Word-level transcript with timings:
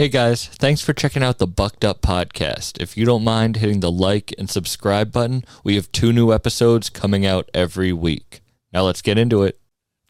Hey 0.00 0.08
guys, 0.08 0.46
thanks 0.46 0.80
for 0.80 0.92
checking 0.92 1.24
out 1.24 1.38
the 1.38 1.46
Bucked 1.48 1.84
Up 1.84 2.02
Podcast. 2.02 2.80
If 2.80 2.96
you 2.96 3.04
don't 3.04 3.24
mind 3.24 3.56
hitting 3.56 3.80
the 3.80 3.90
like 3.90 4.32
and 4.38 4.48
subscribe 4.48 5.10
button, 5.10 5.42
we 5.64 5.74
have 5.74 5.90
two 5.90 6.12
new 6.12 6.32
episodes 6.32 6.88
coming 6.88 7.26
out 7.26 7.50
every 7.52 7.92
week. 7.92 8.40
Now 8.72 8.84
let's 8.84 9.02
get 9.02 9.18
into 9.18 9.42
it. 9.42 9.58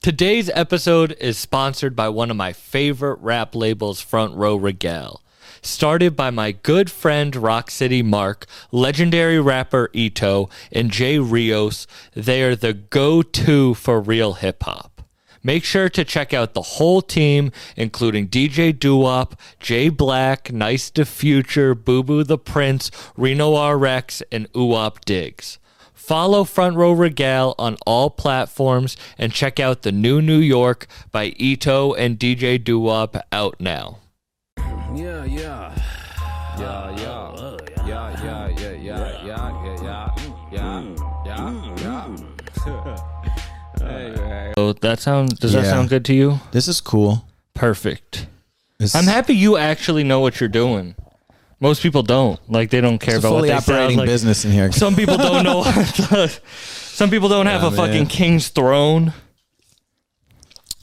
Today's 0.03 0.51
episode 0.51 1.17
is 1.19 1.39
sponsored 1.39 1.97
by 1.97 2.11
one 2.11 2.31
of 2.31 2.37
my 2.37 2.53
favorite 2.53 3.19
rap 3.21 3.55
labels, 3.55 4.03
Front 4.03 4.35
Row 4.35 4.57
Regal. 4.57 5.23
Started 5.63 6.15
by 6.15 6.29
my 6.29 6.53
good 6.53 6.91
friend 6.91 7.35
Rock 7.35 7.71
City 7.71 8.03
Mark, 8.03 8.45
legendary 8.71 9.41
rapper 9.41 9.89
Ito, 9.95 10.51
and 10.71 10.91
Jay 10.91 11.19
Rios, 11.19 11.87
they 12.13 12.43
are 12.43 12.55
the 12.55 12.75
go 12.75 13.23
to 13.23 13.73
for 13.73 14.03
real 14.03 14.35
hip 14.35 14.65
hop. 14.65 14.98
Make 15.43 15.65
sure 15.65 15.89
to 15.89 16.05
check 16.05 16.35
out 16.35 16.55
the 16.55 16.63
whole 16.63 17.03
team, 17.03 17.53
including 17.77 18.29
DJ 18.29 18.73
Duop, 18.73 19.33
Jay 19.61 19.89
Black, 19.89 20.53
Nice 20.53 20.91
to 20.91 21.05
Future, 21.05 21.75
Boo 21.75 22.03
Boo 22.03 22.25
the 22.25 22.39
Prince, 22.39 22.91
Reno 23.17 23.69
RX, 23.71 24.23
and 24.33 24.51
Uop 24.53 25.05
Diggs. 25.05 25.59
Follow 25.95 26.45
Front 26.45 26.77
Row 26.77 26.93
Regal 26.93 27.55
on 27.59 27.77
all 27.87 28.09
platforms 28.09 28.97
and 29.19 29.31
check 29.31 29.61
out 29.61 29.83
the 29.83 29.93
new 29.93 30.23
New 30.23 30.39
York 30.39 30.87
by 31.13 31.35
Ito 31.37 31.93
and 31.95 32.19
DJ 32.19 32.59
Duop 32.59 33.21
out 33.31 33.61
now. 33.61 33.99
Yeah, 34.57 35.25
yeah. 35.25 35.75
Yeah, 36.59 36.91
yeah. 36.97 36.97
Yeah, 36.99 37.18
So 44.59 44.73
that 44.73 44.99
sound 44.99 45.39
does 45.39 45.53
that 45.53 45.63
Yeah. 45.65 45.71
sound 45.71 45.89
good 45.89 46.05
to 46.07 46.15
you? 46.15 46.41
This 46.51 46.67
is 46.67 46.81
cool. 46.81 47.25
Perfect. 47.55 48.27
I'm 48.93 49.05
happy 49.05 49.35
you 49.37 49.57
actually 49.57 50.03
know 50.03 50.19
what 50.19 50.41
you're 50.41 50.49
doing. 50.49 50.97
Most 51.61 51.81
people 51.81 52.03
don't. 52.03 52.41
Like 52.51 52.71
they 52.71 52.81
don't 52.81 52.99
care 52.99 53.17
It's 53.17 53.25
a 53.25 53.29
about 53.29 53.35
what 53.35 53.39
fully 53.43 53.49
they 53.51 53.61
sound 53.61 53.71
operating 53.79 53.99
like. 53.99 54.07
business 54.09 54.45
in 54.45 54.51
here. 54.51 54.73
Some 54.73 54.97
people 54.97 55.17
don't 55.17 55.45
know. 55.45 55.63
some 57.01 57.09
people 57.09 57.29
don't 57.29 57.47
have 57.47 57.63
Yeah, 57.63 57.69
a 57.69 57.71
fucking 57.71 58.07
king's 58.07 58.49
throne. 58.49 59.13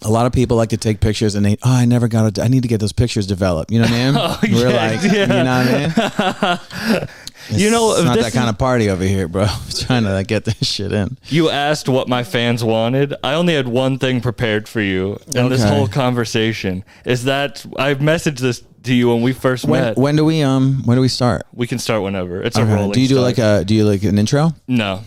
A 0.02 0.10
lot 0.10 0.26
of 0.26 0.32
people 0.32 0.56
like 0.56 0.70
to 0.70 0.78
take 0.78 1.02
pictures 1.02 1.36
and 1.36 1.46
they, 1.46 1.58
oh, 1.64 1.76
I 1.82 1.84
never 1.86 2.08
got 2.08 2.28
it. 2.28 2.40
I 2.40 2.48
need 2.48 2.62
to 2.62 2.70
get 2.70 2.80
those 2.80 2.94
pictures 2.94 3.28
developed. 3.28 3.72
You 3.72 3.80
know 3.82 3.88
what 3.88 3.94
I 3.94 4.12
mean? 4.12 4.16
Oh, 4.18 4.40
We're 4.44 4.70
yeah, 4.70 4.88
like, 4.92 5.04
you 5.04 5.28
know 5.28 5.44
what 5.44 5.48
I 5.48 7.00
mean? 7.00 7.08
You 7.50 7.70
know, 7.70 7.94
it's 7.94 8.04
not 8.04 8.16
this 8.16 8.26
that 8.26 8.34
kind 8.34 8.50
of 8.50 8.58
party 8.58 8.90
over 8.90 9.04
here, 9.04 9.28
bro. 9.28 9.48
trying 9.78 10.04
to 10.04 10.14
like, 10.14 10.28
get 10.28 10.46
this 10.46 10.56
shit 10.64 10.92
in. 10.92 11.18
You 11.30 11.50
asked 11.50 11.88
what 11.90 12.08
my 12.08 12.24
fans 12.24 12.64
wanted. 12.64 13.14
I 13.24 13.34
only 13.34 13.54
had 13.54 13.68
one 13.68 13.98
thing 14.00 14.22
prepared 14.22 14.68
for 14.68 14.82
you 14.82 15.18
in 15.34 15.50
this 15.50 15.64
whole 15.64 15.88
conversation. 15.88 16.84
Is 17.06 17.24
that 17.26 17.66
I've 17.78 18.00
messaged 18.00 18.40
this 18.40 18.64
to 18.84 18.94
you 18.94 19.10
when 19.10 19.22
we 19.24 19.34
first 19.34 19.66
When 19.66 19.82
met. 19.82 19.98
when 19.98 20.16
do 20.16 20.24
we 20.24 20.44
um 20.44 20.84
when 20.86 20.96
do 20.96 21.02
we 21.02 21.08
start? 21.08 21.48
we 21.54 21.66
can 21.66 21.80
start 21.80 22.04
whenever. 22.04 22.40
It's 22.42 22.56
a 22.58 22.62
Okay. 22.62 22.72
rolling. 22.74 22.92
Do 22.92 23.02
you 23.02 23.08
do 23.08 23.16
start. 23.16 23.26
like 23.26 23.38
a 23.40 23.66
do 23.66 23.74
you 23.74 23.84
like 23.84 24.04
an 24.04 24.20
intro? 24.20 24.54
no, 24.68 25.02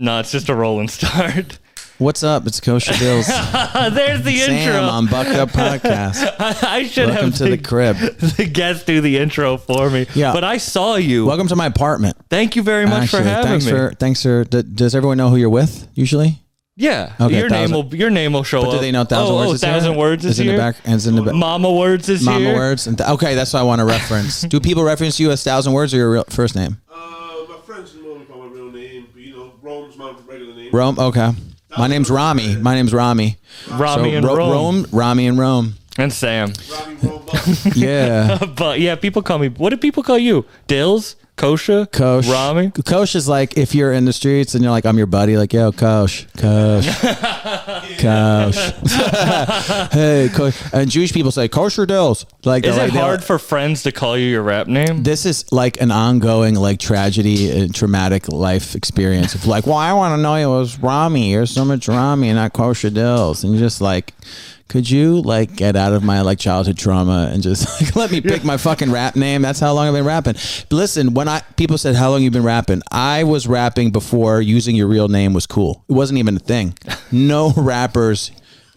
no? 0.00 0.18
It's 0.18 0.32
just 0.32 0.48
a 0.48 0.54
rolling 0.54 0.88
start. 0.98 1.59
What's 2.00 2.22
up? 2.22 2.46
It's 2.46 2.60
Kosha 2.60 2.92
Dillz. 2.94 3.26
There's 3.94 4.22
the 4.22 4.34
Sam 4.38 4.54
intro. 4.54 4.80
on 4.88 5.06
Bucked 5.06 5.30
Up 5.30 5.50
Podcast. 5.50 6.34
I 6.64 6.84
should 6.84 7.08
Welcome 7.10 7.26
have 7.26 7.34
to 7.36 7.44
the 7.50 7.58
crib. 7.58 7.96
the 8.36 8.48
guest 8.50 8.86
do 8.86 9.02
the 9.02 9.18
intro 9.18 9.58
for 9.58 9.90
me. 9.90 10.06
Yeah. 10.14 10.32
but 10.32 10.42
I 10.42 10.56
saw 10.56 10.96
you. 10.96 11.26
Welcome 11.26 11.48
to 11.48 11.56
my 11.56 11.66
apartment. 11.66 12.16
Thank 12.30 12.56
you 12.56 12.62
very 12.62 12.86
much 12.86 13.10
for 13.10 13.18
Actually, 13.18 13.30
having 13.30 13.50
thanks 13.50 13.66
me. 13.66 13.70
for 13.72 13.90
thanks 14.00 14.22
for. 14.22 14.44
d- 14.44 14.62
Does 14.62 14.94
everyone 14.94 15.18
know 15.18 15.28
who 15.28 15.36
you're 15.36 15.50
with 15.50 15.88
usually? 15.94 16.38
yeah, 16.74 17.12
Okay, 17.20 17.36
your 17.38 17.50
name 17.50 17.70
will 17.70 17.94
your 17.94 18.08
name 18.08 18.32
will 18.32 18.44
show 18.44 18.62
But 18.62 18.68
up. 18.68 18.74
do 18.76 18.80
they 18.80 18.92
know 18.92 19.04
thousand 19.04 19.34
oh, 19.34 19.38
words? 19.38 19.50
Oh, 19.50 19.54
is 19.56 19.60
here? 19.60 19.72
thousand 19.72 19.96
words 19.96 20.24
is, 20.24 20.40
in 20.40 20.46
here. 20.46 20.54
the 20.54 20.58
back. 20.58 20.76
And 20.86 20.94
it's 20.94 21.04
in 21.04 21.16
the 21.16 21.22
back. 21.22 21.34
Mama 21.34 21.70
words 21.70 22.08
is 22.08 22.22
you 22.22 22.26
Mama 22.30 22.40
here. 22.46 22.54
words. 22.54 22.86
And 22.86 22.96
th- 22.96 23.10
okay, 23.10 23.34
that's 23.34 23.52
what 23.52 23.60
I 23.60 23.64
want 23.64 23.80
to 23.80 23.84
reference. 23.84 24.40
Do 24.40 24.58
people 24.58 24.84
reference 24.84 25.20
you 25.20 25.30
as 25.32 25.44
thousand 25.44 25.74
words 25.74 25.92
or 25.92 25.98
your 25.98 26.10
real 26.10 26.24
first 26.30 26.56
name? 26.56 26.80
Uh, 26.90 26.96
my 27.46 27.58
friends 27.66 27.94
know 27.96 28.14
me 28.16 28.24
by 28.24 28.36
my 28.36 28.46
real 28.46 28.70
name, 28.72 29.06
but 29.12 29.20
you 29.20 29.36
know, 29.36 29.52
Rome's 29.60 29.98
my 29.98 30.14
regular 30.26 30.54
name. 30.54 30.70
Rome. 30.72 30.98
Okay. 30.98 31.32
My 31.78 31.86
name's 31.86 32.10
Rami. 32.10 32.56
My 32.56 32.74
name's 32.74 32.92
Rami. 32.92 33.36
Rami 33.70 34.10
So, 34.12 34.16
and 34.16 34.26
Ro- 34.26 34.36
Rome. 34.36 34.50
Rome, 34.52 34.86
Rami 34.92 35.26
and 35.26 35.38
Rome. 35.38 35.74
and 35.98 36.12
Sam. 36.12 36.52
Robbie 36.70 36.94
Rome 37.06 37.22
Yeah. 37.74 38.38
But 38.56 38.80
yeah, 38.80 38.94
people 38.96 39.22
call 39.22 39.38
me. 39.38 39.48
What 39.48 39.70
do 39.70 39.76
people 39.76 40.02
call 40.02 40.18
you? 40.18 40.44
Dills, 40.66 41.16
Kosha, 41.40 41.90
Kosh. 41.90 42.28
Rami. 42.28 42.70
Kosh 42.84 43.14
is 43.14 43.26
like 43.26 43.56
if 43.56 43.74
you're 43.74 43.94
in 43.94 44.04
the 44.04 44.12
streets 44.12 44.54
and 44.54 44.62
you're 44.62 44.70
like, 44.70 44.84
I'm 44.84 44.98
your 44.98 45.06
buddy, 45.06 45.38
like, 45.38 45.54
yo, 45.54 45.72
Kosh. 45.72 46.26
Kosh. 46.36 46.86
Kosh. 47.98 48.56
hey, 49.92 50.28
Kosh. 50.34 50.62
And 50.74 50.90
Jewish 50.90 51.14
people 51.14 51.30
say, 51.30 51.48
kosher 51.48 51.86
dills. 51.86 52.26
Like, 52.44 52.66
Is 52.66 52.76
it 52.76 52.80
like, 52.80 52.90
hard 52.92 53.20
like- 53.20 53.26
for 53.26 53.38
friends 53.38 53.82
to 53.84 53.92
call 53.92 54.18
you 54.18 54.26
your 54.26 54.42
rap 54.42 54.66
name? 54.66 55.02
this 55.02 55.24
is 55.24 55.50
like 55.50 55.80
an 55.80 55.90
ongoing 55.90 56.56
like 56.56 56.78
tragedy 56.78 57.50
and 57.50 57.74
traumatic 57.74 58.28
life 58.28 58.74
experience 58.74 59.34
of 59.34 59.46
like, 59.46 59.66
well, 59.66 59.76
I 59.76 59.94
want 59.94 60.12
to 60.18 60.22
know 60.22 60.36
you 60.36 60.48
was 60.50 60.78
Rami. 60.78 61.30
You're 61.30 61.46
so 61.46 61.64
much 61.64 61.88
Rami 61.88 62.28
and 62.28 62.36
not 62.36 62.52
kosher 62.52 62.90
dills. 62.90 63.44
And 63.44 63.54
you're 63.54 63.62
just 63.62 63.80
like, 63.80 64.12
could 64.70 64.88
you 64.88 65.20
like 65.20 65.56
get 65.56 65.74
out 65.74 65.92
of 65.92 66.02
my 66.04 66.20
like 66.22 66.38
childhood 66.38 66.78
trauma 66.78 67.28
and 67.32 67.42
just 67.42 67.82
like, 67.82 67.96
let 67.96 68.10
me 68.10 68.20
pick 68.20 68.44
my 68.44 68.56
fucking 68.56 68.90
rap 68.90 69.16
name? 69.16 69.42
That's 69.42 69.58
how 69.60 69.72
long 69.74 69.88
I've 69.88 69.94
been 69.94 70.04
rapping. 70.04 70.34
But 70.34 70.72
listen, 70.72 71.12
when 71.12 71.28
I 71.28 71.40
people 71.56 71.76
said 71.76 71.96
how 71.96 72.10
long 72.10 72.22
you've 72.22 72.32
been 72.32 72.44
rapping, 72.44 72.80
I 72.90 73.24
was 73.24 73.46
rapping 73.48 73.90
before 73.90 74.40
using 74.40 74.76
your 74.76 74.86
real 74.86 75.08
name 75.08 75.34
was 75.34 75.46
cool. 75.46 75.84
It 75.88 75.92
wasn't 75.92 76.20
even 76.20 76.36
a 76.36 76.38
thing. 76.38 76.78
No 77.10 77.52
rappers 77.56 78.30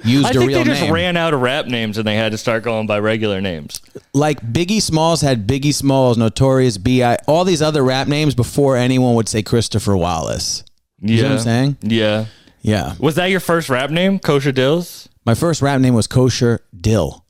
used 0.04 0.26
I 0.26 0.30
a 0.32 0.34
think 0.34 0.50
real 0.50 0.58
they 0.60 0.64
just 0.66 0.82
name. 0.82 0.92
ran 0.94 1.16
out 1.16 1.34
of 1.36 1.42
rap 1.42 1.68
names 1.68 2.00
and 2.00 2.08
they 2.08 2.16
had 2.16 2.32
to 2.32 2.38
start 2.40 2.64
going 2.64 2.88
by 2.88 3.00
regular 3.00 3.40
names. 3.40 3.80
like 4.16 4.42
Biggie 4.42 4.82
Smalls 4.82 5.22
had 5.22 5.48
Biggie 5.48 5.74
Smalls, 5.76 6.18
Notorious 6.18 6.80
B.I., 6.80 7.18
all 7.28 7.46
these 7.46 7.62
other 7.62 7.84
rap 7.84 8.08
names 8.08 8.34
before 8.36 8.76
anyone 8.76 9.14
would 9.14 9.30
say 9.30 9.44
Christopher 9.44 9.96
Wallace. 9.96 10.64
Yeah. 11.00 11.18
know 11.22 11.24
what 11.30 11.32
I'm 11.34 11.40
saying? 11.40 11.78
Yeah. 11.84 12.26
Yeah. 12.64 12.96
Was 13.00 13.14
that 13.16 13.28
your 13.28 13.40
first 13.40 13.70
rap 13.70 13.92
name, 13.92 14.18
Kosha 14.20 14.52
Dillz? 14.52 15.08
My 15.26 15.36
first 15.36 15.62
rap 15.62 15.80
name 15.80 15.94
was 15.94 16.08
Kosher 16.08 16.62
Dill. 16.80 17.24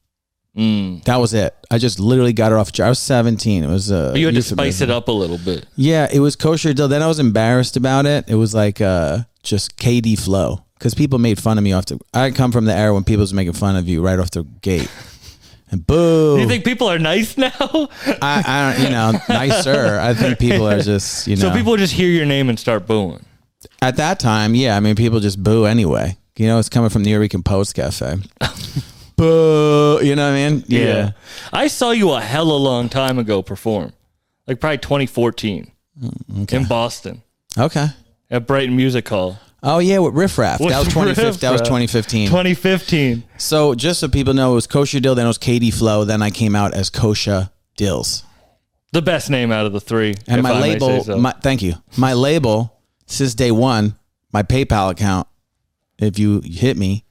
Mm. 0.57 1.03
That 1.05 1.17
was 1.17 1.33
it. 1.33 1.55
I 1.71 1.77
just 1.79 1.99
literally 1.99 2.33
got 2.33 2.51
it 2.51 2.55
off. 2.55 2.79
I 2.79 2.89
was 2.89 2.99
17. 2.99 3.63
It 3.63 3.67
was 3.67 3.91
uh, 3.91 4.13
You 4.15 4.27
had 4.27 4.35
to 4.35 4.41
spice 4.41 4.81
it 4.81 4.91
up 4.91 5.07
a 5.07 5.11
little 5.11 5.39
bit. 5.39 5.65
Yeah, 5.75 6.07
it 6.11 6.19
was 6.19 6.35
Kosher 6.35 6.73
Dill. 6.73 6.87
Then 6.87 7.01
I 7.01 7.07
was 7.07 7.19
embarrassed 7.19 7.75
about 7.75 8.05
it. 8.05 8.25
It 8.27 8.35
was 8.35 8.53
like 8.53 8.79
uh, 8.81 9.19
just 9.41 9.77
KD 9.77 10.19
flow 10.19 10.63
because 10.77 10.93
people 10.93 11.17
made 11.17 11.39
fun 11.41 11.57
of 11.57 11.63
me 11.63 11.73
off 11.73 11.85
the. 11.87 11.99
I 12.13 12.31
come 12.31 12.51
from 12.51 12.65
the 12.65 12.75
era 12.75 12.93
when 12.93 13.03
people 13.03 13.21
was 13.21 13.33
making 13.33 13.53
fun 13.53 13.75
of 13.75 13.87
you 13.87 14.03
right 14.03 14.19
off 14.19 14.31
the 14.31 14.43
gate. 14.61 14.91
And 15.71 15.85
boo! 15.87 16.37
You 16.39 16.47
think 16.47 16.65
people 16.65 16.87
are 16.87 16.99
nice 16.99 17.35
now? 17.37 17.49
I, 18.21 18.43
I 18.45 18.73
don't, 18.75 18.83
you 18.83 18.89
know, 18.91 19.13
nicer. 19.27 19.97
I 19.99 20.13
think 20.13 20.37
people 20.37 20.67
are 20.67 20.79
just, 20.79 21.25
you 21.25 21.35
know. 21.35 21.49
so 21.49 21.51
people 21.51 21.75
just 21.77 21.93
hear 21.93 22.09
your 22.09 22.27
name 22.27 22.49
and 22.49 22.59
start 22.59 22.85
booing. 22.85 23.25
At 23.81 23.95
that 23.95 24.19
time, 24.19 24.53
yeah, 24.53 24.77
I 24.77 24.81
mean, 24.81 24.95
people 24.95 25.19
just 25.19 25.41
boo 25.41 25.65
anyway. 25.65 26.15
You 26.35 26.47
know, 26.47 26.57
it's 26.59 26.69
coming 26.69 26.89
from 26.89 27.03
the 27.03 27.11
Eureka 27.11 27.39
Post 27.43 27.75
Cafe. 27.75 28.15
boo, 29.15 29.99
you 30.01 30.15
know 30.15 30.29
what 30.31 30.37
I 30.37 30.49
mean? 30.49 30.63
Yeah. 30.67 31.11
I 31.51 31.67
saw 31.67 31.91
you 31.91 32.11
a 32.11 32.21
hella 32.21 32.55
long 32.55 32.89
time 32.89 33.19
ago 33.19 33.41
perform, 33.41 33.93
like 34.47 34.59
probably 34.59 34.79
2014 34.79 35.71
mm, 36.01 36.53
in 36.53 36.65
Boston 36.65 37.21
Okay. 37.57 37.87
at 38.31 38.47
Brighton 38.47 38.75
Music 38.75 39.07
Hall. 39.07 39.37
Oh 39.61 39.79
yeah, 39.79 39.99
with 39.99 40.13
Riff 40.13 40.37
Raff. 40.37 40.59
That 40.59 40.79
was 40.79 40.87
2015. 40.89 41.39
That 41.39 41.51
was 41.51 41.61
2015. 41.61 42.27
2015. 42.27 43.23
So 43.37 43.75
just 43.75 43.99
so 44.01 44.09
people 44.09 44.33
know, 44.33 44.51
it 44.51 44.55
was 44.55 44.67
Kosher 44.67 44.99
Dill, 44.99 45.15
then 45.15 45.25
it 45.25 45.29
was 45.29 45.37
KD 45.37 45.73
Flow, 45.73 46.03
then 46.03 46.21
I 46.21 46.31
came 46.31 46.55
out 46.55 46.73
as 46.73 46.89
Kosha 46.89 47.49
Dillz. 47.77 48.23
The 48.91 49.01
best 49.01 49.29
name 49.29 49.51
out 49.51 49.65
of 49.65 49.71
the 49.73 49.79
three. 49.79 50.15
And 50.27 50.39
if 50.39 50.43
my 50.43 50.51
I 50.51 50.53
may 50.59 50.61
say 50.61 50.79
label, 50.79 51.03
so. 51.03 51.17
my, 51.17 51.31
thank 51.41 51.61
you. 51.61 51.75
My 51.97 52.13
label 52.13 52.77
since 53.05 53.33
day 53.35 53.51
one, 53.51 53.95
my 54.33 54.43
PayPal 54.43 54.91
account. 54.91 55.27
If 55.99 56.17
you 56.19 56.41
hit 56.43 56.77
me, 56.77 57.03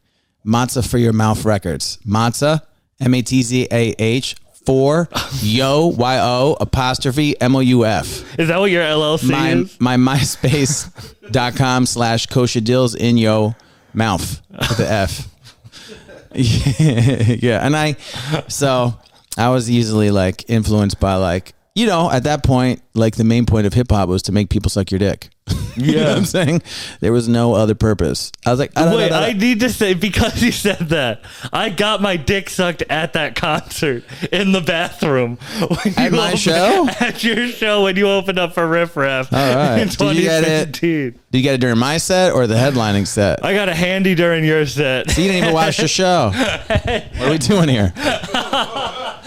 Matzah 0.47 0.89
for 0.89 0.99
your 0.99 1.13
mouth 1.13 1.45
records. 1.45 1.99
Matzah, 2.07 2.63
M 3.01 3.15
A 3.15 3.23
T 3.23 3.43
Z 3.43 3.69
A 3.71 3.95
H 3.99 4.37
four 4.67 5.09
yo 5.41 5.87
y 5.89 6.19
o 6.21 6.57
apostrophe 6.61 7.35
m 7.41 7.57
o 7.57 7.59
u 7.61 7.85
f. 7.85 8.39
is 8.39 8.47
that 8.47 8.61
what 8.61 8.71
your 8.71 8.85
LLC 8.85 9.29
My 9.31 9.51
is? 9.55 9.81
my 9.81 9.97
MySpace.com 9.97 11.87
slash 11.87 12.27
kosher 12.27 12.61
deals 12.61 12.95
in 12.95 13.17
yo 13.19 13.55
mouth 13.93 14.41
with 14.51 14.77
the 14.77 14.89
F. 14.89 15.29
yeah, 16.35 17.35
yeah, 17.41 17.67
and 17.67 17.77
I 17.77 17.97
so 18.49 18.95
I 19.37 19.49
was 19.49 19.69
easily 19.71 20.11
like 20.11 20.49
influenced 20.49 21.01
by 21.01 21.17
like 21.17 21.55
you 21.75 21.87
know 21.87 22.11
at 22.11 22.25
that 22.25 22.43
point 22.45 22.83
like 22.95 23.17
the 23.17 23.25
main 23.25 23.47
point 23.47 23.67
of 23.67 23.73
hip 23.75 23.91
hop 23.91 24.09
was 24.09 24.23
to 24.23 24.33
make 24.33 24.51
people 24.51 24.71
suck 24.71 24.91
your 24.91 24.99
dick. 24.99 25.31
you 25.77 25.97
know 25.97 26.05
what 26.11 26.19
I'm 26.19 26.25
saying? 26.25 26.63
There 27.01 27.13
was 27.13 27.29
no 27.29 27.55
other 27.55 27.75
purpose. 27.75 28.31
I 28.47 28.51
was 28.51 28.61
like, 28.61 28.71
Wait, 28.77 28.83
"Ah, 28.85 28.91
da, 28.91 28.97
da, 28.97 29.09
da, 29.09 29.19
I 29.27 29.33
need 29.33 29.59
to 29.61 29.71
say 29.71 29.93
because 29.95 30.41
you 30.41 30.53
said 30.53 30.79
that, 30.91 31.23
I 31.53 31.69
got 31.71 32.01
my 32.01 32.17
dick 32.17 32.49
sucked 32.49 32.83
at 32.89 33.15
that 33.15 33.35
concert 33.35 34.05
in 34.31 34.53
the 34.53 34.61
bathroom. 34.61 35.39
When 35.59 35.95
At 35.99 36.13
you 36.13 36.17
my 36.17 36.35
show? 36.37 36.87
At 37.01 37.25
your 37.25 37.49
show 37.49 37.83
when 37.85 37.97
you 37.97 38.09
opened 38.09 38.39
up 38.39 38.53
for 38.55 38.67
Riff 38.69 38.97
Raff 38.97 39.33
All 39.33 39.39
right. 39.55 39.79
in 39.81 39.89
Did 39.89 40.01
you 40.17 40.23
get 40.23 40.45
it? 40.45 40.75
2016. 40.75 41.21
Did 41.33 41.39
you 41.39 41.43
get 41.43 41.55
it 41.55 41.61
during 41.61 41.79
my 41.79 41.97
set 41.99 42.33
or 42.33 42.47
the 42.47 42.55
headlining 42.55 43.07
set? 43.07 43.45
I 43.45 43.53
got 43.55 43.69
a 43.69 43.75
handy 43.75 44.15
during 44.15 44.45
your 44.45 44.65
set. 44.67 45.09
You 45.09 45.25
didn't 45.25 45.37
even 45.43 45.55
watch 45.55 45.79
the 45.79 45.89
show. 45.89 46.31
What 47.23 47.29
are 47.29 47.31
we 47.31 47.39
doing 47.39 47.69
here? 47.69 47.93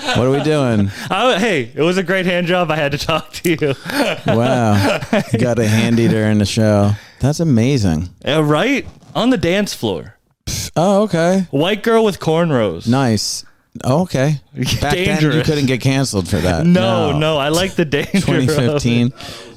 What 0.06 0.19
are 0.28 0.31
we 0.31 0.42
doing? 0.44 0.90
I, 1.10 1.34
oh, 1.36 1.40
hey, 1.40 1.72
it 1.74 1.81
was 1.81 1.98
a 1.98 2.04
great 2.04 2.25
hand 2.25 2.48
job. 2.48 2.69
I 2.72 2.75
had 2.75 2.92
to 2.92 2.98
talk 2.98 3.31
to 3.34 3.50
you. 3.50 3.74
Wow. 4.28 5.00
You 5.34 5.40
got 5.40 5.60
a 5.60 5.68
handy 5.68 6.07
during 6.07 6.38
the 6.38 6.46
show. 6.46 6.92
That's 7.19 7.40
amazing. 7.40 8.10
Yeah, 8.24 8.42
right 8.44 8.86
on 9.16 9.30
the 9.31 9.38
dance 9.38 9.74
floor. 9.74 10.16
Oh, 10.75 11.04
okay. 11.04 11.48
White 11.52 11.84
girl 11.84 12.04
with 12.06 12.19
cornrows. 12.19 12.88
Nice. 12.88 13.46
Oh, 13.84 14.04
okay. 14.04 14.42
Back 14.81 14.94
then, 14.96 15.22
you 15.22 15.42
couldn't 15.44 15.66
get 15.66 15.81
canceled 15.81 16.28
for 16.30 16.38
that. 16.38 16.66
No, 16.66 17.18
no, 17.18 17.38
I 17.38 17.50
like 17.50 17.75
the 17.75 17.86
danger. 17.86 18.18
of 18.18 18.44
it. 18.44 18.48
2015. 18.48 19.13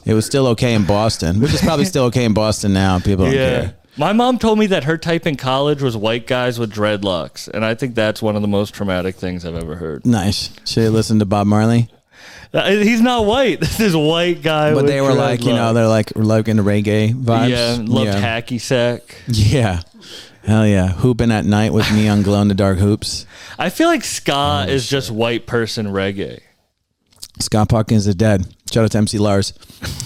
It 0.07 0.15
was 0.15 0.25
still 0.25 0.47
okay 0.49 0.75
in 0.75 0.87
Boston, 0.87 1.41
which 1.41 1.53
is 1.53 1.61
probably 1.61 1.85
still 1.85 2.05
okay 2.05 2.25
in 2.25 2.33
Boston 2.33 2.73
now. 2.73 2.99
People 2.99 3.27
don't 3.27 3.35
Yeah. 3.35 3.61
care. 3.61 3.75
My 3.99 4.13
mom 4.13 4.39
told 4.39 4.59
me 4.59 4.67
that 4.69 4.85
her 4.85 4.97
type 4.97 5.27
in 5.27 5.37
college 5.37 5.83
was 5.83 5.97
white 5.97 6.27
guys 6.27 6.59
with 6.59 6.73
dreadlocks, 6.73 7.49
and 7.49 7.65
I 7.65 7.75
think 7.75 7.95
that's 7.95 8.23
one 8.23 8.37
of 8.37 8.43
the 8.43 8.49
most 8.49 8.73
traumatic 8.75 9.17
things 9.17 9.45
I've 9.45 9.57
ever 9.57 9.75
heard. 9.77 10.07
Nice. 10.07 10.51
Should 10.65 10.85
you 10.85 10.91
listen 10.91 11.19
to 11.19 11.25
Bob 11.27 11.47
Marley? 11.49 11.89
Uh, 12.55 12.71
He's 12.71 13.01
not 13.01 13.27
white. 13.27 13.61
This 13.61 13.81
is 13.81 13.97
white 13.97 14.41
guy. 14.43 14.71
But 14.73 14.85
with 14.85 14.87
they 14.87 15.01
were 15.01 15.13
like, 15.15 15.43
you 15.43 15.53
know, 15.53 15.73
dreadlocks. 15.73 15.75
they're 15.75 15.89
like, 15.89 16.13
we're 16.15 16.23
like 16.23 16.49
into 16.49 16.63
reggae 16.63 17.13
vibes. 17.13 17.49
yeah, 17.51 17.77
loved 17.81 18.11
hacky 18.11 18.61
sack. 18.61 19.03
Yeah. 19.27 19.83
Hell 20.45 20.67
yeah. 20.67 20.89
Hooping 20.93 21.31
at 21.31 21.45
night 21.45 21.73
with 21.75 21.91
neon 21.93 22.23
glow 22.23 22.41
in 22.41 22.49
the 22.49 22.55
dark 22.55 22.79
hoops. 22.79 23.27
I 23.59 23.69
feel 23.69 23.89
like 23.89 24.03
ska 24.05 24.65
Oh, 24.67 24.71
is 24.71 24.89
just 24.89 25.11
white 25.11 25.47
person 25.47 25.89
reggae. 25.89 26.41
Scott 27.41 27.71
Hawkins 27.71 28.07
is 28.07 28.15
dead. 28.15 28.47
Shout 28.73 28.85
out 28.85 28.91
to 28.93 28.99
MC 28.99 29.19
Lars. 29.19 29.55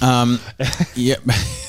Um, 0.00 0.38
yeah. 0.94 1.16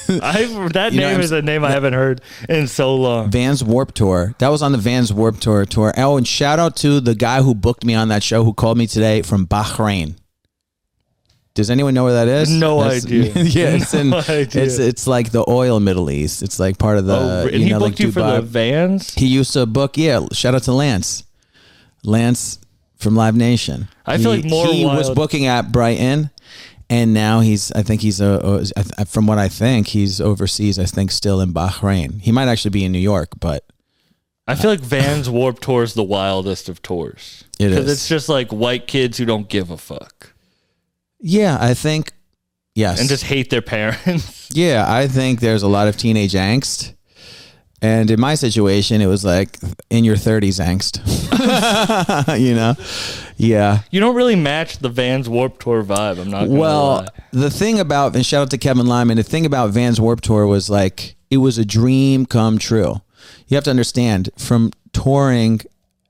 I 0.09 0.45
that 0.73 0.91
You 0.93 1.01
know, 1.01 1.11
name 1.11 1.21
is 1.21 1.31
a 1.31 1.41
name 1.41 1.63
I 1.63 1.71
haven't 1.71 1.93
heard 1.93 2.21
in 2.49 2.67
so 2.67 2.95
long. 2.95 3.31
Vans 3.31 3.63
Warp 3.63 3.93
Tour. 3.93 4.35
That 4.39 4.49
was 4.49 4.61
on 4.61 4.71
the 4.71 4.77
Vans 4.77 5.13
Warp 5.13 5.39
Tour 5.39 5.65
tour. 5.65 5.93
Oh, 5.97 6.17
and 6.17 6.27
shout 6.27 6.59
out 6.59 6.75
to 6.77 6.99
the 6.99 7.15
guy 7.15 7.41
who 7.41 7.55
booked 7.55 7.85
me 7.85 7.95
on 7.95 8.09
that 8.09 8.23
show 8.23 8.43
who 8.43 8.53
called 8.53 8.77
me 8.77 8.87
today 8.87 9.21
from 9.21 9.47
Bahrain. 9.47 10.15
Does 11.55 11.69
anyone 11.69 11.93
know 11.93 12.03
where 12.03 12.13
that 12.13 12.27
is? 12.27 12.49
No 12.49 12.81
That's- 12.81 13.05
idea. 13.05 13.31
yeah, 13.35 13.75
it's 13.75 13.93
in 13.93 14.11
idea. 14.13 14.63
it's 14.63 14.79
it's 14.79 15.05
like 15.05 15.31
the 15.31 15.45
oil 15.47 15.79
Middle 15.79 16.09
East. 16.09 16.41
It's 16.41 16.59
like 16.59 16.79
part 16.79 16.97
of 16.97 17.05
the 17.05 17.15
oh, 17.15 17.47
and 17.47 17.55
he 17.55 17.69
know 17.69 17.79
booked 17.79 17.91
like 17.91 17.99
you 17.99 18.11
for 18.11 18.21
the 18.21 18.41
vans. 18.41 19.13
He 19.13 19.27
used 19.27 19.53
to 19.53 19.65
book, 19.67 19.95
yeah. 19.97 20.25
Shout 20.31 20.55
out 20.55 20.63
to 20.63 20.73
Lance, 20.73 21.23
Lance 22.03 22.57
from 22.97 23.15
Live 23.15 23.35
Nation. 23.35 23.87
I 24.05 24.17
feel 24.17 24.31
like 24.31 24.45
more 24.45 24.65
He 24.67 24.83
was 24.83 25.11
booking 25.11 25.45
at 25.45 25.71
Brighton, 25.71 26.31
and 26.93 27.13
now 27.13 27.39
he's. 27.41 27.71
I 27.79 27.83
think 27.83 28.01
he's 28.01 28.19
uh, 28.21 28.39
uh, 28.43 28.65
a. 28.75 29.01
a- 29.01 29.05
From 29.05 29.25
what 29.27 29.39
I 29.39 29.49
think, 29.49 29.87
he's 29.87 30.21
overseas. 30.21 30.77
I 30.79 30.85
think 30.95 31.11
still 31.11 31.39
in 31.41 31.53
Bahrain. 31.53 32.21
He 32.21 32.31
might 32.31 32.47
actually 32.51 32.71
be 32.79 32.83
in 32.85 32.91
New 32.91 32.99
York, 33.13 33.29
but 33.39 33.61
I 34.47 34.55
feel 34.55 34.71
like 34.71 34.81
Vans 34.81 35.29
Warp 35.29 35.59
Tour 35.59 35.83
is 35.83 35.93
the 35.93 36.03
wildest 36.03 36.69
of 36.69 36.81
tours. 36.81 37.45
It 37.59 37.69
Because 37.69 37.85
is. 37.85 37.91
it's 37.93 38.07
just 38.09 38.29
like 38.29 38.51
white 38.51 38.85
kids 38.87 39.17
who 39.17 39.25
don't 39.25 39.47
give 39.49 39.71
a 39.71 39.77
fuck 39.77 40.29
yeah, 41.25 41.57
I 41.71 41.73
think 41.73 42.11
yes, 42.75 42.99
and 42.99 43.07
just 43.07 43.23
hate 43.23 43.49
their 43.49 43.61
parents. 43.61 44.49
yeah, 44.53 44.83
I 45.01 45.07
think 45.07 45.39
there's 45.39 45.63
a 45.63 45.69
lot 45.69 45.87
of 45.87 45.95
teenage 45.95 46.33
angst. 46.33 46.93
And 47.81 48.11
in 48.11 48.19
my 48.19 48.35
situation, 48.35 49.01
it 49.01 49.07
was 49.07 49.23
like 49.23 49.57
in 49.89 50.03
your 50.03 50.17
30s 50.17 50.59
angst. 50.59 50.99
you 52.39 52.55
know? 52.55 52.75
Yeah. 53.37 53.79
you 53.91 53.99
don't 53.99 54.15
really 54.15 54.35
match 54.35 54.79
the 54.79 54.89
Vans 54.89 55.27
Warp 55.29 55.59
Tour 55.59 55.83
vibe. 55.83 56.19
I'm 56.19 56.29
not 56.29 56.47
Well, 56.47 56.95
lie. 56.97 57.07
the 57.31 57.49
thing 57.49 57.79
about 57.79 58.15
and 58.15 58.25
shout 58.25 58.43
out 58.43 58.51
to 58.51 58.57
Kevin 58.57 58.87
Lyman. 58.87 59.17
The 59.17 59.23
thing 59.23 59.45
about 59.45 59.71
Vans 59.71 59.99
Warp 59.99 60.21
Tour 60.21 60.45
was 60.47 60.69
like 60.69 61.15
it 61.29 61.37
was 61.37 61.57
a 61.57 61.65
dream 61.65 62.25
come 62.25 62.57
true. 62.57 63.01
You 63.47 63.55
have 63.55 63.63
to 63.65 63.69
understand 63.71 64.29
from 64.37 64.71
touring, 64.93 65.61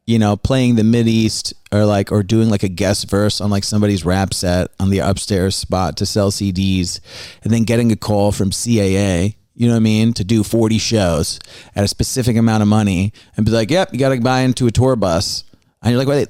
you 0.05 0.19
know, 0.19 0.35
playing 0.35 0.75
the 0.75 0.83
Mid 0.83 1.07
East 1.07 1.53
or 1.71 1.85
like 1.85 2.11
or 2.11 2.23
doing 2.23 2.49
like 2.49 2.63
a 2.63 2.69
guest 2.69 3.09
verse 3.09 3.39
on 3.41 3.49
like 3.49 3.63
somebody's 3.63 4.03
rap 4.05 4.33
set 4.33 4.69
on 4.79 4.89
the 4.89 4.99
upstairs 4.99 5.55
spot 5.55 5.95
to 5.97 6.05
sell 6.05 6.31
CDs, 6.31 6.99
and 7.43 7.53
then 7.53 7.63
getting 7.63 7.91
a 7.91 7.95
call 7.95 8.31
from 8.31 8.49
CAA. 8.51 9.35
You 9.55 9.67
know 9.67 9.73
what 9.75 9.77
I 9.77 9.81
mean? 9.81 10.13
To 10.13 10.23
do 10.23 10.43
40 10.43 10.79
shows 10.79 11.39
at 11.75 11.83
a 11.83 11.87
specific 11.87 12.35
amount 12.37 12.63
of 12.63 12.67
money 12.67 13.13
and 13.37 13.45
be 13.45 13.51
like, 13.51 13.69
yep, 13.69 13.93
you 13.93 13.99
got 13.99 14.09
to 14.09 14.19
buy 14.19 14.39
into 14.41 14.65
a 14.65 14.71
tour 14.71 14.95
bus. 14.95 15.43
And 15.83 15.91
you're 15.91 15.99
like, 15.99 16.07
wait, 16.07 16.27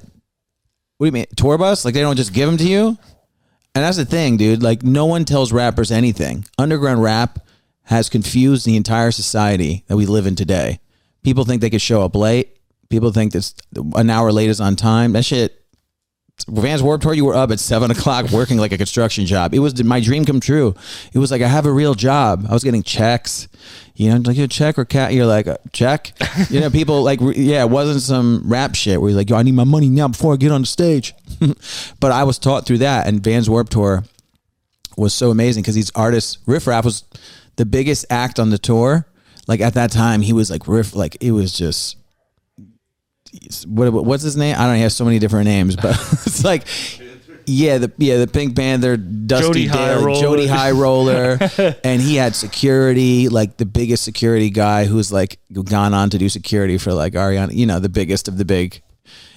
what 0.98 1.06
do 1.06 1.08
you 1.08 1.12
mean? 1.12 1.26
Tour 1.36 1.58
bus? 1.58 1.84
Like 1.84 1.94
they 1.94 2.00
don't 2.00 2.16
just 2.16 2.32
give 2.32 2.48
them 2.48 2.56
to 2.58 2.68
you? 2.68 2.98
And 3.74 3.82
that's 3.84 3.96
the 3.96 4.04
thing, 4.04 4.36
dude. 4.36 4.62
Like, 4.62 4.84
no 4.84 5.06
one 5.06 5.24
tells 5.24 5.52
rappers 5.52 5.90
anything. 5.90 6.44
Underground 6.58 7.02
rap 7.02 7.40
has 7.84 8.08
confused 8.08 8.64
the 8.64 8.76
entire 8.76 9.10
society 9.10 9.84
that 9.88 9.96
we 9.96 10.06
live 10.06 10.26
in 10.26 10.36
today. 10.36 10.78
People 11.24 11.44
think 11.44 11.60
they 11.60 11.70
could 11.70 11.82
show 11.82 12.02
up 12.02 12.14
late. 12.14 12.56
People 12.88 13.10
think 13.10 13.32
that 13.32 13.52
an 13.96 14.10
hour 14.10 14.30
late 14.30 14.48
is 14.48 14.60
on 14.60 14.76
time. 14.76 15.12
That 15.12 15.24
shit. 15.24 15.63
Vans 16.46 16.82
Warped 16.82 17.02
Tour, 17.02 17.14
you 17.14 17.24
were 17.24 17.34
up 17.34 17.50
at 17.50 17.58
seven 17.58 17.90
o'clock 17.90 18.30
working 18.30 18.58
like 18.58 18.72
a 18.72 18.78
construction 18.78 19.24
job. 19.24 19.54
It 19.54 19.60
was 19.60 19.82
my 19.82 20.00
dream 20.00 20.24
come 20.24 20.40
true. 20.40 20.74
It 21.12 21.18
was 21.18 21.30
like 21.30 21.42
I 21.42 21.48
have 21.48 21.66
a 21.66 21.72
real 21.72 21.94
job. 21.94 22.46
I 22.48 22.52
was 22.52 22.64
getting 22.64 22.82
checks. 22.82 23.48
You 23.96 24.10
know, 24.10 24.20
like 24.24 24.36
a 24.38 24.48
check 24.48 24.76
or 24.76 24.84
cat. 24.84 25.14
You're 25.14 25.26
like, 25.26 25.46
uh, 25.46 25.56
check. 25.72 26.12
You 26.50 26.60
know, 26.60 26.68
people 26.68 27.02
like, 27.02 27.20
yeah, 27.20 27.62
it 27.62 27.70
wasn't 27.70 28.02
some 28.02 28.42
rap 28.44 28.74
shit 28.74 29.00
where 29.00 29.10
you're 29.10 29.16
like, 29.16 29.30
yo, 29.30 29.36
I 29.36 29.42
need 29.42 29.54
my 29.54 29.64
money 29.64 29.88
now 29.88 30.08
before 30.08 30.34
I 30.34 30.36
get 30.36 30.50
on 30.50 30.62
the 30.62 30.66
stage. 30.66 31.14
but 32.00 32.12
I 32.12 32.24
was 32.24 32.38
taught 32.38 32.66
through 32.66 32.78
that, 32.78 33.06
and 33.06 33.22
Vans 33.22 33.48
Warped 33.48 33.70
Tour 33.72 34.02
was 34.96 35.14
so 35.14 35.30
amazing 35.30 35.62
because 35.62 35.76
these 35.76 35.92
artists, 35.94 36.38
Riff 36.46 36.66
Raff 36.66 36.84
was 36.84 37.04
the 37.56 37.64
biggest 37.64 38.04
act 38.10 38.38
on 38.38 38.50
the 38.50 38.58
tour. 38.58 39.06
Like 39.46 39.60
at 39.60 39.74
that 39.74 39.92
time, 39.92 40.22
he 40.22 40.32
was 40.32 40.50
like 40.50 40.66
Riff, 40.66 40.94
like 40.94 41.16
it 41.20 41.32
was 41.32 41.52
just 41.52 41.96
what 43.66 43.92
what's 43.92 44.22
his 44.22 44.36
name? 44.36 44.54
I 44.54 44.60
don't 44.60 44.68
know. 44.68 44.74
He 44.74 44.82
has 44.82 44.96
so 44.96 45.04
many 45.04 45.18
different 45.18 45.46
names, 45.46 45.76
but 45.76 45.90
it's 46.26 46.44
like. 46.44 46.66
Yeah, 47.46 47.76
the 47.76 47.92
yeah 47.98 48.16
the 48.16 48.26
Pink 48.26 48.56
Panther, 48.56 48.96
Dusty 48.96 49.66
Jody 49.66 49.68
Dale, 49.68 50.02
High. 50.02 50.18
Jody 50.18 50.46
High 50.46 50.70
Roller, 50.70 51.38
and 51.84 52.00
he 52.00 52.16
had 52.16 52.34
security, 52.34 53.28
like 53.28 53.58
the 53.58 53.66
biggest 53.66 54.02
security 54.02 54.48
guy 54.48 54.86
who's 54.86 55.12
like 55.12 55.38
gone 55.52 55.92
on 55.92 56.08
to 56.08 56.16
do 56.16 56.30
security 56.30 56.78
for 56.78 56.94
like 56.94 57.12
Ariana, 57.12 57.54
you 57.54 57.66
know, 57.66 57.80
the 57.80 57.90
biggest 57.90 58.28
of 58.28 58.38
the 58.38 58.46
big. 58.46 58.80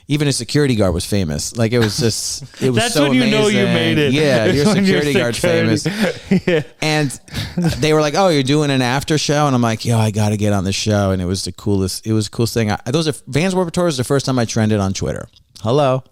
Even 0.10 0.28
a 0.30 0.32
security 0.32 0.76
guard 0.76 0.94
was 0.94 1.06
famous. 1.06 1.58
Like 1.58 1.74
it 1.74 1.80
was 1.80 1.98
just, 1.98 2.44
it 2.62 2.70
was 2.70 2.78
That's 2.78 2.94
so 2.94 3.04
when 3.04 3.14
you 3.14 3.30
know 3.30 3.48
you 3.48 3.66
made 3.66 3.98
it. 3.98 4.14
Yeah, 4.14 4.46
your 4.46 4.66
when 4.66 4.86
you're 4.86 5.02
security 5.02 5.14
guard's 5.14 5.40
famous. 5.40 5.86
yeah. 6.48 6.64
And 6.82 7.12
they 7.80 7.92
were 7.94 8.00
like, 8.00 8.14
"Oh, 8.16 8.30
you're 8.30 8.44
doing 8.44 8.72
an 8.72 8.82
after 8.82 9.18
show," 9.18 9.48
and 9.48 9.56
I'm 9.56 9.62
like, 9.62 9.84
"Yo, 9.84 9.98
I 9.98 10.12
got 10.12 10.30
to 10.30 10.38
get 10.38 10.54
on 10.54 10.64
the 10.64 10.72
show." 10.72 11.12
And 11.12 11.22
it 11.22 11.26
was 11.26 11.44
the 11.44 11.52
coolest. 11.52 12.08
It 12.08 12.14
was 12.14 12.30
the 12.30 12.36
coolest 12.38 12.54
thing. 12.54 12.72
I, 12.72 12.80
those 12.86 13.08
are 13.08 13.14
Vans 13.28 13.54
Warped 13.54 13.74
Tour 13.74 13.88
is 13.88 13.98
the 13.98 14.06
first 14.06 14.26
time 14.26 14.40
I 14.40 14.46
trended 14.46 14.80
on 14.80 14.94
Twitter. 14.94 15.28
Hello, 15.62 16.04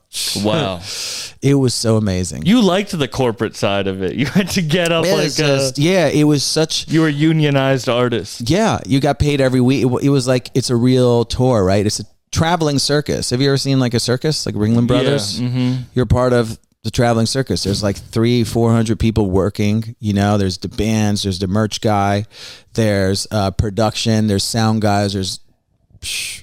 Wow. 0.44 0.78
it 1.42 1.54
was 1.56 1.74
so 1.74 1.98
amazing. 1.98 2.46
You 2.46 2.62
liked 2.62 2.98
the 2.98 3.08
corporate 3.08 3.56
side 3.56 3.88
of 3.88 4.02
it. 4.02 4.16
You 4.16 4.26
had 4.26 4.50
to 4.52 4.62
get 4.62 4.92
up 4.92 5.06
It 5.06 5.12
like 5.14 5.24
was 5.24 5.78
a, 5.78 5.82
yeah, 5.82 6.08
it 6.08 6.24
was 6.24 6.44
such. 6.44 6.88
you 6.88 7.02
were 7.02 7.10
unionized 7.10 7.88
artist. 7.88 8.50
Yeah, 8.50 8.80
you 8.86 9.00
got 9.00 9.20
paid 9.20 9.42
every 9.42 9.62
week. 9.62 9.84
It, 9.86 10.06
it 10.06 10.10
was 10.10 10.28
like 10.28 10.50
it's 10.56 10.70
a 10.70 10.76
real 10.76 11.26
tour, 11.26 11.64
right? 11.64 11.86
It's 11.86 12.00
a 12.00 12.06
traveling 12.36 12.80
circus. 12.80 13.30
Have 13.30 13.42
you 13.42 13.48
ever 13.48 13.58
seen 13.58 13.80
like 13.80 13.94
a 13.94 14.00
circus, 14.00 14.46
like 14.46 14.56
Ringling 14.56 14.88
Brothers? 14.88 15.40
mm-hmm. 15.40 15.84
You're 15.94 16.06
part 16.06 16.34
of 16.34 16.60
the 16.84 16.92
traveling 16.92 17.26
circus. 17.26 17.64
There's 17.64 17.82
like 17.82 17.96
three, 17.98 18.44
four 18.44 18.72
hundred 18.72 19.00
people 19.00 19.30
working. 19.32 19.96
You 20.00 20.14
know, 20.14 20.38
there's 20.38 20.58
the 20.58 20.68
bands, 20.68 21.24
there's 21.24 21.40
the 21.40 21.48
merch 21.48 21.80
guy, 21.80 22.26
there's 22.74 23.26
uh, 23.32 23.52
production, 23.52 24.28
there's 24.28 24.44
sound 24.44 24.82
guys, 24.82 25.14
there's 25.14 25.40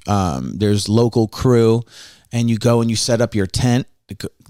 um, 0.08 0.58
there's 0.58 0.88
local 0.88 1.28
crew, 1.28 1.82
and 2.32 2.48
you 2.48 2.56
go 2.56 2.80
and 2.80 2.90
you 2.90 2.96
set 2.96 3.20
up 3.20 3.34
your 3.34 3.46
tent, 3.46 3.86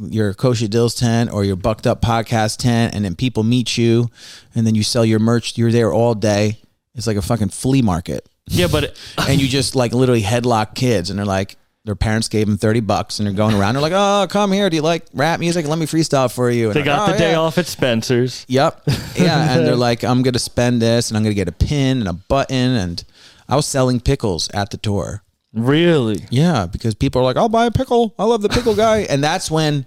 your 0.00 0.32
Kosha 0.34 0.68
Dillz 0.68 0.99
tent 0.99 1.32
or 1.32 1.44
your 1.44 1.56
Bucked 1.56 1.87
Up 1.87 2.00
Podcast 2.00 2.58
tent, 2.58 2.94
and 2.94 3.04
then 3.04 3.16
people 3.16 3.42
meet 3.42 3.76
you, 3.76 4.08
and 4.54 4.66
then 4.66 4.75
you 4.75 4.82
sell 4.82 5.04
your 5.04 5.18
merch. 5.18 5.58
You're 5.58 5.72
there 5.72 5.92
all 5.92 6.14
day. 6.14 6.58
It's 6.94 7.06
like 7.06 7.16
a 7.16 7.22
fucking 7.22 7.50
flea 7.50 7.82
market, 7.82 8.28
Yeah, 8.49 8.68
but 8.70 8.84
it, 8.84 8.99
and 9.18 9.40
you 9.40 9.49
just 9.49 9.75
like 9.76 9.92
literally 9.92 10.22
headlock 10.22 10.75
kids, 10.75 11.11
and 11.11 11.18
they're 11.18 11.26
like. 11.26 11.56
Their 11.84 11.96
parents 11.96 12.28
gave 12.28 12.46
them 12.46 12.58
thirty 12.58 12.78
bucks, 12.78 13.18
and 13.18 13.26
they're 13.26 13.34
going 13.34 13.56
around. 13.56 13.75
They're 13.75 13.82
like, 13.82 13.92
"Oh, 13.92 14.28
come 14.30 14.52
here. 14.52 14.70
Do 14.70 14.76
you 14.76 14.82
like 14.82 15.04
rap 15.14 15.40
music? 15.40 15.66
Let 15.66 15.80
me 15.80 15.87
freestyle 15.87 16.32
for 16.32 16.49
you." 16.49 16.66
And 16.66 16.75
they 16.76 16.80
I'm 16.82 16.87
got 16.87 17.08
like, 17.08 17.08
the 17.08 17.14
"Oh, 17.16 17.18
day 17.26 17.30
yeah." 17.32 17.40
off 17.40 17.58
at 17.58 17.66
Spencer's. 17.66 18.46
Yep. 18.46 18.82
Yeah. 19.16 19.56
And 19.56 19.66
they're 19.66 19.75
like, 19.90 20.04
I'm 20.04 20.22
going 20.22 20.34
to 20.34 20.38
spend 20.38 20.80
this 20.80 21.11
and 21.11 21.16
I'm 21.16 21.25
going 21.25 21.32
to 21.32 21.34
get 21.34 21.49
a 21.49 21.50
pin 21.50 21.99
and 21.99 22.06
a 22.06 22.12
button. 22.12 22.56
And 22.76 23.02
I 23.49 23.56
was 23.56 23.66
selling 23.66 23.99
pickles 23.99 24.49
at 24.50 24.70
the 24.70 24.76
tour. 24.76 25.25
Really? 25.52 26.20
Yeah. 26.30 26.66
Because 26.66 26.94
people 26.94 27.20
are 27.20 27.25
like, 27.25 27.37
I'll 27.37 27.49
buy 27.49 27.66
a 27.66 27.72
pickle. 27.72 28.14
I 28.16 28.26
love 28.26 28.42
the 28.42 28.49
pickle 28.49 28.76
guy. 28.76 28.99
And 29.11 29.25
that's 29.25 29.50
when, 29.50 29.84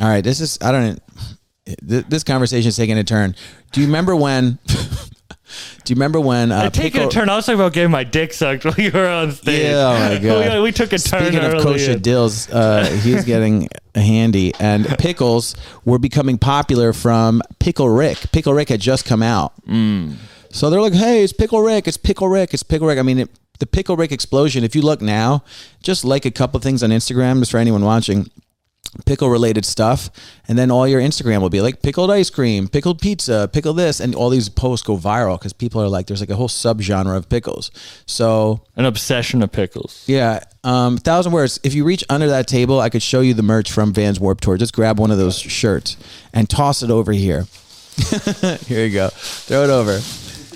all 0.00 0.08
right, 0.08 0.24
this 0.24 0.40
is, 0.40 0.56
I 0.62 0.72
don't, 0.72 1.02
this 1.82 2.24
conversation 2.24 2.70
is 2.70 2.76
taking 2.76 2.96
a 2.96 3.04
turn. 3.04 3.34
Do 3.72 3.82
you 3.82 3.86
remember 3.86 4.16
when, 4.16 4.58
do 5.84 5.90
you 5.92 5.96
remember 5.96 6.20
when, 6.20 6.52
uh, 6.52 6.62
I 6.64 6.68
taking 6.68 6.92
pickle, 6.92 7.08
a 7.08 7.10
turn. 7.10 7.28
I 7.28 7.36
was 7.36 7.46
talking 7.46 7.60
about 7.60 7.72
getting 7.72 7.90
my 7.90 8.04
dick 8.04 8.32
sucked 8.32 8.64
while 8.64 8.74
you 8.76 8.90
were 8.92 9.06
on 9.08 9.32
stage. 9.32 9.62
Yeah, 9.70 9.88
oh 9.88 10.14
my 10.14 10.18
god! 10.22 10.54
we, 10.56 10.60
we 10.62 10.72
took 10.72 10.92
a 10.92 10.98
turn 10.98 11.22
Speaking 11.26 11.40
of 11.44 11.62
kosher 11.62 11.98
dills, 11.98 12.48
uh, 12.50 12.84
he's 13.02 13.24
getting 13.24 13.68
handy, 13.94 14.52
and 14.58 14.86
pickles 14.98 15.54
were 15.84 15.98
becoming 15.98 16.38
popular 16.38 16.92
from 16.92 17.42
Pickle 17.58 17.88
Rick. 17.88 18.32
Pickle 18.32 18.54
Rick 18.54 18.68
had 18.70 18.80
just 18.80 19.04
come 19.04 19.22
out, 19.22 19.52
Mm. 19.66 20.16
so 20.50 20.70
they're 20.70 20.80
like, 20.80 20.94
"Hey, 20.94 21.22
it's 21.24 21.32
Pickle 21.32 21.62
Rick! 21.62 21.86
It's 21.88 21.96
Pickle 21.96 22.28
Rick! 22.28 22.54
It's 22.54 22.62
Pickle 22.62 22.86
Rick!" 22.88 22.98
I 22.98 23.02
mean, 23.02 23.18
it, 23.20 23.30
the 23.58 23.66
Pickle 23.66 23.96
Rick 23.96 24.10
explosion. 24.12 24.64
If 24.64 24.74
you 24.74 24.82
look 24.82 25.00
now, 25.00 25.44
just 25.82 26.04
like 26.04 26.24
a 26.24 26.30
couple 26.30 26.58
things 26.60 26.82
on 26.82 26.90
Instagram, 26.90 27.38
just 27.40 27.50
for 27.52 27.58
anyone 27.58 27.84
watching, 27.84 28.28
pickle 29.06 29.30
related 29.30 29.64
stuff 29.64 30.10
and 30.48 30.58
then 30.58 30.70
all 30.70 30.86
your 30.86 31.00
instagram 31.00 31.40
will 31.40 31.48
be 31.48 31.62
like 31.62 31.80
pickled 31.80 32.10
ice 32.10 32.28
cream 32.28 32.68
pickled 32.68 33.00
pizza 33.00 33.48
pickle 33.50 33.72
this 33.72 34.00
and 34.00 34.14
all 34.14 34.28
these 34.28 34.50
posts 34.50 34.86
go 34.86 34.98
viral 34.98 35.38
because 35.38 35.54
people 35.54 35.80
are 35.80 35.88
like 35.88 36.06
there's 36.06 36.20
like 36.20 36.28
a 36.28 36.36
whole 36.36 36.48
subgenre 36.48 37.16
of 37.16 37.26
pickles 37.28 37.70
so 38.04 38.60
An 38.76 38.84
obsession 38.84 39.42
of 39.42 39.50
pickles. 39.50 40.04
yeah 40.06 40.40
um 40.62 40.98
thousand 40.98 41.32
words 41.32 41.58
if 41.64 41.72
you 41.72 41.84
reach 41.84 42.04
under 42.10 42.28
that 42.28 42.46
table 42.46 42.80
i 42.80 42.90
could 42.90 43.02
show 43.02 43.20
you 43.22 43.32
the 43.32 43.42
merch 43.42 43.72
from 43.72 43.94
vans 43.94 44.20
warp 44.20 44.42
tour 44.42 44.58
just 44.58 44.74
grab 44.74 44.98
one 45.00 45.10
of 45.10 45.16
those 45.16 45.38
shirts 45.38 45.96
and 46.34 46.50
toss 46.50 46.82
it 46.82 46.90
over 46.90 47.12
here 47.12 47.46
here 48.66 48.84
you 48.86 48.92
go 48.92 49.08
throw 49.08 49.64
it 49.64 49.70
over 49.70 50.00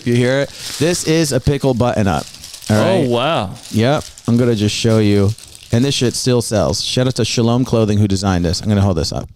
you 0.04 0.14
hear 0.14 0.40
it 0.40 0.48
this 0.78 1.04
is 1.06 1.32
a 1.32 1.40
pickle 1.40 1.72
button 1.72 2.06
up 2.06 2.26
all 2.68 2.76
right 2.76 3.06
Oh 3.06 3.08
wow. 3.08 3.54
Yep. 3.70 4.02
I'm 4.26 4.36
gonna 4.36 4.56
just 4.56 4.74
show 4.74 4.98
you. 4.98 5.30
And 5.72 5.84
this 5.84 5.94
shit 5.94 6.14
still 6.14 6.40
sells. 6.42 6.82
Shout 6.82 7.06
out 7.08 7.16
to 7.16 7.24
Shalom 7.24 7.64
Clothing 7.64 7.98
who 7.98 8.06
designed 8.08 8.44
this. 8.44 8.60
I'm 8.62 8.68
gonna 8.68 8.80
hold 8.80 8.96
this 8.96 9.12
up. 9.12 9.28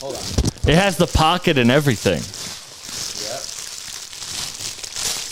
Hold 0.00 0.14
on. 0.16 0.20
It 0.68 0.74
has 0.76 0.96
the 0.96 1.06
pocket 1.06 1.56
and 1.58 1.70
everything. 1.70 2.18
Yep. 2.18 2.22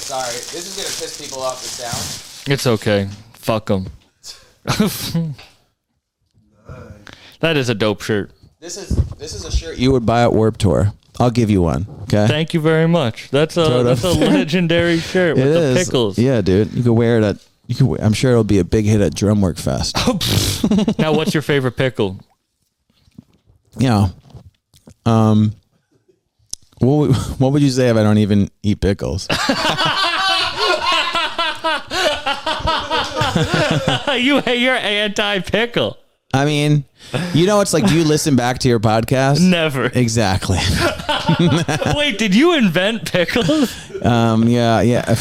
Sorry, 0.06 0.32
this 0.32 0.66
is 0.66 0.76
gonna 0.76 0.88
piss 0.88 1.20
people 1.20 1.42
off. 1.42 1.60
The 1.62 1.68
sound. 1.68 2.52
It's 2.52 2.66
okay. 2.66 3.08
Fuck 3.34 3.66
them. 3.66 3.86
that 7.40 7.56
is 7.56 7.68
a 7.68 7.74
dope 7.74 8.00
shirt. 8.02 8.30
This 8.60 8.76
is 8.76 8.96
this 9.18 9.34
is 9.34 9.44
a 9.44 9.50
shirt 9.50 9.76
you 9.78 9.92
would 9.92 10.06
buy 10.06 10.22
at 10.22 10.32
Warp 10.32 10.56
Tour. 10.56 10.92
I'll 11.20 11.30
give 11.30 11.50
you 11.50 11.62
one. 11.62 11.86
Okay. 12.04 12.26
Thank 12.26 12.52
you 12.54 12.60
very 12.60 12.86
much. 12.88 13.30
That's 13.30 13.56
a 13.56 13.66
Throw 13.66 13.82
that's 13.82 14.04
a 14.04 14.10
legendary 14.12 14.98
shirt 15.12 15.36
with 15.36 15.46
It 15.46 15.50
the 15.52 15.60
is. 15.80 15.86
pickles. 15.86 16.18
Yeah, 16.18 16.40
dude. 16.40 16.72
You 16.72 16.82
can 16.82 16.94
wear 16.94 17.18
it 17.18 17.24
at. 17.24 17.36
You 17.66 17.74
can. 17.74 18.00
I'm 18.00 18.12
sure 18.12 18.30
it'll 18.30 18.44
be 18.44 18.58
a 18.58 18.64
big 18.64 18.84
hit 18.84 19.00
at 19.00 19.14
Drumwork 19.14 19.58
Fest. 19.58 19.96
Now, 20.98 21.12
what's 21.12 21.32
your 21.34 21.42
favorite 21.42 21.76
pickle? 21.76 22.18
yeah. 23.78 24.08
Um. 25.04 25.52
What 26.78 26.96
would, 26.96 27.16
what 27.38 27.52
would 27.52 27.62
you 27.62 27.70
say 27.70 27.88
if 27.88 27.96
I 27.96 28.02
don't 28.02 28.18
even 28.18 28.50
eat 28.62 28.80
pickles? 28.80 29.28
you 34.16 34.40
you're 34.42 34.74
anti 34.74 35.40
pickle. 35.40 35.98
I 36.34 36.44
mean, 36.44 36.84
you 37.32 37.46
know, 37.46 37.60
it's 37.60 37.72
like, 37.72 37.86
do 37.86 37.94
you 37.96 38.04
listen 38.04 38.36
back 38.36 38.58
to 38.58 38.68
your 38.68 38.80
podcast? 38.80 39.40
Never. 39.40 39.86
Exactly. 39.86 40.58
Wait, 41.96 42.18
did 42.18 42.34
you 42.34 42.54
invent 42.54 43.10
pickles? 43.10 43.74
Um. 44.02 44.48
Yeah. 44.48 44.80
Yeah. 44.82 45.14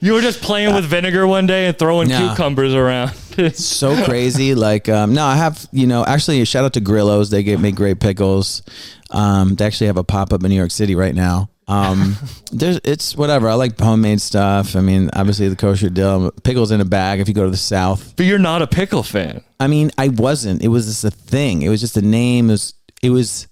You 0.00 0.12
were 0.14 0.20
just 0.20 0.40
playing 0.42 0.74
with 0.74 0.84
vinegar 0.84 1.26
one 1.26 1.46
day 1.46 1.66
and 1.66 1.78
throwing 1.78 2.08
cucumbers 2.08 2.74
around. 2.74 3.14
so 3.54 4.04
crazy. 4.04 4.54
Like, 4.54 4.88
um, 4.88 5.14
no, 5.14 5.24
I 5.24 5.36
have, 5.36 5.66
you 5.72 5.86
know, 5.86 6.04
actually, 6.04 6.44
shout 6.44 6.64
out 6.64 6.72
to 6.74 6.80
Grillo's. 6.80 7.30
They 7.30 7.42
get 7.42 7.60
make 7.60 7.74
great 7.74 8.00
pickles. 8.00 8.62
Um, 9.10 9.54
they 9.54 9.64
actually 9.64 9.88
have 9.88 9.96
a 9.96 10.04
pop 10.04 10.32
up 10.32 10.42
in 10.42 10.50
New 10.50 10.56
York 10.56 10.70
City 10.70 10.94
right 10.94 11.14
now. 11.14 11.50
Um, 11.68 12.16
there's, 12.52 12.80
it's 12.84 13.16
whatever. 13.16 13.48
I 13.48 13.54
like 13.54 13.78
homemade 13.78 14.20
stuff. 14.20 14.76
I 14.76 14.80
mean, 14.80 15.10
obviously 15.12 15.48
the 15.48 15.56
kosher 15.56 15.90
dill, 15.90 16.30
pickles 16.44 16.70
in 16.70 16.80
a 16.80 16.84
bag. 16.84 17.20
If 17.20 17.28
you 17.28 17.34
go 17.34 17.44
to 17.44 17.50
the 17.50 17.56
South, 17.56 18.14
but 18.16 18.26
you're 18.26 18.38
not 18.38 18.62
a 18.62 18.66
pickle 18.66 19.02
fan. 19.02 19.42
I 19.60 19.66
mean, 19.66 19.90
I 19.98 20.08
wasn't. 20.08 20.62
It 20.62 20.68
was 20.68 20.86
just 20.86 21.04
a 21.04 21.10
thing. 21.10 21.62
It 21.62 21.68
was 21.68 21.80
just 21.80 21.96
a 21.96 22.02
name. 22.02 22.48
It 22.48 22.52
was, 22.52 22.74
it 23.02 23.10
was 23.10 23.48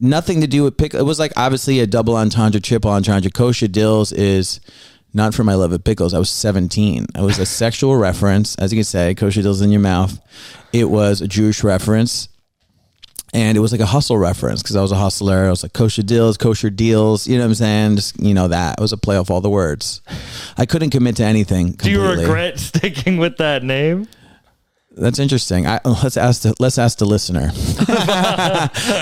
nothing 0.00 0.40
to 0.40 0.46
do 0.46 0.64
with 0.64 0.76
pickle. 0.76 1.00
It 1.00 1.04
was 1.04 1.18
like 1.18 1.32
obviously 1.36 1.80
a 1.80 1.86
double 1.86 2.16
entendre, 2.16 2.60
triple 2.60 2.90
entendre. 2.90 3.30
Kosher 3.30 3.68
dills 3.68 4.12
is 4.12 4.60
not 5.14 5.34
for 5.34 5.44
my 5.44 5.54
love 5.54 5.72
of 5.72 5.84
pickles. 5.84 6.14
I 6.14 6.18
was 6.18 6.30
17. 6.30 7.06
It 7.14 7.20
was 7.20 7.38
a 7.38 7.46
sexual 7.62 7.96
reference, 7.96 8.54
as 8.56 8.72
you 8.72 8.76
can 8.76 8.84
say, 8.84 9.14
kosher 9.14 9.42
deals 9.42 9.60
in 9.62 9.70
your 9.70 9.80
mouth. 9.80 10.18
It 10.72 10.90
was 10.90 11.20
a 11.20 11.28
Jewish 11.28 11.64
reference. 11.64 12.28
And 13.34 13.58
it 13.58 13.60
was 13.60 13.72
like 13.72 13.80
a 13.82 13.86
hustle 13.86 14.16
reference 14.16 14.62
because 14.62 14.74
I 14.74 14.80
was 14.80 14.90
a 14.90 14.96
hustler. 14.96 15.46
I 15.46 15.50
was 15.50 15.62
like 15.62 15.74
kosher 15.74 16.02
deals, 16.02 16.38
kosher 16.38 16.70
deals. 16.70 17.26
You 17.28 17.36
know 17.36 17.44
what 17.44 17.48
I'm 17.48 17.54
saying? 17.56 17.96
Just 17.96 18.18
you 18.18 18.32
know 18.32 18.48
that 18.48 18.78
it 18.78 18.80
was 18.80 18.94
a 18.94 18.96
play 18.96 19.18
off 19.18 19.30
all 19.30 19.42
the 19.42 19.50
words. 19.50 20.00
I 20.56 20.64
couldn't 20.64 20.90
commit 20.90 21.16
to 21.16 21.24
anything. 21.24 21.72
Do 21.72 21.90
you 21.90 22.02
regret 22.02 22.58
sticking 22.58 23.18
with 23.18 23.36
that 23.36 23.62
name? 23.62 24.08
That's 24.92 25.18
interesting. 25.18 25.66
I, 25.66 25.78
let's 25.84 26.16
ask 26.16 26.40
the 26.40 26.54
let's 26.58 26.78
ask 26.78 26.98
the 26.98 27.04
listener. 27.04 27.52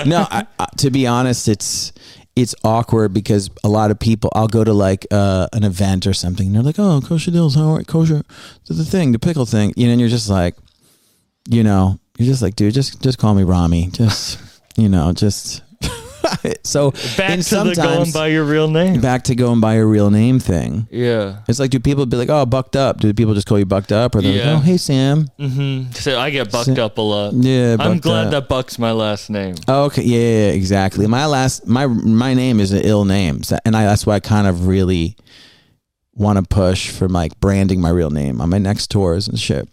no, 0.05 0.27
I, 0.29 0.45
I, 0.59 0.67
to 0.79 0.91
be 0.91 1.07
honest, 1.07 1.47
it's 1.47 1.93
it's 2.37 2.53
awkward 2.63 3.15
because 3.15 3.49
a 3.63 3.67
lot 3.67 3.89
of 3.89 3.99
people. 3.99 4.29
I'll 4.35 4.47
go 4.47 4.63
to 4.63 4.71
like 4.71 5.07
uh, 5.09 5.47
an 5.53 5.63
event 5.63 6.05
or 6.05 6.13
something, 6.13 6.45
and 6.45 6.55
they're 6.55 6.61
like, 6.61 6.77
"Oh, 6.77 7.01
kosher 7.01 7.31
deals, 7.31 7.55
how 7.55 7.73
are 7.73 7.83
kosher 7.83 8.23
the, 8.67 8.85
thing, 8.85 9.11
the 9.11 9.19
pickle 9.19 9.47
thing," 9.47 9.73
you 9.75 9.87
know, 9.87 9.93
and 9.93 9.99
you're 9.99 10.09
just 10.09 10.29
like, 10.29 10.55
you 11.49 11.63
know, 11.63 11.99
you're 12.19 12.27
just 12.27 12.43
like, 12.43 12.55
dude, 12.55 12.75
just 12.75 13.01
just 13.01 13.17
call 13.17 13.33
me 13.33 13.43
Rami, 13.43 13.89
just 13.91 14.39
you 14.77 14.87
know, 14.87 15.11
just. 15.13 15.63
so 16.63 16.91
Back 17.17 17.39
to 17.39 17.63
the 17.63 17.73
going 17.75 18.11
by 18.11 18.27
your 18.27 18.43
real 18.45 18.69
name. 18.69 19.01
back 19.01 19.23
to 19.25 19.35
going 19.35 19.59
by 19.61 19.75
your 19.75 19.87
real 19.87 20.09
name 20.11 20.39
thing. 20.39 20.87
Yeah. 20.91 21.39
It's 21.47 21.59
like, 21.59 21.71
do 21.71 21.79
people 21.79 22.05
be 22.05 22.17
like, 22.17 22.29
"Oh, 22.29 22.45
bucked 22.45 22.75
up"? 22.75 22.99
Do 22.99 23.13
people 23.13 23.33
just 23.33 23.47
call 23.47 23.59
you 23.59 23.65
bucked 23.65 23.91
up, 23.91 24.15
or 24.15 24.21
they're 24.21 24.31
Yeah. 24.33 24.53
like, 24.53 24.57
"Oh, 24.57 24.65
hey 24.65 24.77
Sam"? 24.77 25.29
Mm-hmm. 25.39 25.91
So 25.93 26.19
I 26.19 26.29
get 26.29 26.51
bucked 26.51 26.77
up 26.77 26.97
a 26.97 27.01
lot. 27.01 27.33
Yeah, 27.33 27.77
I'm 27.79 27.99
glad 27.99 28.27
up. 28.27 28.31
that 28.31 28.47
Buck's 28.47 28.77
my 28.79 28.91
last 28.91 29.29
name. 29.29 29.55
Oh, 29.67 29.85
okay, 29.85 30.03
yeah, 30.03 30.17
yeah, 30.17 30.47
yeah, 30.47 30.51
exactly. 30.53 31.07
My 31.07 31.25
last, 31.25 31.67
my 31.67 31.87
my 31.87 32.33
name 32.33 32.59
is 32.59 32.71
an 32.73 32.81
ill 32.83 33.05
name, 33.05 33.43
so- 33.43 33.57
and 33.65 33.75
I 33.75 33.85
that's 33.85 34.05
why 34.05 34.15
I 34.15 34.19
kind 34.19 34.47
of 34.47 34.67
really 34.67 35.15
want 36.13 36.37
to 36.37 36.43
push 36.43 36.89
for 36.89 37.07
like 37.07 37.39
branding 37.39 37.79
my 37.79 37.89
real 37.89 38.09
name 38.09 38.41
on 38.41 38.49
my 38.49 38.57
next 38.57 38.87
tours 38.89 39.27
and 39.27 39.39
shit. 39.39 39.69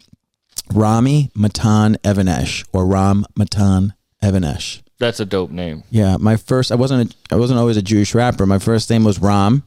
Rami 0.73 1.31
Matan 1.35 1.97
Even-Esh 2.07 2.65
or 2.73 2.87
Ram 2.87 3.25
Matan 3.37 3.95
Even-Esh. 4.23 4.83
That's 4.99 5.21
a 5.21 5.25
dope 5.25 5.51
name. 5.51 5.83
Yeah, 5.91 6.17
my 6.19 6.37
first 6.37 6.71
I 6.73 6.77
wasn't 6.77 7.13
a, 7.31 7.35
I 7.35 7.37
wasn't 7.39 7.59
always 7.59 7.77
a 7.77 7.83
Jewish 7.83 8.15
rapper. 8.15 8.47
My 8.47 8.59
first 8.59 8.89
name 8.91 9.05
was 9.05 9.19
Ram, 9.19 9.65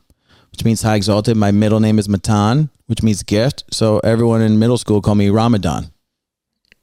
which 0.51 0.63
means 0.63 0.81
high 0.81 0.95
exalted. 0.95 1.35
My 1.37 1.51
middle 1.51 1.79
name 1.79 1.99
is 1.99 2.07
Matan, 2.07 2.69
which 2.87 3.03
means 3.03 3.23
gift. 3.23 3.63
So 3.71 3.99
everyone 3.99 4.41
in 4.41 4.57
middle 4.59 4.77
school 4.77 5.01
called 5.01 5.17
me 5.17 5.29
Ramadan. 5.29 5.91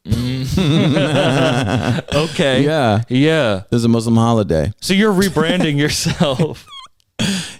Mm. 0.06 2.04
Okay. 2.14 2.64
Yeah, 2.64 3.02
Yeah. 3.08 3.62
this 3.70 3.78
is 3.78 3.84
a 3.84 3.88
Muslim 3.88 4.16
holiday. 4.16 4.72
So 4.80 4.92
you're 4.94 5.12
rebranding 5.12 5.76
yourself. 5.78 6.66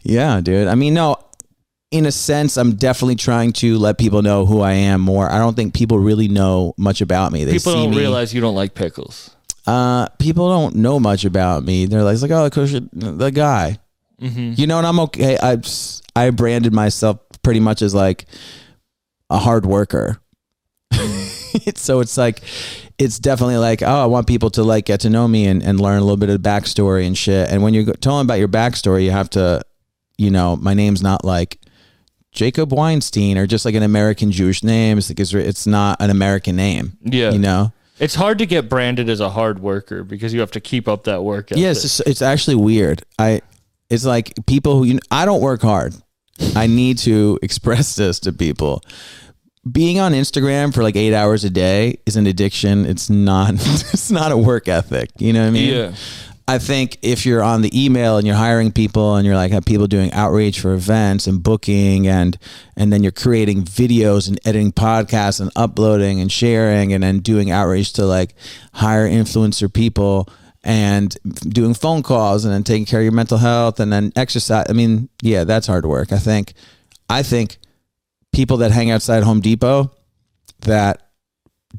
Yeah, 0.02 0.40
dude. 0.42 0.68
I 0.68 0.74
mean, 0.74 0.92
no, 0.92 1.16
in 1.90 2.04
a 2.04 2.12
sense, 2.12 2.58
I'm 2.58 2.74
definitely 2.74 3.14
trying 3.14 3.52
to 3.54 3.78
let 3.78 3.96
people 3.96 4.20
know 4.20 4.44
who 4.44 4.60
I 4.60 4.72
am 4.72 5.00
more. 5.00 5.30
I 5.32 5.38
don't 5.38 5.54
think 5.54 5.72
people 5.72 5.98
really 5.98 6.28
know 6.28 6.74
much 6.76 7.00
about 7.00 7.32
me. 7.32 7.44
They 7.44 7.52
People 7.52 7.72
don't 7.72 7.90
me. 7.92 7.96
realize 7.98 8.34
you 8.34 8.40
don't 8.42 8.54
like 8.56 8.74
pickles. 8.74 9.33
Uh, 9.66 10.08
people 10.18 10.48
don't 10.48 10.76
know 10.76 11.00
much 11.00 11.24
about 11.24 11.64
me. 11.64 11.86
They're 11.86 12.02
like, 12.02 12.14
it's 12.14 12.22
like, 12.22 12.30
oh, 12.30 12.48
the 12.48 13.30
guy. 13.30 13.78
Mm-hmm. 14.20 14.54
You 14.56 14.66
know, 14.66 14.78
and 14.78 14.86
I'm 14.86 15.00
okay. 15.00 15.36
I 15.42 15.58
I 16.14 16.30
branded 16.30 16.72
myself 16.72 17.18
pretty 17.42 17.60
much 17.60 17.82
as 17.82 17.94
like 17.94 18.26
a 19.30 19.38
hard 19.38 19.66
worker. 19.66 20.20
so 21.74 22.00
it's 22.00 22.16
like, 22.16 22.42
it's 22.98 23.18
definitely 23.18 23.56
like, 23.56 23.82
oh, 23.82 24.02
I 24.02 24.06
want 24.06 24.26
people 24.26 24.50
to 24.50 24.62
like 24.62 24.84
get 24.84 25.00
to 25.00 25.10
know 25.10 25.26
me 25.26 25.46
and, 25.46 25.62
and 25.62 25.80
learn 25.80 25.98
a 25.98 26.02
little 26.02 26.16
bit 26.16 26.28
of 26.28 26.40
the 26.40 26.48
backstory 26.48 27.06
and 27.06 27.16
shit. 27.16 27.50
And 27.50 27.62
when 27.62 27.74
you're 27.74 27.92
telling 27.94 28.24
about 28.24 28.38
your 28.38 28.48
backstory, 28.48 29.04
you 29.04 29.10
have 29.10 29.30
to, 29.30 29.62
you 30.16 30.30
know, 30.30 30.56
my 30.56 30.74
name's 30.74 31.02
not 31.02 31.24
like 31.24 31.58
Jacob 32.32 32.72
Weinstein 32.72 33.36
or 33.36 33.46
just 33.46 33.64
like 33.64 33.74
an 33.74 33.82
American 33.82 34.30
Jewish 34.30 34.62
name. 34.62 34.98
It's 34.98 35.10
like 35.10 35.20
it's, 35.20 35.34
it's 35.34 35.66
not 35.66 36.00
an 36.00 36.10
American 36.10 36.56
name. 36.56 36.96
Yeah. 37.02 37.32
You 37.32 37.38
know. 37.38 37.72
It's 37.98 38.16
hard 38.16 38.38
to 38.38 38.46
get 38.46 38.68
branded 38.68 39.08
as 39.08 39.20
a 39.20 39.30
hard 39.30 39.60
worker 39.60 40.02
because 40.02 40.34
you 40.34 40.40
have 40.40 40.50
to 40.52 40.60
keep 40.60 40.88
up 40.88 41.04
that 41.04 41.22
work 41.22 41.52
ethic. 41.52 41.62
Yeah, 41.62 41.70
it's 41.70 42.00
it's 42.00 42.22
actually 42.22 42.56
weird. 42.56 43.02
I 43.18 43.42
it's 43.88 44.04
like 44.04 44.34
people 44.46 44.78
who 44.78 44.84
you 44.84 44.98
I 45.10 45.24
don't 45.24 45.40
work 45.40 45.62
hard. 45.62 45.94
I 46.56 46.66
need 46.66 46.98
to 46.98 47.38
express 47.42 47.94
this 47.96 48.18
to 48.20 48.32
people. 48.32 48.82
Being 49.70 49.98
on 49.98 50.12
Instagram 50.12 50.74
for 50.74 50.82
like 50.82 50.94
8 50.94 51.14
hours 51.14 51.44
a 51.44 51.50
day 51.50 51.98
is 52.04 52.16
an 52.16 52.26
addiction. 52.26 52.84
It's 52.84 53.08
not 53.08 53.54
it's 53.54 54.10
not 54.10 54.32
a 54.32 54.36
work 54.36 54.68
ethic, 54.68 55.10
you 55.18 55.32
know 55.32 55.42
what 55.42 55.48
I 55.48 55.50
mean? 55.50 55.74
Yeah. 55.74 55.94
I 56.46 56.58
think 56.58 56.98
if 57.00 57.24
you're 57.24 57.42
on 57.42 57.62
the 57.62 57.84
email 57.84 58.18
and 58.18 58.26
you're 58.26 58.36
hiring 58.36 58.70
people 58.70 59.16
and 59.16 59.24
you're 59.26 59.34
like 59.34 59.50
have 59.52 59.64
people 59.64 59.86
doing 59.86 60.12
outreach 60.12 60.60
for 60.60 60.74
events 60.74 61.26
and 61.26 61.42
booking 61.42 62.06
and 62.06 62.36
and 62.76 62.92
then 62.92 63.02
you're 63.02 63.12
creating 63.12 63.62
videos 63.62 64.28
and 64.28 64.38
editing 64.44 64.70
podcasts 64.70 65.40
and 65.40 65.50
uploading 65.56 66.20
and 66.20 66.30
sharing 66.30 66.92
and 66.92 67.02
then 67.02 67.20
doing 67.20 67.50
outreach 67.50 67.94
to 67.94 68.04
like 68.04 68.34
hire 68.74 69.08
influencer 69.08 69.72
people 69.72 70.28
and 70.62 71.16
doing 71.48 71.72
phone 71.72 72.02
calls 72.02 72.44
and 72.44 72.52
then 72.52 72.62
taking 72.62 72.84
care 72.84 73.00
of 73.00 73.04
your 73.04 73.12
mental 73.12 73.38
health 73.38 73.80
and 73.80 73.90
then 73.90 74.12
exercise. 74.14 74.66
I 74.68 74.74
mean, 74.74 75.08
yeah, 75.22 75.44
that's 75.44 75.66
hard 75.66 75.86
work. 75.86 76.12
I 76.12 76.18
think 76.18 76.52
I 77.08 77.22
think 77.22 77.56
people 78.34 78.58
that 78.58 78.70
hang 78.70 78.90
outside 78.90 79.22
Home 79.22 79.40
Depot 79.40 79.90
that 80.60 81.03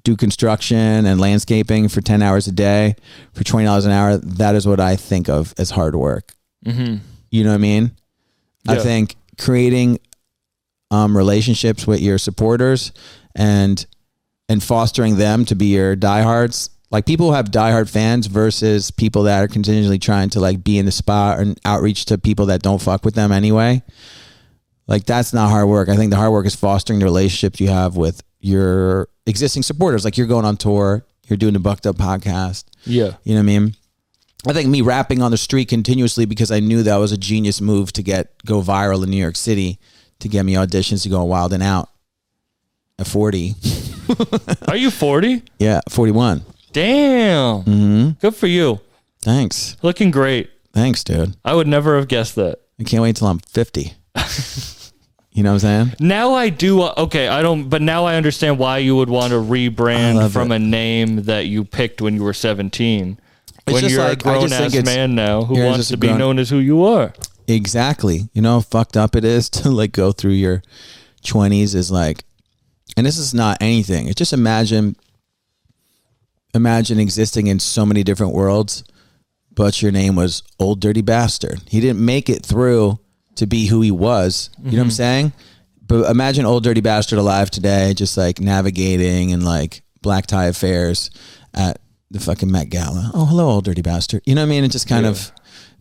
do 0.04 0.16
construction 0.16 1.06
and 1.06 1.20
landscaping 1.20 1.88
for 1.88 2.02
10 2.02 2.22
hours 2.22 2.48
a 2.48 2.52
day 2.52 2.96
for 3.34 3.44
$20 3.44 3.86
an 3.86 3.92
hour 3.92 4.18
that 4.18 4.56
is 4.56 4.68
what 4.68 4.80
i 4.80 4.96
think 4.96 5.30
of 5.30 5.54
as 5.58 5.72
hard 5.72 5.96
work 5.96 6.34
Mm-hmm. 6.66 6.96
you 7.32 7.44
know 7.44 7.52
what 7.52 7.56
i 7.56 7.60
mean 7.60 7.92
i 8.68 8.76
think 8.84 9.16
creating 9.38 10.00
um, 10.92 11.16
relationships 11.16 11.86
with 11.86 12.02
your 12.02 12.18
supporters 12.18 12.92
and 13.36 13.86
and 14.50 14.64
fostering 14.64 15.18
them 15.18 15.46
to 15.46 15.56
be 15.56 15.68
your 15.68 15.96
diehards 15.96 16.70
Like 16.92 17.06
people 17.06 17.28
who 17.28 17.34
have 17.34 17.50
diehard 17.52 17.90
fans 17.90 18.28
versus 18.28 18.92
people 18.92 19.24
that 19.24 19.44
are 19.44 19.48
continually 19.48 20.00
trying 20.00 20.30
to 20.32 20.40
like 20.40 20.64
be 20.64 20.78
in 20.78 20.86
the 20.86 20.92
spot 20.92 21.40
and 21.40 21.60
outreach 21.66 22.06
to 22.06 22.18
people 22.18 22.46
that 22.48 22.62
don't 22.62 22.82
fuck 22.82 23.04
with 23.04 23.16
them 23.16 23.32
anyway. 23.32 23.82
Like 24.88 25.06
that's 25.06 25.34
not 25.34 25.50
hard 25.50 25.68
work. 25.68 25.90
I 25.90 25.96
think 25.96 26.12
the 26.12 26.18
hard 26.18 26.32
work 26.32 26.46
is 26.46 26.56
fostering 26.56 27.00
the 27.00 27.06
relationships 27.06 27.60
you 27.60 27.70
have 27.70 27.98
with 27.98 28.22
your 28.46 29.10
existing 29.26 29.64
supporters. 29.64 30.06
Like 30.06 30.18
you're 30.18 30.28
going 30.28 30.46
on 30.46 30.56
tour, 30.58 31.04
you're 31.28 31.38
doing 31.38 31.54
the 31.54 31.60
Bucked 31.60 31.88
Up 31.88 31.96
podcast. 31.96 32.66
Yeah. 32.86 33.14
You 33.24 33.34
know 33.34 33.40
what 33.40 33.52
I 33.52 33.60
mean? 33.60 33.76
I 34.48 34.54
think 34.54 34.70
me 34.70 34.82
rapping 34.82 35.24
on 35.24 35.32
the 35.32 35.38
street 35.38 35.68
continuously 35.68 36.26
because 36.26 36.52
I 36.52 36.60
knew 36.60 36.84
that 36.84 36.98
was 36.98 37.12
a 37.12 37.18
genius 37.18 37.60
move 37.60 37.92
to 37.94 38.04
get 38.04 38.34
go 38.46 38.62
viral 38.62 39.04
in 39.04 39.10
New 39.10 39.18
York 39.18 39.36
City 39.36 39.80
to 40.20 40.30
get 40.30 40.44
me 40.46 40.54
auditions 40.54 41.02
to 41.04 41.10
go 41.10 41.22
on 41.22 41.28
Wild 41.28 41.54
'N 41.54 41.64
Out 41.64 41.90
at 43.00 43.08
40. 43.08 43.56
Are 44.68 44.78
you 44.78 44.92
40? 44.92 45.42
Yeah, 45.58 45.82
41. 45.90 46.44
Damn. 46.72 47.64
Mm-hmm. 47.64 48.10
Good 48.22 48.36
for 48.36 48.48
you. 48.48 48.80
Thanks. 49.22 49.76
Looking 49.82 50.12
great. 50.12 50.52
Thanks, 50.74 51.04
dude. 51.04 51.36
I 51.44 51.56
would 51.56 51.68
never 51.68 51.96
have 51.96 52.08
guessed 52.08 52.36
that. 52.36 52.60
I 52.80 52.84
can't 52.84 53.02
wait 53.02 53.16
till 53.16 53.28
I'm 53.28 53.40
50. 53.40 53.94
you 55.36 55.44
know 55.44 55.50
what 55.54 55.64
I'm 55.66 55.88
saying? 55.88 55.96
Now 56.00 56.34
I 56.34 56.50
do. 56.50 56.82
uh, 56.82 56.94
Okay, 56.98 57.28
I 57.28 57.42
don't. 57.42 57.70
But 57.70 57.82
now 57.82 58.06
I 58.06 58.16
understand 58.16 58.58
why 58.58 58.78
you 58.80 58.96
would 58.96 59.10
want 59.10 59.32
to 59.32 59.36
rebrand 59.40 60.32
from 60.32 60.52
it. 60.52 60.56
a 60.56 60.60
name 60.60 61.24
that 61.24 61.46
you 61.46 61.64
picked 61.66 62.02
when 62.02 62.16
you 62.16 62.24
were 62.24 62.34
17. 62.34 63.20
when 63.68 63.82
just 63.82 63.94
you're 63.94 64.04
like- 64.04 64.20
a 64.20 64.24
grown 64.24 64.54
ass 64.54 64.74
man 64.86 65.14
now 65.14 65.44
who 65.44 65.62
wants 65.64 65.90
to 65.90 65.98
be 65.98 66.08
grown- 66.08 66.20
known 66.20 66.40
as 66.40 66.50
who 66.50 66.58
you 66.58 66.84
are. 66.86 67.14
Exactly. 67.48 68.30
You 68.34 68.42
know 68.42 68.54
how 68.54 68.60
fucked 68.62 68.96
up 68.98 69.16
it 69.16 69.24
is 69.26 69.50
to 69.62 69.70
like 69.70 69.92
go 69.92 70.12
through 70.12 70.32
your 70.34 70.64
20s 71.24 71.76
is 71.76 71.92
like, 71.92 72.24
and 72.96 73.06
this 73.06 73.18
is 73.18 73.34
not 73.34 73.58
anything. 73.62 74.08
It's 74.08 74.18
just 74.18 74.32
imagine, 74.34 74.96
imagine 76.54 77.00
existing 77.00 77.48
in 77.48 77.60
so 77.60 77.86
many 77.86 78.04
different 78.04 78.34
worlds, 78.34 78.84
but 79.54 79.82
your 79.82 79.92
name 79.92 80.16
was 80.16 80.44
Old 80.60 80.80
Dirty 80.80 81.02
Bastard. 81.02 81.62
He 81.68 81.80
didn't 81.82 82.04
make 82.04 82.30
it 82.30 82.46
through 82.46 83.00
to 83.36 83.48
be 83.48 83.68
who 83.68 83.82
he 83.82 83.92
was. 83.92 84.50
You 84.58 84.64
know 84.64 84.70
what 84.70 84.74
I'm 84.74 84.88
mm-hmm. 84.88 84.92
saying? 84.92 85.34
But 85.88 86.10
imagine 86.10 86.46
Old 86.46 86.64
Dirty 86.64 86.82
Bastard 86.82 87.20
alive 87.20 87.52
today, 87.52 87.94
just 87.94 88.18
like 88.18 88.40
navigating 88.40 89.32
and 89.32 89.46
like 89.46 89.84
black 90.02 90.26
tie 90.26 90.46
affairs 90.46 91.12
at 91.54 91.80
the 92.10 92.20
fucking 92.20 92.52
Met 92.52 92.70
Gala. 92.70 93.12
Oh, 93.14 93.26
hello, 93.26 93.50
Old 93.50 93.66
Dirty 93.66 93.82
Bastard. 93.82 94.24
You 94.26 94.36
know 94.36 94.42
what 94.42 94.48
I 94.48 94.50
mean? 94.50 94.64
It 94.64 94.72
just 94.72 94.88
kind 94.88 95.06
of 95.06 95.32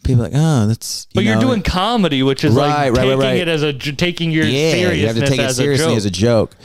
people 0.02 0.22
are 0.22 0.28
like, 0.28 0.36
oh, 0.36 0.66
that's. 0.66 1.06
But 1.14 1.24
you 1.24 1.30
you're 1.30 1.40
know, 1.40 1.48
doing 1.48 1.62
comedy, 1.62 2.22
which 2.22 2.44
is 2.44 2.54
Right, 2.54 2.90
like 2.90 2.98
right, 2.98 3.08
right, 3.08 3.08
taking 3.08 3.18
right. 3.18 3.36
it 3.36 3.48
as 3.48 3.62
a 3.62 3.72
j- 3.72 3.92
taking 3.92 4.30
your 4.30 4.44
yeah, 4.44 4.72
seriousness 4.72 5.00
you 5.00 5.06
have 5.06 5.16
to 5.16 5.26
take 5.26 5.40
it 5.40 5.44
as 5.44 5.56
seriously 5.56 5.86
a 5.86 5.88
joke. 5.88 5.96
as 5.96 6.04
a 6.04 6.10
joke. 6.10 6.56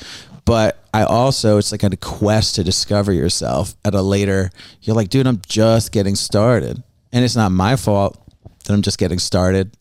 But 0.45 0.83
I 0.93 1.03
also, 1.03 1.57
it's 1.57 1.71
like 1.71 1.83
a 1.83 1.95
quest 1.97 2.55
to 2.55 2.63
discover 2.63 3.13
yourself 3.13 3.75
at 3.85 3.93
a 3.93 4.01
later. 4.01 4.49
You're 4.81 4.95
like, 4.95 5.09
dude, 5.09 5.27
I'm 5.27 5.41
just 5.47 5.91
getting 5.91 6.15
started, 6.15 6.81
and 7.11 7.23
it's 7.23 7.35
not 7.35 7.51
my 7.51 7.75
fault 7.75 8.17
that 8.65 8.73
I'm 8.73 8.81
just 8.81 8.97
getting 8.97 9.19
started. 9.19 9.75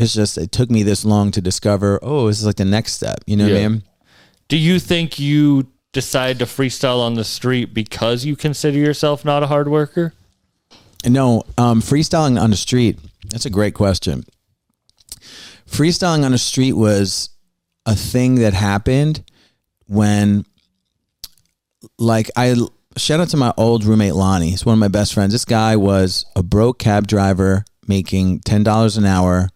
It's 0.00 0.14
just 0.14 0.38
it 0.38 0.52
took 0.52 0.70
me 0.70 0.82
this 0.84 1.04
long 1.04 1.30
to 1.32 1.40
discover. 1.40 1.98
Oh, 2.02 2.28
this 2.28 2.38
is 2.38 2.46
like 2.46 2.56
the 2.56 2.64
next 2.64 2.92
step. 2.92 3.18
You 3.26 3.36
know 3.36 3.48
what 3.48 3.56
I 3.56 3.68
mean? 3.68 3.82
Do 4.46 4.56
you 4.56 4.78
think 4.78 5.18
you 5.18 5.66
decide 5.92 6.38
to 6.38 6.44
freestyle 6.44 7.00
on 7.00 7.14
the 7.14 7.24
street 7.24 7.74
because 7.74 8.24
you 8.24 8.36
consider 8.36 8.78
yourself 8.78 9.24
not 9.24 9.42
a 9.42 9.48
hard 9.48 9.68
worker? 9.68 10.14
No, 11.04 11.42
um, 11.56 11.80
freestyling 11.80 12.40
on 12.40 12.50
the 12.50 12.56
street. 12.56 12.98
That's 13.30 13.46
a 13.46 13.50
great 13.50 13.74
question. 13.74 14.24
Freestyling 15.68 16.24
on 16.24 16.32
the 16.32 16.38
street 16.38 16.72
was 16.72 17.30
a 17.84 17.94
thing 17.94 18.36
that 18.36 18.54
happened 18.54 19.22
when, 19.86 20.44
like, 21.98 22.30
I 22.36 22.54
shout 22.96 23.20
out 23.20 23.28
to 23.30 23.36
my 23.36 23.52
old 23.56 23.84
roommate 23.84 24.14
Lonnie. 24.14 24.50
He's 24.50 24.64
one 24.64 24.74
of 24.74 24.78
my 24.78 24.88
best 24.88 25.12
friends. 25.14 25.32
This 25.32 25.44
guy 25.44 25.76
was 25.76 26.24
a 26.36 26.42
broke 26.42 26.78
cab 26.78 27.06
driver 27.06 27.64
making 27.86 28.40
ten 28.40 28.62
dollars 28.62 28.96
an 28.96 29.04
hour, 29.04 29.50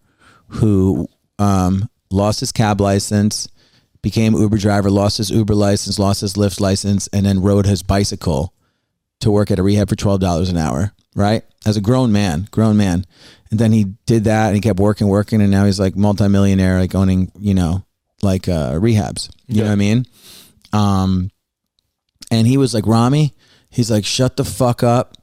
who 0.55 1.09
um, 1.39 1.89
lost 2.11 2.41
his 2.41 2.53
cab 2.53 2.81
license, 2.81 3.49
became 4.03 4.35
Uber 4.35 4.59
driver, 4.59 4.91
lost 4.91 5.19
his 5.19 5.31
Uber 5.31 5.55
license, 5.55 5.99
lost 5.99 6.21
his 6.21 6.35
Lyft 6.35 6.61
license, 6.61 7.09
and 7.09 7.25
then 7.25 7.41
rode 7.43 7.67
his 7.67 7.83
bicycle 7.83 8.53
to 9.21 9.31
work 9.31 9.51
at 9.51 9.59
a 9.59 9.63
rehab 9.63 9.89
for 9.89 9.97
twelve 9.97 10.21
dollars 10.21 10.49
an 10.49 10.57
hour, 10.57 10.93
right? 11.15 11.45
As 11.65 11.77
a 11.77 11.81
grown 11.81 12.13
man, 12.13 12.49
grown 12.51 12.77
man. 12.77 13.05
And 13.51 13.61
then 13.61 13.71
he 13.71 13.85
did 14.07 14.25
that 14.25 14.47
and 14.47 14.55
he 14.57 14.61
kept 14.61 14.81
working, 14.81 15.09
working, 15.09 15.41
and 15.41 15.51
now 15.51 15.65
he's 15.67 15.79
like 15.79 15.95
multimillionaire, 15.95 16.79
like 16.81 16.95
owning, 16.95 17.31
you 17.39 17.55
know, 17.55 17.85
like 18.23 18.49
uh 18.49 18.73
rehabs. 18.73 19.31
You 19.47 19.61
know 19.61 19.67
what 19.67 19.73
I 19.73 19.77
mean? 19.77 20.07
Um 20.73 21.31
and 22.31 22.47
he 22.47 22.57
was 22.57 22.73
like, 22.75 22.87
Rami, 22.87 23.35
he's 23.69 23.91
like, 23.91 24.05
shut 24.05 24.37
the 24.37 24.45
fuck 24.45 24.83
up 24.83 25.17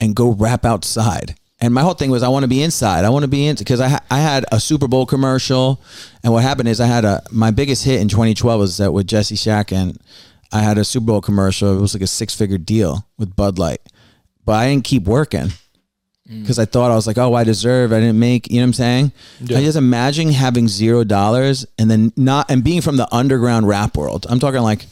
and 0.00 0.16
go 0.16 0.30
rap 0.32 0.64
outside. 0.64 1.36
And 1.62 1.72
my 1.72 1.82
whole 1.82 1.94
thing 1.94 2.10
was, 2.10 2.24
I 2.24 2.28
want 2.28 2.42
to 2.42 2.48
be 2.48 2.60
inside. 2.60 3.04
I 3.04 3.08
want 3.10 3.22
to 3.22 3.28
be 3.28 3.46
in 3.46 3.54
because 3.54 3.80
I 3.80 3.86
ha- 3.88 4.04
I 4.10 4.18
had 4.18 4.44
a 4.50 4.58
Super 4.58 4.88
Bowl 4.88 5.06
commercial, 5.06 5.80
and 6.24 6.32
what 6.32 6.42
happened 6.42 6.68
is 6.68 6.80
I 6.80 6.86
had 6.86 7.04
a 7.04 7.22
my 7.30 7.52
biggest 7.52 7.84
hit 7.84 8.00
in 8.00 8.08
2012 8.08 8.58
was 8.58 8.78
that 8.78 8.90
with 8.92 9.06
Jesse 9.06 9.36
Shack, 9.36 9.70
and 9.72 9.96
I 10.50 10.58
had 10.58 10.76
a 10.76 10.84
Super 10.84 11.06
Bowl 11.06 11.20
commercial. 11.20 11.78
It 11.78 11.80
was 11.80 11.94
like 11.94 12.02
a 12.02 12.08
six 12.08 12.34
figure 12.34 12.58
deal 12.58 13.06
with 13.16 13.36
Bud 13.36 13.60
Light, 13.60 13.80
but 14.44 14.54
I 14.54 14.68
didn't 14.68 14.82
keep 14.82 15.04
working 15.04 15.52
mm. 16.28 16.40
because 16.40 16.58
I 16.58 16.64
thought 16.64 16.90
I 16.90 16.96
was 16.96 17.06
like, 17.06 17.16
oh, 17.16 17.32
I 17.34 17.44
deserve. 17.44 17.92
I 17.92 18.00
didn't 18.00 18.18
make. 18.18 18.50
You 18.50 18.56
know 18.56 18.62
what 18.62 18.66
I'm 18.66 18.72
saying? 18.72 19.12
Yeah. 19.40 19.58
I 19.58 19.60
just 19.62 19.78
imagine 19.78 20.32
having 20.32 20.66
zero 20.66 21.04
dollars 21.04 21.64
and 21.78 21.88
then 21.88 22.12
not 22.16 22.50
and 22.50 22.64
being 22.64 22.80
from 22.80 22.96
the 22.96 23.06
underground 23.14 23.68
rap 23.68 23.96
world. 23.96 24.26
I'm 24.28 24.40
talking 24.40 24.62
like 24.62 24.86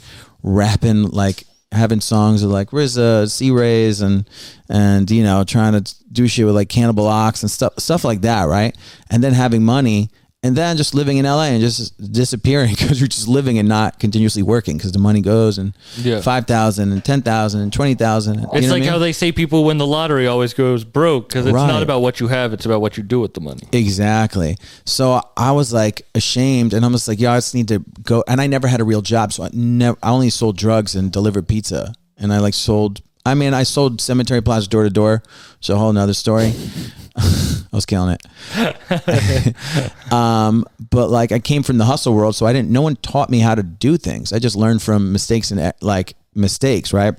rapping 0.44 1.02
like 1.08 1.42
having 1.72 2.00
songs 2.00 2.42
with 2.42 2.52
like 2.52 2.70
RZA, 2.70 3.30
C 3.30 3.50
Rays, 3.50 4.00
and 4.00 4.28
and 4.68 5.10
you 5.10 5.22
know 5.22 5.44
trying 5.44 5.82
to 5.82 5.94
do 6.12 6.26
shit 6.26 6.46
with 6.46 6.54
like 6.54 6.68
Cannibal 6.68 7.06
Ox 7.06 7.42
and 7.42 7.50
stuff 7.50 7.74
stuff 7.78 8.04
like 8.04 8.22
that, 8.22 8.44
right? 8.44 8.76
And 9.10 9.22
then 9.22 9.32
having 9.32 9.64
money. 9.64 10.10
And 10.42 10.56
then 10.56 10.78
just 10.78 10.94
living 10.94 11.18
in 11.18 11.26
LA 11.26 11.48
and 11.48 11.60
just 11.60 11.98
disappearing 12.12 12.70
because 12.78 12.98
you're 12.98 13.08
just 13.08 13.28
living 13.28 13.58
and 13.58 13.68
not 13.68 13.98
continuously 13.98 14.42
working 14.42 14.78
because 14.78 14.90
the 14.92 14.98
money 14.98 15.20
goes 15.20 15.58
and 15.58 15.74
Yeah. 15.98 16.22
five 16.22 16.46
thousand 16.46 16.92
and 16.92 17.04
ten 17.04 17.20
thousand 17.20 17.60
and 17.60 17.70
twenty 17.70 17.94
thousand. 17.94 18.46
It's 18.54 18.70
like 18.70 18.84
how 18.84 18.96
they 18.98 19.12
say 19.12 19.32
people 19.32 19.64
win 19.64 19.76
the 19.76 19.86
lottery 19.86 20.26
always 20.26 20.54
goes 20.54 20.82
broke 20.82 21.28
because 21.28 21.44
it's 21.44 21.52
Right. 21.54 21.66
not 21.66 21.82
about 21.82 22.00
what 22.00 22.20
you 22.20 22.28
have; 22.28 22.54
it's 22.54 22.64
about 22.64 22.80
what 22.80 22.96
you 22.96 23.02
do 23.02 23.20
with 23.20 23.34
the 23.34 23.42
money. 23.42 23.60
Exactly. 23.72 24.56
So 24.86 25.20
I 25.36 25.52
was 25.52 25.74
like 25.74 26.06
ashamed, 26.14 26.72
and 26.72 26.86
I'm 26.86 26.92
just 26.92 27.06
like, 27.06 27.20
yeah, 27.20 27.32
I 27.32 27.36
just 27.36 27.54
need 27.54 27.68
to 27.68 27.80
go. 28.02 28.24
And 28.26 28.40
I 28.40 28.46
never 28.46 28.66
had 28.66 28.80
a 28.80 28.84
real 28.84 29.02
job, 29.02 29.34
so 29.34 29.42
I 29.44 29.50
never. 29.52 29.98
I 30.02 30.08
only 30.10 30.30
sold 30.30 30.56
drugs 30.56 30.94
and 30.94 31.12
delivered 31.12 31.48
pizza, 31.48 31.92
and 32.16 32.32
I 32.32 32.38
like 32.38 32.54
sold. 32.54 33.02
I 33.24 33.34
mean, 33.34 33.54
I 33.54 33.64
sold 33.64 34.00
Cemetery 34.00 34.42
Plaza 34.42 34.68
door 34.68 34.84
to 34.84 34.90
door. 34.90 35.22
So 35.60 35.74
a 35.74 35.78
whole 35.78 35.92
nother 35.92 36.14
story. 36.14 36.54
I 37.16 37.76
was 37.76 37.86
killing 37.86 38.16
it. 38.18 40.12
um, 40.12 40.64
but 40.90 41.08
like 41.08 41.32
I 41.32 41.38
came 41.38 41.62
from 41.62 41.78
the 41.78 41.84
hustle 41.84 42.14
world, 42.14 42.34
so 42.34 42.46
I 42.46 42.52
didn't. 42.52 42.70
No 42.70 42.82
one 42.82 42.96
taught 42.96 43.30
me 43.30 43.40
how 43.40 43.54
to 43.54 43.62
do 43.62 43.96
things. 43.96 44.32
I 44.32 44.38
just 44.38 44.56
learned 44.56 44.82
from 44.82 45.12
mistakes 45.12 45.50
and 45.50 45.72
like 45.80 46.14
mistakes, 46.34 46.92
right? 46.92 47.14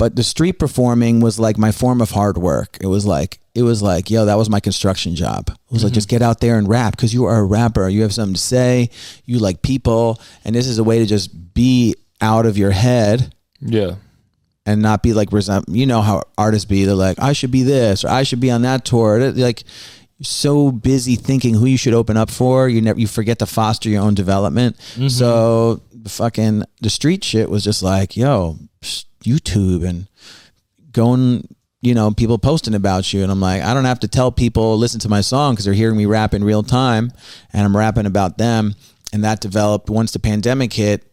but 0.00 0.16
the 0.16 0.22
street 0.22 0.58
performing 0.58 1.20
was 1.20 1.38
like 1.38 1.58
my 1.58 1.70
form 1.70 2.00
of 2.00 2.12
hard 2.12 2.38
work. 2.38 2.78
It 2.80 2.86
was 2.86 3.04
like 3.04 3.38
it 3.54 3.64
was 3.64 3.82
like, 3.82 4.10
yo, 4.10 4.24
that 4.24 4.38
was 4.38 4.48
my 4.48 4.58
construction 4.58 5.14
job. 5.14 5.50
It 5.50 5.72
was 5.72 5.84
like 5.84 5.92
just 5.92 6.08
get 6.08 6.22
out 6.22 6.40
there 6.40 6.56
and 6.56 6.66
rap 6.66 6.96
because 6.96 7.12
you 7.12 7.26
are 7.26 7.38
a 7.38 7.44
rapper. 7.44 7.86
You 7.86 8.00
have 8.00 8.14
something 8.14 8.32
to 8.32 8.40
say. 8.40 8.88
You 9.26 9.40
like 9.40 9.60
people, 9.60 10.18
and 10.42 10.54
this 10.54 10.66
is 10.66 10.78
a 10.78 10.84
way 10.84 11.00
to 11.00 11.06
just 11.06 11.52
be 11.52 11.94
out 12.22 12.46
of 12.46 12.56
your 12.56 12.70
head 12.70 13.34
Yeah, 13.60 13.96
and 14.66 14.82
not 14.82 15.02
be 15.02 15.12
like 15.12 15.32
resent. 15.32 15.64
You 15.68 15.86
know 15.86 16.00
how 16.00 16.22
artists 16.36 16.64
be. 16.64 16.84
They're 16.84 16.94
like, 16.94 17.18
I 17.18 17.32
should 17.32 17.50
be 17.50 17.62
this 17.62 18.04
or 18.04 18.08
I 18.08 18.22
should 18.22 18.40
be 18.40 18.50
on 18.50 18.62
that 18.62 18.84
tour. 18.84 19.30
Like 19.32 19.62
you're 20.18 20.24
so 20.24 20.70
busy 20.70 21.16
thinking 21.16 21.54
who 21.54 21.66
you 21.66 21.78
should 21.78 21.94
open 21.94 22.16
up 22.16 22.30
for, 22.30 22.68
you 22.68 22.80
never 22.80 22.98
you 22.98 23.06
forget 23.06 23.38
to 23.38 23.46
foster 23.46 23.88
your 23.88 24.02
own 24.02 24.14
development. 24.14 24.76
Mm-hmm. 24.76 25.08
So 25.08 25.80
the 25.92 26.10
fucking 26.10 26.64
the 26.80 26.90
street 26.90 27.24
shit 27.24 27.50
was 27.50 27.64
just 27.64 27.82
like, 27.82 28.16
yo, 28.16 28.58
YouTube 29.24 29.86
and 29.88 30.08
going. 30.92 31.54
You 31.82 31.94
know, 31.94 32.10
people 32.10 32.36
posting 32.36 32.74
about 32.74 33.10
you, 33.14 33.22
and 33.22 33.32
I'm 33.32 33.40
like, 33.40 33.62
I 33.62 33.72
don't 33.72 33.86
have 33.86 34.00
to 34.00 34.08
tell 34.08 34.30
people 34.30 34.76
listen 34.76 35.00
to 35.00 35.08
my 35.08 35.22
song 35.22 35.54
because 35.54 35.64
they're 35.64 35.72
hearing 35.72 35.96
me 35.96 36.04
rap 36.04 36.34
in 36.34 36.44
real 36.44 36.62
time, 36.62 37.10
and 37.54 37.64
I'm 37.64 37.74
rapping 37.74 38.04
about 38.04 38.36
them. 38.36 38.74
And 39.14 39.24
that 39.24 39.40
developed 39.40 39.88
once 39.88 40.12
the 40.12 40.18
pandemic 40.18 40.74
hit 40.74 41.09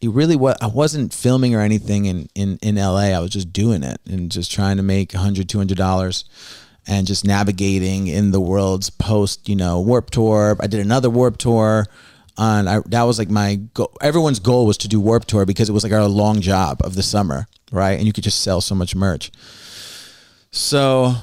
it 0.00 0.10
really 0.10 0.36
was 0.36 0.56
I 0.60 0.66
wasn't 0.66 1.12
filming 1.12 1.54
or 1.54 1.60
anything 1.60 2.06
in, 2.06 2.28
in, 2.34 2.58
in 2.62 2.76
LA. 2.76 3.10
I 3.10 3.18
was 3.20 3.30
just 3.30 3.52
doing 3.52 3.82
it 3.82 4.00
and 4.06 4.30
just 4.30 4.50
trying 4.50 4.78
to 4.78 4.82
make 4.82 5.12
100 5.12 5.48
200 5.48 5.76
dollars 5.76 6.24
and 6.86 7.06
just 7.06 7.24
navigating 7.26 8.06
in 8.06 8.30
the 8.30 8.40
world's 8.40 8.88
post, 8.88 9.48
you 9.48 9.56
know, 9.56 9.80
Warp 9.80 10.10
Tour. 10.10 10.56
I 10.60 10.66
did 10.66 10.80
another 10.80 11.10
Warp 11.10 11.36
Tour 11.36 11.86
and 12.38 12.68
I 12.68 12.80
that 12.86 13.02
was 13.02 13.18
like 13.18 13.28
my 13.28 13.56
goal. 13.74 13.94
Everyone's 14.00 14.40
goal 14.40 14.66
was 14.66 14.78
to 14.78 14.88
do 14.88 15.00
Warp 15.00 15.26
Tour 15.26 15.44
because 15.44 15.68
it 15.68 15.72
was 15.72 15.84
like 15.84 15.92
our 15.92 16.06
long 16.06 16.40
job 16.40 16.80
of 16.82 16.94
the 16.94 17.02
summer, 17.02 17.46
right? 17.70 17.98
And 17.98 18.06
you 18.06 18.12
could 18.12 18.24
just 18.24 18.40
sell 18.40 18.60
so 18.60 18.74
much 18.74 18.94
merch. 18.94 19.30
So, 20.52 21.14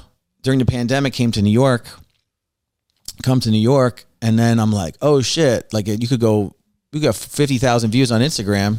during 0.42 0.58
the 0.58 0.64
pandemic 0.64 1.12
came 1.12 1.32
to 1.32 1.42
New 1.42 1.50
York, 1.50 1.86
come 3.22 3.40
to 3.40 3.50
New 3.50 3.58
York 3.58 4.06
and 4.22 4.38
then 4.38 4.58
I'm 4.58 4.72
like, 4.72 4.96
"Oh 5.02 5.20
shit, 5.20 5.72
like 5.72 5.86
you 5.88 6.08
could 6.08 6.20
go 6.20 6.54
we 6.92 7.00
got 7.00 7.14
50,000 7.14 7.90
views 7.90 8.10
on 8.12 8.20
Instagram. 8.20 8.78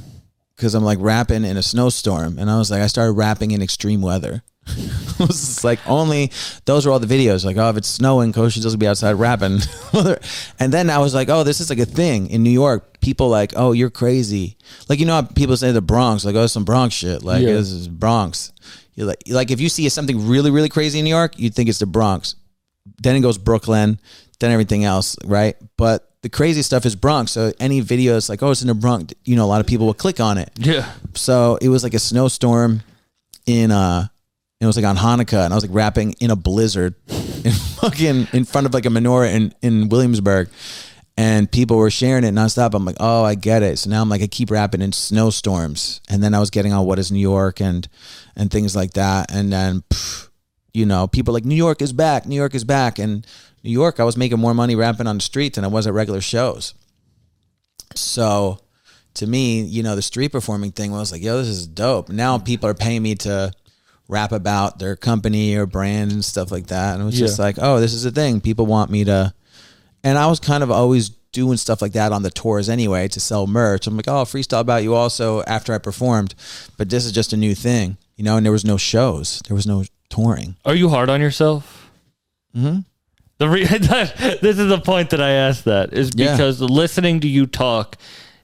because 0.55 0.75
I'm 0.75 0.83
like 0.83 0.97
rapping 1.01 1.45
in 1.45 1.55
a 1.57 1.63
snowstorm, 1.63 2.37
and 2.37 2.49
I 2.49 2.57
was 2.57 2.69
like, 2.69 2.81
I 2.81 2.87
started 2.87 3.13
rapping 3.13 3.51
in 3.51 3.61
extreme 3.61 4.01
weather. 4.01 4.43
it 4.67 5.19
was 5.19 5.29
just 5.29 5.63
like 5.63 5.79
only 5.87 6.31
those 6.65 6.85
were 6.85 6.91
all 6.91 6.99
the 6.99 7.07
videos. 7.07 7.45
Like, 7.45 7.57
oh, 7.57 7.69
if 7.69 7.77
it's 7.77 7.87
snowing, 7.87 8.33
Coach 8.33 8.53
should 8.53 8.61
just 8.61 8.73
going 8.73 8.79
to 8.79 8.83
be 8.83 8.87
outside 8.87 9.13
rapping. 9.13 9.59
and 10.59 10.71
then 10.71 10.89
I 10.89 10.99
was 10.99 11.15
like, 11.15 11.29
oh, 11.29 11.43
this 11.43 11.59
is 11.59 11.69
like 11.69 11.79
a 11.79 11.85
thing 11.85 12.29
in 12.29 12.43
New 12.43 12.51
York. 12.51 12.99
People 12.99 13.29
like, 13.29 13.53
oh, 13.55 13.71
you're 13.71 13.89
crazy. 13.89 14.57
Like 14.89 14.99
you 14.99 15.05
know 15.05 15.15
how 15.15 15.21
people 15.23 15.55
say 15.57 15.71
the 15.71 15.81
Bronx, 15.81 16.25
like, 16.25 16.35
oh, 16.35 16.45
some 16.47 16.65
Bronx 16.65 16.93
shit. 16.93 17.23
Like 17.23 17.41
Yeah. 17.41 17.53
this 17.53 17.71
is 17.71 17.87
Bronx. 17.87 18.51
You're 18.95 19.07
like, 19.07 19.23
like 19.27 19.49
if 19.51 19.61
you 19.61 19.69
see 19.69 19.87
something 19.89 20.27
really, 20.27 20.51
really 20.51 20.69
crazy 20.69 20.99
in 20.99 21.05
New 21.05 21.09
York, 21.09 21.39
you'd 21.39 21.55
think 21.55 21.69
it's 21.69 21.79
the 21.79 21.85
Bronx. 21.85 22.35
Then 23.01 23.15
it 23.15 23.21
goes 23.21 23.37
Brooklyn, 23.37 23.99
then 24.39 24.51
everything 24.51 24.83
else, 24.83 25.15
right? 25.23 25.55
But 25.77 26.08
the 26.21 26.29
crazy 26.29 26.61
stuff 26.61 26.85
is 26.85 26.95
Bronx. 26.95 27.31
So 27.31 27.51
any 27.59 27.79
video 27.79 28.13
that's 28.13 28.29
like, 28.29 28.43
oh, 28.43 28.51
it's 28.51 28.61
in 28.61 28.67
the 28.67 28.73
Bronx, 28.73 29.13
you 29.23 29.35
know, 29.35 29.45
a 29.45 29.47
lot 29.47 29.61
of 29.61 29.67
people 29.67 29.85
will 29.85 29.93
click 29.93 30.19
on 30.19 30.37
it. 30.37 30.51
Yeah. 30.57 30.91
So 31.15 31.57
it 31.61 31.69
was 31.69 31.83
like 31.83 31.93
a 31.93 31.99
snowstorm 31.99 32.81
in 33.45 33.71
uh 33.71 34.07
it 34.59 34.65
was 34.65 34.75
like 34.75 34.85
on 34.85 34.97
Hanukkah 34.97 35.45
and 35.45 35.53
I 35.53 35.55
was 35.55 35.63
like 35.63 35.73
rapping 35.73 36.13
in 36.19 36.31
a 36.31 36.35
blizzard 36.35 36.95
in 37.07 37.51
fucking 37.51 38.27
in 38.33 38.43
front 38.43 38.67
of 38.67 38.73
like 38.73 38.85
a 38.85 38.89
menorah 38.89 39.33
in, 39.33 39.53
in 39.61 39.89
Williamsburg. 39.89 40.49
And 41.15 41.51
people 41.51 41.75
were 41.75 41.91
sharing 41.91 42.23
it 42.23 42.33
nonstop. 42.33 42.73
I'm 42.73 42.85
like, 42.85 42.95
oh, 43.01 43.25
I 43.25 43.35
get 43.35 43.61
it. 43.61 43.77
So 43.79 43.89
now 43.89 44.01
I'm 44.01 44.07
like, 44.07 44.21
I 44.21 44.27
keep 44.27 44.49
rapping 44.49 44.81
in 44.81 44.93
snowstorms. 44.93 45.99
And 46.09 46.23
then 46.23 46.33
I 46.33 46.39
was 46.39 46.49
getting 46.49 46.71
on 46.71 46.85
what 46.85 46.97
is 46.97 47.11
New 47.11 47.19
York 47.19 47.59
and 47.59 47.87
and 48.35 48.49
things 48.49 48.75
like 48.75 48.93
that. 48.93 49.33
And 49.33 49.51
then 49.51 49.83
pff, 49.89 50.29
you 50.73 50.85
know, 50.85 51.07
people 51.07 51.33
like 51.33 51.45
New 51.45 51.55
York 51.55 51.81
is 51.81 51.93
back, 51.93 52.25
New 52.25 52.35
York 52.35 52.55
is 52.55 52.63
back. 52.63 52.99
And 52.99 53.25
New 53.63 53.71
York, 53.71 53.99
I 53.99 54.03
was 54.03 54.17
making 54.17 54.39
more 54.39 54.53
money 54.53 54.75
rapping 54.75 55.07
on 55.07 55.17
the 55.17 55.23
streets 55.23 55.55
than 55.55 55.65
I 55.65 55.67
was 55.67 55.87
at 55.87 55.93
regular 55.93 56.21
shows. 56.21 56.73
So 57.95 58.59
to 59.15 59.27
me, 59.27 59.61
you 59.61 59.83
know, 59.83 59.95
the 59.95 60.01
street 60.01 60.31
performing 60.31 60.71
thing 60.71 60.91
was 60.91 61.11
like, 61.11 61.21
yo, 61.21 61.37
this 61.37 61.47
is 61.47 61.67
dope. 61.67 62.09
Now 62.09 62.37
people 62.37 62.69
are 62.69 62.73
paying 62.73 63.03
me 63.03 63.15
to 63.15 63.51
rap 64.07 64.31
about 64.31 64.79
their 64.79 64.95
company 64.95 65.55
or 65.55 65.65
brand 65.65 66.11
and 66.11 66.25
stuff 66.25 66.51
like 66.51 66.67
that. 66.67 66.93
And 66.93 67.03
it 67.03 67.05
was 67.05 67.17
just 67.17 67.39
like, 67.39 67.57
oh, 67.61 67.79
this 67.79 67.93
is 67.93 68.05
a 68.05 68.11
thing. 68.11 68.41
People 68.41 68.65
want 68.65 68.89
me 68.89 69.03
to. 69.05 69.33
And 70.03 70.17
I 70.17 70.27
was 70.27 70.39
kind 70.39 70.63
of 70.63 70.71
always 70.71 71.09
doing 71.31 71.57
stuff 71.57 71.81
like 71.81 71.91
that 71.93 72.11
on 72.11 72.23
the 72.23 72.31
tours 72.31 72.69
anyway 72.69 73.07
to 73.09 73.19
sell 73.19 73.45
merch. 73.45 73.85
I'm 73.85 73.95
like, 73.95 74.07
oh, 74.07 74.23
freestyle 74.23 74.61
about 74.61 74.83
you 74.83 74.95
also 74.95 75.43
after 75.43 75.73
I 75.73 75.77
performed. 75.77 76.33
But 76.77 76.89
this 76.89 77.05
is 77.05 77.11
just 77.11 77.33
a 77.33 77.37
new 77.37 77.53
thing, 77.53 77.97
you 78.15 78.23
know, 78.23 78.37
and 78.37 78.45
there 78.45 78.51
was 78.51 78.65
no 78.65 78.77
shows, 78.77 79.41
there 79.47 79.55
was 79.55 79.67
no 79.67 79.83
touring. 80.09 80.55
Are 80.65 80.75
you 80.75 80.89
hard 80.89 81.09
on 81.09 81.21
yourself? 81.21 81.91
Mm-hmm. 82.55 82.79
The 83.39 83.49
re- 83.49 83.63
this 84.41 84.57
is 84.59 84.67
the 84.69 84.81
point 84.83 85.09
that 85.11 85.21
I 85.21 85.31
asked 85.31 85.65
that 85.65 85.93
is 85.93 86.11
Yeah. 86.15 86.31
because 86.33 86.61
listening 86.61 87.19
to 87.21 87.27
you 87.27 87.45
talk 87.47 87.95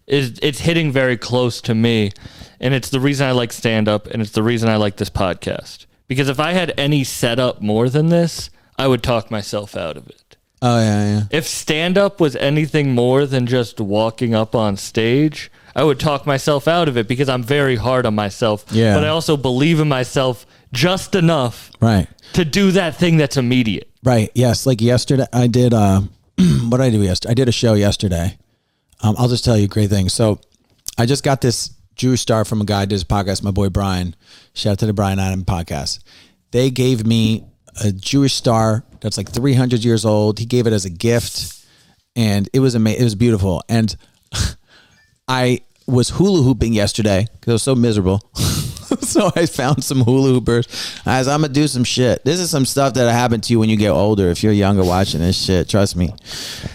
is 0.07 0.39
it's 0.41 0.59
hitting 0.59 0.91
very 0.91 1.17
close 1.17 1.61
to 1.61 1.75
me, 1.75 2.11
and 2.59 2.73
it's 2.73 2.89
the 2.89 2.99
reason 2.99 3.27
I 3.27 3.31
like 3.31 3.51
stand 3.53 3.87
up, 3.87 4.07
and 4.07 4.21
it's 4.21 4.31
the 4.31 4.43
reason 4.43 4.69
I 4.69 4.75
like 4.77 4.97
this 4.97 5.09
podcast. 5.09 5.85
Because 6.07 6.29
if 6.29 6.39
I 6.39 6.53
had 6.53 6.73
any 6.77 7.03
setup 7.03 7.61
more 7.61 7.89
than 7.89 8.09
this, 8.09 8.49
I 8.77 8.87
would 8.87 9.01
talk 9.03 9.31
myself 9.31 9.75
out 9.75 9.97
of 9.97 10.07
it. 10.07 10.37
Oh, 10.61 10.79
yeah, 10.79 11.05
yeah. 11.07 11.21
If 11.31 11.47
stand 11.47 11.97
up 11.97 12.19
was 12.19 12.35
anything 12.37 12.93
more 12.93 13.25
than 13.25 13.45
just 13.47 13.79
walking 13.79 14.33
up 14.33 14.55
on 14.55 14.77
stage, 14.77 15.51
I 15.75 15.83
would 15.83 15.99
talk 15.99 16.25
myself 16.25 16.67
out 16.67 16.87
of 16.87 16.97
it 16.97 17.07
because 17.07 17.27
I'm 17.27 17.43
very 17.43 17.75
hard 17.75 18.05
on 18.05 18.15
myself. 18.15 18.65
Yeah. 18.71 18.93
But 18.95 19.03
I 19.03 19.09
also 19.09 19.35
believe 19.37 19.79
in 19.79 19.89
myself 19.89 20.45
just 20.71 21.15
enough 21.15 21.71
Right. 21.81 22.07
to 22.33 22.45
do 22.45 22.71
that 22.71 22.95
thing 22.95 23.17
that's 23.17 23.37
immediate. 23.37 23.89
Right. 24.05 24.29
Yes. 24.35 24.65
Like 24.65 24.81
yesterday, 24.81 25.25
I 25.33 25.47
did. 25.47 25.73
Uh, 25.73 26.01
what 26.37 26.77
did 26.77 26.81
I 26.81 26.89
do 26.91 27.01
yesterday? 27.01 27.31
I 27.31 27.33
did 27.33 27.49
a 27.49 27.51
show 27.51 27.73
yesterday. 27.73 28.37
Um, 29.01 29.15
I'll 29.17 29.27
just 29.27 29.43
tell 29.43 29.57
you 29.57 29.65
a 29.65 29.67
great 29.67 29.89
thing. 29.89 30.09
So, 30.09 30.39
I 30.97 31.05
just 31.05 31.23
got 31.23 31.41
this 31.41 31.71
Jewish 31.95 32.21
star 32.21 32.45
from 32.45 32.61
a 32.61 32.65
guy 32.65 32.85
did 32.85 32.91
his 32.91 33.03
podcast. 33.03 33.43
My 33.43 33.51
boy 33.51 33.69
Brian. 33.69 34.15
Shout 34.53 34.73
out 34.73 34.79
to 34.79 34.85
the 34.85 34.93
Brian 34.93 35.19
Adam 35.19 35.43
podcast. 35.43 35.99
They 36.51 36.69
gave 36.69 37.05
me 37.05 37.45
a 37.83 37.91
Jewish 37.91 38.33
star 38.33 38.85
that's 39.01 39.17
like 39.17 39.29
300 39.29 39.83
years 39.83 40.05
old. 40.05 40.39
He 40.39 40.45
gave 40.45 40.67
it 40.67 40.73
as 40.73 40.85
a 40.85 40.89
gift, 40.89 41.65
and 42.15 42.47
it 42.53 42.59
was 42.59 42.75
amazing. 42.75 43.01
It 43.01 43.03
was 43.03 43.15
beautiful. 43.15 43.63
And 43.67 43.95
I 45.27 45.61
was 45.87 46.09
hula 46.09 46.41
hooping 46.41 46.73
yesterday 46.73 47.27
because 47.33 47.49
I 47.49 47.53
was 47.53 47.63
so 47.63 47.75
miserable. 47.75 48.21
so 49.01 49.31
I 49.35 49.45
found 49.45 49.83
some 49.83 50.01
hula 50.01 50.29
hoopers. 50.29 50.67
I 51.05 51.19
was, 51.19 51.27
I'm 51.27 51.41
gonna 51.41 51.53
do 51.53 51.67
some 51.67 51.83
shit. 51.83 52.23
This 52.25 52.39
is 52.39 52.49
some 52.49 52.65
stuff 52.65 52.93
that 52.95 53.11
happened 53.11 53.43
to 53.45 53.53
you 53.53 53.59
when 53.59 53.69
you 53.69 53.77
get 53.77 53.89
older. 53.89 54.29
If 54.29 54.43
you're 54.43 54.53
younger 54.53 54.83
watching 54.83 55.19
this 55.21 55.41
shit, 55.43 55.69
trust 55.69 55.95
me. 55.95 56.13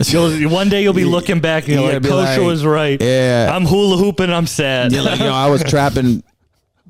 You'll, 0.06 0.48
one 0.50 0.68
day 0.68 0.82
you'll 0.82 0.92
be 0.92 1.04
looking 1.16 1.40
back 1.40 1.64
and 1.68 1.74
you're 1.74 1.92
like, 1.92 2.02
Kosher 2.02 2.40
like, 2.40 2.40
was 2.46 2.64
right. 2.64 3.00
yeah. 3.00 3.50
I'm 3.52 3.64
hula 3.66 3.96
hooping. 3.96 4.30
I'm 4.30 4.46
sad. 4.46 4.92
You're 4.92 5.02
like, 5.02 5.18
you 5.18 5.24
know, 5.26 5.32
I 5.34 5.48
was 5.50 5.62
trapping 5.68 6.22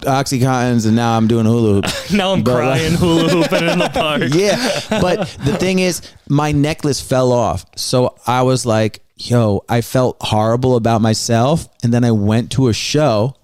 oxycontins 0.00 0.86
and 0.86 0.96
now 0.96 1.16
I'm 1.16 1.26
doing 1.26 1.44
hula 1.46 1.74
hoop. 1.82 1.84
now 2.12 2.32
I'm 2.32 2.42
But, 2.42 2.54
like- 2.64 2.80
crying 2.80 2.94
hula 2.94 3.28
hooping 3.28 3.68
in 3.68 3.78
the 3.78 3.90
park. 3.90 4.22
yeah. 4.32 4.80
But 4.88 5.28
the 5.44 5.56
thing 5.56 5.78
is, 5.78 6.00
my 6.28 6.52
necklace 6.52 7.00
fell 7.00 7.32
off. 7.32 7.64
So 7.76 8.16
I 8.26 8.42
was 8.42 8.64
like, 8.64 9.02
yo, 9.20 9.64
I 9.68 9.82
felt 9.82 10.16
horrible 10.20 10.76
about 10.76 11.00
myself. 11.00 11.68
And 11.82 11.92
then 11.92 12.04
I 12.04 12.10
went 12.10 12.52
to 12.52 12.68
a 12.68 12.72
show. 12.72 13.36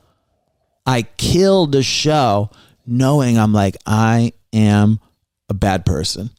I 0.87 1.03
killed 1.03 1.73
the 1.73 1.83
show 1.83 2.51
knowing 2.87 3.39
I'm 3.39 3.53
like, 3.53 3.77
I 3.87 4.33
am 4.53 5.01
a 5.49 5.55
bad 5.55 5.85
person. 5.85 6.31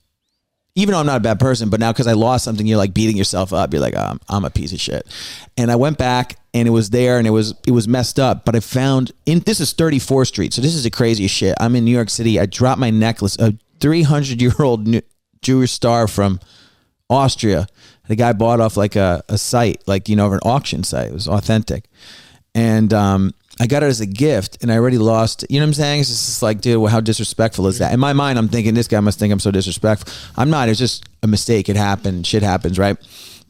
Even 0.76 0.93
though 0.93 1.00
I'm 1.00 1.08
not 1.08 1.17
a 1.17 1.21
bad 1.21 1.39
person, 1.39 1.69
but 1.69 1.80
now 1.80 1.91
because 1.91 2.08
I 2.08 2.13
lost 2.13 2.45
something, 2.45 2.65
you're 2.65 2.78
like 2.78 2.93
beating 2.93 3.17
yourself 3.17 3.52
up. 3.52 3.73
You're 3.73 3.82
like, 3.82 3.95
oh, 3.95 4.10
I'm, 4.12 4.19
I'm 4.30 4.45
a 4.45 4.50
piece 4.50 4.73
of 4.73 4.80
shit. 4.80 5.08
And 5.58 5.71
I 5.71 5.76
went 5.76 5.97
back 5.97 6.38
and 6.54 6.67
it 6.67 6.71
was 6.71 6.91
there 6.91 7.17
and 7.17 7.26
it 7.26 7.32
was 7.32 7.56
it 7.65 7.71
was 7.71 7.88
messed 7.88 8.19
up. 8.19 8.45
But 8.45 8.56
I 8.56 8.60
found 8.60 9.12
in 9.26 9.39
this 9.39 9.60
is 9.60 9.73
34th 9.73 10.28
Street, 10.28 10.54
so 10.54 10.62
this 10.62 10.76
is 10.76 10.84
the 10.84 10.91
craziest 10.91 11.34
shit. 11.34 11.56
I'm 11.60 11.76
in 11.76 11.84
New 11.84 11.91
York 11.91 12.12
City. 12.12 12.39
I 12.39 12.45
dropped 12.45 12.80
my 12.80 12.91
necklace, 12.91 13.38
a 13.39 13.58
300 13.80 14.39
year 14.39 14.54
old 14.60 14.88
Jewish 15.41 15.71
star 15.71 16.08
from 16.08 16.39
Austria. 17.10 17.67
The 18.07 18.15
guy 18.15 18.33
bought 18.33 18.59
off 18.59 18.77
like 18.77 18.95
a, 18.95 19.23
a 19.29 19.37
site, 19.37 19.81
like 19.87 20.09
you 20.09 20.15
know, 20.15 20.31
an 20.31 20.39
auction 20.43 20.83
site. 20.83 21.09
It 21.09 21.13
was 21.13 21.27
authentic, 21.27 21.85
and 22.55 22.93
um, 22.93 23.33
I 23.59 23.67
got 23.67 23.83
it 23.83 23.87
as 23.87 24.01
a 24.01 24.05
gift, 24.05 24.61
and 24.61 24.71
I 24.71 24.75
already 24.75 24.97
lost. 24.97 25.45
You 25.49 25.59
know 25.59 25.65
what 25.65 25.69
I'm 25.69 25.73
saying? 25.73 25.99
It's 26.01 26.09
just 26.09 26.41
like, 26.41 26.61
dude, 26.61 26.79
well, 26.79 26.91
how 26.91 27.01
disrespectful 27.01 27.67
is 27.67 27.79
that? 27.79 27.93
In 27.93 27.99
my 27.99 28.13
mind, 28.13 28.37
I'm 28.37 28.47
thinking 28.47 28.73
this 28.73 28.87
guy 28.87 28.99
must 28.99 29.19
think 29.19 29.31
I'm 29.31 29.39
so 29.39 29.51
disrespectful. 29.51 30.13
I'm 30.35 30.49
not. 30.49 30.69
It's 30.69 30.79
just 30.79 31.05
a 31.23 31.27
mistake. 31.27 31.67
It 31.69 31.75
happened. 31.75 32.27
Shit 32.27 32.43
happens, 32.43 32.77
right? 32.77 32.97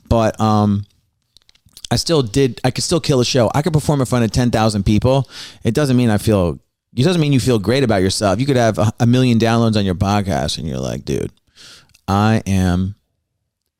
But 0.07 0.39
um, 0.39 0.85
I 1.91 1.97
still 1.97 2.21
did. 2.21 2.61
I 2.63 2.71
could 2.71 2.83
still 2.83 3.01
kill 3.01 3.19
a 3.19 3.25
show. 3.25 3.51
I 3.53 3.61
could 3.61 3.73
perform 3.73 3.99
in 3.99 4.05
front 4.05 4.23
of 4.23 4.31
ten 4.31 4.49
thousand 4.49 4.83
people. 4.85 5.29
It 5.63 5.73
doesn't 5.73 5.97
mean 5.97 6.09
I 6.09 6.17
feel. 6.17 6.59
It 6.95 7.03
doesn't 7.03 7.21
mean 7.21 7.33
you 7.33 7.39
feel 7.39 7.59
great 7.59 7.83
about 7.83 8.01
yourself. 8.01 8.39
You 8.39 8.45
could 8.45 8.55
have 8.55 8.79
a, 8.79 8.93
a 9.01 9.05
million 9.05 9.39
downloads 9.39 9.77
on 9.77 9.85
your 9.85 9.95
podcast, 9.95 10.57
and 10.57 10.67
you're 10.67 10.79
like, 10.79 11.05
dude, 11.05 11.31
I 12.07 12.41
am. 12.45 12.95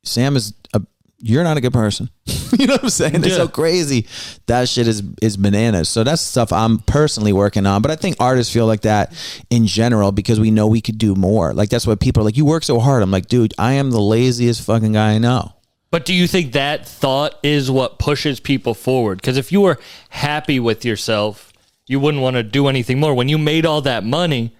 Sam 0.07 0.35
is 0.35 0.53
a. 0.73 0.81
You're 1.19 1.43
not 1.43 1.57
a 1.57 1.61
good 1.61 1.73
person. 1.73 2.11
you 2.59 2.67
know 2.67 2.73
what 2.75 2.83
I'm 2.83 2.89
saying? 2.91 3.15
It's 3.15 3.29
Yeah. 3.29 3.37
so 3.37 3.47
crazy. 3.47 4.05
That 4.45 4.69
shit 4.69 4.87
is 4.87 5.01
is 5.19 5.35
bananas. 5.35 5.89
So 5.89 6.03
that's 6.03 6.21
stuff 6.21 6.53
I'm 6.53 6.77
personally 6.79 7.33
working 7.33 7.65
on. 7.65 7.81
But 7.81 7.89
I 7.89 7.95
think 7.95 8.17
artists 8.19 8.53
feel 8.53 8.67
like 8.67 8.81
that 8.81 9.11
in 9.49 9.65
general 9.65 10.11
because 10.11 10.39
we 10.39 10.51
know 10.51 10.67
we 10.67 10.79
could 10.79 10.99
do 10.99 11.15
more. 11.15 11.55
Like 11.55 11.69
that's 11.69 11.87
what 11.87 11.99
people 11.99 12.21
are 12.21 12.25
like. 12.25 12.37
You 12.37 12.45
work 12.45 12.63
so 12.63 12.79
hard. 12.79 13.01
I'm 13.01 13.09
like, 13.09 13.25
dude, 13.27 13.55
I 13.57 13.73
am 13.73 13.89
the 13.89 13.99
laziest 13.99 14.61
fucking 14.63 14.91
guy 14.91 15.13
I 15.13 15.17
know. 15.17 15.53
But 15.89 16.05
do 16.05 16.13
you 16.13 16.27
think 16.27 16.51
that 16.51 16.87
thought 16.87 17.33
is 17.41 17.71
what 17.71 17.97
pushes 17.97 18.39
people 18.39 18.75
forward? 18.75 19.19
Because 19.19 19.37
if 19.37 19.51
you 19.51 19.61
were 19.61 19.79
happy 20.09 20.59
with 20.59 20.85
yourself, 20.85 21.51
you 21.87 21.99
wouldn't 21.99 22.21
want 22.21 22.35
to 22.35 22.43
do 22.43 22.67
anything 22.67 22.99
more. 22.99 23.15
When 23.15 23.27
you 23.29 23.39
made 23.39 23.65
all 23.65 23.81
that 23.81 24.03
money, 24.03 24.55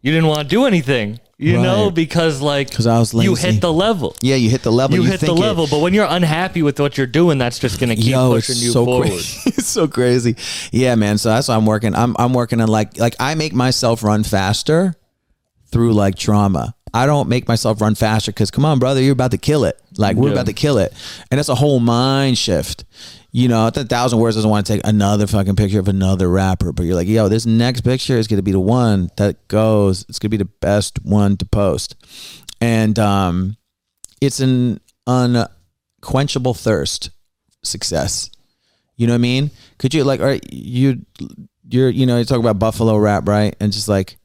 you 0.00 0.10
didn't 0.10 0.26
want 0.26 0.40
to 0.40 0.44
do 0.48 0.64
anything, 0.64 1.20
you 1.38 1.60
know, 1.60 1.90
because 1.90 2.40
like 2.40 2.68
because 2.68 2.86
I 2.86 2.98
was 2.98 3.12
you 3.14 3.34
hit 3.34 3.60
the 3.60 3.72
level. 3.72 4.16
Yeah, 4.20 4.36
you 4.36 4.50
hit 4.50 4.62
the 4.62 4.72
level. 4.72 4.96
You, 4.96 5.02
hit 5.02 5.20
the 5.20 5.26
it- 5.26 5.32
level, 5.32 5.66
but 5.70 5.80
when 5.80 5.94
you're 5.94 6.06
unhappy 6.08 6.62
with 6.62 6.78
what 6.78 6.96
you're 6.96 7.06
doing, 7.06 7.38
that's 7.38 7.58
just 7.58 7.80
going 7.80 7.90
to 7.90 7.96
keep 7.96 8.12
Yo, 8.12 8.30
pushing 8.30 8.56
you 8.56 8.70
so 8.70 8.84
forward. 8.84 9.08
it's 9.10 9.66
so 9.66 9.88
crazy. 9.88 10.36
Yeah, 10.70 10.94
man. 10.94 11.18
So 11.18 11.30
that's 11.30 11.48
why 11.48 11.56
I'm 11.56 11.66
working. 11.66 11.94
I'm 11.94 12.14
I'm 12.18 12.32
working 12.32 12.60
on 12.60 12.68
like 12.68 12.98
like 12.98 13.16
I 13.18 13.34
make 13.34 13.52
myself 13.52 14.02
run 14.02 14.24
faster 14.24 14.94
through 15.66 15.94
like 15.94 16.16
trauma. 16.16 16.74
I 16.94 17.06
don't 17.06 17.28
make 17.28 17.48
myself 17.48 17.80
run 17.80 17.94
faster 17.94 18.32
because 18.32 18.50
come 18.50 18.64
on, 18.64 18.78
brother, 18.78 19.00
you're 19.00 19.12
about 19.14 19.30
to 19.30 19.38
kill 19.38 19.64
it. 19.64 19.80
Like 19.96 20.16
we're 20.16 20.28
Yeah. 20.28 20.34
about 20.34 20.46
to 20.46 20.52
kill 20.52 20.78
it, 20.78 20.92
and 21.30 21.40
it's 21.40 21.48
a 21.48 21.54
whole 21.54 21.80
mind 21.80 22.38
shift. 22.38 22.84
You 23.34 23.48
know, 23.48 23.66
a 23.66 23.70
thousand 23.70 24.18
words 24.18 24.36
doesn't 24.36 24.50
want 24.50 24.66
to 24.66 24.72
take 24.74 24.82
another 24.86 25.26
fucking 25.26 25.56
picture 25.56 25.80
of 25.80 25.88
another 25.88 26.28
rapper, 26.28 26.70
but 26.70 26.84
you're 26.84 26.94
like, 26.94 27.08
yo, 27.08 27.28
this 27.28 27.46
next 27.46 27.80
picture 27.80 28.18
is 28.18 28.26
gonna 28.28 28.42
be 28.42 28.52
the 28.52 28.60
one 28.60 29.10
that 29.16 29.48
goes. 29.48 30.04
It's 30.08 30.18
gonna 30.18 30.28
be 30.30 30.36
the 30.36 30.44
best 30.44 31.02
one 31.02 31.38
to 31.38 31.46
post, 31.46 31.96
and 32.60 32.98
um, 32.98 33.56
it's 34.20 34.40
an 34.40 34.80
unquenchable 36.02 36.54
thirst 36.54 37.10
success. 37.62 38.30
You 38.96 39.06
know 39.06 39.14
what 39.14 39.18
I 39.18 39.18
mean? 39.18 39.50
Could 39.78 39.94
you 39.94 40.04
like, 40.04 40.20
all 40.20 40.26
right, 40.26 40.44
you, 40.52 41.04
you're, 41.68 41.88
you 41.88 42.04
know, 42.06 42.18
you 42.18 42.24
talk 42.24 42.38
about 42.38 42.58
Buffalo 42.58 42.96
rap, 42.98 43.26
right? 43.26 43.56
And 43.60 43.72
just 43.72 43.88
like, 43.88 44.16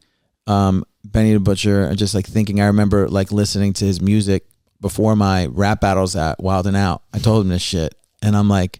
um, 0.47 0.83
Benny 1.11 1.33
the 1.33 1.39
Butcher, 1.39 1.83
and 1.83 1.97
just 1.97 2.13
like 2.13 2.25
thinking, 2.25 2.61
I 2.61 2.67
remember 2.67 3.07
like 3.07 3.31
listening 3.31 3.73
to 3.73 3.85
his 3.85 4.01
music 4.01 4.45
before 4.81 5.15
my 5.15 5.47
rap 5.47 5.81
battles 5.81 6.15
at 6.15 6.41
Wild 6.41 6.67
'N 6.67 6.75
Out. 6.75 7.03
I 7.13 7.19
told 7.19 7.43
him 7.43 7.49
this 7.49 7.61
shit, 7.61 7.95
and 8.21 8.35
I'm 8.35 8.49
like, 8.49 8.79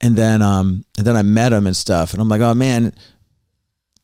and 0.00 0.16
then 0.16 0.42
um 0.42 0.84
and 0.96 1.06
then 1.06 1.16
I 1.16 1.22
met 1.22 1.52
him 1.52 1.66
and 1.66 1.76
stuff, 1.76 2.12
and 2.12 2.22
I'm 2.22 2.28
like, 2.28 2.40
oh 2.40 2.54
man, 2.54 2.92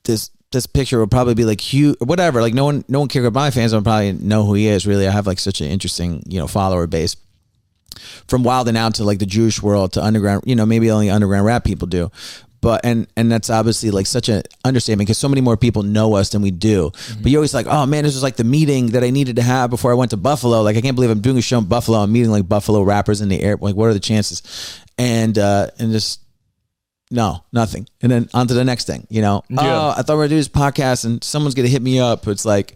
this 0.04 0.30
this 0.52 0.66
picture 0.66 1.00
would 1.00 1.10
probably 1.10 1.34
be 1.34 1.44
like 1.44 1.60
huge, 1.60 1.96
whatever. 2.00 2.40
Like 2.40 2.54
no 2.54 2.64
one 2.64 2.84
no 2.88 3.00
one 3.00 3.08
cares 3.08 3.26
about 3.26 3.40
my 3.40 3.50
fans. 3.50 3.74
I 3.74 3.80
probably 3.80 4.12
know 4.12 4.44
who 4.44 4.54
he 4.54 4.68
is. 4.68 4.86
Really, 4.86 5.06
I 5.06 5.10
have 5.10 5.26
like 5.26 5.38
such 5.38 5.60
an 5.60 5.68
interesting 5.68 6.22
you 6.26 6.38
know 6.38 6.46
follower 6.46 6.86
base 6.86 7.16
from 8.28 8.42
Wild 8.42 8.68
'N 8.68 8.76
Out 8.76 8.94
to 8.96 9.04
like 9.04 9.18
the 9.18 9.26
Jewish 9.26 9.62
world 9.62 9.92
to 9.94 10.04
underground. 10.04 10.44
You 10.46 10.56
know, 10.56 10.66
maybe 10.66 10.90
only 10.90 11.10
underground 11.10 11.46
rap 11.46 11.64
people 11.64 11.88
do. 11.88 12.10
But 12.66 12.84
and 12.84 13.06
and 13.16 13.30
that's 13.30 13.48
obviously 13.48 13.92
like 13.92 14.06
such 14.06 14.28
an 14.28 14.42
understatement 14.64 15.06
because 15.06 15.18
so 15.18 15.28
many 15.28 15.40
more 15.40 15.56
people 15.56 15.84
know 15.84 16.16
us 16.16 16.30
than 16.30 16.42
we 16.42 16.50
do. 16.50 16.90
But 17.22 17.30
you're 17.30 17.38
always 17.38 17.54
like, 17.54 17.68
oh 17.68 17.86
man, 17.86 18.02
this 18.02 18.14
was 18.14 18.24
like 18.24 18.34
the 18.34 18.42
meeting 18.42 18.88
that 18.88 19.04
I 19.04 19.10
needed 19.10 19.36
to 19.36 19.42
have 19.42 19.70
before 19.70 19.92
I 19.92 19.94
went 19.94 20.10
to 20.10 20.16
Buffalo. 20.16 20.62
Like 20.62 20.76
I 20.76 20.80
can't 20.80 20.96
believe 20.96 21.10
I'm 21.10 21.20
doing 21.20 21.38
a 21.38 21.42
show 21.42 21.58
in 21.58 21.66
Buffalo. 21.66 21.98
I'm 21.98 22.10
meeting 22.10 22.32
like 22.32 22.48
Buffalo 22.48 22.82
rappers 22.82 23.20
in 23.20 23.28
the 23.28 23.40
air. 23.40 23.56
Like 23.56 23.76
what 23.76 23.86
are 23.86 23.92
the 23.92 24.00
chances? 24.00 24.42
And 24.98 25.38
uh 25.38 25.68
and 25.78 25.92
just 25.92 26.22
no, 27.08 27.44
nothing. 27.52 27.88
And 28.02 28.10
then 28.10 28.28
on 28.34 28.48
to 28.48 28.54
the 28.54 28.64
next 28.64 28.88
thing, 28.88 29.06
you 29.10 29.22
know. 29.22 29.44
Yeah. 29.48 29.60
Oh, 29.60 29.94
I 29.96 30.02
thought 30.02 30.14
we 30.14 30.16
were 30.16 30.24
gonna 30.24 30.30
do 30.30 30.36
this 30.38 30.48
podcast 30.48 31.04
and 31.04 31.22
someone's 31.22 31.54
gonna 31.54 31.68
hit 31.68 31.82
me 31.82 32.00
up. 32.00 32.26
It's 32.26 32.44
like, 32.44 32.74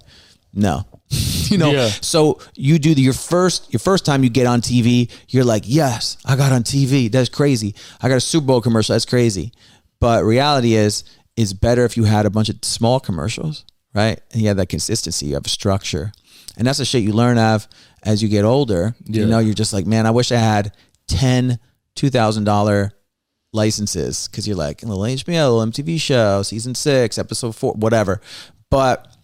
no. 0.55 0.85
you 1.11 1.59
know. 1.59 1.73
Yeah. 1.73 1.89
So 1.89 2.39
you 2.55 2.79
do 2.79 2.95
the, 2.95 3.03
your 3.03 3.13
first 3.13 3.73
your 3.73 3.81
first 3.81 4.07
time 4.07 4.23
you 4.23 4.31
get 4.31 4.47
on 4.47 4.61
TV, 4.61 5.11
you're 5.31 5.43
like, 5.43 5.65
yes, 5.67 6.17
I 6.25 6.37
got 6.37 6.53
on 6.53 6.63
TV. 6.63 7.11
That's 7.11 7.29
crazy. 7.29 7.75
I 8.01 8.09
got 8.09 8.19
a 8.19 8.21
Super 8.21 8.47
Bowl 8.47 8.61
commercial. 8.61 8.95
That's 8.95 9.05
crazy. 9.05 9.53
But 10.01 10.25
reality 10.25 10.75
is, 10.75 11.05
it's 11.37 11.53
better 11.53 11.85
if 11.85 11.97
you 11.97 12.05
had 12.05 12.27
a 12.27 12.31
bunch 12.31 12.49
of 12.49 12.57
small 12.63 13.01
commercials, 13.01 13.65
right? 13.95 14.21
And 14.33 14.43
you 14.43 14.49
have 14.49 14.57
that 14.57 14.69
consistency. 14.69 15.33
of 15.35 15.47
structure, 15.47 16.13
and 16.57 16.67
that's 16.67 16.79
the 16.79 16.85
shit 16.85 17.03
you 17.03 17.13
learn 17.13 17.39
of 17.39 17.69
as 18.03 18.23
you 18.23 18.29
get 18.29 18.45
older. 18.45 18.95
Yeah. 19.05 19.23
You 19.23 19.27
know, 19.27 19.39
you're 19.39 19.55
just 19.55 19.73
like, 19.73 19.87
man, 19.87 20.07
I 20.07 20.11
wish 20.11 20.33
I 20.33 20.39
had 20.39 20.75
10 21.09 21.59
two 21.97 22.11
thousand 22.11 22.45
dollar 22.45 22.93
licenses 23.53 24.29
because 24.29 24.47
you're 24.47 24.57
like 24.57 24.83
a 24.83 24.87
little 24.87 25.03
HBO, 25.03 25.59
little 25.59 25.67
MTV 25.67 26.01
show, 26.01 26.43
season 26.43 26.75
six, 26.75 27.19
episode 27.19 27.55
four, 27.55 27.73
whatever. 27.75 28.21
But 28.71 29.15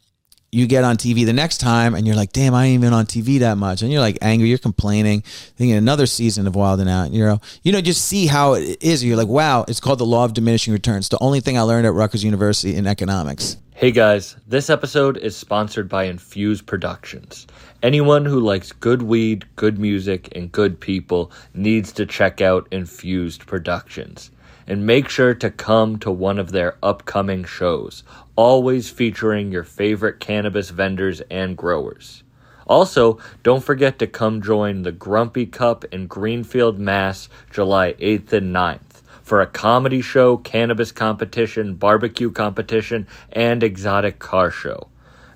you 0.56 0.66
get 0.66 0.84
on 0.84 0.96
TV 0.96 1.26
the 1.26 1.34
next 1.34 1.58
time 1.58 1.94
and 1.94 2.06
you're 2.06 2.16
like, 2.16 2.32
damn, 2.32 2.54
I 2.54 2.64
ain't 2.64 2.82
even 2.82 2.94
on 2.94 3.04
TV 3.04 3.40
that 3.40 3.58
much. 3.58 3.82
And 3.82 3.92
you're 3.92 4.00
like 4.00 4.16
angry, 4.22 4.48
you're 4.48 4.56
complaining, 4.56 5.20
thinking 5.20 5.76
another 5.76 6.06
season 6.06 6.46
of 6.46 6.56
Wild 6.56 6.80
'N 6.80 6.88
Out. 6.88 7.12
You 7.12 7.26
know, 7.26 7.40
you 7.62 7.72
know, 7.72 7.82
just 7.82 8.06
see 8.06 8.26
how 8.26 8.54
it 8.54 8.82
is. 8.82 9.04
You're 9.04 9.18
like, 9.18 9.28
wow, 9.28 9.66
it's 9.68 9.80
called 9.80 9.98
the 9.98 10.06
law 10.06 10.24
of 10.24 10.32
diminishing 10.32 10.72
returns. 10.72 11.10
The 11.10 11.18
only 11.20 11.40
thing 11.40 11.58
I 11.58 11.60
learned 11.60 11.86
at 11.86 11.92
Rutgers 11.92 12.24
University 12.24 12.74
in 12.74 12.86
economics. 12.86 13.58
Hey 13.74 13.90
guys, 13.90 14.36
this 14.46 14.70
episode 14.70 15.18
is 15.18 15.36
sponsored 15.36 15.90
by 15.90 16.10
Infuzed 16.10 16.64
Productions. 16.64 17.46
Anyone 17.82 18.24
who 18.24 18.40
likes 18.40 18.72
good 18.72 19.02
weed, 19.02 19.44
good 19.56 19.78
music, 19.78 20.34
and 20.34 20.50
good 20.50 20.80
people 20.80 21.30
needs 21.52 21.92
to 21.92 22.06
check 22.06 22.40
out 22.40 22.70
Infuzed 22.70 23.44
Productions. 23.44 24.30
And 24.66 24.84
make 24.84 25.08
sure 25.08 25.34
to 25.34 25.50
come 25.50 25.98
to 26.00 26.10
one 26.10 26.38
of 26.38 26.50
their 26.50 26.76
upcoming 26.82 27.44
shows, 27.44 28.02
always 28.34 28.90
featuring 28.90 29.52
your 29.52 29.64
favorite 29.64 30.18
cannabis 30.18 30.70
vendors 30.70 31.20
and 31.30 31.56
growers. 31.56 32.24
Also, 32.66 33.20
don't 33.44 33.62
forget 33.62 34.00
to 34.00 34.08
come 34.08 34.42
join 34.42 34.82
the 34.82 34.90
Grumpy 34.90 35.46
Cup 35.46 35.84
in 35.92 36.08
Greenfield, 36.08 36.80
Mass, 36.80 37.28
July 37.50 37.92
8th 37.94 38.32
and 38.32 38.54
9th 38.54 38.96
for 39.26 39.40
a 39.40 39.46
comedy 39.46 40.00
show, 40.00 40.36
cannabis 40.36 40.92
competition, 40.92 41.74
barbecue 41.74 42.30
competition, 42.30 43.08
and 43.32 43.64
exotic 43.64 44.20
car 44.20 44.52
show. 44.52 44.86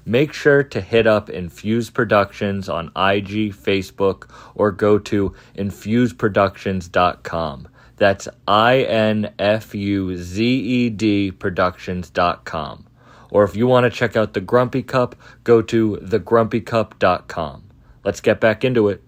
Make 0.07 0.33
sure 0.33 0.63
to 0.63 0.81
hit 0.81 1.09
up 1.09 1.29
Infuzed 1.29 1.93
Productions 1.93 2.69
on 2.69 2.93
IG, 2.97 3.53
Facebook, 3.53 4.31
or 4.55 4.71
go 4.71 5.01
to 5.01 5.35
infuzedproductions.com. 5.57 7.69
That's 8.01 8.27
I 8.49 8.79
N 8.79 9.31
F 9.39 9.75
U 9.75 10.17
Z 10.17 10.43
E 10.43 10.89
D 10.89 11.31
Productions.com. 11.31 12.87
Or 13.31 13.45
if 13.45 13.55
you 13.55 13.67
want 13.67 13.85
to 13.85 13.91
check 13.91 14.17
out 14.17 14.33
the 14.33 14.41
Grumpy 14.41 14.83
Cup, 14.83 15.15
go 15.45 15.61
to 15.63 15.99
thegrumpycup.com. 16.03 17.65
Let's 18.03 18.21
get 18.23 18.41
back 18.41 18.65
into 18.65 18.89
it. 18.89 19.03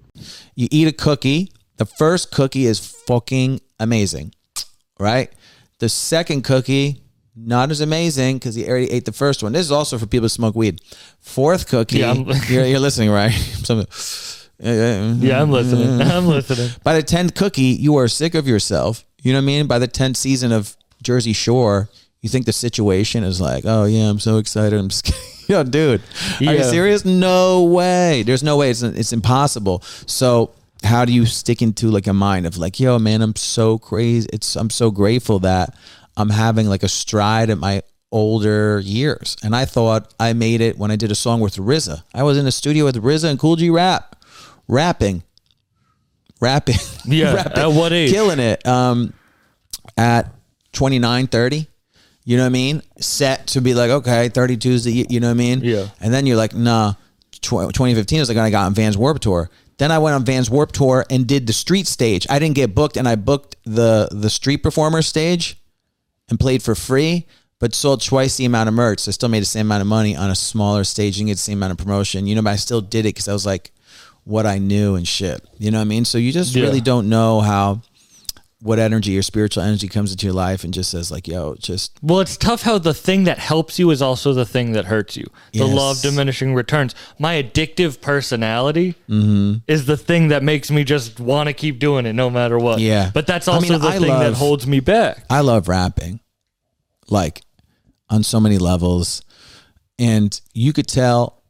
You 0.54 0.68
eat 0.70 0.86
a 0.86 0.92
cookie. 0.92 1.50
The 1.78 1.86
first 1.86 2.30
cookie 2.32 2.66
is 2.66 2.78
fucking 3.06 3.60
amazing, 3.80 4.34
right? 5.00 5.32
The 5.78 5.88
second 5.88 6.42
cookie, 6.42 7.02
not 7.34 7.70
as 7.70 7.80
amazing 7.80 8.36
because 8.36 8.58
you 8.58 8.66
already 8.66 8.90
ate 8.92 9.06
the 9.06 9.12
first 9.12 9.42
one. 9.42 9.52
This 9.52 9.62
is 9.64 9.72
also 9.72 9.96
for 9.96 10.04
people 10.06 10.24
who 10.24 10.28
smoke 10.28 10.54
weed. 10.54 10.82
Fourth 11.18 11.66
cookie, 11.66 12.00
Yeah, 12.00 12.12
you're, 12.48 12.66
you're 12.66 12.78
listening, 12.78 13.08
right? 13.10 13.32
Some- 13.64 13.86
Yeah, 14.62 15.42
I'm 15.42 15.50
listening. 15.50 16.00
I'm 16.08 16.26
listening. 16.26 16.70
By 16.82 16.94
the 16.94 17.02
tenth 17.02 17.34
cookie, 17.34 17.62
you 17.62 17.96
are 17.96 18.08
sick 18.08 18.34
of 18.34 18.46
yourself. 18.46 19.04
You 19.22 19.32
know 19.32 19.38
what 19.38 19.44
I 19.44 19.46
mean? 19.46 19.66
By 19.66 19.78
the 19.78 19.88
tenth 19.88 20.16
season 20.16 20.52
of 20.52 20.76
Jersey 21.02 21.32
Shore, 21.32 21.88
you 22.20 22.28
think 22.28 22.46
the 22.46 22.52
situation 22.52 23.24
is 23.24 23.40
like, 23.40 23.64
oh 23.66 23.84
yeah, 23.84 24.08
I'm 24.08 24.20
so 24.20 24.38
excited. 24.38 24.78
I'm 24.78 24.90
scared. 24.90 25.18
Yo, 25.48 25.64
dude, 25.64 26.00
are 26.40 26.54
you 26.54 26.62
serious? 26.62 27.04
No 27.04 27.64
way. 27.64 28.22
There's 28.22 28.44
no 28.44 28.56
way. 28.56 28.70
It's 28.70 28.82
it's 28.82 29.12
impossible. 29.12 29.82
So 30.06 30.52
how 30.84 31.04
do 31.04 31.12
you 31.12 31.26
stick 31.26 31.62
into 31.62 31.88
like 31.88 32.06
a 32.06 32.12
mind 32.12 32.46
of 32.46 32.56
like, 32.56 32.78
yo, 32.80 32.98
man, 32.98 33.22
I'm 33.22 33.36
so 33.36 33.78
crazy. 33.78 34.28
It's 34.32 34.56
I'm 34.56 34.70
so 34.70 34.90
grateful 34.90 35.40
that 35.40 35.76
I'm 36.16 36.30
having 36.30 36.68
like 36.68 36.82
a 36.82 36.88
stride 36.88 37.50
at 37.50 37.58
my 37.58 37.82
older 38.10 38.80
years. 38.80 39.36
And 39.42 39.56
I 39.56 39.64
thought 39.64 40.14
I 40.20 40.32
made 40.32 40.60
it 40.60 40.78
when 40.78 40.90
I 40.90 40.96
did 40.96 41.10
a 41.10 41.14
song 41.14 41.40
with 41.40 41.56
RZA. 41.56 42.02
I 42.14 42.22
was 42.22 42.38
in 42.38 42.44
the 42.44 42.52
studio 42.52 42.84
with 42.84 43.02
RZA 43.02 43.30
and 43.30 43.38
Kool 43.38 43.56
G 43.56 43.70
Rap, 43.70 44.16
rapping, 44.68 45.22
rapping, 46.40 46.76
Yeah, 47.04 47.34
rapping, 47.36 47.62
at 47.62 47.66
what 47.72 47.92
age? 47.92 48.10
killing 48.10 48.38
it. 48.38 48.66
Um, 48.66 49.12
at 49.96 50.32
29, 50.72 51.26
30. 51.26 51.66
You 52.24 52.36
know 52.36 52.44
what 52.44 52.46
I 52.46 52.50
mean? 52.50 52.82
Set 52.98 53.48
to 53.48 53.60
be 53.60 53.74
like, 53.74 53.90
okay, 53.90 54.28
32 54.28 54.70
is 54.70 54.84
the, 54.84 55.06
you 55.08 55.18
know 55.20 55.26
what 55.26 55.32
I 55.32 55.34
mean? 55.34 55.60
Yeah. 55.62 55.88
And 56.00 56.14
then 56.14 56.24
you're 56.24 56.36
like, 56.36 56.54
nah, 56.54 56.92
tw- 57.32 57.72
2015 57.72 58.20
is 58.20 58.28
like 58.28 58.36
when 58.36 58.44
I 58.44 58.50
got 58.50 58.66
on 58.66 58.74
Vans 58.74 58.96
Warp 58.96 59.18
Tour. 59.18 59.50
Then 59.78 59.90
I 59.90 59.98
went 59.98 60.14
on 60.14 60.24
Vans 60.24 60.48
Warp 60.48 60.70
Tour 60.70 61.04
and 61.10 61.26
did 61.26 61.48
the 61.48 61.52
street 61.52 61.88
stage. 61.88 62.26
I 62.30 62.38
didn't 62.38 62.54
get 62.54 62.74
booked 62.74 62.96
and 62.96 63.08
I 63.08 63.16
booked 63.16 63.56
the 63.64 64.08
the 64.12 64.30
street 64.30 64.58
performer 64.58 65.02
stage 65.02 65.60
and 66.28 66.38
played 66.38 66.62
for 66.62 66.76
free, 66.76 67.26
but 67.58 67.74
sold 67.74 68.00
twice 68.02 68.36
the 68.36 68.44
amount 68.44 68.68
of 68.68 68.74
merch. 68.76 69.00
So 69.00 69.08
I 69.08 69.12
still 69.12 69.28
made 69.28 69.40
the 69.40 69.46
same 69.46 69.66
amount 69.66 69.80
of 69.80 69.88
money 69.88 70.14
on 70.14 70.30
a 70.30 70.36
smaller 70.36 70.84
stage 70.84 71.18
and 71.18 71.26
get 71.26 71.34
the 71.34 71.38
same 71.40 71.58
amount 71.58 71.72
of 71.72 71.78
promotion. 71.78 72.28
You 72.28 72.36
know, 72.36 72.42
but 72.42 72.50
I 72.50 72.56
still 72.56 72.80
did 72.80 73.00
it 73.00 73.08
because 73.14 73.26
I 73.26 73.32
was 73.32 73.44
like 73.44 73.71
what 74.24 74.46
I 74.46 74.58
knew 74.58 74.94
and 74.94 75.06
shit. 75.06 75.44
You 75.58 75.70
know 75.70 75.78
what 75.78 75.82
I 75.82 75.86
mean? 75.86 76.04
So 76.04 76.18
you 76.18 76.32
just 76.32 76.54
Yeah. 76.54 76.62
really 76.64 76.80
don't 76.80 77.08
know 77.08 77.40
how 77.40 77.82
what 78.64 78.78
energy 78.78 79.18
or 79.18 79.22
spiritual 79.22 79.60
energy 79.64 79.88
comes 79.88 80.12
into 80.12 80.24
your 80.24 80.32
life 80.32 80.62
and 80.62 80.72
just 80.72 80.88
says 80.92 81.10
like, 81.10 81.26
yo, 81.26 81.56
just 81.56 81.98
Well, 82.00 82.20
it's 82.20 82.36
tough 82.36 82.62
how 82.62 82.78
the 82.78 82.94
thing 82.94 83.24
that 83.24 83.38
helps 83.40 83.76
you 83.80 83.90
is 83.90 84.00
also 84.00 84.32
the 84.32 84.46
thing 84.46 84.70
that 84.74 84.84
hurts 84.84 85.16
you. 85.16 85.24
The 85.52 85.66
Yes. 85.66 85.74
law 85.74 85.90
of 85.90 86.00
diminishing 86.00 86.54
returns. 86.54 86.94
My 87.18 87.42
addictive 87.42 88.00
personality 88.00 88.94
Mm-hmm. 89.10 89.54
is 89.66 89.86
the 89.86 89.96
thing 89.96 90.28
that 90.28 90.44
makes 90.44 90.70
me 90.70 90.84
just 90.84 91.18
want 91.18 91.48
to 91.48 91.52
keep 91.52 91.80
doing 91.80 92.06
it 92.06 92.12
no 92.12 92.30
matter 92.30 92.56
what. 92.56 92.78
Yeah. 92.78 93.10
But 93.12 93.26
that's 93.26 93.48
I 93.48 93.54
also 93.54 93.68
mean, 93.68 93.80
the 93.80 93.88
I 93.88 93.98
thing 93.98 94.06
that 94.10 94.34
holds 94.34 94.64
me 94.64 94.78
back. 94.78 95.24
I 95.28 95.40
love 95.40 95.66
rapping, 95.66 96.20
like 97.08 97.42
on 98.08 98.22
so 98.22 98.38
many 98.38 98.58
levels. 98.58 99.22
And 99.98 100.40
you 100.54 100.72
could 100.72 100.86
tell, 100.86 101.41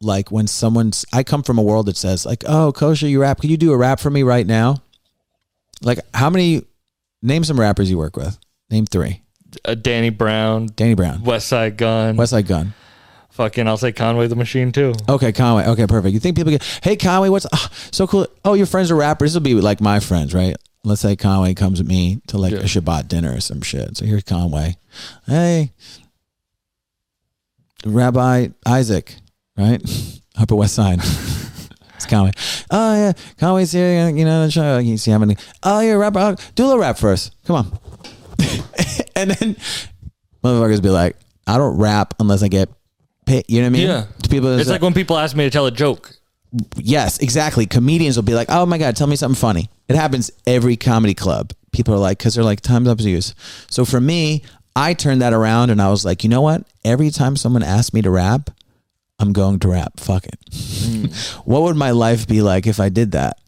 like, 0.00 0.30
when 0.30 0.46
someone's, 0.46 1.04
I 1.12 1.22
come 1.22 1.42
from 1.42 1.58
a 1.58 1.62
world 1.62 1.86
that 1.86 1.96
says, 1.96 2.24
like, 2.26 2.44
oh, 2.46 2.72
Kosher, 2.72 3.08
you 3.08 3.20
rap. 3.20 3.40
Can 3.40 3.50
you 3.50 3.56
do 3.56 3.72
a 3.72 3.76
rap 3.76 4.00
for 4.00 4.10
me 4.10 4.22
right 4.22 4.46
now? 4.46 4.76
Like, 5.82 5.98
how 6.14 6.30
many, 6.30 6.62
name 7.22 7.44
some 7.44 7.58
rappers 7.58 7.90
you 7.90 7.98
work 7.98 8.16
with. 8.16 8.38
Name 8.70 8.86
three 8.86 9.22
Uh, 9.64 9.74
Danny 9.74 10.10
Brown, 10.10 10.66
Danny 10.76 10.94
Brown, 10.94 11.20
Westside 11.20 11.76
Gunn, 11.76 12.16
West 12.16 12.30
Side 12.30 12.46
Gun. 12.46 12.74
fucking, 13.30 13.66
I'll 13.66 13.76
say 13.78 13.92
Conway 13.92 14.26
the 14.26 14.36
Machine 14.36 14.72
too. 14.72 14.92
Okay, 15.08 15.32
Conway. 15.32 15.64
Okay, 15.66 15.86
perfect. 15.86 16.12
You 16.12 16.20
think 16.20 16.36
people 16.36 16.50
get, 16.52 16.62
hey, 16.82 16.96
Conway, 16.96 17.28
what's 17.30 17.46
ah, 17.52 17.70
so 17.90 18.06
cool? 18.06 18.26
Oh, 18.44 18.54
your 18.54 18.66
friends 18.66 18.90
are 18.90 18.96
rappers. 18.96 19.32
This 19.32 19.40
will 19.40 19.44
be 19.44 19.54
like 19.54 19.80
my 19.80 20.00
friends, 20.00 20.34
right? 20.34 20.54
Let's 20.84 21.00
say 21.00 21.16
Conway 21.16 21.54
comes 21.54 21.80
with 21.80 21.88
me 21.88 22.20
to 22.28 22.38
like 22.38 22.52
Yeah. 22.52 22.58
a 22.58 22.64
Shabbat 22.64 23.08
dinner 23.08 23.34
or 23.34 23.40
some 23.40 23.62
shit. 23.62 23.96
So 23.96 24.04
here's 24.04 24.22
Conway. 24.22 24.76
Hey, 25.26 25.72
Rabbi 27.86 28.48
Isaac, 28.66 29.16
right? 29.58 29.82
Upper 30.38 30.54
West 30.54 30.74
Side. 30.74 30.98
it's 31.94 32.06
Conway. 32.06 32.30
Oh, 32.70 32.94
yeah. 32.94 33.12
Conway's 33.38 33.72
here. 33.72 34.08
You 34.08 34.24
know, 34.24 34.48
show. 34.48 34.78
You 34.78 34.96
see 34.96 35.10
how 35.10 35.18
many. 35.18 35.36
Oh, 35.62 35.80
yeah, 35.80 35.94
Rabbi. 35.94 36.30
Oh, 36.30 36.36
do 36.54 36.64
a 36.64 36.66
little 36.66 36.80
rap 36.80 36.96
first. 36.96 37.34
Come 37.44 37.56
on. 37.56 37.78
and 39.16 39.32
then 39.32 39.56
motherfuckers 40.44 40.82
be 40.82 40.90
like, 40.90 41.16
I 41.46 41.58
don't 41.58 41.76
rap 41.76 42.14
unless 42.20 42.42
I 42.42 42.48
get 42.48 42.68
paid. 43.26 43.44
You 43.48 43.60
know 43.60 43.64
what 43.64 43.66
I 43.66 43.70
mean? 43.70 43.88
Yeah. 43.88 44.06
To 44.22 44.28
people, 44.28 44.58
It's 44.58 44.70
like 44.70 44.82
when 44.82 44.94
people 44.94 45.18
ask 45.18 45.34
me 45.34 45.44
to 45.44 45.50
tell 45.50 45.66
a 45.66 45.72
joke. 45.72 46.14
Yes, 46.76 47.18
exactly. 47.18 47.66
Comedians 47.66 48.16
will 48.16 48.22
be 48.22 48.34
like, 48.34 48.46
"Oh 48.48 48.64
my 48.64 48.78
god, 48.78 48.96
tell 48.96 49.06
me 49.06 49.16
something 49.16 49.38
funny." 49.38 49.68
It 49.86 49.96
happens 49.96 50.30
every 50.46 50.78
comedy 50.78 51.12
club. 51.12 51.52
People 51.72 51.92
are 51.92 51.98
like, 51.98 52.16
because 52.16 52.34
they're 52.34 52.44
like, 52.44 52.62
"Time's 52.62 52.88
up, 52.88 53.00
use." 53.02 53.34
So 53.68 53.84
for 53.84 54.00
me, 54.00 54.44
I 54.78 54.94
turned 54.94 55.22
that 55.22 55.32
around 55.32 55.70
and 55.70 55.82
I 55.82 55.90
was 55.90 56.04
like, 56.04 56.22
you 56.22 56.30
know 56.30 56.40
what? 56.40 56.62
Every 56.84 57.10
time 57.10 57.34
someone 57.34 57.64
asks 57.64 57.92
me 57.92 58.00
to 58.02 58.10
rap, 58.10 58.50
I'm 59.18 59.32
going 59.32 59.58
to 59.60 59.68
rap. 59.68 59.98
Fuck 59.98 60.26
it. 60.26 60.38
Mm. 60.50 61.36
what 61.44 61.62
would 61.62 61.76
my 61.76 61.90
life 61.90 62.26
be 62.26 62.40
like 62.42 62.66
if 62.66 62.78
I 62.80 62.88
did 62.88 63.12
that? 63.12 63.38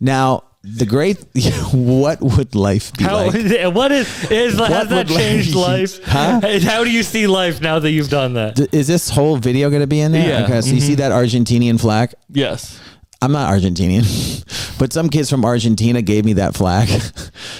Now, 0.00 0.44
the 0.62 0.86
great. 0.86 1.18
what 1.72 2.20
would 2.20 2.54
life 2.54 2.92
be 2.96 3.04
How, 3.04 3.26
like? 3.26 3.74
what 3.74 3.90
is 3.90 4.30
is 4.30 4.58
has 4.58 4.88
that 4.88 4.90
would 4.90 5.10
life- 5.10 5.18
changed 5.18 5.54
life? 5.70 6.02
Huh? 6.04 6.40
How 6.60 6.84
do 6.84 6.90
you 6.90 7.02
see 7.02 7.26
life 7.26 7.60
now 7.60 7.78
that 7.78 7.90
you've 7.90 8.10
done 8.10 8.34
that? 8.34 8.56
D- 8.56 8.68
Is 8.72 8.86
this 8.86 9.08
whole 9.08 9.36
video 9.36 9.70
going 9.70 9.80
to 9.80 9.86
be 9.86 10.00
in 10.00 10.12
there? 10.12 10.28
Yeah. 10.28 10.44
Okay, 10.44 10.60
so 10.60 10.74
you 10.74 10.80
see 10.80 10.92
mm-hmm. 10.92 11.00
that 11.00 11.12
Argentinian 11.12 11.80
flag? 11.80 12.14
Yes. 12.28 12.80
I'm 13.20 13.30
not 13.32 13.52
Argentinian, 13.52 14.78
but 14.80 14.92
some 14.92 15.08
kids 15.08 15.30
from 15.30 15.44
Argentina 15.44 16.02
gave 16.02 16.24
me 16.24 16.32
that 16.34 16.54
flag 16.56 16.88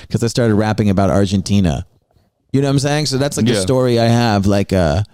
because 0.01 0.25
I 0.25 0.27
started 0.27 0.57
rapping 0.57 0.90
about 0.90 1.11
Argentina. 1.11 1.87
You 2.53 2.61
know 2.61 2.69
what 2.69 2.73
I'm 2.73 2.79
saying? 2.81 3.07
So 3.07 3.17
that's 3.17 3.38
like 3.38 3.47
the 3.47 3.55
Yeah. 3.55 3.61
story 3.61 3.99
I 3.99 4.05
have, 4.05 4.45
like 4.47 4.75
uh, 4.75 5.05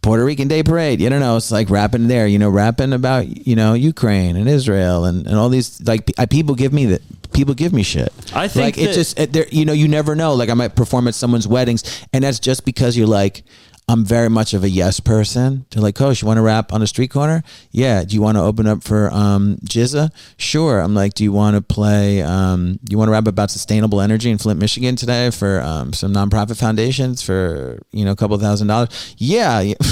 Puerto 0.00 0.24
Rican 0.24 0.46
Day 0.46 0.62
Parade. 0.62 1.00
You 1.00 1.10
don't 1.10 1.18
know, 1.18 1.36
it's 1.36 1.50
like 1.50 1.68
rapping 1.68 2.06
there. 2.06 2.28
You 2.28 2.38
know, 2.38 2.48
rapping 2.50 2.92
about 2.92 3.26
you 3.46 3.56
know 3.56 3.74
Ukraine 3.74 4.36
and 4.36 4.48
Israel 4.48 5.04
and, 5.04 5.26
and 5.26 5.36
all 5.36 5.48
these 5.48 5.80
like 5.86 6.12
I, 6.18 6.26
people 6.26 6.54
give 6.54 6.72
me 6.72 6.86
that. 6.86 7.02
People 7.32 7.54
give 7.54 7.72
me 7.72 7.82
shit. 7.82 8.12
I 8.32 8.46
think 8.46 8.76
like 8.76 8.86
that- 8.86 8.94
just 8.94 9.18
it, 9.18 9.32
there. 9.32 9.46
You 9.50 9.64
know, 9.64 9.72
you 9.72 9.88
never 9.88 10.14
know. 10.14 10.34
Like 10.34 10.50
I 10.50 10.54
might 10.54 10.76
perform 10.76 11.08
at 11.08 11.16
someone's 11.16 11.48
weddings, 11.48 11.82
and 12.12 12.22
that's 12.22 12.38
just 12.38 12.64
because 12.64 12.96
you're 12.96 13.08
like. 13.08 13.42
I'm 13.86 14.02
very 14.02 14.30
much 14.30 14.54
of 14.54 14.64
a 14.64 14.68
yes 14.70 14.98
person. 14.98 15.66
They're 15.70 15.82
like, 15.82 15.94
Coach, 15.94 16.22
you 16.22 16.26
want 16.26 16.38
to 16.38 16.42
rap 16.42 16.72
on 16.72 16.80
a 16.80 16.86
street 16.86 17.10
corner? 17.10 17.42
Yeah. 17.70 18.02
Do 18.02 18.14
you 18.14 18.22
want 18.22 18.38
to 18.38 18.42
open 18.42 18.66
up 18.66 18.82
for 18.82 19.12
um, 19.12 19.58
GZA? 19.66 20.10
Sure. 20.38 20.80
I'm 20.80 20.94
like, 20.94 21.12
do 21.12 21.22
you 21.22 21.32
want 21.32 21.54
to 21.56 21.60
play? 21.60 22.22
Um, 22.22 22.78
you 22.88 22.96
want 22.96 23.08
to 23.08 23.12
rap 23.12 23.26
about 23.26 23.50
sustainable 23.50 24.00
energy 24.00 24.30
in 24.30 24.38
Flint, 24.38 24.58
Michigan 24.58 24.96
today 24.96 25.30
for 25.30 25.60
um, 25.60 25.92
some 25.92 26.14
nonprofit 26.14 26.58
foundations 26.58 27.20
for 27.20 27.78
you 27.92 28.06
know 28.06 28.12
a 28.12 28.16
couple 28.16 28.38
thousand 28.38 28.68
dollars? 28.68 29.14
Yeah. 29.18 29.60
yeah. 29.60 29.74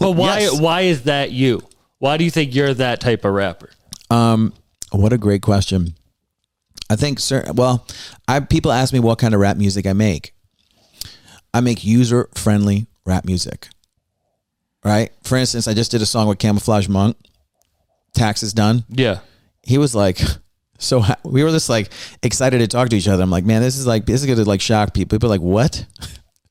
But 0.00 0.12
why 0.12 0.40
Yes. 0.40 0.60
why 0.60 0.80
is 0.82 1.02
that 1.04 1.30
you? 1.30 1.62
Why 1.98 2.16
do 2.16 2.24
you 2.24 2.30
think 2.32 2.52
you're 2.54 2.74
that 2.74 3.00
type 3.00 3.24
of 3.24 3.32
rapper? 3.32 3.70
Um, 4.10 4.52
what 4.90 5.12
a 5.12 5.18
great 5.18 5.42
question. 5.42 5.94
I 6.90 6.96
think, 6.96 7.20
sir. 7.20 7.44
Well, 7.54 7.86
I 8.26 8.40
people 8.40 8.72
ask 8.72 8.92
me 8.92 8.98
what 8.98 9.18
kind 9.18 9.34
of 9.34 9.40
rap 9.40 9.56
music 9.56 9.86
I 9.86 9.92
make. 9.92 10.34
I 11.54 11.60
make 11.60 11.84
user 11.84 12.28
friendly 12.34 12.88
rap 13.06 13.24
music. 13.24 13.68
Right. 14.84 15.10
For 15.24 15.36
instance, 15.36 15.66
I 15.66 15.74
just 15.74 15.90
did 15.90 16.02
a 16.02 16.06
song 16.06 16.28
with 16.28 16.38
Camoflauge 16.38 16.88
Monk. 16.88 17.16
Tax 18.14 18.42
is 18.42 18.52
done. 18.52 18.84
Yeah. 18.88 19.20
He 19.62 19.78
was 19.78 19.94
like, 19.94 20.20
so 20.78 21.02
we 21.24 21.42
were 21.42 21.50
just 21.50 21.68
like 21.68 21.90
excited 22.22 22.58
to 22.58 22.68
talk 22.68 22.90
to 22.90 22.96
each 22.96 23.08
other. 23.08 23.22
I'm 23.22 23.30
like, 23.30 23.44
man, 23.44 23.62
this 23.62 23.76
is 23.78 23.86
like 23.86 24.06
this 24.06 24.22
is 24.22 24.26
gonna 24.26 24.44
like 24.44 24.60
shock 24.60 24.92
people. 24.92 25.16
People 25.16 25.28
are 25.28 25.36
like, 25.36 25.40
what? 25.40 25.86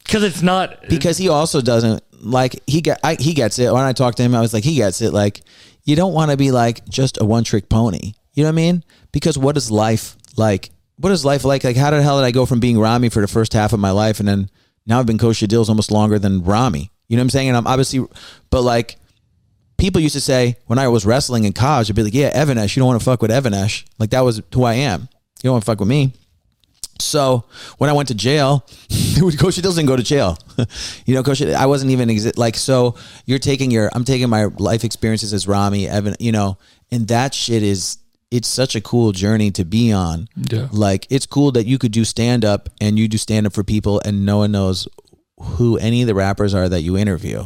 Because 0.05 0.21
it's 0.21 0.43
not 0.43 0.87
because 0.87 1.17
he 1.17 1.29
also 1.29 1.61
doesn't 1.61 2.03
like 2.21 2.55
he 2.67 2.79
get 2.81 2.99
I, 3.03 3.15
he 3.15 3.33
gets 3.33 3.57
it 3.57 3.73
when 3.73 3.81
I 3.81 3.91
talked 3.91 4.17
to 4.17 4.23
him 4.23 4.35
I 4.35 4.39
was 4.39 4.53
like 4.53 4.63
he 4.63 4.75
gets 4.75 5.01
it 5.01 5.11
like 5.13 5.41
you 5.83 5.95
don't 5.95 6.13
want 6.13 6.29
to 6.29 6.37
be 6.37 6.51
like 6.51 6.87
just 6.87 7.19
a 7.19 7.25
one 7.25 7.43
trick 7.43 7.69
pony 7.69 8.13
you 8.33 8.43
know 8.43 8.49
what 8.49 8.53
I 8.53 8.55
mean 8.55 8.83
because 9.11 9.35
what 9.35 9.57
is 9.57 9.71
life 9.71 10.15
like 10.37 10.69
what 10.97 11.11
is 11.11 11.25
life 11.25 11.43
like 11.43 11.63
like 11.63 11.75
how 11.75 11.89
the 11.89 12.03
hell 12.03 12.19
did 12.19 12.25
I 12.25 12.29
go 12.29 12.45
from 12.45 12.59
being 12.59 12.79
Rami 12.79 13.09
for 13.09 13.21
the 13.21 13.27
first 13.27 13.53
half 13.53 13.73
of 13.73 13.79
my 13.79 13.89
life 13.91 14.19
and 14.19 14.27
then 14.27 14.49
now 14.85 14.99
I've 14.99 15.05
been 15.05 15.17
Kosha 15.17 15.47
Dillz 15.47 15.69
almost 15.69 15.91
longer 15.91 16.19
than 16.19 16.43
Rami 16.43 16.91
you 17.07 17.17
know 17.17 17.21
what 17.21 17.25
I'm 17.25 17.29
saying 17.29 17.47
and 17.49 17.57
I'm 17.57 17.67
obviously 17.67 18.05
but 18.49 18.61
like 18.61 18.97
people 19.77 20.01
used 20.01 20.15
to 20.15 20.21
say 20.21 20.57
when 20.65 20.79
I 20.79 20.87
was 20.87 21.05
wrestling 21.05 21.43
in 21.43 21.53
college 21.53 21.89
I'd 21.89 21.95
be 21.95 22.03
like 22.03 22.13
yeah 22.13 22.41
Even-Esh 22.41 22.75
you 22.75 22.81
don't 22.81 22.87
want 22.87 22.99
to 22.99 23.05
fuck 23.05 23.21
with 23.21 23.31
Even-Esh 23.31 23.85
like 23.99 24.11
that 24.11 24.21
was 24.21 24.41
who 24.53 24.63
I 24.63 24.75
am 24.75 25.01
you 25.01 25.43
don't 25.43 25.53
want 25.53 25.63
to 25.63 25.71
fuck 25.71 25.79
with 25.79 25.89
me 25.89 26.13
so 26.99 27.43
when 27.77 27.89
I 27.89 27.93
went 27.93 28.07
to 28.07 28.15
jail, 28.15 28.65
Coach 29.37 29.61
doesn't 29.61 29.85
go 29.85 29.95
to 29.95 30.03
jail. 30.03 30.37
you 31.05 31.13
know, 31.13 31.23
Coach, 31.23 31.41
I 31.41 31.65
wasn't 31.65 31.91
even 31.91 32.09
exi- 32.09 32.37
like. 32.37 32.55
So 32.55 32.95
you're 33.25 33.39
taking 33.39 33.71
your, 33.71 33.89
I'm 33.93 34.05
taking 34.05 34.29
my 34.29 34.45
life 34.45 34.83
experiences 34.83 35.33
as 35.33 35.47
Rami, 35.47 35.87
Evan, 35.87 36.15
you 36.19 36.31
know, 36.31 36.57
and 36.91 37.07
that 37.09 37.33
shit 37.33 37.63
is, 37.63 37.97
it's 38.31 38.47
such 38.47 38.75
a 38.75 38.81
cool 38.81 39.11
journey 39.11 39.51
to 39.51 39.63
be 39.63 39.91
on. 39.91 40.27
Yeah. 40.35 40.67
Like 40.71 41.07
it's 41.09 41.25
cool 41.25 41.51
that 41.53 41.65
you 41.65 41.77
could 41.77 41.91
do 41.91 42.03
stand 42.05 42.43
up 42.43 42.69
and 42.81 42.97
you 42.99 43.07
do 43.07 43.17
stand 43.17 43.45
up 43.47 43.53
for 43.53 43.63
people 43.63 44.01
and 44.03 44.25
no 44.25 44.37
one 44.37 44.51
knows 44.51 44.87
who 45.39 45.77
any 45.77 46.01
of 46.01 46.07
the 46.07 46.15
rappers 46.15 46.53
are 46.53 46.67
that 46.69 46.81
you 46.81 46.97
interview. 46.97 47.45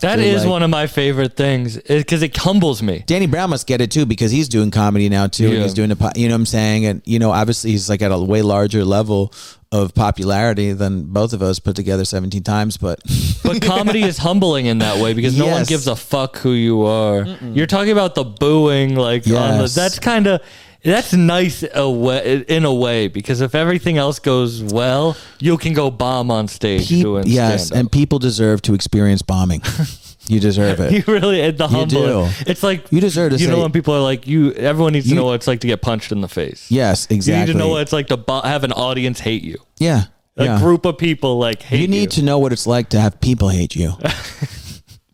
That 0.00 0.18
Feel 0.18 0.34
is 0.34 0.42
like- 0.42 0.50
one 0.50 0.62
of 0.64 0.70
my 0.70 0.88
favorite 0.88 1.36
things 1.36 1.76
because 1.76 2.22
it 2.22 2.36
humbles 2.36 2.82
me. 2.82 3.04
Danny 3.06 3.26
Brown 3.26 3.50
must 3.50 3.68
get 3.68 3.80
it 3.80 3.90
too 3.92 4.04
because 4.04 4.32
he's 4.32 4.48
doing 4.48 4.72
comedy 4.72 5.08
now 5.08 5.28
too. 5.28 5.46
And 5.48 5.62
he's 5.62 5.74
doing 5.74 5.90
the, 5.90 6.12
you 6.16 6.26
know 6.28 6.34
what 6.34 6.40
I'm 6.40 6.46
saying? 6.46 6.86
And, 6.86 7.02
you 7.04 7.20
know, 7.20 7.30
obviously 7.30 7.70
he's 7.70 7.88
like 7.88 8.02
at 8.02 8.10
a 8.10 8.18
way 8.18 8.42
larger 8.42 8.84
level 8.84 9.32
of 9.72 9.94
popularity 9.94 10.72
than 10.72 11.04
both 11.04 11.32
of 11.32 11.42
us 11.42 11.58
put 11.58 11.74
together 11.74 12.04
17 12.04 12.42
times. 12.42 12.76
But 12.76 13.00
But 13.42 13.60
comedy 13.62 14.02
is 14.02 14.18
humbling 14.18 14.66
in 14.66 14.78
that 14.78 15.02
way 15.02 15.14
because 15.14 15.36
no 15.36 15.46
one 15.48 15.64
gives 15.64 15.86
a 15.88 15.96
fuck 15.96 16.36
who 16.38 16.52
you 16.52 16.82
are. 16.82 17.24
You're 17.40 17.66
talking 17.66 17.90
about 17.92 18.14
the 18.14 18.24
booing, 18.24 18.94
like 18.94 19.26
on 19.26 19.58
the, 19.58 19.72
that's 19.74 19.98
kind 19.98 20.26
of 20.28 20.42
that's 20.84 21.12
nice 21.12 21.64
a 21.74 21.88
way, 21.88 22.44
in 22.48 22.64
a 22.64 22.74
way 22.74 23.06
because 23.08 23.40
if 23.40 23.54
everything 23.54 23.98
else 23.98 24.18
goes 24.18 24.62
well, 24.62 25.16
you 25.38 25.56
can 25.56 25.74
go 25.74 25.90
bomb 25.90 26.30
on 26.30 26.48
stage 26.48 26.88
Peop- 26.88 27.02
doing 27.02 27.24
yes, 27.26 27.66
stand-up. 27.66 27.80
and 27.80 27.92
people 27.92 28.18
deserve 28.18 28.62
to 28.62 28.74
experience 28.74 29.22
bombing. 29.22 29.62
you 30.28 30.40
deserve 30.40 30.80
it. 30.80 30.92
You 31.06 31.12
really 31.12 31.50
the 31.50 31.68
humble. 31.68 32.26
do. 32.26 32.28
It's 32.46 32.62
like 32.62 32.90
You 32.92 33.00
deserve 33.00 33.32
to 33.32 33.38
You 33.38 33.48
know 33.48 33.56
say- 33.56 33.62
when 33.62 33.72
people 33.72 33.94
are 33.94 34.00
like 34.00 34.26
you. 34.26 34.52
Everyone 34.52 34.92
needs 34.92 35.06
to 35.06 35.10
You- 35.10 35.16
know 35.16 35.24
what 35.24 35.34
it's 35.34 35.46
like 35.46 35.60
to 35.60 35.66
get 35.66 35.82
punched 35.82 36.12
in 36.12 36.20
the 36.20 36.28
face. 36.28 36.70
yes, 36.70 37.04
exactly. 37.10 37.14
You 37.14 37.16
exactly. 37.16 37.46
need 37.46 37.52
to 37.52 37.58
know 37.58 37.68
what 37.68 37.82
it's 37.82 37.92
like 37.92 38.06
to 38.08 38.16
bo- 38.16 38.40
have 38.42 38.64
an 38.64 38.72
audience 38.72 39.20
hate 39.20 39.42
you. 39.42 39.56
yeah, 39.78 40.04
A 40.36 40.44
yeah. 40.44 40.58
group 40.58 40.84
of 40.86 40.96
people 40.98 41.38
like 41.38 41.62
hate 41.62 41.80
you 41.80 41.88
need 41.88 42.10
to 42.12 42.22
know 42.22 42.38
what 42.38 42.52
it's 42.52 42.66
like 42.66 42.88
to 42.90 43.00
have 43.00 43.20
people 43.20 43.48
hate 43.48 43.74
you. 43.76 43.92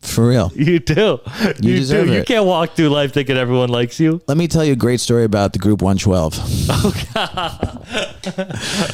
For 0.01 0.27
real. 0.27 0.51
You 0.55 0.79
do. 0.79 1.19
You, 1.61 1.77
deserve 1.77 2.07
do. 2.07 2.13
You 2.15 2.19
it. 2.21 2.27
can't 2.27 2.47
walk 2.47 2.75
through 2.75 2.89
life 2.89 3.13
thinking 3.13 3.37
everyone 3.37 3.69
likes 3.69 4.01
you. 4.01 4.23
Let 4.27 4.39
me 4.39 4.49
tell 4.49 4.65
you 4.65 4.73
a 4.73 4.77
great 4.77 5.01
story 5.01 5.25
about 5.25 5.53
the 5.53 5.59
group 5.59 5.83
112. 5.83 6.33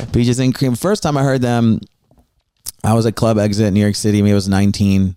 Peaches 0.13 0.39
and 0.41 0.53
Cream. 0.55 0.75
First 0.75 1.03
time 1.05 1.17
I 1.17 1.23
heard 1.23 1.41
them, 1.41 1.81
I 2.83 2.95
was 2.95 3.07
at 3.07 3.15
Club 3.15 3.39
Exit 3.39 3.67
in 3.67 3.75
New 3.75 3.81
York 3.81 3.95
City. 3.95 4.23
Maybe 4.23 4.33
I 4.33 4.35
was 4.35 4.49
19. 4.49 5.15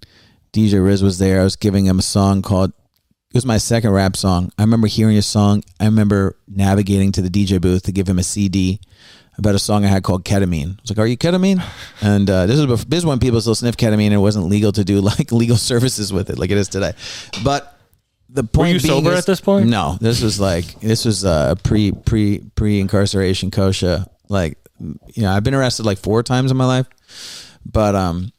DJ 0.57 0.83
Riz 0.83 1.03
was 1.03 1.19
there. 1.19 1.41
I 1.41 1.43
was 1.43 1.55
giving 1.55 1.85
him 1.85 1.99
a 1.99 2.01
song 2.01 2.41
called, 2.41 2.71
it 2.71 3.33
was 3.35 3.45
my 3.45 3.57
second 3.59 3.91
rap 3.91 4.15
song. 4.15 4.51
I 4.57 4.63
remember 4.63 4.87
hearing 4.87 5.17
a 5.17 5.21
song. 5.21 5.63
I 5.79 5.85
remember 5.85 6.35
navigating 6.47 7.11
to 7.13 7.21
the 7.21 7.29
DJ 7.29 7.61
booth 7.61 7.83
to 7.83 7.91
give 7.91 8.07
him 8.09 8.17
a 8.17 8.23
CD 8.23 8.79
about 9.37 9.53
a 9.53 9.59
song 9.59 9.85
I 9.85 9.89
had 9.89 10.03
called 10.03 10.25
Ketamine. 10.25 10.77
I 10.77 10.81
was 10.81 10.89
like, 10.89 10.97
Are 10.97 11.05
you 11.05 11.15
ketamine? 11.15 11.63
And 12.01 12.27
uh, 12.27 12.47
this, 12.47 12.57
is 12.57 12.65
before, 12.65 12.85
this 12.85 12.99
is 12.99 13.05
when 13.05 13.19
people 13.19 13.39
still 13.39 13.53
sniff 13.53 13.77
ketamine 13.77 14.05
and 14.05 14.13
it 14.15 14.17
wasn't 14.17 14.45
legal 14.45 14.71
to 14.71 14.83
do 14.83 14.99
like 15.11 15.31
legal 15.31 15.57
services 15.57 16.11
with 16.11 16.29
it 16.31 16.39
like 16.39 16.49
it 16.49 16.57
is 16.57 16.69
today. 16.69 16.93
But 17.43 17.77
the 18.29 18.43
point 18.43 18.73
you 18.73 18.79
being 18.79 18.93
sober 18.95 19.11
is- 19.11 19.19
at 19.19 19.25
this 19.27 19.41
point? 19.41 19.67
No, 19.67 19.97
this 20.01 20.23
was 20.23 20.39
like 20.39 20.79
this 20.81 21.05
was 21.05 21.23
uh, 21.23 21.53
pre 21.63 21.91
pre 21.91 22.39
pre 22.55 22.79
incarceration 22.79 23.51
kosher. 23.51 24.05
Like 24.27 24.57
you 24.79 25.23
know, 25.23 25.31
I've 25.31 25.43
been 25.43 25.53
arrested 25.55 25.85
like 25.85 25.99
four 25.99 26.23
times 26.23 26.49
in 26.51 26.57
my 26.57 26.65
life, 26.65 26.87
but 27.65 27.95
um, 27.95 28.31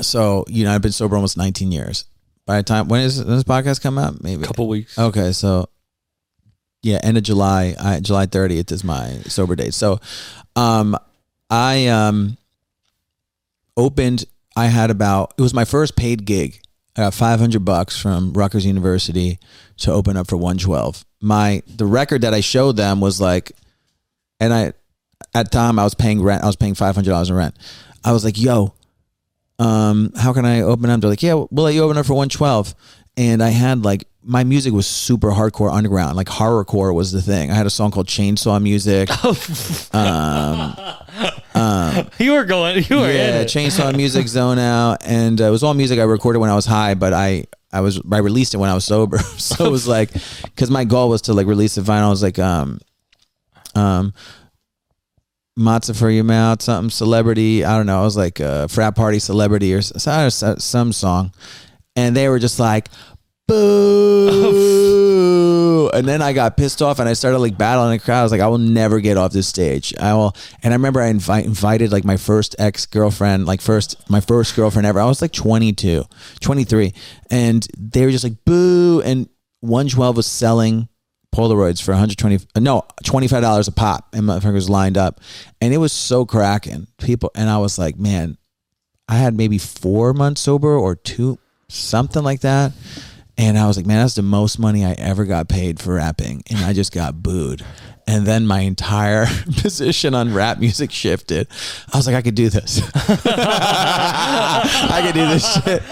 so 0.00 0.44
you 0.48 0.64
know, 0.64 0.74
I've 0.74 0.82
been 0.82 0.92
sober 0.92 1.16
almost 1.16 1.36
19 1.36 1.72
years. 1.72 2.04
By 2.46 2.58
the 2.58 2.62
time 2.62 2.88
when 2.88 3.00
is 3.02 3.18
when 3.18 3.34
this 3.34 3.44
podcast 3.44 3.80
come 3.80 3.98
out? 3.98 4.22
Maybe 4.22 4.42
a 4.42 4.46
couple 4.46 4.68
weeks. 4.68 4.98
Okay, 4.98 5.32
so 5.32 5.68
yeah, 6.82 7.00
end 7.02 7.16
of 7.16 7.22
July, 7.22 7.74
I, 7.80 8.00
July 8.00 8.26
30th 8.26 8.70
is 8.70 8.84
my 8.84 9.08
sober 9.22 9.56
date. 9.56 9.72
So, 9.72 10.00
um, 10.54 10.96
I 11.48 11.86
um 11.86 12.36
opened. 13.76 14.24
I 14.56 14.66
had 14.66 14.90
about 14.90 15.34
it 15.36 15.42
was 15.42 15.54
my 15.54 15.64
first 15.64 15.96
paid 15.96 16.26
gig. 16.26 16.60
I 16.96 17.02
got 17.02 17.14
500 17.14 17.64
bucks 17.64 18.00
from 18.00 18.32
Rutgers 18.34 18.64
University 18.64 19.38
to 19.78 19.92
open 19.92 20.16
up 20.16 20.28
for 20.28 20.36
112. 20.36 21.04
My 21.20 21.62
the 21.66 21.86
record 21.86 22.20
that 22.20 22.34
I 22.34 22.40
showed 22.40 22.76
them 22.76 23.00
was 23.00 23.20
like, 23.20 23.52
and 24.38 24.52
I 24.52 24.74
at 25.34 25.50
the 25.50 25.50
time 25.50 25.78
I 25.78 25.84
was 25.84 25.94
paying 25.94 26.22
rent. 26.22 26.42
I 26.42 26.46
was 26.46 26.56
paying 26.56 26.74
500 26.74 27.08
dollars 27.08 27.30
in 27.30 27.36
rent. 27.36 27.56
I 28.04 28.12
was 28.12 28.24
like, 28.24 28.38
yo, 28.38 28.74
um, 29.64 30.12
how 30.16 30.32
can 30.32 30.44
I 30.44 30.60
open 30.60 30.90
up? 30.90 31.00
They're 31.00 31.10
like, 31.10 31.22
yeah, 31.22 31.34
we'll 31.34 31.64
let 31.64 31.74
you 31.74 31.82
open 31.82 31.96
up 31.96 32.06
for 32.06 32.14
112. 32.14 32.74
And 33.16 33.42
I 33.42 33.50
had 33.50 33.84
like 33.84 34.06
my 34.22 34.42
music 34.42 34.72
was 34.72 34.86
super 34.86 35.30
hardcore 35.30 35.72
underground, 35.72 36.16
like 36.16 36.26
horrorcore 36.26 36.94
was 36.94 37.12
the 37.12 37.22
thing. 37.22 37.50
I 37.50 37.54
had 37.54 37.66
a 37.66 37.70
song 37.70 37.90
called 37.90 38.08
Chainsaw 38.08 38.60
Music. 38.60 39.08
You 42.18 42.32
were 42.32 42.44
going. 42.44 42.84
You 42.88 42.98
were 42.98 43.10
in 43.10 43.16
yeah. 43.16 43.44
Chainsaw 43.44 43.94
Music 43.96 44.26
Zone 44.26 44.58
Out, 44.58 45.04
and 45.04 45.40
uh, 45.40 45.44
it 45.44 45.50
was 45.50 45.62
all 45.62 45.74
music 45.74 45.98
I 45.98 46.02
recorded 46.02 46.38
when 46.40 46.50
I 46.50 46.54
was 46.54 46.66
high, 46.66 46.94
but 46.94 47.12
I 47.12 47.44
I 47.72 47.80
was 47.80 48.00
I 48.10 48.18
released 48.18 48.54
it 48.54 48.58
when 48.58 48.70
I 48.70 48.74
was 48.74 48.84
sober. 48.84 49.18
so 49.18 49.64
it 49.64 49.70
was 49.70 49.86
like 49.86 50.12
because 50.42 50.70
my 50.70 50.84
goal 50.84 51.08
was 51.08 51.22
to 51.22 51.34
like 51.34 51.46
release 51.46 51.76
the 51.76 51.82
vinyl. 51.82 52.06
I 52.06 52.10
was 52.10 52.22
like 52.22 52.38
um 52.38 52.80
um 53.74 54.14
matzah 55.58 55.98
for 55.98 56.10
your 56.10 56.24
mouth, 56.24 56.62
something 56.62 56.90
celebrity. 56.90 57.64
I 57.64 57.76
don't 57.76 57.86
know. 57.86 58.00
I 58.00 58.04
was 58.04 58.16
like 58.16 58.40
a 58.40 58.68
frat 58.68 58.94
party 58.94 59.18
celebrity 59.18 59.74
or 59.74 59.82
some 59.82 60.92
song, 60.92 61.32
and 61.96 62.16
they 62.16 62.28
were 62.28 62.38
just 62.38 62.58
like. 62.58 62.88
Boo! 63.46 64.84
and 65.94 66.06
then 66.06 66.20
I 66.22 66.32
got 66.32 66.56
pissed 66.56 66.82
off 66.82 66.98
and 66.98 67.08
I 67.08 67.12
started 67.12 67.38
like 67.38 67.56
battling 67.56 67.90
the 67.90 67.98
crowd. 67.98 68.20
I 68.20 68.22
was 68.24 68.32
like, 68.32 68.40
I 68.40 68.48
will 68.48 68.58
never 68.58 69.00
get 69.00 69.16
off 69.16 69.32
this 69.32 69.48
stage. 69.48 69.94
I 69.98 70.14
will. 70.14 70.34
And 70.62 70.72
I 70.72 70.76
remember 70.76 71.00
I 71.00 71.08
invite, 71.08 71.44
invited 71.44 71.92
like 71.92 72.04
my 72.04 72.16
first 72.16 72.56
ex 72.58 72.86
girlfriend, 72.86 73.46
like 73.46 73.60
first 73.60 74.08
my 74.10 74.20
first 74.20 74.56
girlfriend 74.56 74.86
ever. 74.86 75.00
I 75.00 75.06
was 75.06 75.22
like 75.22 75.32
22, 75.32 76.04
23, 76.40 76.94
and 77.30 77.66
they 77.78 78.04
were 78.04 78.10
just 78.10 78.24
like 78.24 78.44
boo. 78.44 79.00
And 79.02 79.28
112 79.60 80.16
was 80.16 80.26
selling 80.26 80.88
Polaroids 81.34 81.82
for 81.82 81.92
120 81.92 82.36
uh, 82.36 82.60
no 82.60 82.84
$25 83.02 83.68
a 83.68 83.72
pop 83.72 84.08
and 84.14 84.22
motherfuckers 84.22 84.68
lined 84.68 84.96
up 84.96 85.20
and 85.60 85.74
it 85.74 85.78
was 85.78 85.92
so 85.92 86.24
cracking. 86.24 86.86
People 86.98 87.30
and 87.34 87.50
I 87.50 87.58
was 87.58 87.78
like 87.78 87.98
man 87.98 88.38
I 89.08 89.16
had 89.16 89.36
maybe 89.36 89.58
4 89.58 90.14
months 90.14 90.40
sober 90.42 90.76
or 90.76 90.94
2 90.94 91.38
something 91.68 92.22
like 92.22 92.40
that 92.40 92.72
and 93.36 93.58
I 93.58 93.66
was 93.66 93.76
like 93.76 93.86
man 93.86 94.02
that's 94.02 94.14
the 94.14 94.22
most 94.22 94.58
money 94.58 94.84
I 94.84 94.92
ever 94.92 95.24
got 95.24 95.48
paid 95.48 95.80
for 95.80 95.94
rapping 95.94 96.42
and 96.50 96.60
I 96.64 96.72
just 96.72 96.92
got 96.92 97.22
booed 97.22 97.64
and 98.06 98.26
then 98.26 98.46
my 98.46 98.60
entire 98.60 99.26
position 99.62 100.14
on 100.14 100.34
rap 100.34 100.58
music 100.58 100.90
shifted. 100.90 101.48
I 101.92 101.96
was 101.96 102.06
like, 102.06 102.16
I 102.16 102.22
could 102.22 102.34
do 102.34 102.48
this. 102.50 102.80
I 103.74 105.00
could 105.04 105.14
do 105.14 105.26
this 105.26 105.54
shit. 105.54 105.82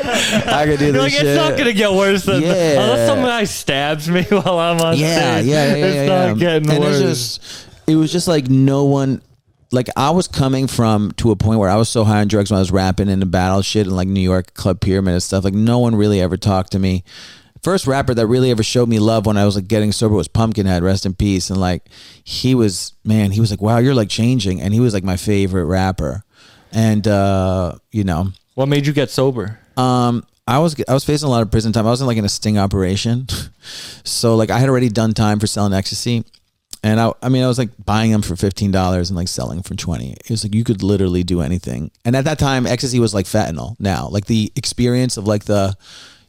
I 0.46 0.66
could 0.66 0.78
do 0.78 0.84
You're 0.86 0.92
this 0.94 1.02
like 1.02 1.12
shit. 1.12 1.26
it's 1.26 1.36
not 1.36 1.58
gonna 1.58 1.72
get 1.72 1.92
worse 1.92 2.24
than 2.24 2.42
Yeah. 2.42 2.80
unless 2.82 3.08
some 3.08 3.20
guy 3.20 3.44
stabs 3.44 4.08
me 4.10 4.22
while 4.28 4.58
I'm 4.58 4.80
on 4.80 4.96
yeah, 4.96 5.36
stage. 5.38 5.46
yeah, 5.46 5.64
yeah, 5.66 5.74
yeah, 5.74 5.84
it's 5.86 5.96
yeah. 6.10 6.26
not 6.28 6.38
getting 6.38 6.70
and 6.70 6.80
worse. 6.80 7.00
It 7.00 7.04
was 7.06 7.38
just, 7.38 7.68
it 7.86 7.96
was 7.96 8.12
just 8.12 8.28
like 8.28 8.48
no 8.48 8.84
one. 8.84 9.22
Like 9.70 9.88
I 9.96 10.10
was 10.10 10.28
coming 10.28 10.66
from 10.66 11.12
to 11.12 11.30
a 11.30 11.36
point 11.36 11.58
where 11.58 11.70
I 11.70 11.76
was 11.76 11.88
so 11.88 12.04
high 12.04 12.20
on 12.20 12.28
drugs 12.28 12.50
when 12.50 12.58
I 12.58 12.60
was 12.60 12.70
rapping 12.70 13.08
in 13.08 13.20
the 13.20 13.26
battle 13.26 13.62
shit 13.62 13.86
in 13.86 13.96
like 13.96 14.06
New 14.08 14.20
York 14.20 14.52
Club 14.52 14.80
Pyramid 14.80 15.14
and 15.14 15.22
stuff. 15.22 15.44
Like 15.44 15.54
no 15.54 15.78
one 15.78 15.96
really 15.96 16.20
ever 16.20 16.36
talked 16.36 16.72
to 16.72 16.78
me. 16.78 17.04
First 17.62 17.86
rapper 17.86 18.12
that 18.14 18.26
really 18.26 18.50
ever 18.50 18.62
showed 18.62 18.88
me 18.88 18.98
love 18.98 19.24
when 19.24 19.36
I 19.36 19.44
was 19.44 19.54
like 19.54 19.68
getting 19.68 19.92
sober 19.92 20.14
was 20.16 20.26
Pumpkinhead, 20.26 20.82
rest 20.82 21.06
in 21.06 21.14
peace. 21.14 21.48
And 21.48 21.60
like 21.60 21.88
he 22.24 22.54
was, 22.54 22.92
man, 23.04 23.30
he 23.30 23.40
was 23.40 23.50
like, 23.50 23.62
wow, 23.62 23.78
you're 23.78 23.94
like 23.94 24.08
changing, 24.08 24.60
and 24.60 24.74
he 24.74 24.80
was 24.80 24.94
like 24.94 25.04
my 25.04 25.16
favorite 25.16 25.66
rapper. 25.66 26.24
And 26.72 27.06
uh, 27.06 27.74
you 27.92 28.02
know, 28.04 28.28
what 28.54 28.66
made 28.66 28.86
you 28.86 28.92
get 28.92 29.10
sober? 29.10 29.58
um, 29.76 30.26
I 30.46 30.58
was 30.58 30.74
I 30.88 30.92
was 30.92 31.04
facing 31.04 31.28
a 31.28 31.30
lot 31.30 31.42
of 31.42 31.50
prison 31.50 31.72
time. 31.72 31.86
I 31.86 31.90
was 31.90 32.00
in 32.00 32.06
like 32.06 32.16
in 32.16 32.24
a 32.24 32.28
sting 32.28 32.58
operation, 32.58 33.26
so 34.04 34.34
like 34.34 34.50
I 34.50 34.58
had 34.58 34.68
already 34.68 34.88
done 34.88 35.14
time 35.14 35.38
for 35.38 35.46
selling 35.46 35.72
ecstasy, 35.72 36.24
and 36.82 36.98
I 36.98 37.12
I 37.22 37.28
mean 37.28 37.44
I 37.44 37.46
was 37.46 37.58
like 37.58 37.70
buying 37.84 38.10
them 38.10 38.22
for 38.22 38.34
fifteen 38.34 38.72
dollars 38.72 39.08
and 39.08 39.16
like 39.16 39.28
selling 39.28 39.62
for 39.62 39.76
twenty. 39.76 40.12
It 40.14 40.30
was 40.30 40.42
like 40.44 40.52
you 40.54 40.64
could 40.64 40.82
literally 40.82 41.22
do 41.22 41.42
anything. 41.42 41.92
And 42.04 42.16
at 42.16 42.24
that 42.24 42.40
time, 42.40 42.66
ecstasy 42.66 42.98
was 42.98 43.14
like 43.14 43.26
fentanyl. 43.26 43.76
Now, 43.78 44.08
like 44.08 44.26
the 44.26 44.50
experience 44.56 45.16
of 45.16 45.28
like 45.28 45.44
the, 45.44 45.76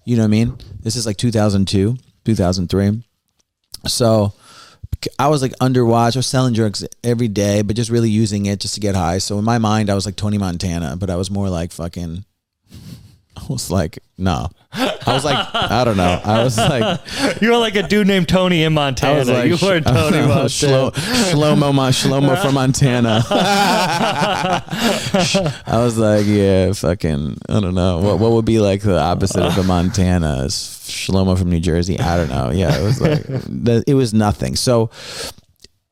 you 0.06 0.16
know 0.16 0.24
what 0.24 0.28
I 0.28 0.30
mean. 0.30 0.58
This 0.82 0.95
is 0.95 1.06
like 1.06 1.18
two 1.18 1.32
thousand 1.32 1.68
two, 1.68 1.97
two 2.26 2.36
thousand 2.36 2.70
three. 2.70 3.04
So 3.88 4.34
I 5.20 5.28
was 5.28 5.41
like 5.41 5.54
under 5.60 5.86
watch. 5.86 6.16
I 6.16 6.20
was 6.20 6.28
selling 6.28 6.54
drugs 6.54 6.86
every 7.04 7.28
day, 7.28 7.62
but 7.62 7.76
just 7.76 7.89
really 7.89 8.10
using 8.10 8.45
it 8.45 8.60
just 8.60 8.76
to 8.76 8.80
get 8.80 8.95
high. 8.95 9.18
So 9.18 9.38
in 9.39 9.45
my 9.45 9.58
mind, 9.58 9.89
I 9.89 9.95
was 9.95 10.06
like 10.06 10.16
Tony 10.16 10.38
Montana, 10.38 10.95
but 10.97 11.10
I 11.10 11.16
was 11.16 11.30
more 11.32 11.49
like 11.49 11.72
fucking. 11.72 12.26
I 13.36 13.45
was 13.49 13.71
like, 13.71 13.99
no. 14.17 14.47
I 14.75 14.99
was 15.07 15.25
like, 15.25 15.38
I 15.53 15.84
don't 15.84 15.97
know. 15.97 16.21
I 16.23 16.43
was 16.43 16.57
like, 16.57 16.99
You 17.41 17.51
were 17.51 17.57
like 17.57 17.75
a 17.75 17.84
dude 17.84 18.07
named 18.07 18.27
Tony 18.27 18.63
in 18.63 18.73
I 18.73 18.75
Montana. 18.75 19.19
was 19.19 19.29
like, 19.29 19.45
you 19.47 19.53
were 19.53 19.81
Tony 19.81 20.17
Montana. 20.27 20.45
Shlo- 20.45 20.91
Shlomo, 20.93 21.73
Mon- 21.73 21.91
Shlomo 21.91 22.41
from 22.41 22.53
Montana. 22.55 23.23
I 25.67 25.77
was 25.84 25.97
like, 25.97 26.25
yeah, 26.25 26.71
fucking, 26.73 27.38
I 27.49 27.59
don't 27.59 27.75
know. 27.75 27.99
What 27.99 28.19
what 28.19 28.31
would 28.34 28.45
be 28.45 28.59
like 28.59 28.81
the 28.81 28.99
opposite 28.99 29.43
of 29.43 29.55
the 29.55 29.63
Montana? 29.63 30.43
Is 30.45 30.53
Shlomo 30.53 31.38
from 31.38 31.49
New 31.49 31.59
Jersey? 31.59 31.99
I 31.99 32.17
don't 32.17 32.29
know. 32.29 32.51
Yeah, 32.51 32.77
it 32.79 32.84
was 32.84 33.01
like, 33.01 33.23
the- 33.23 33.84
it 33.88 33.93
was 33.95 34.13
nothing. 34.13 34.55
So 34.55 34.89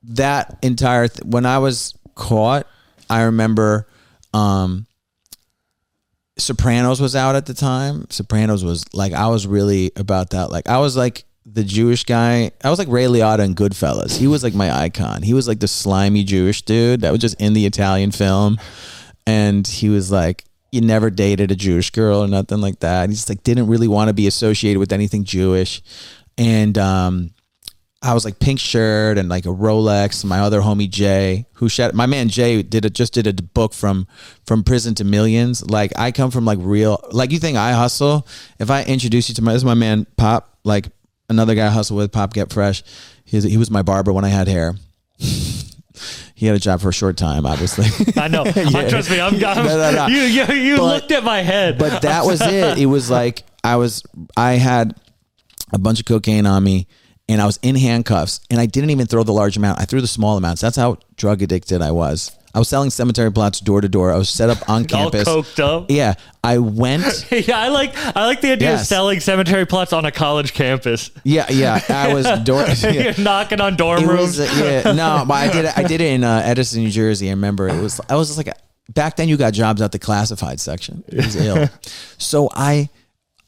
that 0.03 0.57
entire, 0.61 1.07
th- 1.07 1.23
when 1.25 1.45
I 1.45 1.59
was 1.59 1.93
caught, 2.15 2.65
I 3.09 3.23
remember, 3.23 3.87
um, 4.33 4.85
Sopranos 6.38 7.01
was 7.01 7.15
out 7.15 7.36
at 7.36 7.45
the 7.45 7.53
time. 7.53 8.07
Sopranos 8.09 8.63
was 8.63 8.84
like 8.93 9.13
I 9.13 9.27
was 9.27 9.45
really 9.45 9.91
about 9.95 10.32
that. 10.32 10.51
Like 10.51 10.67
I 10.67 10.79
was 10.79 10.95
like 10.95 11.25
the 11.45 11.63
Jewish 11.63 12.03
guy. 12.03 12.51
I 12.63 12.69
was 12.69 12.79
like 12.79 12.88
Ray 12.88 13.05
Liotta 13.05 13.45
in 13.45 13.55
Goodfellas. 13.55 14.17
He 14.17 14.27
was 14.27 14.43
like 14.43 14.53
my 14.53 14.71
icon. 14.71 15.23
He 15.23 15.34
was 15.34 15.47
like 15.47 15.59
the 15.59 15.67
slimy 15.67 16.23
Jewish 16.23 16.61
dude 16.61 17.01
that 17.01 17.11
was 17.11 17.19
just 17.21 17.39
in 17.41 17.53
the 17.53 17.65
Italian 17.65 18.11
film, 18.11 18.57
and 19.27 19.67
he 19.67 19.89
was 19.89 20.11
like 20.11 20.45
you 20.71 20.79
never 20.79 21.09
dated 21.09 21.51
a 21.51 21.55
Jewish 21.55 21.89
girl 21.89 22.23
or 22.23 22.27
nothing 22.27 22.61
like 22.61 22.79
that. 22.79 23.09
He 23.09 23.15
just 23.15 23.29
like 23.29 23.43
didn't 23.43 23.67
really 23.67 23.89
want 23.89 24.07
to 24.07 24.13
be 24.13 24.27
associated 24.27 24.79
with 24.79 24.93
anything 24.93 25.25
Jewish, 25.25 25.82
and 26.38 26.77
um, 26.77 27.32
I 28.03 28.15
was 28.15 28.25
like 28.25 28.39
pink 28.39 28.59
shirt 28.59 29.19
and 29.19 29.29
like 29.29 29.45
a 29.45 29.49
Rolex. 29.49 30.25
My 30.25 30.39
other 30.39 30.59
homie 30.61 30.89
Jay, 30.89 31.45
who 31.53 31.69
shot 31.69 31.93
my 31.93 32.07
man 32.07 32.29
Jay 32.29 32.63
did 32.63 32.83
a, 32.83 32.89
just 32.89 33.13
did 33.13 33.27
a 33.27 33.33
book 33.33 33.73
from 33.73 34.07
from 34.45 34.63
prison 34.63 34.95
to 34.95 35.03
millions. 35.03 35.69
Like 35.69 35.91
I 35.97 36.11
come 36.11 36.31
from 36.31 36.43
like 36.45 36.57
real 36.61 36.99
like 37.11 37.31
you 37.31 37.37
think 37.37 37.57
I 37.57 37.73
hustle. 37.73 38.27
If 38.59 38.71
I 38.71 38.83
introduce 38.83 39.29
you 39.29 39.35
to 39.35 39.41
my 39.43 39.53
this 39.53 39.61
is 39.61 39.65
my 39.65 39.75
man 39.75 40.07
Pop, 40.17 40.57
like 40.63 40.87
another 41.29 41.53
guy 41.53 41.67
I 41.67 41.69
hustle 41.69 41.95
with 41.97 42.11
Pop 42.11 42.33
Get 42.33 42.51
Fresh. 42.51 42.83
He's, 43.23 43.43
he 43.43 43.57
was 43.57 43.69
my 43.69 43.83
barber 43.83 44.11
when 44.11 44.25
I 44.25 44.29
had 44.29 44.47
hair. 44.47 44.73
he 46.35 46.47
had 46.47 46.55
a 46.55 46.59
job 46.59 46.81
for 46.81 46.89
a 46.89 46.93
short 46.93 47.17
time, 47.17 47.45
obviously. 47.45 47.85
I 48.19 48.27
know. 48.27 48.41
Uh, 48.41 48.53
Trust 48.89 49.11
me, 49.11 49.21
I'm. 49.21 49.35
I'm 49.35 49.39
No, 49.39 49.63
no, 49.63 49.91
no. 49.91 50.07
You, 50.07 50.21
you, 50.23 50.53
you 50.53 50.77
But- 50.77 50.83
looked 50.85 51.11
at 51.11 51.23
my 51.23 51.41
head. 51.41 51.77
but 51.77 52.01
that 52.01 52.25
was 52.25 52.41
it. 52.41 52.79
It 52.79 52.87
was 52.87 53.11
like 53.11 53.43
I 53.63 53.75
was 53.75 54.01
I 54.35 54.53
had 54.53 54.95
a 55.71 55.77
bunch 55.77 55.99
of 55.99 56.07
cocaine 56.07 56.47
on 56.47 56.63
me 56.63 56.87
and 57.32 57.41
I 57.41 57.45
was 57.45 57.57
in 57.61 57.75
handcuffs 57.75 58.41
and 58.49 58.59
I 58.59 58.65
didn't 58.65 58.89
even 58.91 59.07
throw 59.07 59.23
the 59.23 59.34
large 59.34 59.57
amount. 59.57 59.79
I 59.79 59.86
threw 59.86 60.01
the 60.01 60.07
small 60.07 60.38
amounts. 60.38 60.61
That's 60.61 60.77
how 60.77 60.97
drug 61.15 61.41
addicted 61.41 61.82
I 61.82 61.91
was. 61.91 62.32
I 62.53 62.59
was 62.59 62.67
selling 62.67 62.89
cemetery 62.89 63.32
plots 63.32 63.61
door 63.61 63.79
to 63.79 63.88
door. 63.88 64.11
I 64.11 64.17
was 64.17 64.29
set 64.29 64.49
up 64.49 64.57
on 64.69 64.82
all 64.82 65.09
campus. 65.09 65.27
coked 65.27 65.59
up. 65.63 65.86
Yeah, 65.89 66.15
I 66.43 66.57
went. 66.57 67.05
Yeah, 67.32 67.57
I 67.57 67.69
like 67.69 67.95
I 67.95 68.25
like 68.25 68.41
the 68.41 68.51
idea 68.51 68.73
of 68.73 68.82
selling 68.82 69.21
cemetery 69.21 69.65
plots 69.65 69.93
on 69.93 70.03
a 70.05 70.11
college 70.11 70.53
campus. 70.53 71.11
Yeah, 71.23 71.45
yeah. 71.49 71.79
I 71.88 72.13
was 72.13 72.25
door. 72.43 72.65
Yeah. 72.67 72.91
You're 72.91 73.19
knocking 73.23 73.61
on 73.61 73.77
dorm 73.77 74.03
It 74.03 74.07
rooms. 74.07 74.38
was, 74.38 74.59
yeah, 74.59 74.91
no, 74.91 75.23
but 75.25 75.36
I 75.36 75.51
did 75.51 75.65
it. 75.65 75.77
I 75.77 75.84
did 75.84 76.01
it 76.01 76.07
in 76.11 76.23
uh, 76.25 76.41
Edison, 76.43 76.84
New 76.84 76.89
Jersey. 76.89 77.27
I 77.29 77.32
remember 77.32 77.69
it 77.69 77.82
was. 77.82 78.01
I 78.09 78.15
was 78.17 78.27
just 78.27 78.38
like, 78.45 78.53
back 78.89 79.15
then 79.15 79.29
you 79.29 79.38
got 79.38 79.53
jobs 79.53 79.82
at 79.82 79.93
the 79.93 79.99
classified 79.99 80.59
section. 80.59 81.05
It 81.07 81.15
was 81.25 81.36
ill. 81.38 81.69
So 82.17 82.49
I, 82.53 82.89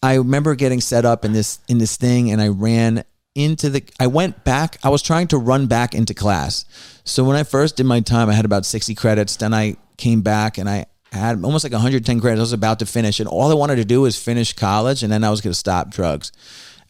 I 0.01 0.15
remember 0.15 0.55
getting 0.55 0.79
set 0.79 1.03
up 1.03 1.25
in 1.25 1.33
this 1.33 1.59
in 1.67 1.77
this 1.77 1.97
thing, 1.97 2.31
and 2.31 2.41
I 2.41 2.47
ran 2.47 3.03
into 3.35 3.69
the. 3.69 3.83
I 3.99 4.07
went 4.07 4.43
back. 4.43 4.77
I 4.83 4.89
was 4.89 5.01
trying 5.01 5.27
to 5.29 5.37
run 5.37 5.67
back 5.67 5.93
into 5.95 6.13
class. 6.13 6.65
So 7.03 7.23
when 7.23 7.35
I 7.35 7.43
first 7.43 7.77
did 7.77 7.85
my 7.85 7.99
time, 7.99 8.29
I 8.29 8.33
had 8.33 8.45
about 8.45 8.65
sixty 8.65 8.95
credits. 8.95 9.35
Then 9.35 9.53
I 9.53 9.77
came 9.97 10.21
back 10.21 10.57
and 10.57 10.69
I 10.69 10.85
had 11.11 11.43
almost 11.43 11.63
like 11.63 11.73
110 11.73 12.19
credits. 12.19 12.39
I 12.39 12.41
was 12.41 12.53
about 12.53 12.79
to 12.79 12.85
finish, 12.85 13.19
and 13.19 13.29
all 13.29 13.51
I 13.51 13.53
wanted 13.53 13.75
to 13.75 13.85
do 13.85 14.01
was 14.01 14.21
finish 14.21 14.53
college, 14.53 15.03
and 15.03 15.11
then 15.13 15.23
I 15.23 15.29
was 15.29 15.41
going 15.41 15.51
to 15.51 15.57
stop 15.59 15.91
drugs. 15.91 16.31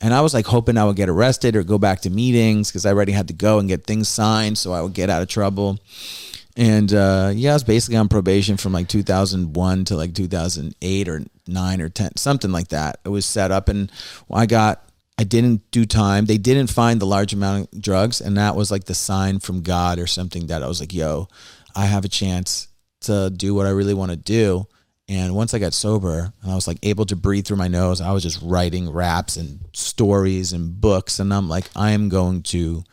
And 0.02 0.14
I 0.14 0.22
was 0.22 0.34
like 0.34 0.46
hoping 0.46 0.78
I 0.78 0.86
would 0.86 0.96
get 0.96 1.10
arrested 1.10 1.56
or 1.56 1.64
go 1.64 1.78
back 1.78 2.02
to 2.02 2.10
meetings 2.10 2.70
because 2.70 2.86
I 2.86 2.92
already 2.92 3.14
had 3.14 3.28
to 3.30 3.34
go 3.34 3.60
and 3.60 3.70
get 3.70 3.86
things 3.86 4.10
signed 4.10 4.58
so 4.58 4.74
I 4.74 4.82
would 4.82 4.94
get 4.94 5.10
out 5.10 5.22
of 5.22 5.30
trouble. 5.30 5.80
And 6.58 6.94
uh, 6.94 7.32
yeah, 7.34 7.52
I 7.52 7.54
was 7.54 7.64
basically 7.64 7.98
on 7.98 8.10
probation 8.10 8.58
from 8.58 8.74
like 8.74 8.88
2001 8.88 9.86
to 9.86 9.96
like 9.96 10.14
2008 10.14 11.08
or 11.08 11.22
9 11.48 11.82
or 11.82 11.90
10, 11.90 12.18
something 12.18 12.52
like 12.52 12.68
that. 12.70 13.00
It 13.06 13.10
was 13.10 13.26
set 13.26 13.52
up 13.52 13.70
and 13.70 13.92
I 14.32 14.46
got, 14.46 14.84
I 15.18 15.24
didn't 15.24 15.70
do 15.72 15.86
time. 15.86 16.26
They 16.26 16.38
didn't 16.38 16.70
find 16.72 17.00
the 17.00 17.06
large 17.06 17.34
amount 17.34 17.74
of 17.74 17.82
drugs. 17.82 18.20
And 18.20 18.38
that 18.38 18.56
was 18.56 18.72
like 18.72 18.86
the 18.86 18.96
sign 18.96 19.40
from 19.40 19.62
God 19.62 20.00
or 20.00 20.08
something 20.08 20.48
that 20.48 20.64
I 20.64 20.68
was 20.68 20.80
like, 20.80 20.94
yo, 20.94 21.28
I 21.76 21.86
have 21.86 22.06
a 22.06 22.10
chance 22.10 22.68
to 23.02 23.30
do 23.30 23.54
what 23.54 23.66
I 23.66 23.70
really 23.70 23.94
want 23.94 24.12
to 24.12 24.18
do. 24.18 24.68
And 25.08 25.36
once 25.36 25.54
I 25.54 25.60
got 25.60 25.74
sober 25.74 26.34
and 26.42 26.52
I 26.52 26.56
was 26.56 26.68
like 26.68 26.80
able 26.82 27.06
to 27.08 27.16
breathe 27.16 27.46
through 27.46 27.58
my 27.58 27.68
nose, 27.68 28.02
I 28.02 28.12
was 28.12 28.24
just 28.24 28.42
writing 28.42 28.90
raps 28.90 29.36
and 29.36 29.60
stories 29.74 30.54
and 30.54 30.80
books. 30.80 31.20
And 31.20 31.34
I'm 31.34 31.50
like, 31.50 31.66
I 31.76 31.92
am 31.92 32.10
going 32.10 32.42
to 32.44 32.84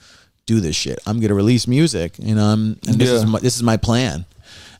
do 0.45 0.61
this 0.61 0.77
shit. 0.77 0.99
I'm 1.07 1.21
going 1.21 1.29
to 1.29 1.35
release 1.35 1.69
music, 1.69 2.19
you 2.19 2.35
know, 2.35 2.45
I'm, 2.45 2.79
and 2.89 2.97
this 2.97 3.11
is 3.11 3.25
my, 3.25 3.39
this 3.39 3.57
is 3.57 3.63
my 3.63 3.77
plan. 3.77 4.27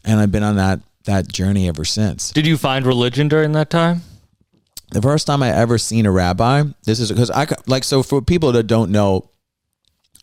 And 0.05 0.19
I've 0.19 0.33
been 0.33 0.43
on 0.43 0.57
that, 0.57 0.81
that 1.05 1.29
journey 1.29 1.69
ever 1.69 1.85
since. 1.85 2.33
Did 2.33 2.47
you 2.47 2.57
find 2.57 2.85
religion 2.85 3.29
during 3.29 3.53
that 3.53 3.71
time? 3.71 4.03
The 4.91 5.03
first 5.03 5.27
time 5.27 5.43
I 5.43 5.51
ever 5.51 5.79
seen 5.79 6.07
a 6.07 6.11
rabbi, 6.11 6.65
this 6.85 6.99
is 6.99 7.11
because 7.11 7.31
I 7.31 7.47
like, 7.67 7.85
so 7.85 8.03
for 8.03 8.21
people 8.21 8.53
that 8.53 8.65
don't 8.65 8.91
know, 8.91 9.31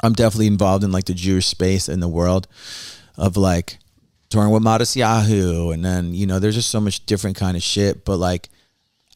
I'm 0.04 0.14
definitely 0.14 0.48
involved 0.48 0.84
in 0.84 0.92
like 0.92 1.06
the 1.06 1.14
Jewish 1.14 1.48
space 1.48 1.90
in 1.90 2.00
the 2.00 2.08
world 2.08 2.48
of 3.18 3.38
like 3.38 3.80
touring 4.30 4.52
with 4.52 4.64
Matisyahu. 4.64 5.74
And 5.74 5.84
then, 5.84 6.14
you 6.14 6.28
know, 6.28 6.40
there's 6.40 6.56
just 6.56 6.70
so 6.70 6.82
much 6.82 7.06
different 7.06 7.38
kind 7.38 7.56
of 7.56 7.64
shit. 7.64 8.06
But 8.06 8.18
like, 8.18 8.50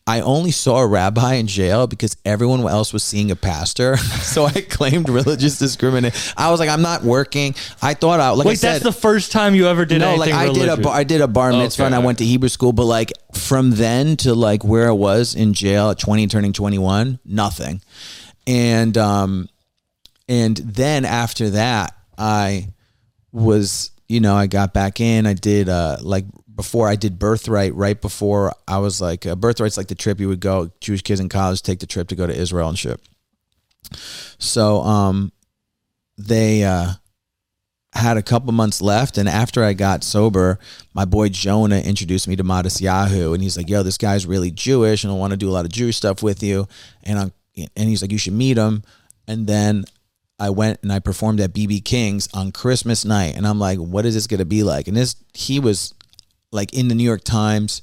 I 0.08 0.22
only 0.22 0.52
saw 0.52 0.80
a 0.80 0.88
rabbi 0.88 1.36
in 1.36 1.48
jail 1.48 1.86
because 1.86 2.18
everyone 2.26 2.62
else 2.62 2.92
was 2.92 3.04
seeing 3.04 3.30
a 3.30 3.36
pastor. 3.36 3.98
so 3.98 4.46
I 4.46 4.62
claimed 4.62 5.08
religious 5.10 5.60
discrimination. 5.60 6.34
I 6.36 6.50
was 6.50 6.60
like, 6.60 6.70
I'm 6.70 6.82
not 6.82 7.04
working. 7.04 7.54
I 7.82 7.94
thought 7.94 8.20
I, 8.20 8.32
like 8.32 8.48
I 8.48 8.50
Wait, 8.50 8.58
said, 8.60 8.74
that's 8.74 8.84
the 8.84 8.92
first 8.92 9.32
time 9.32 9.54
you 9.54 9.68
ever 9.68 9.86
did 9.86 10.00
no, 10.00 10.10
anything 10.14 10.34
like 10.34 10.50
I 10.50 10.52
did 10.52 10.70
a 10.70 10.78
bar, 10.78 10.94
I 10.96 11.04
did 11.04 11.22
a 11.22 11.28
bar 11.28 11.52
mitzvah 11.52 11.84
Okay. 11.84 11.88
and 11.88 11.96
I 11.96 12.00
went 12.00 12.18
to 12.18 12.26
Hebrew 12.26 12.50
school, 12.50 12.74
but 12.74 12.86
like 12.86 13.14
from 13.34 13.72
then 13.72 14.18
to 14.18 14.34
like 14.34 14.64
where 14.64 14.90
I 14.90 14.94
was 14.94 15.36
in 15.36 15.54
jail 15.54 15.92
at 15.92 16.00
20 16.00 16.28
turning 16.28 16.54
21, 16.54 17.20
nothing. 17.24 17.82
And 18.48 18.98
um 18.98 19.50
and 20.28 20.58
then 20.58 21.06
after 21.06 21.52
that 21.52 21.96
I 22.18 22.70
was, 23.32 23.92
you 24.10 24.20
know, 24.20 24.36
I 24.36 24.48
got 24.48 24.74
back 24.74 25.00
in. 25.00 25.26
I 25.28 25.34
did 25.34 25.70
uh 25.70 25.98
like 26.02 26.26
before 26.56 26.88
I 26.88 26.96
did 26.96 27.18
birthright 27.18 27.74
right 27.76 28.00
before 28.00 28.54
I 28.68 28.80
was 28.80 29.02
like 29.02 29.26
uh, 29.26 29.36
birthright's 29.36 29.78
like 29.78 29.88
the 29.88 29.96
trip 29.96 30.20
you 30.20 30.28
would 30.28 30.40
go 30.40 30.72
Jewish 30.80 31.02
kids 31.02 31.20
in 31.20 31.30
college 31.30 31.62
take 31.62 31.80
the 31.80 31.88
trip 31.88 32.08
to 32.10 32.16
go 32.16 32.28
to 32.28 32.34
Israel 32.34 32.70
and 32.70 32.78
shit. 32.78 33.00
So 34.38 34.82
um 34.82 35.32
they 36.28 36.64
uh, 36.64 36.94
had 37.94 38.18
a 38.18 38.22
couple 38.22 38.52
months 38.54 38.82
left, 38.82 39.18
and 39.18 39.28
after 39.28 39.64
I 39.64 39.74
got 39.74 40.04
sober, 40.04 40.60
my 40.94 41.06
boy 41.06 41.30
Jonah 41.30 41.80
introduced 41.80 42.28
me 42.28 42.36
to 42.36 42.44
Matisyahu, 42.44 43.34
and 43.34 43.44
he's 43.44 43.58
like, 43.58 43.70
"Yo, 43.70 43.84
this 43.84 43.98
guy's 43.98 44.26
really 44.26 44.52
Jewish, 44.52 45.04
and 45.04 45.12
I 45.12 45.16
want 45.16 45.32
to 45.32 45.38
do 45.38 45.50
a 45.50 45.52
lot 45.52 45.66
of 45.66 45.72
Jewish 45.72 45.98
stuff 45.98 46.24
with 46.24 46.42
you." 46.44 46.68
And 47.04 47.20
I'm, 47.20 47.32
and 47.56 47.90
he's 47.90 48.02
like, 48.02 48.12
"You 48.12 48.18
should 48.18 48.34
meet 48.34 48.58
him." 48.58 48.84
And 49.28 49.48
then 49.48 49.86
I 50.40 50.50
went 50.50 50.80
and 50.82 50.92
I 50.92 51.00
performed 51.00 51.40
at 51.40 51.54
BB 51.54 51.84
King's 51.86 52.28
on 52.34 52.52
Christmas 52.52 53.04
night, 53.04 53.36
and 53.36 53.46
I'm 53.46 53.60
like, 53.60 53.78
"What 53.80 54.06
is 54.06 54.14
this 54.14 54.28
gonna 54.28 54.46
be 54.46 54.64
like?" 54.64 54.88
And 54.88 54.96
this, 54.96 55.16
he 55.34 55.60
was 55.60 55.94
like 56.52 56.74
in 56.74 56.88
the 56.88 56.96
New 56.96 57.04
York 57.04 57.24
Times. 57.24 57.82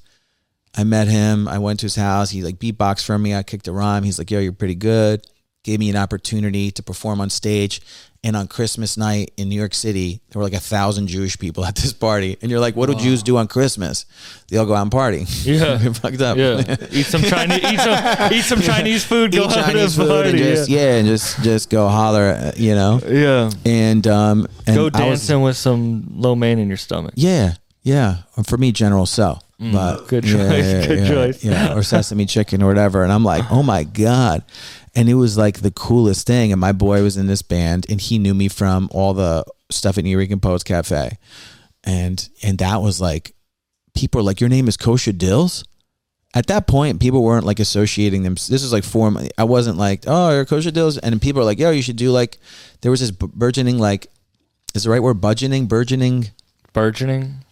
I 0.76 0.84
met 0.84 1.08
him. 1.08 1.48
I 1.48 1.58
went 1.58 1.80
to 1.80 1.86
his 1.86 1.96
house. 1.96 2.30
He 2.30 2.42
like 2.42 2.58
beatboxed 2.58 3.04
for 3.04 3.18
me. 3.18 3.34
I 3.34 3.42
kicked 3.42 3.66
a 3.68 3.72
rhyme. 3.72 4.04
He's 4.04 4.18
like, 4.18 4.30
"Yo, 4.30 4.38
you're 4.38 4.52
pretty 4.52 4.74
good." 4.76 5.26
Gave 5.64 5.80
me 5.80 5.90
an 5.90 5.96
opportunity 5.96 6.70
to 6.70 6.82
perform 6.82 7.20
on 7.20 7.30
stage. 7.30 7.80
And 8.24 8.34
on 8.36 8.48
Christmas 8.48 8.96
night 8.96 9.32
in 9.36 9.48
New 9.48 9.54
York 9.56 9.74
City, 9.74 10.20
there 10.30 10.40
were 10.40 10.44
like 10.44 10.52
a 10.56 10.60
thousand 10.60 11.06
Jewish 11.08 11.38
people 11.38 11.64
at 11.64 11.74
this 11.76 11.92
party. 11.92 12.36
And 12.42 12.50
you're 12.50 12.58
like, 12.60 12.74
what 12.74 12.86
do 12.88 12.94
Jews 12.96 13.22
do 13.22 13.36
on 13.36 13.46
Christmas? 13.48 14.06
They 14.48 14.56
all 14.56 14.66
go 14.66 14.74
out 14.74 14.82
and 14.82 14.90
party. 14.90 15.24
Yeah. 15.42 15.78
Fucked 15.92 16.20
up. 16.20 16.36
Yeah, 16.36 16.76
eat 16.90 17.06
some 17.06 17.22
Chinese, 17.22 17.58
eat 17.64 17.78
some, 17.80 18.32
eat 18.32 18.42
some 18.42 18.60
Chinese 18.60 19.04
food. 19.04 19.32
Go 19.32 19.44
Eat 19.44 19.50
Chinese 19.50 19.96
food 19.96 20.08
party. 20.08 20.28
and 20.30 20.38
just 20.38 20.68
yeah. 20.70 20.96
and 20.96 21.06
just 21.08 21.42
just 21.42 21.70
go 21.70 21.88
holler, 21.88 22.52
you 22.56 22.74
know. 22.74 23.00
yeah. 23.06 23.50
And 23.64 24.06
um 24.06 24.46
and 24.66 24.76
Go 24.76 24.82
I 24.82 24.84
was- 24.84 24.92
dancing 25.26 25.42
with 25.42 25.56
some 25.56 26.04
lo 26.14 26.34
mein 26.34 26.58
in 26.58 26.68
your 26.68 26.76
stomach. 26.76 27.14
Yeah, 27.16 27.54
yeah. 27.83 28.22
For 28.47 28.57
me, 28.57 28.72
General 28.72 29.07
Tso. 29.07 29.39
But 29.59 30.05
Mm. 30.05 30.09
Good 30.09 30.24
yeah, 30.24 30.33
choice, 30.33 30.66
yeah, 30.66 30.87
good 30.87 30.99
yeah, 30.99 31.09
choice. 31.09 31.45
Yeah, 31.45 31.74
or 31.74 31.83
sesame 31.83 32.26
chicken 32.26 32.62
or 32.62 32.66
whatever. 32.68 33.03
And 33.03 33.12
I'm 33.12 33.24
like, 33.24 33.51
oh 33.51 33.62
my 33.62 33.83
god. 33.83 34.45
And 34.95 35.09
it 35.09 35.14
was 35.14 35.37
like 35.37 35.61
the 35.61 35.70
coolest 35.72 36.26
thing. 36.26 36.53
And 36.53 36.61
my 36.61 36.72
boy 36.72 37.03
was 37.03 37.16
in 37.16 37.26
this 37.26 37.43
band, 37.43 37.87
and 37.89 38.01
he 38.01 38.18
knew 38.18 38.35
me 38.35 38.49
from 38.49 38.89
all 38.93 39.14
the 39.14 39.45
stuff 39.70 39.99
at 39.99 40.05
Eureka 40.05 40.37
Post 40.37 40.64
Cafe, 40.64 41.18
and 41.85 42.29
and 42.43 42.59
that 42.59 42.83
was 42.83 43.01
like, 43.01 43.35
people 43.95 44.20
are 44.20 44.24
like, 44.24 44.41
your 44.41 44.51
name 44.51 44.68
is 44.68 44.76
Kosha 44.76 45.12
Dillz. 45.12 45.64
At 46.35 46.47
that 46.47 46.66
point, 46.66 47.01
people 47.01 47.22
weren't 47.22 47.47
like 47.47 47.59
associating 47.59 48.22
them. 48.22 48.35
This 48.35 48.62
was 48.62 48.72
like 48.72 48.85
four. 48.85 49.12
I 49.37 49.45
wasn't 49.45 49.79
like, 49.79 50.05
oh, 50.07 50.31
you're 50.31 50.45
Kosha 50.45 50.70
Dillz, 50.70 50.99
and 51.03 51.20
people 51.20 51.43
are 51.43 51.45
like, 51.45 51.59
yo, 51.59 51.70
you 51.70 51.83
should 51.83 51.97
do 51.97 52.11
like. 52.11 52.39
There 52.81 52.91
was 52.93 53.01
this 53.01 53.11
burgeoning 53.11 53.79
like, 53.79 54.07
is 54.74 54.85
the 54.85 54.91
right 54.91 55.03
word 55.03 55.20
burgeoning, 55.20 55.66
burgeoning. 55.66 56.31
Burgeoning, 56.72 57.45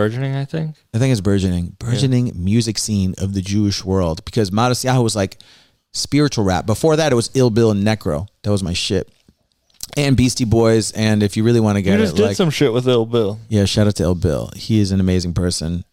burgeoning. 0.00 0.36
I 0.36 0.44
think. 0.44 0.76
I 0.94 0.98
think 0.98 1.12
it's 1.12 1.20
burgeoning, 1.20 1.76
burgeoning 1.78 2.32
music 2.34 2.78
scene 2.78 3.14
of 3.18 3.34
the 3.34 3.40
Jewish 3.40 3.84
world 3.84 4.24
because 4.24 4.50
Matisyahu 4.50 5.02
was 5.02 5.14
like 5.16 5.38
spiritual 5.92 6.44
rap. 6.44 6.66
Before 6.66 6.96
that, 6.96 7.12
it 7.12 7.14
was 7.14 7.30
Ill 7.34 7.50
Bill 7.50 7.70
and 7.70 7.86
Necro. 7.86 8.28
That 8.42 8.50
was 8.50 8.62
my 8.62 8.72
shit. 8.72 9.08
And 9.96 10.16
Beastie 10.16 10.44
Boys. 10.44 10.92
And 10.92 11.22
if 11.22 11.36
you 11.36 11.42
really 11.42 11.60
want 11.60 11.76
to 11.76 11.82
get 11.82 11.92
You 11.92 11.96
get 11.98 12.02
just 12.04 12.14
it, 12.14 12.18
did 12.18 12.26
like, 12.28 12.36
some 12.36 12.50
shit 12.50 12.72
with 12.72 12.86
Ill 12.86 13.06
Bill. 13.06 13.38
yeah, 13.48 13.64
shout 13.64 13.86
out 13.86 13.96
to 13.96 14.04
Ill 14.04 14.14
Bill. 14.14 14.50
He 14.54 14.80
is 14.80 14.92
an 14.92 15.00
amazing 15.00 15.34
person. 15.34 15.84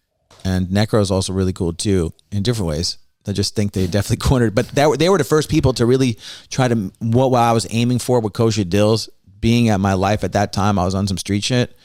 And 0.44 0.68
Necro 0.68 1.00
is 1.00 1.10
also 1.10 1.32
really 1.32 1.52
cool 1.52 1.72
too 1.72 2.12
in 2.30 2.42
different 2.42 2.68
ways. 2.68 2.98
I 3.26 3.32
just 3.32 3.54
think 3.54 3.72
they 3.72 3.86
definitely 3.86 4.16
cornered, 4.28 4.54
but 4.54 4.68
that, 4.70 4.98
they 4.98 5.08
were 5.10 5.18
the 5.18 5.24
first 5.24 5.50
people 5.50 5.74
to 5.74 5.84
really 5.84 6.16
try 6.48 6.68
to 6.68 6.92
what, 7.00 7.30
what 7.30 7.40
I 7.40 7.52
was 7.52 7.66
aiming 7.70 7.98
for 7.98 8.20
with 8.20 8.32
Kosha 8.32 8.64
Dillz 8.64 9.08
being 9.40 9.68
at 9.68 9.80
my 9.80 9.94
life 9.94 10.24
at 10.24 10.32
that 10.32 10.52
time. 10.52 10.78
I 10.78 10.84
was 10.84 10.94
on 10.94 11.06
some 11.06 11.18
street 11.18 11.44
shit 11.44 11.76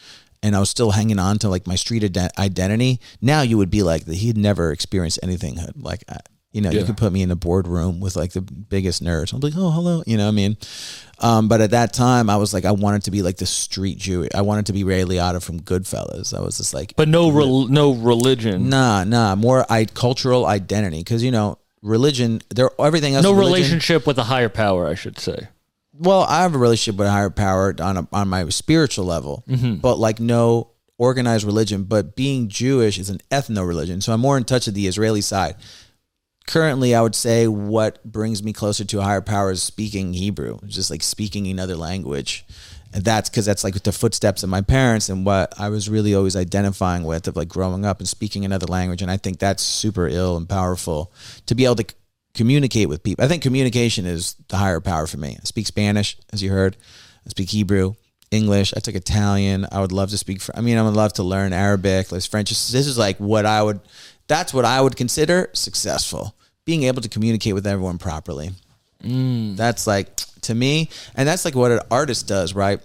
and 0.43 0.55
I 0.55 0.59
was 0.59 0.69
still 0.69 0.91
hanging 0.91 1.17
on 1.17 1.39
to 1.39 1.49
like 1.49 1.65
my 1.65 1.75
street 1.75 2.03
ident- 2.03 2.37
identity. 2.37 2.99
Now 3.21 3.41
you 3.41 3.57
would 3.57 3.71
be 3.71 3.81
like 3.81 4.05
he 4.05 4.27
had 4.27 4.37
never 4.37 4.71
experienced 4.71 5.19
anything 5.23 5.57
like 5.75 6.03
I- 6.07 6.19
you 6.51 6.61
know 6.61 6.69
you 6.69 6.83
could 6.85 6.97
put 6.97 7.11
me 7.11 7.23
in 7.23 7.31
a 7.31 7.35
boardroom 7.35 7.99
with 7.99 8.15
like 8.15 8.33
the 8.33 8.41
biggest 8.41 9.03
nerds. 9.03 9.33
I'm 9.33 9.39
like 9.39 9.53
oh 9.57 9.71
hello 9.71 10.03
you 10.05 10.17
know 10.17 10.25
what 10.25 10.33
I 10.33 10.35
mean. 10.35 10.57
Um, 11.17 11.47
but 11.47 11.61
at 11.61 11.71
that 11.71 11.93
time 11.93 12.29
I 12.29 12.37
was 12.37 12.53
like 12.53 12.63
I 12.65 12.73
wanted 12.73 13.03
to 13.05 13.11
be 13.11 13.23
like 13.23 13.37
the 13.37 13.47
street 13.47 13.97
Jew. 13.97 14.27
I 14.35 14.41
wanted 14.41 14.67
to 14.67 14.73
be 14.73 14.83
Ray 14.83 15.01
Liotta 15.03 15.41
from 15.41 15.59
Goodfellas. 15.61 16.31
I 16.37 16.41
was 16.41 16.57
just 16.57 16.71
like 16.73 16.93
But 16.95 17.07
no, 17.07 17.31
rel- 17.31 17.67
no 17.69 17.93
religion. 17.93 18.69
nah 18.69 19.03
nah 19.03 19.33
more 19.35 19.65
I, 19.67 19.85
cultural 19.85 20.45
identity 20.45 20.99
because 20.99 21.23
you 21.23 21.31
know 21.31 21.57
religion 21.81 22.41
there 22.53 22.69
everything 22.79 23.15
else 23.15 23.23
no 23.23 23.31
religion. 23.33 23.53
relationship 23.55 24.05
with 24.05 24.19
a 24.19 24.23
higher 24.25 24.49
power. 24.49 24.87
I 24.87 24.93
should 24.93 25.17
say. 25.19 25.47
Well, 25.93 26.21
I 26.21 26.41
have 26.41 26.55
a 26.55 26.57
relationship 26.57 26.97
with 26.97 27.07
a 27.07 27.11
higher 27.11 27.29
power 27.29 27.75
on 27.79 27.97
a, 27.97 28.07
on 28.11 28.27
my 28.27 28.49
spiritual 28.49 29.05
level, 29.05 29.43
mm-hmm. 29.47 29.75
but 29.75 29.99
like 29.99 30.19
no 30.19 30.71
organized 30.97 31.45
religion. 31.45 31.83
But 31.83 32.15
being 32.15 32.47
Jewish 32.49 32.97
is 32.97 33.09
an 33.09 33.19
ethno 33.29 33.67
religion, 33.67 34.01
so 34.01 34.11
I'm 34.11 34.19
more 34.19 34.37
in 34.37 34.43
touch 34.43 34.65
with 34.65 34.75
the 34.75 34.87
Israeli 34.87 35.21
side. 35.21 35.55
Currently, 36.47 36.93
I 36.93 37.01
would 37.01 37.15
say 37.15 37.47
what 37.47 38.03
brings 38.03 38.43
me 38.43 38.53
closer 38.53 38.83
to 38.83 38.99
a 38.99 39.03
higher 39.03 39.21
power 39.21 39.51
is 39.51 39.63
speaking 39.63 40.13
Hebrew, 40.13 40.59
just 40.65 40.89
like 40.89 41.03
speaking 41.03 41.47
another 41.47 41.75
language. 41.75 42.45
And 42.93 43.03
that's 43.03 43.29
because 43.29 43.45
that's 43.45 43.63
like 43.63 43.81
the 43.81 43.91
footsteps 43.91 44.43
of 44.43 44.49
my 44.49 44.61
parents 44.61 45.09
and 45.09 45.25
what 45.25 45.53
I 45.59 45.69
was 45.69 45.89
really 45.89 46.13
always 46.13 46.35
identifying 46.35 47.05
with 47.05 47.27
of 47.27 47.35
like 47.35 47.47
growing 47.47 47.85
up 47.85 47.99
and 47.99 48.07
speaking 48.07 48.45
another 48.45 48.67
language. 48.67 49.01
And 49.01 49.09
I 49.09 49.17
think 49.17 49.39
that's 49.39 49.63
super 49.63 50.07
ill 50.07 50.37
and 50.37 50.47
powerful 50.47 51.11
to 51.47 51.55
be 51.55 51.65
able 51.65 51.77
to 51.77 51.85
communicate 52.33 52.89
with 52.89 53.03
people. 53.03 53.23
I 53.23 53.27
think 53.27 53.43
communication 53.43 54.05
is 54.05 54.35
the 54.47 54.57
higher 54.57 54.79
power 54.79 55.07
for 55.07 55.17
me. 55.17 55.37
I 55.39 55.43
speak 55.43 55.67
Spanish, 55.67 56.17
as 56.31 56.41
you 56.41 56.51
heard. 56.51 56.77
I 57.25 57.29
speak 57.29 57.49
Hebrew, 57.49 57.93
English. 58.31 58.73
I 58.75 58.79
took 58.79 58.95
Italian. 58.95 59.67
I 59.71 59.79
would 59.79 59.91
love 59.91 60.09
to 60.09 60.17
speak. 60.17 60.41
I 60.53 60.61
mean, 60.61 60.77
I 60.77 60.81
would 60.81 60.95
love 60.95 61.13
to 61.13 61.23
learn 61.23 61.53
Arabic, 61.53 62.11
like 62.11 62.23
French. 62.23 62.49
This 62.49 62.87
is 62.87 62.97
like 62.97 63.17
what 63.17 63.45
I 63.45 63.61
would. 63.61 63.79
That's 64.27 64.53
what 64.53 64.65
I 64.65 64.81
would 64.81 64.95
consider 64.95 65.49
successful. 65.53 66.35
Being 66.65 66.83
able 66.83 67.01
to 67.01 67.09
communicate 67.09 67.53
with 67.53 67.67
everyone 67.67 67.97
properly. 67.97 68.51
Mm. 69.03 69.57
That's 69.57 69.85
like 69.85 70.15
to 70.43 70.55
me, 70.55 70.89
and 71.15 71.27
that's 71.27 71.45
like 71.45 71.55
what 71.55 71.71
an 71.71 71.81
artist 71.91 72.27
does, 72.27 72.53
right? 72.53 72.81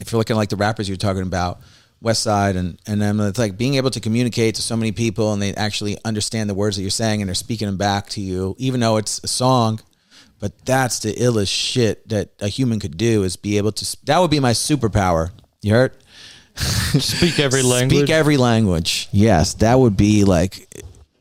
If 0.00 0.10
you're 0.10 0.18
looking 0.18 0.36
like 0.36 0.48
the 0.48 0.56
rappers 0.56 0.88
you're 0.88 0.96
talking 0.96 1.22
about, 1.22 1.60
Westside, 2.02 2.56
and 2.56 2.78
and 2.86 3.00
then 3.00 3.18
it's 3.20 3.38
like 3.38 3.56
being 3.56 3.74
able 3.74 3.90
to 3.90 4.00
communicate 4.00 4.54
to 4.56 4.62
so 4.62 4.76
many 4.76 4.92
people, 4.92 5.32
and 5.32 5.40
they 5.40 5.54
actually 5.54 5.96
understand 6.04 6.50
the 6.50 6.54
words 6.54 6.76
that 6.76 6.82
you're 6.82 6.90
saying, 6.90 7.22
and 7.22 7.28
they're 7.28 7.34
speaking 7.34 7.66
them 7.66 7.76
back 7.76 8.08
to 8.10 8.20
you, 8.20 8.54
even 8.58 8.80
though 8.80 8.96
it's 8.96 9.22
a 9.24 9.28
song. 9.28 9.80
But 10.40 10.52
that's 10.66 10.98
the 10.98 11.12
illest 11.14 11.48
shit 11.48 12.06
that 12.10 12.30
a 12.40 12.48
human 12.48 12.78
could 12.78 12.96
do 12.98 13.22
is 13.22 13.36
be 13.36 13.56
able 13.56 13.72
to. 13.72 13.96
That 14.04 14.18
would 14.18 14.30
be 14.30 14.40
my 14.40 14.52
superpower. 14.52 15.30
You 15.62 15.72
heard? 15.72 15.92
Speak 16.56 17.38
every 17.38 17.62
language. 17.62 17.98
Speak 18.00 18.10
every 18.10 18.36
language. 18.36 19.08
Yes, 19.10 19.54
that 19.54 19.78
would 19.78 19.96
be 19.96 20.24
like, 20.24 20.68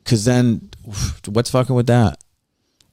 because 0.03 0.25
then, 0.25 0.69
what's 1.27 1.49
fucking 1.49 1.75
with 1.75 1.87
that? 1.87 2.19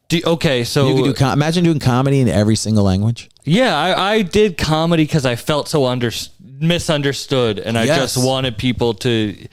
Do- 0.08 0.22
okay, 0.24 0.64
so 0.64 0.88
You 0.88 0.94
could 0.96 1.04
do. 1.04 1.14
Com- 1.14 1.32
imagine 1.32 1.64
doing 1.64 1.78
comedy 1.80 2.20
in 2.20 2.28
every 2.28 2.56
single 2.56 2.84
language. 2.84 3.29
Yeah, 3.44 3.76
I, 3.76 4.14
I 4.14 4.22
did 4.22 4.56
comedy 4.58 5.04
because 5.04 5.24
I 5.26 5.36
felt 5.36 5.68
so 5.68 5.84
under 5.86 6.10
misunderstood, 6.60 7.58
and 7.58 7.78
I 7.78 7.84
Yes. 7.84 8.14
just 8.14 8.26
wanted 8.26 8.56
people 8.58 8.94
to. 8.94 9.46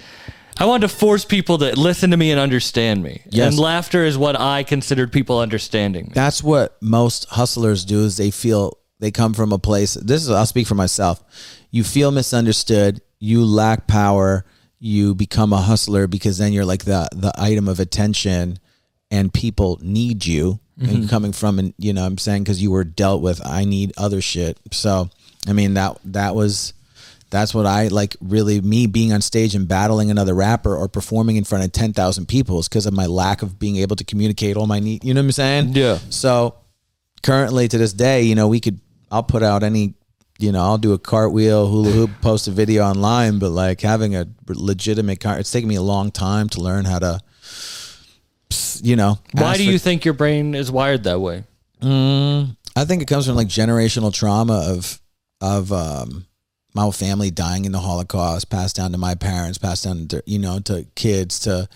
I 0.60 0.66
wanted 0.66 0.88
to 0.88 0.96
force 0.96 1.24
people 1.24 1.60
to 1.60 1.80
listen 1.80 2.10
to 2.12 2.18
me 2.18 2.32
and 2.32 2.40
understand 2.40 3.04
me. 3.04 3.22
Yes. 3.30 3.48
And 3.52 3.60
laughter 3.60 4.04
is 4.04 4.18
what 4.18 4.40
I 4.40 4.64
considered 4.64 5.12
people 5.12 5.40
understanding 5.40 6.06
me. 6.06 6.12
That's 6.16 6.44
what 6.44 6.78
most 6.82 7.26
hustlers 7.30 7.86
do. 7.86 8.04
Is 8.06 8.18
they 8.18 8.32
feel 8.32 8.78
they 9.00 9.12
come 9.12 9.34
from 9.34 9.52
a 9.54 9.60
place. 9.60 9.94
This 9.94 10.24
is. 10.24 10.30
I'll 10.32 10.46
speak 10.48 10.68
for 10.68 10.76
myself. 10.76 11.24
You 11.72 11.84
feel 11.84 12.12
misunderstood. 12.12 13.02
You 13.20 13.46
lack 13.46 13.88
power. 13.88 14.46
You 14.80 15.16
become 15.16 15.54
a 15.54 15.62
hustler 15.62 16.08
because 16.08 16.38
then 16.38 16.54
you're 16.54 16.66
like 16.66 16.86
the 16.86 17.08
the 17.16 17.32
item 17.38 17.68
of 17.68 17.80
attention, 17.80 18.58
and 19.12 19.34
people 19.34 19.80
need 19.82 20.26
you. 20.26 20.60
And 20.80 20.90
mm-hmm. 20.90 21.08
coming 21.08 21.32
from, 21.32 21.58
and 21.58 21.74
you 21.80 21.92
know, 21.92 22.06
I'm 22.06 22.20
saying 22.20 22.44
because 22.44 22.62
you 22.62 22.70
were 22.70 22.84
dealt 22.84 23.24
with. 23.24 23.44
I 23.44 23.66
need 23.66 23.94
other 23.98 24.22
shit. 24.22 24.60
So, 24.72 25.10
I 25.48 25.54
mean 25.54 25.74
that 25.74 25.98
that 26.06 26.36
was 26.36 26.74
that's 27.30 27.54
what 27.54 27.66
I 27.66 27.88
like 27.88 28.16
really 28.22 28.62
me 28.62 28.88
being 28.88 29.12
on 29.12 29.22
stage 29.22 29.56
and 29.56 29.68
battling 29.68 30.12
another 30.12 30.34
rapper 30.34 30.76
or 30.76 30.88
performing 30.88 31.36
in 31.36 31.44
front 31.44 31.66
of 31.66 31.72
10,000 31.72 32.26
people 32.28 32.60
is 32.60 32.70
because 32.70 32.86
of 32.86 32.94
my 32.94 33.06
lack 33.06 33.42
of 33.42 33.60
being 33.60 33.78
able 33.78 33.96
to 33.98 34.04
communicate 34.04 34.56
all 34.56 34.68
my 34.68 34.80
need. 34.80 35.04
You 35.04 35.14
know 35.14 35.22
what 35.22 35.26
I'm 35.26 35.32
saying? 35.34 35.70
Yeah. 35.74 36.00
So 36.10 36.56
currently 37.24 37.68
to 37.68 37.78
this 37.78 37.94
day, 37.94 38.24
you 38.24 38.36
know, 38.36 38.48
we 38.48 38.60
could, 38.60 38.80
I'll 39.12 39.24
put 39.24 39.44
out 39.44 39.64
any, 39.64 39.96
you 40.40 40.52
know, 40.52 40.62
I'll 40.62 40.78
do 40.78 40.94
a 40.94 41.00
cartwheel, 41.00 41.68
hula 41.68 41.92
hoop, 41.92 42.12
post 42.22 42.48
a 42.48 42.52
video 42.52 42.84
online, 42.84 43.40
but 43.40 43.50
like 43.50 43.82
having 43.82 44.16
a 44.16 44.28
legitimate 44.48 45.20
car, 45.20 45.38
it's 45.38 45.52
taken 45.52 45.68
me 45.68 45.76
a 45.76 45.82
long 45.82 46.12
time 46.12 46.48
to 46.50 46.62
learn 46.62 46.86
how 46.86 47.00
to, 47.00 47.20
you 48.84 48.96
know. 48.96 49.20
Why 49.34 49.58
do 49.58 49.66
for- 49.66 49.72
you 49.72 49.80
think 49.80 50.06
your 50.06 50.14
brain 50.14 50.56
is 50.56 50.72
wired 50.72 51.04
that 51.04 51.20
way? 51.20 51.44
I 51.82 52.86
think 52.86 53.02
it 53.02 53.08
comes 53.08 53.26
from 53.26 53.36
like 53.36 53.48
generational 53.48 54.14
trauma 54.14 54.64
of 54.68 55.00
of 55.42 55.72
um 55.72 56.26
my 56.74 56.84
whole 56.84 56.92
family 56.92 57.32
dying 57.32 57.66
in 57.66 57.72
the 57.72 57.80
Holocaust, 57.80 58.50
passed 58.50 58.76
down 58.76 58.92
to 58.92 58.98
my 58.98 59.16
parents, 59.16 59.58
passed 59.58 59.84
down 59.84 60.08
to 60.10 60.22
you 60.26 60.40
know 60.40 60.60
to 60.60 60.86
kids, 60.96 61.40
to 61.42 61.68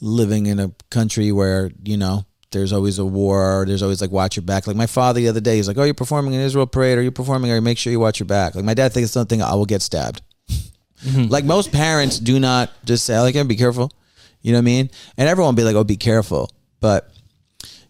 living 0.00 0.46
in 0.46 0.58
a 0.58 0.72
country 0.90 1.30
where 1.32 1.70
you 1.84 1.96
know 1.96 2.24
there's 2.52 2.72
always 2.72 2.98
a 2.98 3.04
war, 3.04 3.64
there's 3.66 3.82
always 3.82 4.00
like 4.00 4.10
watch 4.10 4.34
your 4.36 4.42
back. 4.42 4.66
Like 4.66 4.76
my 4.76 4.86
father 4.86 5.20
the 5.20 5.28
other 5.28 5.40
day, 5.40 5.56
he's 5.56 5.68
like, 5.68 5.78
"Oh, 5.78 5.84
you're 5.84 5.94
performing 5.94 6.34
in 6.34 6.40
Israel 6.40 6.66
parade, 6.66 6.98
or 6.98 7.02
you're 7.02 7.12
performing, 7.12 7.50
or 7.50 7.60
make 7.60 7.78
sure 7.78 7.92
you 7.92 8.00
watch 8.00 8.18
your 8.18 8.26
back." 8.26 8.54
Like 8.54 8.64
my 8.64 8.74
dad 8.74 8.92
thinks 8.92 9.10
something, 9.12 9.40
I 9.42 9.54
will 9.54 9.66
get 9.66 9.82
stabbed. 9.82 10.20
Like 11.16 11.44
most 11.44 11.72
parents 11.72 12.18
do 12.18 12.38
not 12.38 12.70
just 12.84 13.04
say, 13.06 13.18
like, 13.20 13.34
"Yeah, 13.34 13.44
be 13.44 13.56
careful," 13.56 13.90
you 14.42 14.52
know 14.52 14.58
what 14.58 14.62
I 14.62 14.64
mean? 14.64 14.90
And 15.16 15.28
everyone 15.28 15.54
be 15.54 15.64
like, 15.64 15.76
"Oh, 15.76 15.84
be 15.84 15.96
careful," 15.96 16.50
but 16.80 17.12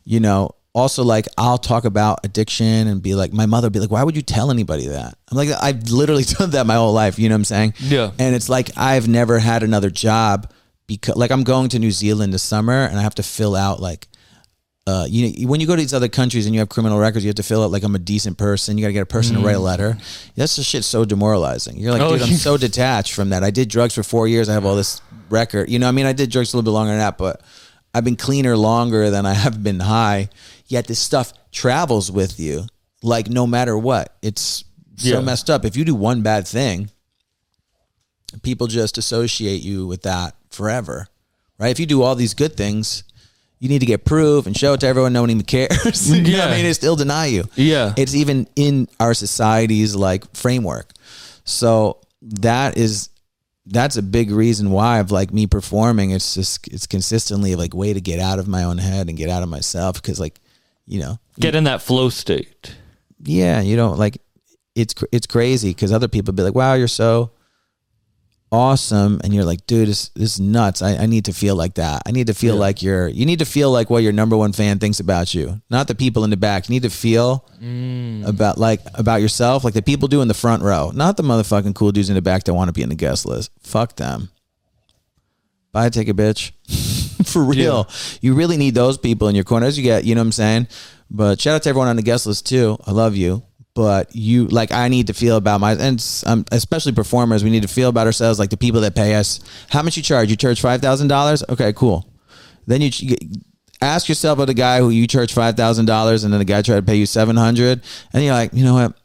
you 0.04 0.20
know, 0.20 0.54
also 0.74 1.02
like 1.02 1.26
I'll 1.36 1.58
talk 1.58 1.84
about 1.84 2.20
addiction 2.24 2.86
and 2.86 3.02
be 3.02 3.14
like 3.14 3.32
my 3.32 3.46
mother 3.46 3.66
would 3.66 3.72
be 3.72 3.80
like, 3.80 3.90
why 3.90 4.02
would 4.02 4.16
you 4.16 4.22
tell 4.22 4.50
anybody 4.50 4.86
that? 4.88 5.14
I'm 5.30 5.36
like 5.36 5.50
I've 5.60 5.90
literally 5.90 6.24
done 6.38 6.50
that 6.50 6.66
my 6.66 6.74
whole 6.74 6.92
life. 6.92 7.18
You 7.18 7.28
know 7.28 7.34
what 7.34 7.40
I'm 7.40 7.44
saying? 7.44 7.74
Yeah. 7.78 8.12
And 8.18 8.34
it's 8.34 8.48
like 8.48 8.70
I've 8.76 9.08
never 9.08 9.38
had 9.38 9.62
another 9.62 9.90
job 9.90 10.52
because 10.86 11.16
like 11.16 11.30
I'm 11.30 11.44
going 11.44 11.68
to 11.70 11.78
New 11.78 11.90
Zealand 11.90 12.32
this 12.32 12.42
summer 12.42 12.84
and 12.84 12.98
I 12.98 13.02
have 13.02 13.14
to 13.16 13.22
fill 13.22 13.56
out 13.56 13.80
like 13.80 14.08
uh, 14.86 15.06
you 15.08 15.28
know, 15.44 15.48
when 15.48 15.60
you 15.60 15.66
go 15.66 15.76
to 15.76 15.80
these 15.82 15.94
other 15.94 16.08
countries 16.08 16.46
and 16.46 16.54
you 16.54 16.58
have 16.60 16.68
criminal 16.68 16.98
records, 16.98 17.24
you 17.24 17.28
have 17.28 17.36
to 17.36 17.42
fill 17.42 17.62
out 17.62 17.70
like 17.70 17.82
I'm 17.84 17.94
a 17.94 17.98
decent 17.98 18.38
person. 18.38 18.76
You 18.78 18.82
got 18.84 18.88
to 18.88 18.92
get 18.94 19.02
a 19.02 19.06
person 19.06 19.36
to 19.36 19.42
write 19.42 19.56
a 19.56 19.60
letter. 19.60 19.96
That's 20.36 20.56
the 20.56 20.62
shit 20.62 20.84
so 20.84 21.04
demoralizing. 21.04 21.76
You're 21.76 21.92
like, 21.92 22.00
Mm. 22.02 22.06
Oh, 22.06 22.12
dude, 22.18 22.22
I'm 22.22 22.34
so 22.34 22.56
detached 22.56 23.12
from 23.14 23.30
that. 23.30 23.44
I 23.44 23.50
did 23.50 23.68
drugs 23.68 23.94
for 23.94 24.02
four 24.02 24.26
years. 24.26 24.48
I 24.48 24.54
have 24.54 24.64
all 24.64 24.76
this 24.76 25.00
record. 25.28 25.68
You 25.68 25.78
know, 25.78 25.86
I 25.88 25.92
mean, 25.92 26.06
I 26.06 26.12
did 26.12 26.30
drugs 26.30 26.52
a 26.52 26.56
little 26.56 26.68
bit 26.68 26.74
longer 26.74 26.90
than 26.92 26.98
that, 26.98 27.18
but 27.18 27.42
I've 27.94 28.04
been 28.04 28.16
cleaner 28.16 28.56
longer 28.56 29.10
than 29.10 29.26
I 29.26 29.34
have 29.34 29.62
been 29.62 29.80
high. 29.80 30.28
Yet 30.66 30.86
this 30.86 30.98
stuff 30.98 31.32
travels 31.52 32.10
with 32.10 32.40
you, 32.40 32.64
like 33.02 33.28
no 33.28 33.46
matter 33.46 33.76
what. 33.76 34.16
It's 34.22 34.64
so 34.96 35.18
Yeah. 35.18 35.20
messed 35.20 35.50
up. 35.50 35.64
If 35.64 35.76
you 35.76 35.84
do 35.84 35.94
one 35.94 36.22
bad 36.22 36.48
thing, 36.48 36.90
people 38.42 38.66
just 38.66 38.96
associate 38.98 39.62
you 39.62 39.86
with 39.86 40.02
that 40.02 40.34
forever, 40.50 41.06
right? 41.58 41.70
If 41.70 41.80
you 41.80 41.86
do 41.86 42.02
all 42.02 42.14
these 42.14 42.34
good 42.34 42.56
things, 42.56 43.02
you 43.60 43.68
need 43.68 43.78
to 43.80 43.86
get 43.86 44.04
proof 44.04 44.46
and 44.46 44.56
show 44.56 44.72
it 44.72 44.80
to 44.80 44.86
everyone. 44.88 45.12
No 45.12 45.20
one 45.20 45.30
even 45.30 45.44
cares. 45.44 46.10
you 46.10 46.16
know 46.16 46.22
what 46.22 46.30
Yeah. 46.30 46.44
I 46.46 46.50
mean, 46.50 46.64
they 46.64 46.72
still 46.72 46.96
deny 46.96 47.26
you. 47.26 47.44
Yeah. 47.54 47.94
it's 47.96 48.14
even 48.14 48.48
in 48.56 48.88
our 48.98 49.14
society's 49.14 49.94
like 49.94 50.34
framework. 50.34 50.92
So 51.44 51.98
that 52.22 52.76
is 52.76 53.08
that's 53.66 53.96
a 53.96 54.02
big 54.02 54.30
reason 54.30 54.70
why 54.70 54.98
of 54.98 55.10
like 55.12 55.32
me 55.32 55.46
performing. 55.46 56.10
It's 56.10 56.34
just 56.34 56.66
it's 56.68 56.86
consistently 56.86 57.54
like 57.54 57.74
way 57.74 57.92
to 57.92 58.00
get 58.00 58.18
out 58.18 58.38
of 58.38 58.48
my 58.48 58.64
own 58.64 58.78
head 58.78 59.08
and 59.08 59.16
get 59.16 59.28
out 59.28 59.42
of 59.42 59.48
myself 59.48 60.00
because 60.00 60.18
like 60.18 60.40
you 60.86 60.98
know 61.00 61.18
Get 61.38 61.54
in 61.54 61.64
that 61.64 61.80
flow 61.82 62.08
state. 62.08 62.74
yeah, 63.22 63.60
you 63.60 63.76
don't 63.76 63.98
like 63.98 64.20
it's 64.74 64.94
it's 65.12 65.26
crazy 65.26 65.70
because 65.70 65.92
other 65.92 66.08
people 66.08 66.32
be 66.32 66.42
like, 66.42 66.54
"Wow, 66.54 66.74
you're 66.74 66.88
so 66.88 67.30
awesome," 68.52 69.20
and 69.22 69.34
you're 69.34 69.44
like, 69.44 69.66
"Dude, 69.66 69.88
this 69.88 70.08
this 70.10 70.34
is 70.34 70.40
nuts. 70.40 70.82
I, 70.82 70.96
I 70.96 71.06
need 71.06 71.24
to 71.26 71.32
feel 71.32 71.56
like 71.56 71.74
that. 71.74 72.02
I 72.06 72.10
need 72.10 72.26
to 72.28 72.34
feel 72.34 72.56
like 72.56 72.82
you're. 72.82 73.08
You 73.08 73.26
need 73.26 73.38
to 73.40 73.44
feel 73.44 73.70
like 73.70 73.90
what 73.90 74.02
your 74.02 74.12
number 74.12 74.36
one 74.36 74.52
fan 74.52 74.78
thinks 74.78 75.00
about 75.00 75.34
you, 75.34 75.60
not 75.70 75.88
the 75.88 75.94
people 75.94 76.24
in 76.24 76.30
the 76.30 76.36
back. 76.36 76.68
You 76.68 76.74
need 76.74 76.82
to 76.82 76.90
feel 76.90 77.46
mm. 77.60 78.26
about 78.26 78.58
like 78.58 78.80
about 78.94 79.20
yourself, 79.20 79.64
like 79.64 79.74
the 79.74 79.82
people 79.82 80.08
do 80.08 80.22
in 80.22 80.28
the 80.28 80.34
front 80.34 80.62
row, 80.62 80.90
not 80.94 81.16
the 81.16 81.22
motherfucking 81.22 81.74
cool 81.74 81.92
dudes 81.92 82.08
in 82.08 82.14
the 82.14 82.22
back 82.22 82.44
that 82.44 82.54
want 82.54 82.68
to 82.68 82.72
be 82.72 82.82
in 82.82 82.88
the 82.88 82.94
guest 82.94 83.26
list. 83.26 83.50
Fuck 83.60 83.96
them. 83.96 84.30
Bye, 85.72 85.88
take 85.88 86.08
a 86.08 86.14
bitch. 86.14 86.52
For 87.26 87.42
real. 87.44 87.88
You 88.20 88.34
really 88.34 88.56
need 88.56 88.74
those 88.74 88.98
people 88.98 89.28
in 89.28 89.34
your 89.34 89.44
corners. 89.44 89.78
You 89.78 89.84
get, 89.84 90.04
you 90.04 90.14
know 90.14 90.20
what 90.20 90.26
I'm 90.26 90.32
saying? 90.32 90.68
But 91.10 91.40
shout 91.40 91.54
out 91.54 91.62
to 91.64 91.68
everyone 91.68 91.88
on 91.88 91.96
the 91.96 92.02
guest 92.02 92.26
list 92.26 92.46
too. 92.46 92.78
I 92.86 92.92
love 92.92 93.16
you. 93.16 93.42
But 93.74 94.14
you 94.14 94.46
like 94.48 94.72
I 94.72 94.88
need 94.88 95.06
to 95.06 95.14
feel 95.14 95.36
about 95.36 95.60
my 95.60 95.72
and 95.72 96.04
um, 96.26 96.44
especially 96.50 96.92
performers, 96.92 97.44
we 97.44 97.50
need 97.50 97.62
to 97.62 97.68
feel 97.68 97.88
about 97.88 98.06
ourselves 98.06 98.38
like 98.38 98.50
the 98.50 98.56
people 98.56 98.80
that 98.82 98.94
pay 98.96 99.14
us. 99.14 99.40
How 99.68 99.82
much 99.82 99.96
you 99.96 100.02
charge? 100.02 100.28
You 100.28 100.36
charge 100.36 100.60
five 100.60 100.80
thousand 100.82 101.08
dollars? 101.08 101.44
Okay, 101.48 101.72
cool. 101.72 102.06
Then 102.66 102.80
you, 102.80 102.90
you 102.92 103.16
ask 103.80 104.08
yourself 104.08 104.38
about 104.38 104.46
the 104.46 104.54
guy 104.54 104.78
who 104.80 104.90
you 104.90 105.06
charge 105.06 105.32
five 105.32 105.56
thousand 105.56 105.86
dollars, 105.86 106.24
and 106.24 106.32
then 106.32 106.38
the 106.40 106.44
guy 106.44 106.62
tried 106.62 106.76
to 106.76 106.82
pay 106.82 106.96
you 106.96 107.06
seven 107.06 107.36
hundred, 107.36 107.80
and 108.12 108.24
you're 108.24 108.34
like, 108.34 108.52
you 108.52 108.64
know 108.64 108.74
what? 108.74 108.96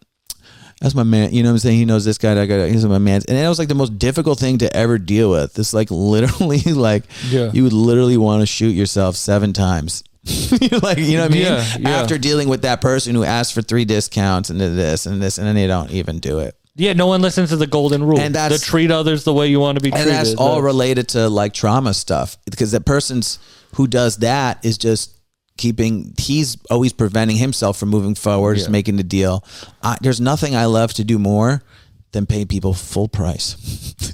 That's 0.82 0.94
my 0.96 1.04
man. 1.04 1.32
You 1.32 1.42
know 1.44 1.50
what 1.50 1.54
I'm 1.54 1.60
saying? 1.60 1.78
He 1.78 1.86
knows 1.86 2.04
this 2.04 2.18
guy. 2.18 2.34
That 2.34 2.48
guy. 2.48 2.68
He's 2.68 2.86
my 2.86 2.98
man. 2.98 3.22
And 3.30 3.38
it 3.38 3.48
was 3.48 3.60
like 3.60 3.70
the 3.70 3.76
most 3.76 3.98
difficult 3.98 4.40
thing 4.40 4.58
to 4.58 4.76
ever 4.76 4.98
deal 4.98 5.32
with. 5.32 5.58
It's 5.58 5.74
like 5.74 5.90
literally 5.92 6.60
like 6.60 7.06
Yeah. 7.30 7.50
you 7.54 7.64
would 7.64 7.72
literally 7.74 8.18
want 8.18 8.42
to 8.42 8.46
shoot 8.46 8.72
yourself 8.72 9.16
seven 9.16 9.54
times. 9.54 10.04
Like, 10.82 10.98
you 10.98 11.18
know 11.18 11.24
what 11.24 11.32
I 11.32 11.34
mean? 11.34 11.42
Yeah, 11.44 11.78
yeah. 11.80 11.90
After 12.02 12.18
dealing 12.18 12.50
with 12.50 12.62
that 12.64 12.82
person 12.82 13.14
who 13.16 13.24
asked 13.24 13.54
for 13.54 13.62
three 13.62 13.86
discounts 13.86 14.50
and 14.50 14.60
this 14.60 15.06
and 15.06 15.22
this, 15.22 15.38
and 15.38 15.48
then 15.48 15.56
they 15.56 15.68
don't 15.68 15.92
even 15.92 16.20
do 16.20 16.40
it. 16.40 16.56
Yeah, 16.76 16.94
no 16.94 17.08
one 17.08 17.22
listens 17.22 17.50
to 17.50 17.56
the 17.56 17.68
golden 17.68 18.04
rule. 18.04 18.20
And 18.20 18.36
that's- 18.36 18.60
to 18.62 18.66
treat 18.66 18.92
others 18.92 19.24
the 19.24 19.34
way 19.34 19.48
you 19.48 19.60
want 19.60 19.78
to 19.78 19.82
be 19.84 19.92
treated. 19.92 20.08
and 20.08 20.16
that's 20.16 20.36
all 20.36 20.56
That's- 20.56 20.64
related 20.66 21.08
to 21.10 21.30
like 21.30 21.54
trauma 21.54 21.94
stuff 21.94 22.38
because 22.50 22.72
the 22.72 22.82
person's 22.82 23.40
who 23.76 23.88
does 23.88 24.18
that 24.18 24.64
is 24.66 24.78
just 24.78 25.12
keeping 25.58 26.14
he's 26.18 26.58
always 26.70 26.92
preventing 26.92 27.38
himself 27.38 27.78
from 27.78 27.88
moving 27.90 28.14
forward 28.16 28.56
just 28.58 28.70
making 28.70 28.98
the 28.98 29.04
deal 29.04 29.42
I, 29.82 29.98
there's 30.02 30.20
nothing 30.20 30.54
i 30.54 30.66
love 30.66 30.94
to 30.96 31.06
do 31.06 31.18
more 31.18 31.64
than 32.12 32.26
pay 32.26 32.44
people 32.44 32.74
full 32.74 33.08
price 33.08 33.56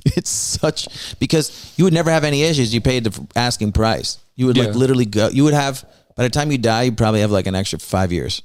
it's 0.16 0.30
such 0.30 0.88
because 1.20 1.74
you 1.78 1.84
would 1.84 1.93
never 1.95 2.12
have 2.12 2.24
any 2.24 2.43
issues 2.43 2.76
you 2.76 2.82
paid 2.82 3.05
the 3.05 3.28
asking 3.36 3.72
price 3.72 4.20
you 4.36 4.45
would 4.45 4.55
Yeah. 4.57 4.66
like 4.66 4.76
literally 4.76 5.05
go 5.05 5.30
you 5.30 5.43
would 5.43 5.55
have 5.55 5.84
by 6.16 6.24
the 6.24 6.30
time 6.30 6.51
you 6.51 6.57
die 6.57 6.84
you 6.84 6.91
probably 6.91 7.22
have 7.22 7.32
like 7.32 7.47
an 7.47 7.55
extra 7.55 7.80
five 7.80 8.12
years 8.12 8.41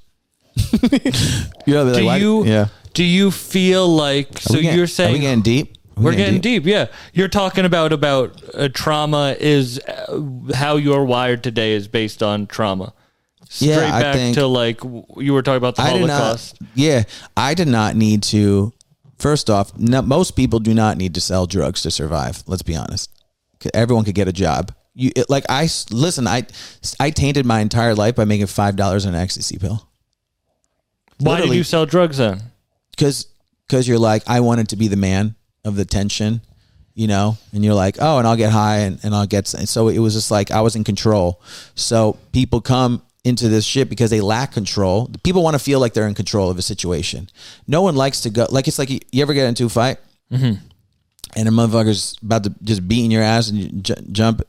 you 0.83 1.75
know, 1.75 1.93
Do 1.95 2.01
like, 2.03 2.21
you? 2.21 2.45
yeah 2.47 2.69
Do 2.95 3.05
you 3.05 3.31
feel 3.31 3.87
like? 3.89 4.39
So 4.39 4.55
Are 4.55 4.63
getting- 4.63 4.75
you're 4.77 4.85
are 4.85 4.87
saying 4.87 5.13
we 5.13 5.19
getting 5.21 5.43
deep 5.43 5.77
Are 5.97 6.01
we 6.01 6.05
We're 6.07 6.15
getting 6.17 6.41
deep. 6.41 6.65
Yeah, 6.67 6.87
you're 7.13 7.29
talking 7.29 7.65
about 7.65 7.93
about 7.93 8.43
uh, 8.55 8.69
trauma 8.73 9.37
is 9.39 9.79
uh, 9.81 10.21
how 10.55 10.77
you're 10.77 11.05
wired 11.05 11.43
today 11.43 11.73
is 11.73 11.89
based 11.89 12.23
on 12.23 12.47
trauma. 12.47 12.93
Straight 13.49 13.69
Yeah, 13.71 13.95
I 13.97 14.03
back 14.03 14.15
think- 14.15 14.35
to 14.37 14.47
like 14.47 14.81
you 15.19 15.33
were 15.35 15.43
talking 15.43 15.57
about 15.59 15.77
the 15.77 15.83
I 15.83 15.91
Holocaust. 15.91 16.61
not. 16.61 16.71
Yeah, 16.75 17.05
I 17.37 17.55
did 17.55 17.69
not 17.69 17.97
need 17.97 18.23
to. 18.25 18.73
First 19.19 19.49
off, 19.49 19.75
no, 19.79 20.03
most 20.03 20.33
people 20.37 20.59
do 20.59 20.75
not 20.75 20.99
need 20.99 21.15
to 21.15 21.21
sell 21.21 21.47
drugs 21.47 21.81
to 21.83 21.91
survive. 21.91 22.43
Let's 22.47 22.63
be 22.63 22.77
honest. 22.77 23.11
Everyone 23.73 24.05
could 24.05 24.15
get 24.15 24.29
a 24.29 24.33
job. 24.33 24.73
You 24.99 25.13
it, 25.15 25.29
like 25.29 25.45
I 25.49 25.69
listen. 25.91 26.27
I 26.27 26.47
I 26.99 27.11
tainted 27.11 27.45
my 27.45 27.61
entire 27.61 27.95
life 27.95 28.17
by 28.17 28.25
making 28.25 28.47
five 28.47 28.77
dollars 28.77 29.05
on 29.05 29.15
an 29.15 29.21
ecstasy 29.21 29.59
pill 29.59 29.87
Why 31.19 31.43
did 31.43 31.53
you 31.53 31.65
sell 31.65 31.85
drugs 31.85 32.17
then? 32.17 32.41
because 32.97 33.27
because 33.69 33.87
you're 33.87 33.99
like 33.99 34.23
I 34.27 34.41
wanted 34.41 34.71
to 34.71 34.77
be 34.77 34.89
the 34.89 34.97
man 34.97 35.35
of 35.65 35.77
the 35.77 35.85
tension, 35.85 36.41
you 36.95 37.07
know, 37.07 37.37
and 37.53 37.65
you're 37.65 37.75
like 37.75 37.97
oh, 38.01 38.19
and 38.19 38.27
I'll 38.27 38.37
get 38.37 38.51
high 38.51 38.79
and, 38.79 38.99
and 39.03 39.15
I'll 39.15 39.27
get 39.27 39.53
and 39.55 39.69
so 39.69 39.89
it 39.89 39.99
was 39.99 40.15
just 40.15 40.31
like 40.31 40.51
I 40.51 40.63
was 40.63 40.77
in 40.77 40.85
control. 40.85 41.43
So 41.75 42.19
people 42.33 42.61
come 42.61 43.03
into 43.25 43.49
this 43.49 43.65
shit 43.65 43.91
because 43.91 44.11
they 44.11 44.21
lack 44.21 44.53
control. 44.53 45.11
People 45.23 45.43
want 45.43 45.55
to 45.55 45.59
feel 45.59 45.81
like 45.81 45.93
they're 45.93 46.09
in 46.09 46.15
control 46.15 46.49
of 46.49 46.59
a 46.59 46.63
situation. 46.63 47.29
No 47.67 47.83
one 47.83 47.97
likes 47.97 48.23
to 48.23 48.31
go 48.31 48.47
like 48.51 48.67
it's 48.67 48.79
like 48.79 48.91
you, 48.91 49.01
you 49.13 49.23
ever 49.23 49.35
get 49.35 49.47
into 49.47 49.67
a 49.67 49.69
fight 49.69 49.99
mm-hmm. 50.33 50.61
and 51.37 51.49
a 51.49 51.51
motherfucker's 51.51 52.17
about 52.23 52.45
to 52.45 52.55
just 52.63 52.87
beating 52.89 53.11
your 53.11 53.23
ass 53.23 53.51
and 53.51 53.59
you 53.59 53.69
j- 53.83 54.07
jump. 54.11 54.43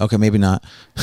Okay, 0.00 0.16
maybe 0.16 0.38
not. 0.38 0.64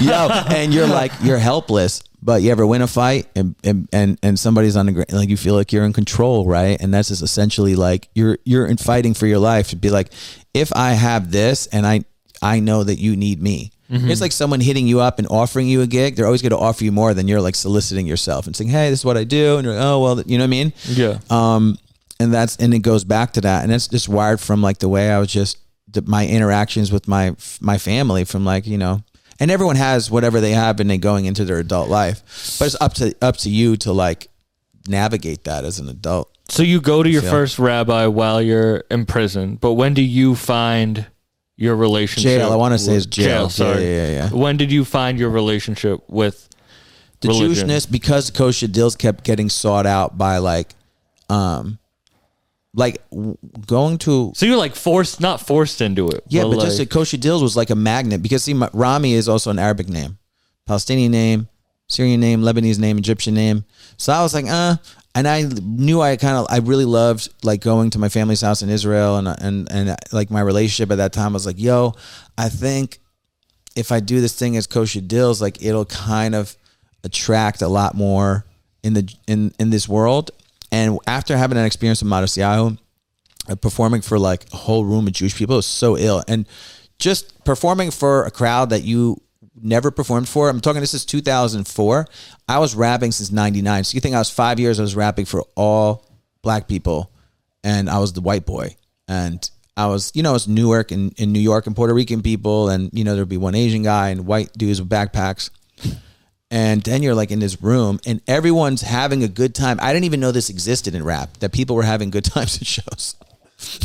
Yo, 0.00 0.28
and 0.50 0.72
you're 0.72 0.86
like 0.86 1.12
you're 1.22 1.38
helpless, 1.38 2.02
but 2.22 2.42
you 2.42 2.50
ever 2.50 2.66
win 2.66 2.82
a 2.82 2.86
fight 2.86 3.26
and 3.34 3.54
and 3.64 3.88
and, 3.92 4.18
and 4.22 4.38
somebody's 4.38 4.76
on 4.76 4.86
the 4.86 4.92
ground, 4.92 5.12
like 5.12 5.28
you 5.28 5.36
feel 5.36 5.54
like 5.54 5.72
you're 5.72 5.84
in 5.84 5.92
control, 5.92 6.46
right? 6.46 6.80
And 6.80 6.92
that's 6.92 7.08
just 7.08 7.22
essentially 7.22 7.74
like 7.76 8.08
you're 8.14 8.38
you're 8.44 8.66
in 8.66 8.76
fighting 8.76 9.14
for 9.14 9.26
your 9.26 9.38
life 9.38 9.68
to 9.70 9.76
be 9.76 9.90
like, 9.90 10.12
if 10.54 10.74
I 10.74 10.92
have 10.92 11.30
this 11.30 11.66
and 11.68 11.86
I 11.86 12.04
I 12.42 12.60
know 12.60 12.84
that 12.84 12.98
you 12.98 13.16
need 13.16 13.42
me. 13.42 13.72
It's 13.92 14.20
like 14.20 14.30
someone 14.30 14.60
hitting 14.60 14.86
you 14.86 15.00
up 15.00 15.18
and 15.18 15.26
offering 15.26 15.66
you 15.66 15.80
a 15.82 15.86
gig. 15.86 16.14
They're 16.14 16.24
always 16.24 16.42
going 16.42 16.50
to 16.52 16.56
offer 16.58 16.84
you 16.84 16.92
more 16.92 17.12
than 17.12 17.26
you're 17.26 17.40
like 17.40 17.56
soliciting 17.56 18.06
yourself 18.06 18.46
and 18.46 18.54
saying, 18.54 18.70
"Hey, 18.70 18.88
this 18.88 19.00
is 19.00 19.04
what 19.04 19.16
I 19.16 19.24
do," 19.24 19.56
and 19.56 19.64
you're 19.64 19.74
like, 19.74 19.84
"Oh, 19.84 19.98
well," 20.00 20.22
you 20.22 20.38
know 20.38 20.44
what 20.44 20.48
I 20.48 20.50
mean? 20.50 20.72
Yeah. 20.86 21.18
um 21.28 21.76
and 22.20 22.32
that's 22.32 22.54
and 22.58 22.72
it 22.72 22.80
goes 22.80 23.02
back 23.02 23.32
to 23.32 23.40
that 23.40 23.64
and 23.64 23.72
it's 23.72 23.88
just 23.88 24.06
wired 24.08 24.38
from 24.40 24.60
like 24.60 24.76
the 24.78 24.90
way 24.90 25.10
i 25.10 25.18
was 25.18 25.32
just 25.32 25.56
the, 25.92 26.02
my 26.02 26.26
interactions 26.26 26.90
with 26.92 27.06
my 27.08 27.34
my 27.60 27.78
family 27.78 28.24
from 28.24 28.44
like 28.44 28.66
you 28.66 28.78
know 28.78 29.02
and 29.38 29.50
everyone 29.50 29.76
has 29.76 30.10
whatever 30.10 30.40
they 30.40 30.52
have 30.52 30.80
and 30.80 30.90
they 30.90 30.98
going 30.98 31.24
into 31.24 31.44
their 31.44 31.58
adult 31.58 31.88
life 31.88 32.22
but 32.58 32.66
it's 32.66 32.76
up 32.80 32.94
to 32.94 33.14
up 33.22 33.36
to 33.38 33.50
you 33.50 33.76
to 33.76 33.92
like 33.92 34.28
navigate 34.88 35.44
that 35.44 35.64
as 35.64 35.78
an 35.78 35.88
adult 35.88 36.30
So 36.48 36.62
you 36.62 36.80
go 36.80 37.02
to 37.02 37.08
your 37.08 37.22
feel? 37.22 37.30
first 37.30 37.58
rabbi 37.58 38.06
while 38.06 38.40
you're 38.42 38.84
in 38.90 39.04
prison, 39.06 39.56
but 39.56 39.74
when 39.74 39.94
do 39.94 40.02
you 40.02 40.34
find 40.34 41.06
your 41.56 41.76
relationship? 41.76 42.40
Jail, 42.40 42.52
I 42.52 42.56
wanna 42.56 42.78
say 42.78 42.92
with- 42.92 43.06
it's 43.06 43.06
jail. 43.06 43.50
Sorry. 43.50 43.82
yeah, 43.84 44.06
yeah, 44.06 44.10
yeah. 44.10 44.30
When 44.30 44.56
did 44.56 44.72
you 44.72 44.84
find 44.84 45.18
your 45.18 45.30
relationship 45.30 46.00
with 46.08 46.48
the 47.20 47.28
religion? 47.28 47.68
Jewishness 47.68 47.90
because 47.90 48.30
Kosha 48.30 48.66
Dillz 48.68 48.96
kept 48.96 49.24
getting 49.24 49.48
sought 49.50 49.86
out 49.86 50.16
by 50.16 50.38
like 50.38 50.74
um 51.28 51.78
like 52.74 53.02
w- 53.10 53.36
going 53.66 53.98
to 53.98 54.32
So 54.34 54.46
you're 54.46 54.56
like 54.56 54.74
forced, 54.74 55.20
not 55.20 55.40
forced 55.40 55.80
into 55.80 56.08
it. 56.08 56.24
Yeah, 56.28 56.44
but 56.44 56.60
just 56.60 56.78
like, 56.78 56.88
that 56.88 56.98
Kosha 56.98 57.18
Dillz 57.18 57.42
was 57.42 57.56
like 57.56 57.70
a 57.70 57.74
magnet 57.74 58.22
because 58.22 58.44
see, 58.44 58.54
my, 58.54 58.68
Rami 58.72 59.14
is 59.14 59.28
also 59.28 59.50
an 59.50 59.58
Arabic 59.58 59.88
name, 59.88 60.18
Palestinian 60.66 61.12
name, 61.12 61.48
Syrian 61.88 62.20
name, 62.20 62.42
Lebanese 62.42 62.78
name, 62.78 62.98
Egyptian 62.98 63.34
name. 63.34 63.64
So 63.96 64.12
I 64.12 64.22
was 64.22 64.32
like, 64.32 64.46
uh, 64.48 64.76
and 65.14 65.26
I 65.26 65.42
knew 65.42 66.00
I 66.00 66.16
kind 66.16 66.36
of, 66.36 66.46
I 66.48 66.58
really 66.58 66.84
loved 66.84 67.28
like 67.42 67.60
going 67.60 67.90
to 67.90 67.98
my 67.98 68.08
family's 68.08 68.40
house 68.40 68.62
in 68.62 68.70
Israel 68.70 69.16
and 69.16 69.26
and 69.26 69.70
and 69.72 69.96
like 70.12 70.30
my 70.30 70.40
relationship 70.40 70.92
at 70.92 70.96
that 70.96 71.12
time 71.12 71.32
was 71.32 71.46
like, 71.46 71.58
yo, 71.58 71.94
I 72.38 72.48
think 72.48 73.00
if 73.74 73.90
I 73.90 74.00
do 74.00 74.20
this 74.20 74.38
thing 74.38 74.56
as 74.56 74.66
Kosha 74.66 75.00
Dillz, 75.00 75.40
like 75.40 75.62
it'll 75.62 75.84
kind 75.84 76.34
of 76.34 76.56
attract 77.02 77.62
a 77.62 77.68
lot 77.68 77.94
more 77.96 78.44
in 78.82 78.94
the 78.94 79.12
in 79.26 79.52
in 79.58 79.70
this 79.70 79.88
world. 79.88 80.30
And 80.72 80.98
after 81.06 81.36
having 81.36 81.58
an 81.58 81.64
experience 81.64 82.02
with 82.02 82.12
Matisyahu, 82.12 82.78
uh, 83.48 83.54
performing 83.56 84.02
for 84.02 84.18
like 84.18 84.44
a 84.52 84.56
whole 84.56 84.84
room 84.84 85.06
of 85.06 85.12
Jewish 85.12 85.34
people 85.34 85.58
is 85.58 85.66
so 85.66 85.96
ill. 85.96 86.22
And 86.28 86.46
just 86.98 87.44
performing 87.44 87.90
for 87.90 88.24
a 88.24 88.30
crowd 88.30 88.70
that 88.70 88.82
you 88.82 89.20
never 89.62 89.90
performed 89.90 90.28
for. 90.28 90.48
I'm 90.48 90.60
talking 90.60 90.80
this 90.80 90.94
is 90.94 91.04
2004. 91.04 92.06
I 92.48 92.58
was 92.58 92.74
rapping 92.74 93.12
since 93.12 93.30
99. 93.30 93.84
So 93.84 93.94
you 93.94 94.00
think 94.00 94.14
I 94.14 94.18
was 94.18 94.30
5 94.30 94.60
years 94.60 94.78
I 94.78 94.82
was 94.82 94.96
rapping 94.96 95.24
for 95.24 95.44
all 95.56 96.06
black 96.42 96.68
people 96.68 97.12
and 97.64 97.90
I 97.90 97.98
was 97.98 98.12
the 98.12 98.20
white 98.20 98.46
boy. 98.46 98.76
And 99.08 99.48
I 99.76 99.86
was, 99.86 100.12
you 100.14 100.22
know, 100.22 100.34
it's 100.34 100.46
Newark 100.46 100.92
and 100.92 101.12
in 101.18 101.32
New 101.32 101.40
York 101.40 101.66
and 101.66 101.74
Puerto 101.74 101.94
Rican 101.94 102.22
people 102.22 102.68
and 102.68 102.90
you 102.92 103.04
know 103.04 103.14
there'd 103.14 103.28
be 103.28 103.36
one 103.36 103.54
Asian 103.54 103.82
guy 103.82 104.10
and 104.10 104.26
white 104.26 104.52
dudes 104.52 104.80
with 104.80 104.90
backpacks. 104.90 105.50
And 106.50 106.82
then 106.82 107.02
you're 107.02 107.14
like 107.14 107.30
in 107.30 107.38
this 107.38 107.62
room 107.62 108.00
and 108.06 108.20
everyone's 108.26 108.82
having 108.82 109.22
a 109.22 109.28
good 109.28 109.54
time. 109.54 109.78
I 109.80 109.92
didn't 109.92 110.04
even 110.04 110.18
know 110.20 110.32
this 110.32 110.50
existed 110.50 110.94
in 110.94 111.04
rap, 111.04 111.36
that 111.38 111.52
people 111.52 111.76
were 111.76 111.84
having 111.84 112.10
good 112.10 112.24
times 112.34 112.60
at 112.60 112.66
shows. 112.66 113.14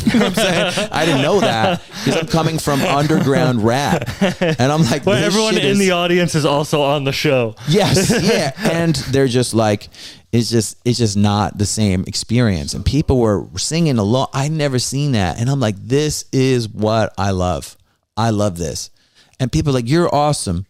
you 0.04 0.18
know 0.18 0.26
what 0.26 0.38
I'm 0.38 0.44
saying? 0.74 0.88
I 0.90 1.04
didn't 1.06 1.22
know 1.22 1.38
that 1.40 1.82
because 2.04 2.16
I'm 2.16 2.26
coming 2.26 2.58
from 2.58 2.80
underground 2.80 3.62
rap. 3.62 4.08
And 4.40 4.72
I'm 4.72 4.82
like, 4.82 5.04
But 5.04 5.16
this 5.20 5.26
everyone 5.26 5.56
in 5.58 5.64
is- 5.66 5.78
the 5.78 5.90
audience 5.92 6.34
is 6.34 6.44
also 6.44 6.80
on 6.82 7.04
the 7.04 7.12
show. 7.12 7.54
Yes, 7.68 8.10
yeah, 8.22 8.52
and 8.72 8.94
they're 8.96 9.28
just 9.28 9.52
like, 9.54 9.88
it's 10.32 10.50
just 10.50 10.78
it's 10.84 10.98
just 10.98 11.16
not 11.16 11.56
the 11.58 11.66
same 11.66 12.04
experience. 12.06 12.74
And 12.74 12.84
people 12.84 13.18
were 13.20 13.46
singing 13.58 13.98
along. 13.98 14.28
I'd 14.32 14.50
never 14.50 14.78
seen 14.78 15.12
that, 15.12 15.38
and 15.38 15.48
I'm 15.50 15.60
like, 15.60 15.76
this 15.76 16.24
is 16.32 16.68
what 16.68 17.12
I 17.18 17.30
love. 17.30 17.76
I 18.16 18.30
love 18.30 18.56
this. 18.58 18.90
And 19.38 19.52
people 19.52 19.70
are 19.70 19.74
like, 19.74 19.88
you're 19.88 20.12
awesome, 20.14 20.64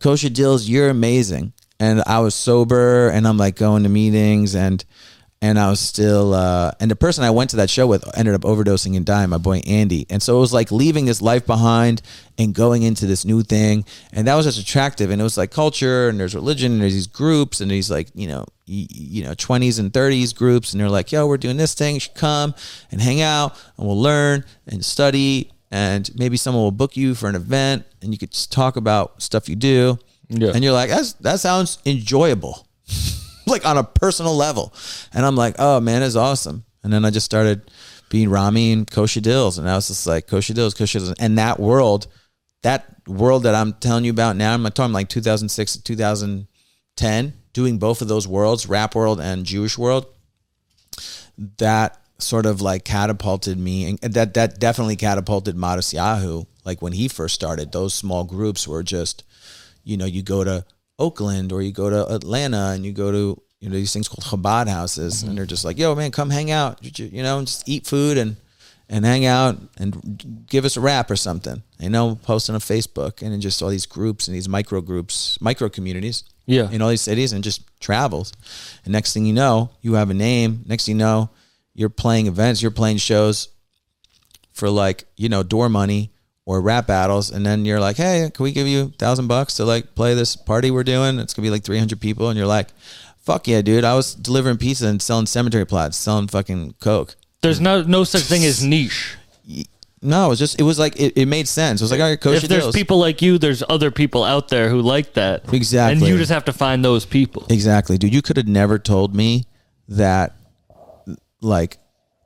Kosha 0.00 0.28
Dillz, 0.30 0.68
you're 0.68 0.88
amazing. 0.88 1.52
And 1.80 2.02
I 2.06 2.20
was 2.20 2.34
sober, 2.34 3.08
and 3.08 3.26
I'm 3.26 3.36
like 3.36 3.56
going 3.56 3.82
to 3.82 3.88
meetings, 3.88 4.54
and 4.54 4.84
and 5.44 5.58
I 5.58 5.68
was 5.68 5.78
still, 5.78 6.32
uh, 6.32 6.70
and 6.80 6.90
the 6.90 6.96
person 6.96 7.22
I 7.22 7.28
went 7.28 7.50
to 7.50 7.56
that 7.56 7.68
show 7.68 7.86
with 7.86 8.02
ended 8.16 8.34
up 8.34 8.42
overdosing 8.42 8.96
and 8.96 9.04
dying, 9.04 9.28
my 9.28 9.36
boy 9.36 9.58
Andy. 9.66 10.06
And 10.08 10.22
so 10.22 10.38
it 10.38 10.40
was 10.40 10.54
like 10.54 10.72
leaving 10.72 11.04
this 11.04 11.20
life 11.20 11.44
behind 11.44 12.00
and 12.38 12.54
going 12.54 12.82
into 12.82 13.04
this 13.04 13.26
new 13.26 13.42
thing. 13.42 13.84
And 14.10 14.26
that 14.26 14.36
was 14.36 14.46
just 14.46 14.58
attractive. 14.58 15.10
And 15.10 15.20
it 15.20 15.24
was 15.24 15.36
like 15.36 15.50
culture 15.50 16.08
and 16.08 16.18
there's 16.18 16.34
religion 16.34 16.72
and 16.72 16.80
there's 16.80 16.94
these 16.94 17.06
groups 17.06 17.60
and 17.60 17.70
these 17.70 17.90
like, 17.90 18.08
you 18.14 18.26
know, 18.26 18.46
y- 18.66 18.86
you 18.88 19.22
know, 19.22 19.32
20s 19.34 19.78
and 19.78 19.92
30s 19.92 20.34
groups. 20.34 20.72
And 20.72 20.80
they're 20.80 20.88
like, 20.88 21.12
yo, 21.12 21.26
we're 21.26 21.36
doing 21.36 21.58
this 21.58 21.74
thing. 21.74 21.96
You 21.96 22.00
should 22.00 22.14
come 22.14 22.54
and 22.90 23.02
hang 23.02 23.20
out 23.20 23.54
and 23.76 23.86
we'll 23.86 24.00
learn 24.00 24.46
and 24.66 24.82
study. 24.82 25.50
And 25.74 26.08
maybe 26.14 26.36
someone 26.36 26.62
will 26.62 26.70
book 26.70 26.96
you 26.96 27.16
for 27.16 27.28
an 27.28 27.34
event 27.34 27.84
and 28.00 28.12
you 28.12 28.18
could 28.18 28.30
just 28.30 28.52
talk 28.52 28.76
about 28.76 29.20
stuff 29.20 29.48
you 29.48 29.56
do. 29.56 29.98
Yeah. 30.28 30.52
And 30.54 30.62
you're 30.62 30.72
like, 30.72 30.88
That's, 30.88 31.14
that 31.14 31.40
sounds 31.40 31.78
enjoyable 31.84 32.68
like 33.48 33.66
on 33.66 33.76
a 33.76 33.82
personal 33.82 34.36
level. 34.36 34.72
And 35.12 35.26
I'm 35.26 35.34
like, 35.34 35.56
oh 35.58 35.80
man, 35.80 36.04
it's 36.04 36.14
awesome. 36.14 36.64
And 36.84 36.92
then 36.92 37.04
I 37.04 37.10
just 37.10 37.26
started 37.26 37.72
being 38.08 38.30
Rami 38.30 38.70
and 38.70 38.86
Kosha 38.86 39.20
Dillz. 39.20 39.58
And 39.58 39.68
I 39.68 39.74
was 39.74 39.88
just 39.88 40.06
like, 40.06 40.28
Kosha 40.28 40.54
Dillz, 40.54 40.76
Kosha 40.76 41.00
Dillz. 41.00 41.16
And 41.18 41.38
that 41.38 41.58
world, 41.58 42.06
that 42.62 42.94
world 43.08 43.42
that 43.42 43.56
I'm 43.56 43.72
telling 43.72 44.04
you 44.04 44.12
about 44.12 44.36
now, 44.36 44.54
I'm 44.54 44.62
talking 44.66 44.92
like 44.92 45.08
2006 45.08 45.72
to 45.72 45.82
2010, 45.82 47.32
doing 47.52 47.78
both 47.78 48.00
of 48.00 48.06
those 48.06 48.28
worlds, 48.28 48.68
rap 48.68 48.94
world 48.94 49.20
and 49.20 49.44
Jewish 49.44 49.76
world, 49.76 50.06
that 51.58 51.98
sort 52.18 52.46
of 52.46 52.60
like 52.60 52.84
catapulted 52.84 53.58
me. 53.58 53.98
And 54.02 54.14
that, 54.14 54.34
that 54.34 54.58
definitely 54.58 54.96
catapulted 54.96 55.56
Matisyahu. 55.56 56.46
Like 56.64 56.80
when 56.80 56.92
he 56.92 57.08
first 57.08 57.34
started, 57.34 57.72
those 57.72 57.94
small 57.94 58.24
groups 58.24 58.66
were 58.66 58.82
just, 58.82 59.22
you 59.82 59.96
know, 59.96 60.06
you 60.06 60.22
go 60.22 60.44
to 60.44 60.64
Oakland 60.98 61.52
or 61.52 61.60
you 61.60 61.72
go 61.72 61.90
to 61.90 62.14
Atlanta 62.14 62.70
and 62.74 62.84
you 62.84 62.92
go 62.92 63.10
to 63.10 63.40
you 63.60 63.70
know 63.70 63.76
these 63.76 63.92
things 63.94 64.08
called 64.08 64.24
Chabad 64.24 64.68
houses 64.68 65.22
and 65.22 65.30
mm-hmm. 65.30 65.36
they're 65.36 65.46
just 65.46 65.64
like, 65.64 65.78
yo 65.78 65.94
man, 65.94 66.10
come 66.10 66.28
hang 66.28 66.50
out, 66.50 66.78
you 66.98 67.22
know, 67.22 67.38
and 67.38 67.46
just 67.46 67.66
eat 67.66 67.86
food 67.86 68.18
and 68.18 68.36
and 68.90 69.06
hang 69.06 69.24
out 69.24 69.56
and 69.78 70.44
give 70.46 70.66
us 70.66 70.76
a 70.76 70.80
rap 70.80 71.10
or 71.10 71.16
something. 71.16 71.62
You 71.78 71.88
know, 71.88 72.18
posting 72.22 72.54
on 72.54 72.60
Facebook 72.60 73.22
and 73.22 73.32
then 73.32 73.40
just 73.40 73.62
all 73.62 73.70
these 73.70 73.86
groups 73.86 74.28
and 74.28 74.36
these 74.36 74.48
micro 74.48 74.80
groups, 74.82 75.40
micro 75.40 75.68
communities. 75.68 76.24
Yeah. 76.46 76.70
In 76.70 76.82
all 76.82 76.90
these 76.90 77.00
cities 77.00 77.32
and 77.32 77.42
just 77.42 77.62
travels. 77.80 78.34
And 78.84 78.92
next 78.92 79.14
thing 79.14 79.24
you 79.24 79.32
know, 79.32 79.70
you 79.80 79.94
have 79.94 80.10
a 80.10 80.14
name. 80.14 80.62
Next 80.66 80.84
thing 80.84 80.96
you 80.96 80.98
know, 80.98 81.30
you're 81.74 81.88
playing 81.90 82.26
events, 82.26 82.62
you're 82.62 82.70
playing 82.70 82.98
shows 82.98 83.48
for 84.52 84.70
like, 84.70 85.04
you 85.16 85.28
know, 85.28 85.42
door 85.42 85.68
money 85.68 86.10
or 86.46 86.60
rap 86.60 86.86
battles. 86.86 87.30
And 87.30 87.44
then 87.44 87.64
you're 87.64 87.80
like, 87.80 87.96
hey, 87.96 88.30
can 88.32 88.44
we 88.44 88.52
give 88.52 88.66
you 88.66 88.82
a 88.82 88.86
thousand 88.86 89.26
bucks 89.26 89.54
to 89.54 89.64
like 89.64 89.94
play 89.94 90.14
this 90.14 90.36
party 90.36 90.70
we're 90.70 90.84
doing? 90.84 91.18
It's 91.18 91.34
gonna 91.34 91.46
be 91.46 91.50
like 91.50 91.64
300 91.64 92.00
people. 92.00 92.28
And 92.28 92.38
you're 92.38 92.46
like, 92.46 92.68
fuck 93.18 93.48
yeah, 93.48 93.62
dude. 93.62 93.84
I 93.84 93.94
was 93.94 94.14
delivering 94.14 94.58
pizza 94.58 94.86
and 94.86 95.02
selling 95.02 95.26
cemetery 95.26 95.66
plots, 95.66 95.96
selling 95.96 96.28
fucking 96.28 96.74
Coke. 96.80 97.16
There's 97.42 97.60
no 97.60 97.82
no 97.82 98.04
such 98.04 98.22
thing 98.22 98.44
as 98.44 98.64
niche. 98.64 99.16
No, 100.06 100.26
it 100.26 100.28
was 100.28 100.38
just, 100.38 100.60
it 100.60 100.64
was 100.64 100.78
like, 100.78 101.00
it, 101.00 101.14
it 101.16 101.24
made 101.24 101.48
sense. 101.48 101.80
It 101.80 101.84
was 101.84 101.90
like, 101.90 101.98
all 101.98 102.10
right, 102.10 102.20
Coach 102.20 102.42
if 102.42 102.48
there's 102.50 102.70
people 102.72 102.98
like 102.98 103.22
you, 103.22 103.38
there's 103.38 103.62
other 103.70 103.90
people 103.90 104.22
out 104.22 104.48
there 104.48 104.68
who 104.68 104.82
like 104.82 105.14
that. 105.14 105.50
Exactly. 105.50 105.96
And 105.96 106.06
you 106.06 106.18
just 106.18 106.30
have 106.30 106.44
to 106.44 106.52
find 106.52 106.84
those 106.84 107.06
people. 107.06 107.46
Exactly, 107.48 107.96
dude. 107.96 108.12
You 108.12 108.20
could 108.20 108.36
have 108.36 108.46
never 108.46 108.78
told 108.78 109.16
me 109.16 109.46
that, 109.88 110.36
like, 111.44 111.78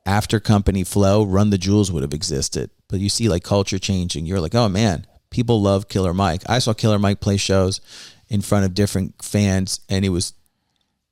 after 0.05 0.39
company 0.39 0.83
flow, 0.83 1.23
Run 1.23 1.49
the 1.49 1.57
Jewels 1.57 1.91
would 1.91 2.03
have 2.03 2.13
existed. 2.13 2.71
But 2.87 2.99
you 2.99 3.09
see, 3.09 3.29
like, 3.29 3.43
culture 3.43 3.77
changing. 3.77 4.25
You're 4.25 4.39
like, 4.39 4.55
oh 4.55 4.69
man, 4.69 5.05
people 5.29 5.61
love 5.61 5.87
Killer 5.87 6.13
Mike. 6.13 6.41
I 6.47 6.59
saw 6.59 6.73
Killer 6.73 6.99
Mike 6.99 7.19
play 7.19 7.37
shows 7.37 7.81
in 8.29 8.41
front 8.41 8.65
of 8.65 8.73
different 8.73 9.21
fans, 9.23 9.81
and 9.89 10.05
it 10.05 10.09
was 10.09 10.33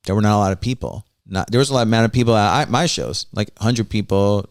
there 0.05 0.15
were 0.15 0.21
not 0.21 0.37
a 0.37 0.39
lot 0.39 0.51
of 0.51 0.61
people. 0.61 1.05
Not 1.25 1.51
there 1.51 1.59
was 1.59 1.69
a 1.69 1.73
lot 1.73 1.83
amount 1.83 2.05
of 2.05 2.13
people 2.13 2.35
at 2.35 2.67
I- 2.67 2.71
my 2.71 2.85
shows, 2.85 3.25
like 3.33 3.57
hundred 3.59 3.89
people. 3.89 4.49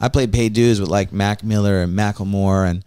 I 0.00 0.08
played 0.08 0.32
paid 0.32 0.54
dues 0.54 0.80
with 0.80 0.88
like 0.88 1.12
Mac 1.12 1.44
Miller 1.44 1.82
and 1.82 1.96
Macklemore 1.96 2.68
and 2.68 2.84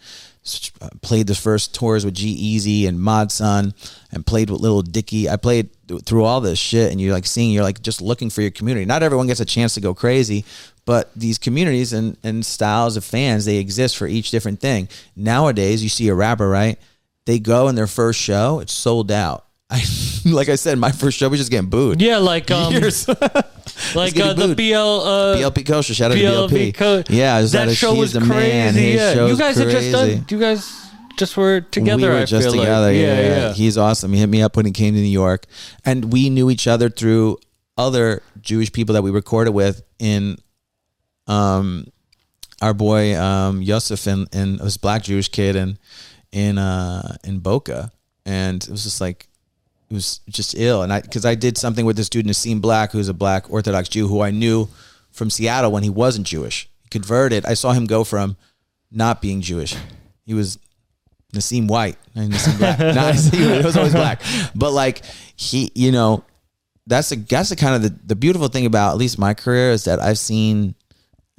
uh, 0.82 0.90
played 1.02 1.28
the 1.28 1.36
first 1.36 1.76
tours 1.76 2.04
with 2.04 2.16
G-Eazy 2.16 2.88
and 2.88 3.00
Mod 3.00 3.32
Sun 3.32 3.76
and 4.12 4.26
played 4.26 4.50
with 4.50 4.62
Lil 4.62 4.82
Dicky. 4.82 5.30
I 5.30 5.38
played 5.38 5.70
through 6.00 6.24
all 6.24 6.42
this 6.42 6.60
shit 6.60 6.92
and 6.92 7.00
you're 7.00 7.14
like 7.14 7.26
seeing, 7.26 7.52
you're 7.52 7.64
like 7.64 7.82
just 7.82 8.02
looking 8.02 8.30
for 8.30 8.42
your 8.42 8.52
community. 8.52 8.86
Not 8.86 9.04
everyone 9.04 9.28
gets 9.28 9.40
a 9.40 9.46
chance 9.46 9.74
to 9.76 9.82
go 9.82 9.94
crazy, 9.94 10.46
but 10.86 11.10
these 11.16 11.38
communities 11.38 11.94
and, 11.94 12.18
and 12.24 12.46
styles 12.46 12.98
of 12.98 13.04
fans, 13.04 13.46
they 13.46 13.58
exist 13.58 13.98
for 13.98 14.08
each 14.08 14.32
different 14.32 14.60
thing. 14.60 14.90
Nowadays, 15.16 15.84
you 15.84 15.90
see 15.90 16.08
a 16.10 16.16
rapper, 16.16 16.48
right? 16.50 16.78
They 17.26 17.40
go 17.40 17.68
in 17.68 17.76
their 17.76 17.88
first 17.88 18.20
show, 18.20 18.60
it's 18.60 18.74
sold 18.74 19.12
out. 19.12 19.46
I, 19.70 19.82
like 20.26 20.50
I 20.50 20.56
said, 20.56 20.78
my 20.78 20.92
first 20.92 21.18
show 21.18 21.30
was 21.30 21.40
just 21.40 21.50
getting 21.50 21.70
booed. 21.70 22.02
Yeah, 22.02 22.18
like 22.18 22.52
um, 22.52 22.74
Years. 22.74 23.08
like 23.96 24.20
uh, 24.20 24.34
the. 24.34 24.54
BL 24.56 24.76
uh, 24.76 25.38
BLP 25.38 25.66
Kosher, 25.66 25.94
shout 25.94 26.12
out 26.12 26.16
to 26.16 26.22
BLP. 26.22 26.76
co- 26.76 27.04
yeah, 27.10 27.42
that 27.42 27.74
show 27.76 27.96
was 27.96 28.14
crazy. 28.14 28.90
yeah, 28.92 29.26
you 29.26 29.38
guys 29.38 29.58
had 29.58 29.70
crazy. 29.70 29.92
just 29.92 29.92
done. 29.92 30.26
You 30.30 30.40
guys 30.40 30.83
just 31.18 31.38
were 31.38 31.62
together. 31.62 32.02
we 32.02 32.08
were 32.10 32.16
I 32.16 32.26
just 32.26 32.46
feel 32.48 32.58
like. 32.58 32.68
together. 32.68 32.92
Yeah, 32.94 33.22
yeah, 33.22 33.28
yeah. 33.28 33.54
He's 33.54 33.78
awesome. 33.78 34.14
He 34.14 34.20
hit 34.20 34.28
me 34.28 34.42
up 34.42 34.56
when 34.56 34.66
he 34.66 34.72
came 34.72 34.94
to 34.94 35.00
New 35.00 35.08
York, 35.08 35.46
and 35.86 36.12
we 36.12 36.30
knew 36.30 36.50
each 36.50 36.68
other 36.68 36.90
through 36.90 37.38
other 37.78 38.22
Jewish 38.42 38.72
people 38.72 38.94
that 38.94 39.02
we 39.02 39.12
recorded 39.12 39.52
with 39.52 39.84
in, 40.00 40.38
um, 41.28 41.88
our 42.62 42.74
boy 42.74 43.20
um 43.20 43.62
Yosef 43.62 44.08
and 44.08 44.28
and 44.34 44.60
this 44.60 44.78
black 44.78 45.04
Jewish 45.04 45.28
kid 45.28 45.56
and 45.56 45.78
in 46.32 46.58
uh 46.58 47.18
in 47.24 47.40
Boca, 47.40 47.92
and 48.26 48.64
it 48.64 48.70
was 48.70 48.84
just 48.84 49.02
like 49.02 49.28
it 49.90 49.94
was 49.94 50.22
just 50.30 50.56
ill. 50.58 50.82
And 50.82 50.94
I 50.94 51.02
because 51.02 51.26
I 51.26 51.36
did 51.36 51.58
something 51.58 51.86
with 51.86 51.98
this 51.98 52.10
dude 52.10 52.26
Nissim 52.26 52.62
Black, 52.62 52.92
who's 52.92 53.10
a 53.10 53.14
black 53.14 53.52
Orthodox 53.52 53.90
Jew 53.90 54.08
who 54.08 54.22
I 54.22 54.32
knew 54.32 54.70
from 55.12 55.30
Seattle 55.30 55.72
when 55.72 55.84
he 55.84 55.90
wasn't 55.90 56.26
Jewish. 56.26 56.70
He 56.84 56.90
converted. 56.90 57.46
I 57.46 57.54
saw 57.54 57.74
him 57.74 57.86
go 57.86 58.04
from 58.04 58.38
not 58.92 59.22
being 59.22 59.42
Jewish. 59.42 59.76
He 60.26 60.34
was 60.34 60.58
Nissim 61.34 61.68
White 61.68 61.98
and 62.16 62.32
Nissim 62.32 62.58
Black. 62.58 62.80
no, 62.80 63.12
Nissim, 63.12 63.60
it 63.60 63.66
was 63.66 63.78
always 63.78 63.94
black. 63.94 64.22
But 64.56 64.72
like 64.72 65.04
he, 65.36 65.72
you 65.76 65.92
know, 65.92 66.24
that's 66.88 67.10
the 67.10 67.18
that's 67.18 67.50
the 67.50 67.56
kind 67.56 67.76
of 67.76 67.82
the, 67.84 68.00
the 68.08 68.16
beautiful 68.16 68.48
thing 68.48 68.66
about 68.66 68.92
at 68.92 68.98
least 68.98 69.20
my 69.20 69.34
career 69.34 69.72
is 69.72 69.84
that 69.84 70.00
I've 70.00 70.18
seen 70.18 70.76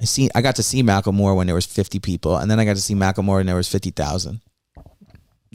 I 0.01 0.05
seen 0.05 0.29
I 0.35 0.41
got 0.41 0.57
to 0.57 0.63
see 0.63 0.83
Macklemore 0.83 1.35
when 1.35 1.47
there 1.47 1.55
was 1.55 1.65
fifty 1.65 1.99
people, 1.99 2.37
and 2.37 2.49
then 2.49 2.59
I 2.59 2.65
got 2.65 2.75
to 2.75 2.81
see 2.81 2.95
Macklemore 2.95 3.37
when 3.37 3.47
there 3.47 3.55
was 3.55 3.67
fifty 3.67 3.89
thousand 3.89 4.41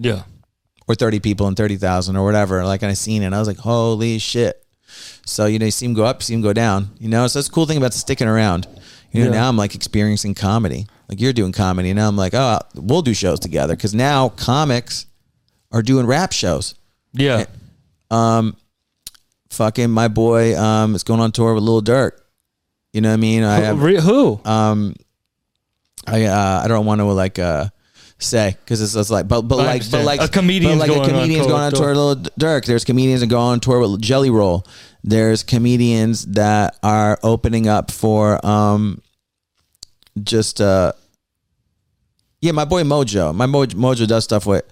yeah. 0.00 0.22
or 0.88 0.94
30 0.94 1.20
people 1.20 1.46
and 1.46 1.56
30,000 1.56 2.16
or 2.16 2.24
whatever. 2.24 2.64
Like, 2.64 2.82
and 2.82 2.90
I 2.90 2.94
seen 2.94 3.22
it 3.22 3.26
and 3.26 3.34
I 3.34 3.38
was 3.38 3.48
like, 3.48 3.58
holy 3.58 4.18
shit. 4.18 4.64
So, 5.26 5.46
you 5.46 5.58
know, 5.58 5.66
you 5.66 5.70
see 5.70 5.86
him 5.86 5.94
go 5.94 6.04
up, 6.04 6.22
see 6.22 6.34
him 6.34 6.40
go 6.40 6.52
down, 6.52 6.90
you 6.98 7.08
know? 7.08 7.26
So 7.26 7.38
that's 7.38 7.48
the 7.48 7.54
cool 7.54 7.66
thing 7.66 7.76
about 7.76 7.94
sticking 7.94 8.26
around. 8.26 8.66
You 9.12 9.24
know, 9.24 9.30
Yeah. 9.30 9.40
now 9.40 9.48
I'm 9.48 9.56
like 9.56 9.74
experiencing 9.74 10.34
comedy. 10.34 10.86
Like 11.08 11.20
you're 11.20 11.32
doing 11.32 11.52
comedy. 11.52 11.90
And 11.90 11.98
now 11.98 12.06
I'm 12.08 12.16
like, 12.16 12.34
oh, 12.34 12.58
we'll 12.74 13.02
do 13.02 13.14
shows 13.14 13.40
together. 13.40 13.74
Cause 13.76 13.94
now 13.94 14.28
comics 14.30 15.06
are 15.72 15.82
doing 15.82 16.06
rap 16.06 16.32
shows. 16.32 16.74
Yeah. 17.12 17.46
um, 18.10 18.56
Fucking 19.50 19.90
my 19.90 20.06
boy 20.06 20.56
um, 20.56 20.94
is 20.94 21.02
going 21.02 21.18
on 21.18 21.32
tour 21.32 21.54
with 21.54 21.64
Lil 21.64 21.82
Durk. 21.82 22.12
You 22.92 23.00
know 23.00 23.08
what 23.08 23.14
I 23.14 23.16
mean? 23.16 23.42
I 23.42 23.56
have, 23.60 23.78
who? 23.78 24.40
um, 24.44 24.94
I 26.06 26.24
uh, 26.26 26.62
I 26.64 26.68
don't 26.68 26.86
want 26.86 27.00
to 27.00 27.04
like 27.04 27.38
uh 27.40 27.66
say 28.18 28.56
because 28.64 28.80
it's, 28.80 28.94
it's 28.94 29.10
like 29.10 29.26
but 29.28 29.42
but 29.42 29.58
I 29.60 29.64
like 29.64 29.90
but 29.90 30.04
like 30.04 30.20
A 30.20 30.28
comedian's 30.28 30.78
but 30.80 30.88
like 30.88 31.02
a 31.02 31.10
comedian's 31.10 31.46
going 31.46 31.60
on 31.62 31.72
tour 31.72 31.88
with 31.88 31.96
Lil 31.96 32.16
Durk. 32.38 32.64
There's 32.64 32.84
comedians 32.84 33.20
that 33.22 33.26
go 33.28 33.40
on 33.40 33.58
tour 33.60 33.80
with 33.80 34.00
Jelly 34.00 34.30
Roll. 34.30 34.64
There's 35.02 35.42
comedians 35.42 36.26
that 36.26 36.76
are 36.82 37.18
opening 37.22 37.68
up 37.68 37.90
for 37.90 38.44
um 38.44 39.02
just 40.22 40.60
uh 40.60 40.92
yeah 42.40 42.52
my 42.52 42.64
boy 42.64 42.82
Mojo. 42.82 43.34
My 43.34 43.46
Mojo, 43.46 43.74
Mojo 43.74 44.06
does 44.06 44.24
stuff 44.24 44.46
with 44.46 44.64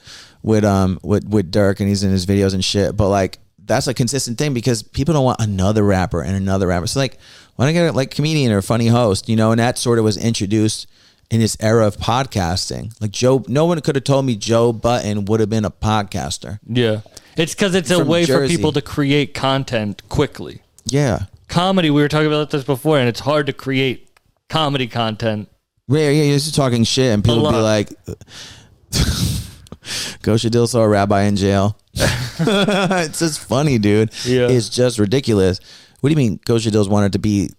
with 0.43 0.65
um 0.65 0.99
with 1.03 1.27
with 1.29 1.51
Durk 1.51 1.81
and 1.81 1.89
he's 1.89 2.03
in 2.03 2.11
his 2.11 2.27
videos 2.27 2.55
and 2.55 2.65
shit. 2.65 2.97
But 2.97 3.09
like 3.09 3.39
that's 3.65 3.87
a 3.87 3.95
consistent 3.95 4.39
thing 4.39 4.55
because 4.55 4.83
people 4.83 5.15
don't 5.15 5.25
want 5.25 5.41
another 5.41 5.83
rapper 5.83 6.23
and 6.23 6.35
another 6.35 6.67
rapper. 6.67 6.87
So 6.87 7.01
like 7.01 7.19
why 7.57 7.65
don't 7.65 7.71
I 7.71 7.73
get 7.73 7.89
a 7.89 7.93
like 7.93 8.11
comedian 8.11 8.53
or 8.53 8.63
funny 8.63 8.87
host, 8.87 9.29
you 9.29 9.37
know? 9.37 9.51
And 9.51 9.59
that 9.59 9.79
sort 9.79 9.99
of 9.99 10.05
was 10.05 10.17
introduced 10.17 10.87
in 11.31 11.41
this 11.41 11.57
era 11.61 11.87
of 11.87 11.97
podcasting. 11.97 12.93
Like 13.01 13.11
Joe, 13.11 13.45
no 13.49 13.65
one 13.65 13.81
could 13.81 13.97
have 13.97 14.05
told 14.05 14.25
me 14.25 14.37
Joe 14.37 14.73
Budden 14.73 15.25
would 15.27 15.41
have 15.41 15.51
been 15.51 15.65
a 15.65 15.71
podcaster. 15.71 16.59
Yeah. 16.67 17.01
It's 17.39 17.55
because 17.55 17.75
it's 17.75 17.91
a 17.91 17.99
From 17.99 18.09
way 18.09 18.23
for 18.23 18.33
Jersey. 18.33 18.57
people 18.57 18.73
to 18.73 18.83
create 18.83 19.33
content 19.33 20.03
quickly. 20.09 20.63
Yeah. 20.87 21.27
Comedy, 21.49 21.89
we 21.91 22.03
were 22.03 22.09
talking 22.09 22.27
about 22.27 22.51
this 22.51 22.65
before, 22.65 22.99
and 22.99 23.09
it's 23.09 23.21
hard 23.21 23.47
to 23.47 23.53
create 23.53 24.09
comedy 24.49 24.87
content. 24.87 25.49
Yeah, 25.87 26.11
yeah, 26.11 26.25
you're 26.25 26.37
just 26.39 26.55
talking 26.55 26.85
shit, 26.85 27.15
and 27.15 27.25
people 27.25 27.47
A 27.47 27.51
be 27.51 27.57
lot. 27.57 27.63
like, 27.63 27.89
Kosha 30.23 30.51
Dillz 30.51 30.69
saw 30.71 30.81
a 30.83 30.89
rabbi 30.89 31.23
in 31.23 31.37
jail. 31.37 31.79
it's 31.95 33.19
just 33.21 33.41
funny, 33.41 33.79
dude. 33.79 34.11
Yeah. 34.25 34.49
It's 34.49 34.69
just 34.69 34.99
ridiculous. 34.99 35.61
What 36.01 36.09
do 36.09 36.13
you 36.13 36.17
mean 36.17 36.39
Kosha 36.41 36.71
Dillz 36.71 36.89
wanted 36.91 37.13
to 37.13 37.19
be 37.19 37.51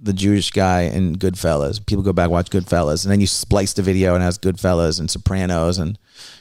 the 0.00 0.12
Jewish 0.12 0.50
guy 0.50 0.82
in 0.82 1.16
Goodfellas? 1.16 1.84
People 1.86 2.04
go 2.04 2.12
back 2.12 2.30
watch 2.30 2.50
Goodfellas, 2.50 3.04
and 3.04 3.12
then 3.12 3.20
you 3.20 3.26
splice 3.26 3.72
the 3.72 3.82
video 3.82 4.14
and 4.14 4.22
it 4.22 4.26
has 4.26 4.38
Goodfellas 4.38 5.00
and 5.00 5.10
Sopranos, 5.10 5.78
and 5.78 5.98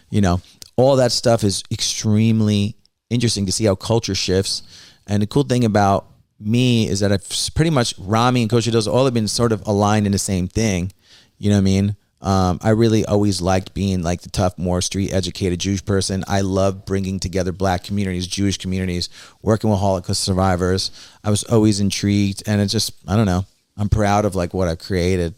you 0.10 0.22
know 0.22 0.42
all 0.76 0.96
that 0.98 1.12
stuff 1.12 1.44
is 1.44 1.64
extremely 1.72 2.76
interesting 3.10 3.46
to 3.46 3.52
see 3.52 3.66
how 3.66 3.76
culture 3.76 4.16
shifts. 4.16 4.64
And 5.08 5.22
the 5.22 5.28
cool 5.28 5.44
thing 5.44 5.66
about 5.66 6.08
me 6.40 6.88
is 6.88 7.00
that 7.02 7.12
I've 7.12 7.28
pretty 7.56 7.70
much 7.70 7.94
Rami 8.00 8.42
and 8.42 8.52
Kosha 8.52 8.72
Dillz 8.72 8.92
all 8.92 9.06
have 9.06 9.14
been 9.14 9.28
sort 9.28 9.52
of 9.52 9.66
aligned 9.68 10.06
in 10.06 10.12
the 10.12 10.18
same 10.18 10.48
thing. 10.48 10.92
You 11.38 11.50
know 11.50 11.58
what 11.58 11.62
I 11.62 11.64
mean? 11.64 11.96
Um, 12.22 12.60
I 12.62 12.70
really 12.70 13.06
always 13.06 13.42
liked 13.42 13.74
being 13.74 14.02
like 14.02 14.22
the 14.22 14.30
tough, 14.30 14.58
more 14.58 14.82
street 14.82 15.14
educated 15.14 15.60
Jewish 15.60 15.84
person. 15.84 16.24
I 16.26 16.40
love 16.40 16.86
bringing 16.86 17.20
together 17.20 17.52
black 17.52 17.84
communities, 17.84 18.28
Jewish 18.28 18.58
communities, 18.58 19.10
working 19.42 19.70
with 19.70 19.80
Holocaust 19.80 20.24
survivors. 20.24 20.90
I 21.22 21.30
was 21.30 21.44
always 21.44 21.82
intrigued, 21.82 22.44
and 22.48 22.62
it's 22.62 22.72
just 22.72 22.94
I 23.10 23.18
don't 23.18 23.26
know. 23.26 23.46
I'm 23.76 23.90
proud 23.90 24.24
of 24.24 24.36
like 24.36 24.54
what 24.54 24.70
I've 24.70 24.80
created, 24.80 25.36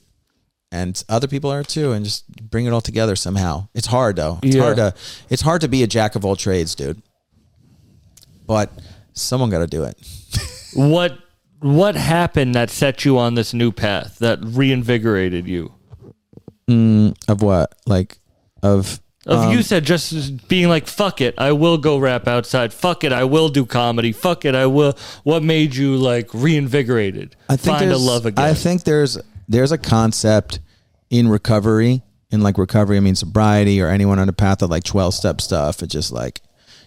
and 0.75 1.03
other 1.09 1.27
people 1.27 1.49
are 1.51 1.63
too, 1.63 1.93
and 1.93 2.03
just 2.05 2.27
bring 2.49 2.65
it 2.65 2.71
all 2.73 2.81
together 2.81 3.15
somehow. 3.15 3.67
It's 3.73 3.87
hard 3.87 4.15
though. 4.17 4.39
It's 4.43 4.55
Yeah. 4.55 4.61
hard 4.63 4.77
to 4.77 4.93
it's 5.29 5.41
hard 5.41 5.61
to 5.61 5.67
be 5.67 5.83
a 5.83 5.87
jack 5.87 6.15
of 6.15 6.25
all 6.25 6.35
trades, 6.35 6.75
dude. 6.75 7.01
But 8.45 8.71
someone 9.13 9.49
got 9.49 9.59
to 9.59 9.67
do 9.67 9.83
it. 9.83 9.97
What 10.75 11.17
what 11.61 11.95
happened 11.95 12.53
that 12.55 12.69
set 12.69 13.05
you 13.05 13.17
on 13.17 13.35
this 13.35 13.53
new 13.53 13.71
path 13.71 14.19
that 14.19 14.39
reinvigorated 14.43 15.47
you? 15.47 15.71
Mm, 16.69 17.15
of 17.29 17.41
what? 17.41 17.73
Like 17.87 18.17
of 18.61 18.99
Of 19.25 19.51
you 19.51 19.59
um, 19.59 19.63
said 19.63 19.85
just 19.85 20.49
being 20.49 20.67
like, 20.67 20.85
fuck 20.85 21.21
it, 21.21 21.33
I 21.37 21.53
will 21.53 21.77
go 21.77 21.97
rap 21.97 22.27
outside. 22.27 22.73
Fuck 22.73 23.05
it, 23.05 23.13
I 23.13 23.23
will 23.23 23.47
do 23.47 23.65
comedy. 23.65 24.11
Fuck 24.11 24.43
it, 24.43 24.53
I 24.53 24.65
will. 24.65 24.97
What 25.23 25.43
made 25.43 25.75
you 25.75 25.95
like 25.95 26.33
reinvigorated? 26.33 27.37
I 27.47 27.55
think 27.55 27.77
Find 27.77 27.89
a 27.91 27.97
love 27.97 28.25
again. 28.25 28.43
I 28.43 28.53
think 28.53 28.83
there's 28.83 29.17
there's 29.47 29.71
a 29.71 29.77
concept 29.77 30.59
in 31.17 31.27
recovery, 31.27 32.03
in 32.31 32.41
like 32.41 32.57
recovery, 32.57 32.97
I 32.97 32.99
mean 32.99 33.15
sobriety 33.15 33.81
or 33.81 33.87
anyone 33.87 34.19
on 34.19 34.27
the 34.27 34.33
path 34.33 34.61
of 34.61 34.69
like 34.69 34.83
twelve 34.83 35.13
step 35.13 35.39
stuff. 35.39 35.81
It's 35.81 35.93
just 35.93 36.11
like, 36.11 36.41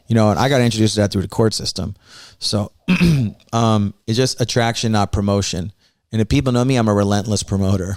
you 0.06 0.14
know, 0.14 0.30
and 0.30 0.38
I 0.38 0.48
got 0.48 0.60
introduced 0.60 0.94
to 0.94 1.00
that 1.00 1.12
through 1.12 1.22
the 1.22 1.28
court 1.28 1.54
system. 1.54 1.94
So, 2.38 2.72
um, 3.52 3.94
it's 4.06 4.16
just 4.16 4.40
attraction, 4.40 4.92
not 4.92 5.12
promotion. 5.12 5.72
And 6.12 6.20
if 6.20 6.28
people 6.28 6.52
know 6.52 6.64
me, 6.64 6.76
I'm 6.76 6.88
a 6.88 6.94
relentless 6.94 7.42
promoter. 7.42 7.96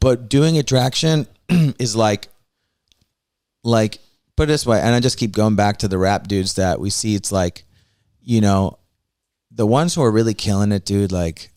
But 0.00 0.28
doing 0.28 0.58
attraction 0.58 1.26
is 1.48 1.96
like, 1.96 2.28
like 3.64 3.98
put 4.36 4.44
it 4.44 4.52
this 4.52 4.66
way, 4.66 4.80
and 4.80 4.94
I 4.94 5.00
just 5.00 5.18
keep 5.18 5.32
going 5.32 5.56
back 5.56 5.78
to 5.78 5.88
the 5.88 5.98
rap 5.98 6.28
dudes 6.28 6.54
that 6.54 6.78
we 6.78 6.90
see. 6.90 7.14
It's 7.16 7.32
like, 7.32 7.64
you 8.20 8.40
know, 8.40 8.78
the 9.50 9.66
ones 9.66 9.94
who 9.94 10.02
are 10.02 10.10
really 10.10 10.34
killing 10.34 10.70
it, 10.70 10.84
dude, 10.84 11.10
like 11.10 11.50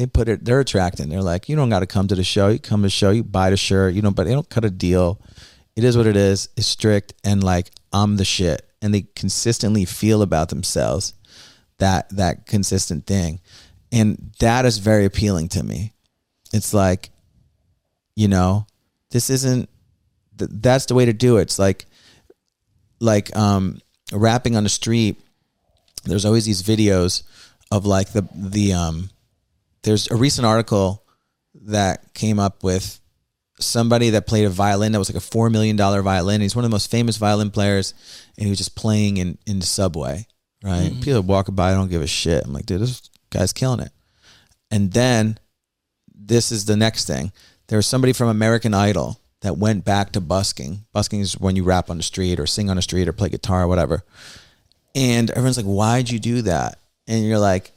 they 0.00 0.06
put 0.06 0.30
it, 0.30 0.46
they're 0.46 0.60
attracting. 0.60 1.10
They're 1.10 1.20
like, 1.20 1.50
you 1.50 1.56
don't 1.56 1.68
got 1.68 1.80
to 1.80 1.86
come 1.86 2.08
to 2.08 2.14
the 2.14 2.24
show. 2.24 2.48
You 2.48 2.58
come 2.58 2.80
to 2.80 2.86
the 2.86 2.90
show, 2.90 3.10
you 3.10 3.22
buy 3.22 3.50
the 3.50 3.56
shirt, 3.58 3.92
you 3.92 4.00
know, 4.00 4.10
but 4.10 4.24
they 4.24 4.32
don't 4.32 4.48
cut 4.48 4.64
a 4.64 4.70
deal. 4.70 5.20
It 5.76 5.84
is 5.84 5.94
what 5.94 6.06
it 6.06 6.16
is. 6.16 6.48
It's 6.56 6.66
strict 6.66 7.12
and 7.22 7.44
like 7.44 7.70
I'm 7.92 8.16
the 8.16 8.24
shit, 8.24 8.66
and 8.80 8.94
they 8.94 9.02
consistently 9.14 9.84
feel 9.84 10.22
about 10.22 10.48
themselves 10.48 11.12
that 11.78 12.08
that 12.16 12.46
consistent 12.46 13.06
thing, 13.06 13.40
and 13.92 14.32
that 14.40 14.64
is 14.64 14.78
very 14.78 15.04
appealing 15.04 15.48
to 15.50 15.62
me. 15.62 15.92
It's 16.50 16.72
like, 16.72 17.10
you 18.16 18.28
know, 18.28 18.66
this 19.10 19.28
isn't. 19.28 19.68
Th- 20.38 20.50
that's 20.54 20.86
the 20.86 20.94
way 20.94 21.04
to 21.04 21.12
do 21.12 21.36
it. 21.36 21.42
It's 21.42 21.58
like, 21.58 21.84
like 23.00 23.36
um, 23.36 23.80
rapping 24.12 24.56
on 24.56 24.62
the 24.62 24.70
street 24.70 25.20
there's 26.04 26.24
always 26.24 26.46
these 26.46 26.62
videos 26.62 27.22
of 27.70 27.86
like 27.86 28.12
the 28.12 28.26
the 28.34 28.72
um 28.72 29.10
there's 29.82 30.10
a 30.10 30.16
recent 30.16 30.46
article 30.46 31.04
that 31.62 32.14
came 32.14 32.38
up 32.38 32.62
with 32.62 33.00
somebody 33.58 34.10
that 34.10 34.26
played 34.26 34.46
a 34.46 34.50
violin 34.50 34.92
that 34.92 34.98
was 34.98 35.10
like 35.10 35.22
a 35.22 35.26
four 35.26 35.50
million 35.50 35.76
dollar 35.76 36.02
violin. 36.02 36.40
He's 36.40 36.56
one 36.56 36.64
of 36.64 36.70
the 36.70 36.74
most 36.74 36.90
famous 36.90 37.16
violin 37.16 37.50
players, 37.50 37.94
and 38.36 38.44
he 38.46 38.50
was 38.50 38.58
just 38.58 38.76
playing 38.76 39.16
in 39.16 39.38
in 39.46 39.60
the 39.60 39.66
subway. 39.66 40.26
Right, 40.62 40.90
mm-hmm. 40.90 41.00
people 41.00 41.22
walking 41.22 41.54
by, 41.54 41.70
I 41.70 41.74
don't 41.74 41.88
give 41.88 42.02
a 42.02 42.06
shit. 42.06 42.44
I'm 42.44 42.52
like, 42.52 42.66
dude, 42.66 42.82
this 42.82 43.08
guy's 43.30 43.52
killing 43.54 43.80
it. 43.80 43.92
And 44.70 44.92
then 44.92 45.38
this 46.14 46.52
is 46.52 46.66
the 46.66 46.76
next 46.76 47.06
thing. 47.06 47.32
There 47.68 47.78
was 47.78 47.86
somebody 47.86 48.12
from 48.12 48.28
American 48.28 48.74
Idol 48.74 49.20
that 49.40 49.56
went 49.56 49.86
back 49.86 50.12
to 50.12 50.20
busking. 50.20 50.84
Busking 50.92 51.20
is 51.20 51.38
when 51.38 51.56
you 51.56 51.64
rap 51.64 51.88
on 51.88 51.96
the 51.96 52.02
street 52.02 52.38
or 52.38 52.46
sing 52.46 52.68
on 52.68 52.76
the 52.76 52.82
street 52.82 53.08
or 53.08 53.12
play 53.12 53.30
guitar 53.30 53.62
or 53.62 53.68
whatever. 53.68 54.04
And 54.94 55.30
everyone's 55.30 55.56
like, 55.56 55.64
why'd 55.64 56.10
you 56.10 56.18
do 56.18 56.42
that? 56.42 56.78
And 57.06 57.24
you're 57.24 57.38
like, 57.38 57.72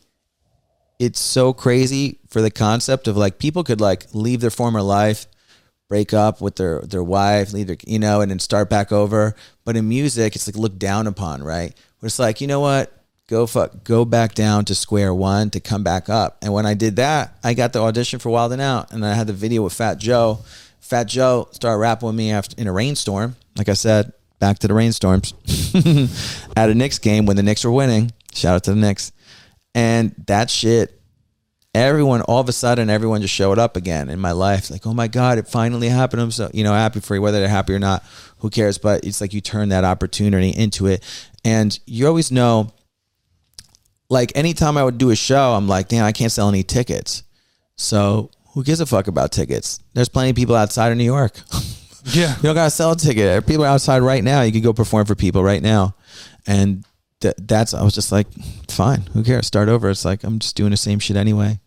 it's 1.03 1.19
so 1.19 1.51
crazy 1.51 2.19
for 2.29 2.41
the 2.41 2.49
concept 2.49 3.09
of 3.09 3.17
like 3.17 3.37
people 3.37 3.63
could 3.63 3.81
like 3.81 4.05
leave 4.13 4.39
their 4.39 4.49
former 4.49 4.81
life, 4.81 5.27
break 5.89 6.13
up 6.13 6.39
with 6.39 6.55
their 6.55 6.79
their 6.81 7.03
wife, 7.03 7.51
leave 7.51 7.67
their 7.67 7.77
you 7.85 7.99
know, 7.99 8.21
and 8.21 8.31
then 8.31 8.39
start 8.39 8.69
back 8.69 8.91
over. 8.91 9.35
But 9.65 9.75
in 9.75 9.89
music, 9.89 10.35
it's 10.35 10.47
like 10.47 10.55
looked 10.55 10.79
down 10.79 11.05
upon, 11.05 11.43
right? 11.43 11.75
Where 11.99 12.07
it's 12.07 12.19
like, 12.19 12.39
you 12.39 12.47
know 12.47 12.61
what? 12.61 12.91
Go 13.27 13.45
fuck, 13.47 13.83
go 13.83 14.05
back 14.05 14.33
down 14.33 14.65
to 14.65 14.75
square 14.75 15.13
one 15.13 15.49
to 15.51 15.59
come 15.59 15.83
back 15.83 16.09
up. 16.09 16.37
And 16.41 16.53
when 16.53 16.65
I 16.65 16.73
did 16.73 16.95
that, 16.97 17.37
I 17.43 17.53
got 17.53 17.73
the 17.73 17.81
audition 17.81 18.19
for 18.19 18.29
Wild 18.29 18.53
'N 18.53 18.61
Out, 18.61 18.91
and 18.93 19.05
I 19.05 19.13
had 19.13 19.27
the 19.27 19.33
video 19.33 19.61
with 19.61 19.73
Fat 19.73 19.97
Joe. 19.97 20.39
Fat 20.79 21.05
Joe 21.05 21.49
started 21.51 21.77
rapping 21.79 22.07
with 22.07 22.15
me 22.15 22.31
after 22.31 22.55
in 22.59 22.67
a 22.67 22.73
rainstorm. 22.73 23.35
Like 23.57 23.69
I 23.69 23.73
said, 23.73 24.13
back 24.39 24.59
to 24.59 24.67
the 24.67 24.73
rainstorms 24.73 25.33
at 26.57 26.69
a 26.69 26.73
Knicks 26.73 26.99
game 26.99 27.25
when 27.25 27.35
the 27.35 27.43
Knicks 27.43 27.63
were 27.63 27.71
winning. 27.71 28.11
Shout 28.33 28.55
out 28.55 28.63
to 28.65 28.71
the 28.71 28.79
Knicks. 28.79 29.11
And 29.75 30.13
that 30.27 30.49
shit, 30.49 31.01
everyone, 31.73 32.21
all 32.21 32.39
of 32.39 32.49
a 32.49 32.53
sudden, 32.53 32.89
everyone 32.89 33.21
just 33.21 33.33
showed 33.33 33.57
up 33.57 33.75
again 33.75 34.09
in 34.09 34.19
my 34.19 34.31
life. 34.31 34.69
Like, 34.69 34.85
oh 34.85 34.93
my 34.93 35.07
God, 35.07 35.37
it 35.37 35.47
finally 35.47 35.89
happened. 35.89 36.21
I'm 36.21 36.31
so, 36.31 36.49
you 36.53 36.63
know, 36.63 36.73
happy 36.73 36.99
for 36.99 37.15
you, 37.15 37.21
whether 37.21 37.39
they're 37.39 37.49
happy 37.49 37.73
or 37.73 37.79
not, 37.79 38.03
who 38.39 38.49
cares? 38.49 38.77
But 38.77 39.03
it's 39.05 39.21
like 39.21 39.33
you 39.33 39.41
turn 39.41 39.69
that 39.69 39.83
opportunity 39.83 40.49
into 40.49 40.87
it. 40.87 41.03
And 41.43 41.77
you 41.85 42.07
always 42.07 42.31
know, 42.31 42.71
like, 44.09 44.31
anytime 44.35 44.77
I 44.77 44.83
would 44.83 44.97
do 44.97 45.09
a 45.09 45.15
show, 45.15 45.53
I'm 45.53 45.67
like, 45.67 45.87
damn, 45.87 46.05
I 46.05 46.11
can't 46.11 46.31
sell 46.31 46.49
any 46.49 46.63
tickets. 46.63 47.23
So 47.75 48.29
who 48.53 48.63
gives 48.63 48.79
a 48.79 48.85
fuck 48.85 49.07
about 49.07 49.31
tickets? 49.31 49.79
There's 49.93 50.09
plenty 50.09 50.29
of 50.29 50.35
people 50.35 50.55
outside 50.55 50.91
of 50.91 50.97
New 50.97 51.03
York. 51.03 51.39
yeah. 52.05 52.35
You 52.37 52.43
don't 52.43 52.55
gotta 52.55 52.69
sell 52.69 52.91
a 52.91 52.95
ticket. 52.95 53.45
People 53.47 53.65
are 53.65 53.69
outside 53.69 53.99
right 53.99 54.23
now. 54.23 54.41
You 54.41 54.51
could 54.51 54.63
go 54.63 54.73
perform 54.73 55.05
for 55.05 55.15
people 55.15 55.43
right 55.43 55.61
now, 55.61 55.95
and 56.45 56.85
th- 57.23 57.35
that's. 57.39 57.73
I 57.73 57.83
was 57.83 57.95
just 57.95 58.11
like, 58.11 58.27
fine. 58.69 59.01
Who 59.13 59.23
cares? 59.23 59.47
Start 59.47 59.69
over. 59.69 59.89
It's 59.89 60.05
like 60.05 60.23
I'm 60.23 60.39
just 60.39 60.55
doing 60.55 60.71
the 60.71 60.77
same 60.77 60.99
shit 60.99 61.17
anyway, 61.17 61.59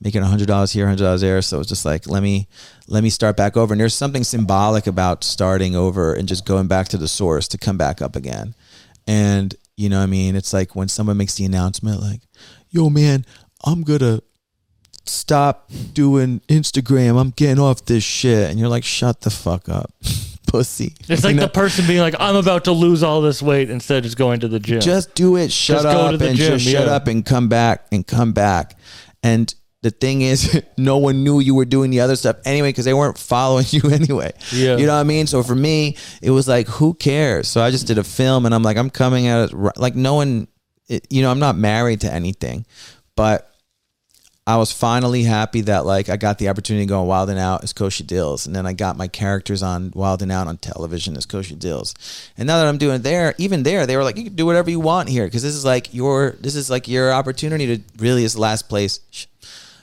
making 0.00 0.22
a 0.22 0.26
hundred 0.26 0.46
dollars 0.46 0.70
here, 0.72 0.86
hundred 0.86 1.02
dollars 1.04 1.22
there. 1.22 1.42
So 1.42 1.58
it's 1.58 1.68
just 1.68 1.84
like 1.84 2.06
let 2.06 2.22
me 2.22 2.46
let 2.86 3.02
me 3.02 3.10
start 3.10 3.36
back 3.36 3.56
over. 3.56 3.74
And 3.74 3.80
there's 3.80 3.94
something 3.94 4.22
symbolic 4.22 4.86
about 4.86 5.24
starting 5.24 5.74
over 5.74 6.14
and 6.14 6.28
just 6.28 6.46
going 6.46 6.68
back 6.68 6.88
to 6.88 6.98
the 6.98 7.08
source 7.08 7.48
to 7.48 7.58
come 7.58 7.76
back 7.78 8.00
up 8.00 8.14
again. 8.14 8.54
And 9.06 9.54
you 9.76 9.88
know, 9.88 9.98
what 9.98 10.04
I 10.04 10.06
mean, 10.06 10.36
it's 10.36 10.52
like 10.52 10.76
when 10.76 10.88
someone 10.88 11.16
makes 11.16 11.34
the 11.34 11.44
announcement, 11.44 12.00
like, 12.00 12.20
"Yo, 12.70 12.88
man, 12.90 13.24
I'm 13.64 13.82
gonna." 13.82 14.20
stop 15.04 15.70
doing 15.94 16.38
Instagram. 16.48 17.18
I'm 17.18 17.30
getting 17.30 17.58
off 17.58 17.86
this 17.86 18.04
shit. 18.04 18.50
And 18.50 18.60
you're 18.60 18.68
like, 18.68 18.84
shut 18.84 19.22
the 19.22 19.30
fuck 19.30 19.66
up, 19.66 19.90
pussy. 20.48 20.94
It's 21.08 21.22
like 21.22 21.36
the 21.36 21.48
person 21.48 21.86
being 21.86 22.00
like, 22.00 22.16
I'm 22.18 22.34
about 22.34 22.64
to 22.64 22.72
lose 22.72 23.04
all 23.04 23.20
this 23.20 23.40
weight 23.40 23.70
instead 23.70 23.98
of 23.98 24.04
just 24.04 24.16
going 24.16 24.40
to 24.40 24.48
the 24.48 24.58
gym. 24.58 24.80
just 24.80 25.14
do 25.14 25.36
it. 25.36 25.52
Shut 25.52 25.82
Just 25.82 25.84
go 25.84 26.00
up 26.00 26.10
to 26.12 26.16
the 26.16 26.28
and 26.28 26.36
gym, 26.36 26.58
just 26.58 26.68
shut 26.68 26.88
up 26.88 27.06
and 27.06 27.24
come 27.24 27.48
back 27.48 27.86
and 27.92 28.06
come 28.06 28.32
back. 28.32 28.76
And 29.22 29.54
the 29.82 29.90
thing 29.90 30.22
is, 30.22 30.60
no 30.76 30.98
one 30.98 31.22
knew 31.22 31.38
you 31.38 31.54
were 31.54 31.64
doing 31.64 31.90
the 31.90 32.00
other 32.00 32.16
stuff 32.16 32.36
anyway 32.44 32.70
because 32.70 32.84
they 32.84 32.94
weren't 32.94 33.18
following 33.32 33.66
you 33.70 33.82
anyway. 33.92 34.32
Yeah. 34.52 34.76
You 34.76 34.86
know 34.86 34.94
what 34.94 35.00
I 35.00 35.04
mean? 35.04 35.26
So 35.26 35.42
for 35.42 35.54
me, 35.54 35.96
it 36.22 36.30
was 36.30 36.48
like, 36.48 36.66
who 36.66 36.94
cares? 36.94 37.46
So 37.46 37.60
I 37.60 37.70
just 37.70 37.86
did 37.86 37.98
a 37.98 38.04
film 38.04 38.44
and 38.46 38.54
I'm 38.54 38.62
like, 38.62 38.76
I'm 38.76 38.90
coming 38.90 39.28
at 39.28 39.50
it. 39.50 39.56
Like, 39.76 39.94
no 39.94 40.14
one, 40.14 40.48
it, 40.88 41.06
you 41.10 41.22
know, 41.22 41.30
I'm 41.30 41.38
not 41.38 41.56
married 41.56 42.00
to 42.00 42.12
anything, 42.12 42.66
but 43.14 43.47
I 44.48 44.56
was 44.56 44.72
finally 44.72 45.24
happy 45.24 45.60
that 45.60 45.84
like 45.84 46.08
I 46.08 46.16
got 46.16 46.38
the 46.38 46.48
opportunity 46.48 46.86
to 46.86 46.88
go 46.88 47.02
on 47.02 47.06
Wild 47.06 47.28
'N 47.28 47.36
Out 47.36 47.62
as 47.64 47.74
Kosha 47.74 48.02
Dillz, 48.02 48.46
and 48.46 48.56
then 48.56 48.64
I 48.64 48.72
got 48.72 48.96
my 48.96 49.06
characters 49.06 49.62
on 49.62 49.92
Wild 49.94 50.22
'N 50.22 50.30
Out 50.30 50.46
on 50.46 50.56
television 50.56 51.18
as 51.18 51.26
Kosha 51.26 51.54
Dillz. 51.54 51.92
And 52.38 52.46
now 52.46 52.56
that 52.56 52.66
I'm 52.66 52.78
doing 52.78 53.02
there, 53.02 53.34
even 53.36 53.62
there, 53.62 53.86
they 53.86 53.94
were 53.94 54.04
like, 54.04 54.16
you 54.16 54.24
can 54.24 54.36
do 54.36 54.46
whatever 54.46 54.70
you 54.70 54.80
want 54.80 55.10
here 55.10 55.26
because 55.26 55.42
this 55.42 55.54
is 55.54 55.66
like 55.66 55.92
your 55.92 56.34
this 56.40 56.54
is 56.54 56.70
like 56.70 56.88
your 56.88 57.12
opportunity 57.12 57.66
to 57.76 57.82
really 57.98 58.24
is 58.24 58.32
the 58.32 58.40
last 58.40 58.70
place. 58.70 59.00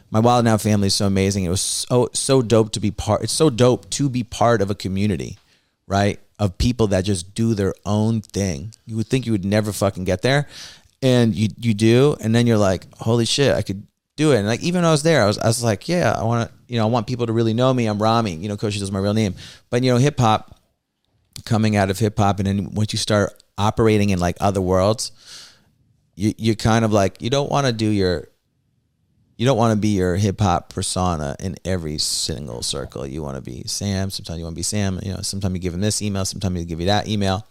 My 0.10 0.20
Wild 0.20 0.48
'N 0.48 0.54
Out 0.54 0.62
family 0.62 0.88
is 0.88 0.96
so 0.96 1.06
amazing. 1.06 1.44
It 1.44 1.50
was 1.50 1.62
so 1.62 2.10
so 2.14 2.42
dope 2.42 2.72
to 2.72 2.80
be 2.80 2.90
part. 2.90 3.22
It's 3.22 3.34
so 3.34 3.52
dope 3.52 3.88
to 3.92 4.10
be 4.10 4.24
part 4.24 4.64
of 4.64 4.72
a 4.72 4.76
community, 4.76 5.38
right? 5.86 6.20
Of 6.40 6.58
people 6.58 6.88
that 6.88 7.06
just 7.06 7.36
do 7.36 7.54
their 7.54 7.76
own 7.86 8.22
thing. 8.22 8.74
You 8.88 8.96
would 8.96 9.10
think 9.10 9.28
you 9.28 9.32
would 9.32 9.46
never 9.46 9.72
fucking 9.72 10.06
get 10.06 10.24
there, 10.24 10.48
and 11.04 11.36
you 11.36 11.50
you 11.56 11.76
do, 11.76 12.18
and 12.20 12.34
then 12.34 12.48
you're 12.48 12.58
like, 12.58 12.88
holy 12.98 13.26
shit, 13.26 13.56
I 13.56 13.62
could 13.62 13.84
do 14.16 14.32
it. 14.32 14.38
And 14.38 14.48
like 14.48 14.62
even 14.62 14.80
when 14.80 14.86
I 14.86 14.92
was 14.92 15.04
there, 15.04 15.24
I 15.24 15.28
was 15.28 15.38
I 15.38 15.48
was 15.48 15.64
like, 15.64 15.88
yeah, 15.88 16.14
I 16.18 16.24
want 16.24 16.50
to, 16.50 16.56
you 16.68 16.80
know, 16.80 16.88
I 16.88 16.90
want 16.90 17.08
people 17.08 17.28
to 17.28 17.34
really 17.34 17.54
know 17.54 17.74
me. 17.74 17.86
I'm 17.86 18.02
Rami, 18.02 18.36
you 18.36 18.48
know, 18.48 18.58
Coach 18.58 18.76
is 18.76 18.92
my 18.92 19.00
real 19.00 19.14
name. 19.14 19.36
But 19.70 19.84
you 19.84 19.92
know, 19.92 19.98
hip 19.98 20.20
hop, 20.20 20.60
coming 21.46 21.76
out 21.76 21.90
of 21.90 22.00
hip 22.00 22.18
hop, 22.18 22.40
and 22.40 22.48
then 22.48 22.74
once 22.74 22.94
you 22.94 23.00
start 23.00 23.44
operating 23.58 24.10
in 24.10 24.20
like 24.20 24.38
other 24.40 24.62
worlds, 24.62 25.12
you 26.16 26.34
you 26.38 26.56
kind 26.56 26.86
of 26.86 26.92
like 26.92 27.22
you 27.22 27.30
don't 27.30 27.52
want 27.52 27.68
to 27.68 27.74
do 27.74 27.90
your 27.90 28.30
you 29.38 29.46
don't 29.46 29.58
want 29.58 29.74
to 29.74 29.78
be 29.78 29.90
your 29.90 30.16
hip 30.16 30.40
hop 30.40 30.70
persona 30.70 31.36
in 31.40 31.56
every 31.66 31.98
single 31.98 32.62
circle. 32.62 33.06
You 33.06 33.22
want 33.22 33.36
to 33.36 33.42
be 33.42 33.64
Sam. 33.66 34.10
Sometimes 34.10 34.40
you 34.40 34.46
want 34.46 34.56
to 34.56 34.60
be 34.60 34.64
Sam. 34.64 35.00
You 35.04 35.14
know, 35.14 35.22
sometimes 35.22 35.54
you 35.54 35.60
give 35.60 35.74
him 35.74 35.82
this 35.82 36.02
email. 36.02 36.24
Sometimes 36.24 36.58
you 36.58 36.66
give 36.66 36.80
you 36.80 36.86
that 36.86 37.08
email. 37.08 37.46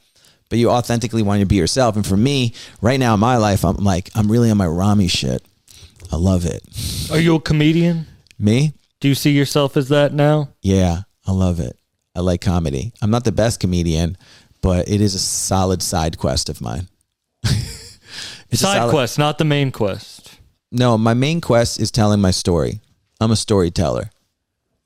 But 0.49 0.59
you 0.59 0.71
authentically 0.71 1.23
want 1.23 1.41
to 1.41 1.47
be 1.47 1.57
yourself. 1.57 1.97
And 1.97 2.07
for 2.07 2.17
me, 2.17 2.55
right 2.81 2.99
now 2.99 3.15
in 3.15 3.21
my 3.21 3.37
life, 3.37 3.65
I'm 3.65 3.77
like, 3.77 4.11
I'm 4.15 4.31
really 4.31 4.51
on 4.51 4.57
my 4.57 4.67
Rami 4.67 5.09
shit. 5.09 5.45
I 6.15 6.17
love 6.17 6.45
it. 6.47 6.63
Are 7.11 7.19
you 7.19 7.35
a 7.35 7.41
comedian? 7.41 8.07
Me? 8.39 8.73
Do 9.01 9.09
you 9.09 9.17
see 9.17 9.33
yourself 9.33 9.77
as 9.77 9.89
that 9.89 10.13
now? 10.13 10.51
Yeah, 10.63 11.01
I 11.27 11.33
love 11.33 11.59
it. 11.59 11.77
I 12.15 12.21
like 12.21 12.41
comedy. 12.41 12.93
I'm 13.03 13.11
not 13.11 13.25
the 13.25 13.33
best 13.33 13.59
comedian, 13.59 14.17
but 14.63 14.89
it 14.89 15.01
is 15.01 15.17
a 15.17 15.19
solid 15.19 15.83
side 15.83 16.17
quest 16.19 16.49
of 16.49 16.61
mine. 16.61 16.87
it's 17.43 18.53
a 18.53 18.57
Side 18.59 18.77
solid- 18.77 18.93
quest, 18.93 19.19
not 19.19 19.39
the 19.39 19.45
main 19.45 19.73
quest. 19.73 20.39
No, 20.71 20.97
my 20.97 21.15
main 21.15 21.41
quest 21.41 21.81
is 21.81 21.91
telling 21.91 22.21
my 22.21 22.31
story. 22.31 22.81
I'm 23.21 23.33
a 23.33 23.37
storyteller. 23.37 24.11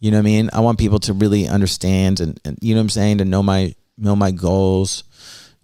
You 0.00 0.10
know 0.10 0.16
what 0.16 0.22
I 0.22 0.24
mean? 0.24 0.50
I 0.54 0.60
want 0.60 0.78
people 0.78 0.98
to 1.00 1.12
really 1.12 1.46
understand 1.46 2.20
and, 2.20 2.40
and 2.44 2.56
you 2.62 2.74
know 2.74 2.78
what 2.80 2.84
I'm 2.84 2.88
saying, 2.90 3.18
to 3.18 3.24
know 3.26 3.42
my 3.42 3.74
know 3.98 4.16
my 4.16 4.30
goals. 4.30 5.04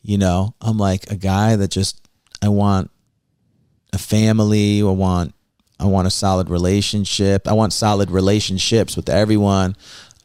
You 0.02 0.18
know, 0.18 0.54
I'm 0.60 0.76
like 0.76 1.10
a 1.10 1.16
guy 1.16 1.56
that 1.56 1.70
just 1.70 2.06
I 2.42 2.48
want 2.48 2.90
a 3.94 3.98
family, 3.98 4.80
I 4.80 4.84
want 4.84 5.33
I 5.78 5.86
want 5.86 6.06
a 6.06 6.10
solid 6.10 6.50
relationship. 6.50 7.48
I 7.48 7.52
want 7.52 7.72
solid 7.72 8.10
relationships 8.10 8.96
with 8.96 9.08
everyone. 9.08 9.76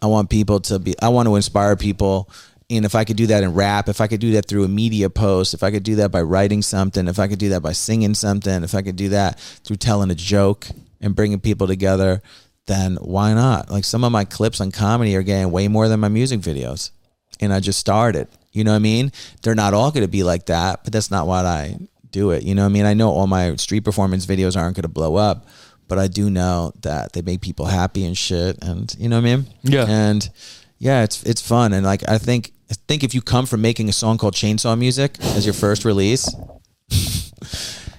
I 0.01 0.07
want 0.07 0.29
people 0.29 0.59
to 0.61 0.79
be 0.79 0.95
I 1.01 1.09
want 1.09 1.27
to 1.27 1.35
inspire 1.35 1.75
people. 1.75 2.29
And 2.71 2.85
if 2.85 2.93
I 2.93 3.03
could 3.03 3.17
do 3.17 3.27
that 3.27 3.43
in 3.43 3.55
rap, 3.55 3.89
if 3.89 3.99
I 3.99 4.07
could 4.07 4.19
do 4.19 4.33
that 4.33 4.45
through 4.45 4.63
a 4.63 4.67
media 4.67 5.09
post, 5.09 5.55
if 5.55 5.63
I 5.63 5.71
could 5.71 5.81
do 5.81 5.95
that 5.95 6.11
by 6.11 6.21
writing 6.21 6.61
something, 6.61 7.07
if 7.07 7.17
I 7.17 7.27
could 7.27 7.39
do 7.39 7.49
that 7.49 7.61
by 7.61 7.71
singing 7.71 8.13
something, 8.13 8.63
if 8.63 8.75
I 8.75 8.83
could 8.83 8.95
do 8.95 9.09
that 9.09 9.39
through 9.39 9.77
telling 9.77 10.11
a 10.11 10.15
joke 10.15 10.67
and 11.01 11.15
bringing 11.15 11.39
people 11.39 11.65
together, 11.65 12.21
then 12.67 12.97
why 12.97 13.33
not? 13.33 13.71
Like 13.71 13.85
some 13.85 14.03
of 14.03 14.11
my 14.11 14.23
clips 14.23 14.61
on 14.61 14.71
comedy 14.71 15.15
are 15.15 15.23
getting 15.23 15.51
way 15.51 15.67
more 15.67 15.87
than 15.87 15.99
my 15.99 16.09
music 16.09 16.41
videos. 16.41 16.91
And 17.39 17.51
I 17.51 17.59
just 17.59 17.79
started. 17.79 18.27
You 18.51 18.63
know 18.63 18.71
what 18.71 18.77
I 18.77 18.79
mean? 18.79 19.11
They're 19.41 19.55
not 19.55 19.73
all 19.73 19.91
going 19.91 20.05
to 20.05 20.11
be 20.11 20.23
like 20.23 20.45
that, 20.47 20.83
but 20.83 20.93
that's 20.93 21.09
not 21.09 21.25
what 21.25 21.45
I 21.45 21.75
do 22.11 22.31
it. 22.31 22.43
You 22.43 22.55
know 22.55 22.63
what 22.63 22.69
I 22.69 22.73
mean? 22.73 22.85
I 22.85 22.93
know 22.93 23.09
all 23.09 23.27
my 23.27 23.55
street 23.55 23.81
performance 23.81 24.25
videos 24.25 24.55
aren't 24.57 24.75
going 24.75 24.83
to 24.83 24.87
blow 24.87 25.15
up, 25.15 25.47
but 25.87 25.99
I 25.99 26.07
do 26.07 26.29
know 26.29 26.71
that 26.81 27.13
they 27.13 27.21
make 27.21 27.41
people 27.41 27.65
happy 27.65 28.05
and 28.05 28.17
shit. 28.17 28.63
And 28.63 28.93
you 28.97 29.09
know 29.09 29.17
what 29.17 29.27
I 29.27 29.35
mean? 29.35 29.45
Yeah. 29.63 29.85
And 29.87 30.29
yeah, 30.77 31.03
it's 31.03 31.23
it's 31.23 31.41
fun. 31.41 31.73
And 31.73 31.85
like 31.85 32.07
I 32.07 32.17
think 32.17 32.51
I 32.71 32.75
think 32.87 33.03
if 33.03 33.13
you 33.13 33.21
come 33.21 33.45
from 33.45 33.61
making 33.61 33.89
a 33.89 33.93
song 33.93 34.17
called 34.17 34.33
Chainsaw 34.33 34.77
Music 34.77 35.17
as 35.19 35.45
your 35.45 35.53
first 35.53 35.85
release, 35.85 36.33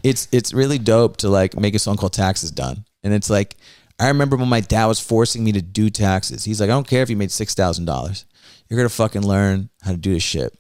it's 0.03 0.29
it's 0.33 0.53
really 0.53 0.79
dope 0.79 1.19
to 1.19 1.29
like 1.29 1.57
make 1.59 1.75
a 1.75 1.79
song 1.79 1.97
called 1.97 2.13
Taxes 2.13 2.51
Done. 2.51 2.85
And 3.03 3.13
it's 3.13 3.29
like 3.29 3.57
I 3.99 4.09
remember 4.09 4.37
when 4.37 4.49
my 4.49 4.61
dad 4.61 4.87
was 4.87 5.01
forcing 5.01 5.45
me 5.45 5.53
to 5.53 5.63
do 5.63 5.91
taxes. 5.91 6.45
He's 6.45 6.61
like, 6.61 6.71
I 6.71 6.73
don't 6.73 6.89
care 6.89 7.03
if 7.03 7.11
you 7.11 7.17
made 7.17 7.31
six 7.31 7.55
thousand 7.55 7.85
dollars. 7.85 8.25
You're 8.69 8.79
gonna 8.79 8.89
fucking 8.89 9.27
learn 9.27 9.69
how 9.83 9.91
to 9.91 9.99
do 9.99 10.15
this 10.15 10.23
shit. 10.23 10.57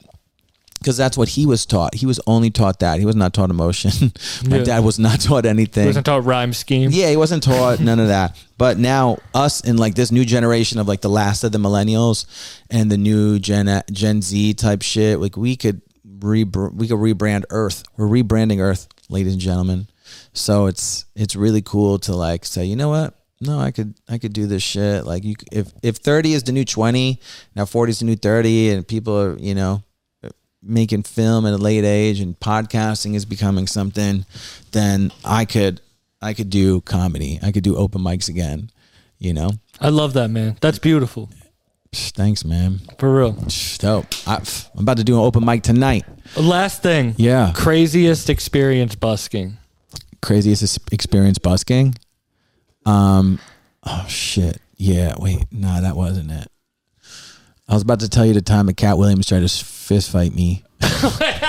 Because 0.80 0.96
that's 0.96 1.16
what 1.18 1.28
he 1.28 1.44
was 1.46 1.66
taught. 1.66 1.94
He 1.94 2.06
was 2.06 2.18
only 2.26 2.50
taught 2.50 2.80
that. 2.80 2.98
He 2.98 3.04
was 3.06 3.14
not 3.14 3.34
taught 3.34 3.50
emotion. 3.50 3.90
my 4.48 4.56
Yeah. 4.58 4.64
dad 4.64 4.84
was 4.84 4.98
not 4.98 5.20
taught 5.28 5.44
anything. 5.46 5.82
He 5.84 5.88
Wasn't 5.88 6.06
taught 6.06 6.24
rhyme 6.24 6.52
scheme. 6.54 6.90
Yeah, 6.90 7.10
he 7.10 7.16
wasn't 7.16 7.42
taught 7.42 7.80
none 7.80 8.00
of 8.00 8.08
that. 8.08 8.36
But 8.58 8.76
now 8.78 9.16
us 9.34 9.60
in 9.62 9.78
like 9.78 9.94
this 9.94 10.12
new 10.12 10.24
generation 10.24 10.78
of 10.78 10.86
like 10.86 11.00
the 11.00 11.08
last 11.08 11.44
of 11.44 11.52
the 11.52 11.58
millennials 11.58 12.26
and 12.70 12.90
the 12.92 12.98
new 12.98 13.38
Gen 13.38 13.82
Gen 13.90 14.20
Z 14.20 14.52
type 14.54 14.82
shit, 14.82 15.18
like 15.18 15.34
we 15.36 15.56
could 15.56 15.80
re 16.20 16.44
we 16.44 16.86
could 16.88 16.98
rebrand 16.98 17.44
Earth. 17.48 17.82
We're 17.96 18.06
rebranding 18.06 18.58
Earth, 18.60 18.86
ladies 19.08 19.32
and 19.32 19.40
gentlemen. 19.40 19.88
So 20.34 20.66
it's 20.66 21.06
it's 21.16 21.34
really 21.36 21.62
cool 21.62 21.98
to 22.00 22.14
like 22.14 22.44
say, 22.44 22.64
you 22.66 22.76
know 22.76 22.90
what? 22.90 23.14
No, 23.40 23.58
I 23.58 23.70
could 23.70 23.94
I 24.10 24.18
could 24.18 24.34
do 24.34 24.46
this 24.46 24.62
shit. 24.62 25.06
Like 25.06 25.24
you, 25.24 25.36
if 25.50 25.72
if 25.82 25.96
thirty 25.96 26.34
is 26.34 26.42
the 26.42 26.52
new 26.52 26.66
twenty, 26.66 27.18
now 27.56 27.64
forty 27.64 27.90
is 27.92 28.00
the 28.00 28.04
new 28.04 28.16
thirty, 28.16 28.68
and 28.70 28.86
people 28.86 29.18
are 29.18 29.38
you 29.38 29.54
know 29.54 29.82
making 30.62 31.04
film 31.04 31.46
at 31.46 31.52
a 31.52 31.58
late 31.58 31.84
age 31.84 32.20
and 32.20 32.38
podcasting 32.38 33.14
is 33.14 33.24
becoming 33.24 33.66
something, 33.66 34.24
then 34.72 35.12
I 35.24 35.44
could 35.44 35.80
I 36.22 36.34
could 36.34 36.50
do 36.50 36.80
comedy. 36.82 37.38
I 37.42 37.52
could 37.52 37.64
do 37.64 37.76
open 37.76 38.02
mics 38.02 38.28
again. 38.28 38.70
You 39.18 39.34
know. 39.34 39.52
I 39.80 39.88
love 39.88 40.14
that, 40.14 40.28
man. 40.28 40.56
That's 40.60 40.78
beautiful. 40.78 41.30
Thanks, 41.92 42.44
man. 42.44 42.80
For 42.98 43.12
real. 43.12 43.32
Dope. 43.78 44.06
I, 44.26 44.36
I'm 44.74 44.82
about 44.82 44.98
to 44.98 45.04
do 45.04 45.14
an 45.18 45.24
open 45.24 45.44
mic 45.44 45.62
tonight. 45.62 46.04
Last 46.36 46.82
thing. 46.82 47.14
Yeah. 47.18 47.52
Craziest 47.54 48.30
experience 48.30 48.94
busking. 48.94 49.56
Craziest 50.22 50.92
experience 50.92 51.38
busking. 51.38 51.94
Um. 52.86 53.38
Oh 53.84 54.04
shit. 54.08 54.58
Yeah. 54.76 55.14
Wait. 55.18 55.46
Nah, 55.50 55.80
that 55.80 55.96
wasn't 55.96 56.30
it. 56.30 56.48
I 57.70 57.74
was 57.74 57.82
about 57.82 58.00
to 58.00 58.08
tell 58.08 58.26
you 58.26 58.34
the 58.34 58.42
time 58.42 58.68
a 58.68 58.74
Katt 58.74 58.98
Williams 58.98 59.26
tried 59.26 59.40
to 59.40 59.48
fist 59.48 60.10
fight 60.10 60.34
me. 60.34 60.64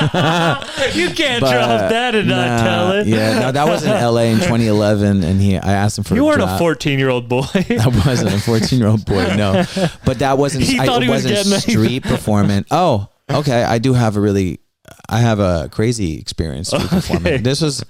You 0.01 1.09
can't 1.11 1.41
But, 1.41 1.51
drop 1.51 1.89
that 1.91 2.15
and 2.15 2.27
not 2.27 2.59
tell 2.63 2.91
it. 2.93 3.07
Yeah, 3.07 3.39
no, 3.39 3.51
that 3.51 3.67
was 3.67 3.83
in 3.83 3.91
LA 3.91 4.21
in 4.23 4.37
2011, 4.37 5.23
and 5.23 5.39
he, 5.39 5.57
I 5.57 5.73
asked 5.73 5.97
him 5.97 6.03
for. 6.03 6.15
You 6.15 6.25
weren't 6.25 6.41
a 6.41 6.57
14 6.57 6.97
year 6.99 7.09
old 7.09 7.29
boy. 7.29 7.45
I 7.53 7.87
wasn't 8.05 8.33
a 8.33 8.39
14 8.39 8.79
year 8.79 8.87
old 8.87 9.05
boy, 9.05 9.35
no. 9.35 9.63
But 10.05 10.19
that 10.19 10.37
wasn't. 10.37 10.63
He 10.63 10.79
I, 10.79 10.85
thought 10.85 11.01
it 11.01 11.05
he 11.05 11.11
was 11.11 11.23
wasn't 11.23 11.61
street 11.61 12.03
performance. 12.03 12.67
Oh, 12.71 13.07
okay. 13.29 13.63
I 13.63 13.77
do 13.77 13.93
have 13.93 14.17
a 14.17 14.21
really, 14.21 14.59
I 15.07 15.19
have 15.19 15.39
a 15.39 15.69
crazy 15.71 16.17
experience 16.19 16.69
street 16.69 16.89
performing. 16.89 17.43
This 17.43 17.61
was, 17.61 17.83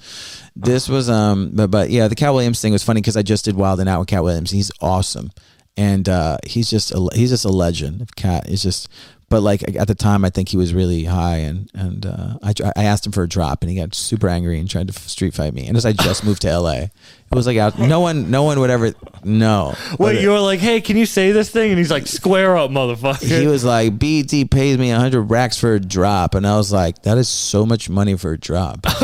this 0.55 0.89
was 0.89 1.09
um, 1.09 1.51
but 1.53 1.71
but 1.71 1.89
yeah, 1.89 2.07
the 2.07 2.15
Katt 2.15 2.33
Williams 2.33 2.61
thing 2.61 2.73
was 2.73 2.83
funny 2.83 3.01
because 3.01 3.15
I 3.17 3.21
just 3.21 3.45
did 3.45 3.55
Wild 3.55 3.79
'N 3.79 3.87
Out 3.87 3.99
with 3.99 4.09
Cat 4.09 4.23
Williams. 4.23 4.51
He's 4.51 4.71
awesome, 4.81 5.31
and 5.77 6.07
uh, 6.07 6.37
he's 6.45 6.69
just 6.69 6.91
a, 6.91 7.09
he's 7.13 7.29
just 7.29 7.45
a 7.45 7.49
legend. 7.49 8.15
Katt 8.15 8.47
is 8.47 8.63
just. 8.63 8.89
But 9.29 9.43
like 9.43 9.63
at 9.77 9.87
the 9.87 9.95
time, 9.95 10.25
I 10.25 10.29
think 10.29 10.49
he 10.49 10.57
was 10.57 10.73
really 10.73 11.05
high, 11.05 11.37
and 11.37 11.71
and 11.73 12.05
uh, 12.05 12.37
I 12.43 12.53
I 12.75 12.83
asked 12.83 13.05
him 13.05 13.13
for 13.13 13.23
a 13.23 13.29
drop, 13.29 13.61
and 13.61 13.69
he 13.71 13.77
got 13.77 13.95
super 13.95 14.27
angry 14.27 14.59
and 14.59 14.69
tried 14.69 14.87
to 14.87 14.93
street 14.93 15.33
fight 15.33 15.53
me. 15.53 15.67
And 15.67 15.77
as 15.77 15.85
I 15.85 15.93
just 15.93 16.25
moved 16.25 16.41
to 16.41 16.59
LA, 16.59 16.87
it 17.31 17.35
was 17.35 17.47
like 17.47 17.57
out, 17.57 17.79
no 17.79 18.01
one 18.01 18.29
no 18.29 18.43
one 18.43 18.59
would 18.59 18.69
ever 18.69 18.93
know. 19.23 19.73
Wait, 19.97 20.21
you 20.21 20.29
were 20.29 20.39
like, 20.39 20.59
hey, 20.59 20.81
can 20.81 20.97
you 20.97 21.05
say 21.05 21.31
this 21.31 21.49
thing? 21.49 21.69
And 21.69 21.77
he's 21.77 21.91
like, 21.91 22.07
square 22.07 22.57
up, 22.57 22.71
motherfucker. 22.71 23.39
he 23.39 23.47
was 23.47 23.63
like, 23.63 23.97
BT 23.97 24.45
pays 24.45 24.77
me 24.77 24.91
100 24.91 25.21
racks 25.21 25.57
for 25.57 25.75
a 25.75 25.79
drop. 25.79 26.35
And 26.35 26.45
I 26.45 26.57
was 26.57 26.71
like, 26.71 27.03
that 27.03 27.17
is 27.17 27.29
so 27.29 27.65
much 27.65 27.89
money 27.89 28.17
for 28.17 28.33
a 28.33 28.37
drop. 28.37 28.85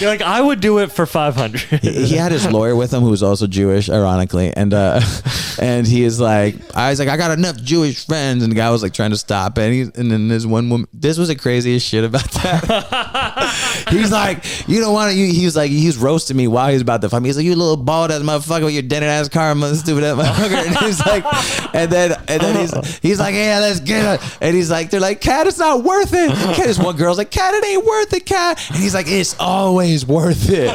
You're 0.00 0.10
like, 0.10 0.22
I 0.22 0.40
would 0.40 0.60
do 0.60 0.78
it 0.78 0.90
for 0.90 1.06
500. 1.06 1.60
he 1.82 2.06
he 2.06 2.16
had 2.16 2.32
his 2.32 2.50
lawyer 2.50 2.74
with 2.74 2.92
him 2.92 3.02
who 3.02 3.10
was 3.10 3.22
also 3.22 3.46
Jewish, 3.46 3.88
ironically. 3.88 4.52
And 4.52 4.74
uh, 4.74 5.00
and 5.60 5.86
he 5.86 6.02
is 6.02 6.18
like, 6.18 6.56
I 6.76 6.90
was 6.90 6.98
like, 6.98 7.08
I 7.08 7.16
got 7.16 7.30
enough 7.36 7.56
Jewish 7.56 8.06
friends. 8.06 8.42
And 8.42 8.50
the 8.50 8.56
guy 8.56 8.70
was 8.70 8.82
like 8.82 8.92
trying 8.94 9.10
to 9.10 9.16
stop 9.16 9.58
it. 9.58 9.62
And, 9.62 9.72
he, 9.72 9.80
and 10.00 10.10
then 10.10 10.28
this 10.28 10.46
one 10.46 10.68
woman, 10.68 10.88
this 10.92 11.18
was 11.18 11.28
the 11.28 11.36
craziest 11.36 11.86
shit 11.86 12.04
about 12.04 12.30
that. 12.32 13.86
He's 13.90 14.10
like, 14.10 14.68
you 14.68 14.80
don't 14.80 14.92
want 14.92 15.12
to, 15.12 15.16
he 15.16 15.44
was 15.44 15.54
like, 15.56 15.70
he's 15.70 15.96
roasting 15.96 16.36
me 16.36 16.48
while 16.56 16.68
he 16.68 16.72
was 16.72 16.80
about 16.82 17.02
to 17.02 17.08
fight 17.10 17.20
me. 17.20 17.28
He's 17.28 17.36
like, 17.36 17.44
you 17.44 17.54
little 17.54 17.76
bald 17.76 18.10
ass 18.10 18.22
motherfucker 18.22 18.64
with 18.64 18.72
your 18.72 18.82
dented 18.82 19.10
ass 19.10 19.28
car, 19.28 19.54
mother 19.54 19.76
stupid 19.76 20.04
ass 20.04 20.16
motherfucker. 20.16 20.66
And 20.66 20.76
he's 20.78 21.04
like, 21.04 21.74
and 21.74 21.92
then, 21.92 22.12
and 22.28 22.40
then 22.40 22.56
he's, 22.56 22.98
he's 22.98 23.18
like, 23.20 23.34
yeah, 23.34 23.58
let's 23.60 23.80
get 23.80 24.14
it. 24.22 24.38
And 24.40 24.56
he's 24.56 24.70
like, 24.70 24.88
they're 24.88 24.98
like, 24.98 25.20
cat, 25.20 25.46
it's 25.46 25.58
not 25.58 25.84
worth 25.84 26.14
it. 26.14 26.30
Cat, 26.30 26.66
this 26.66 26.78
one 26.78 26.96
girl's 26.96 27.18
like, 27.18 27.30
cat, 27.30 27.52
it 27.52 27.62
ain't 27.62 27.84
worth 27.84 28.10
it, 28.14 28.24
cat. 28.24 28.58
And 28.70 28.78
he's 28.78 28.94
like, 28.94 29.06
it's 29.06 29.36
always 29.38 30.06
worth 30.06 30.48
it. 30.48 30.70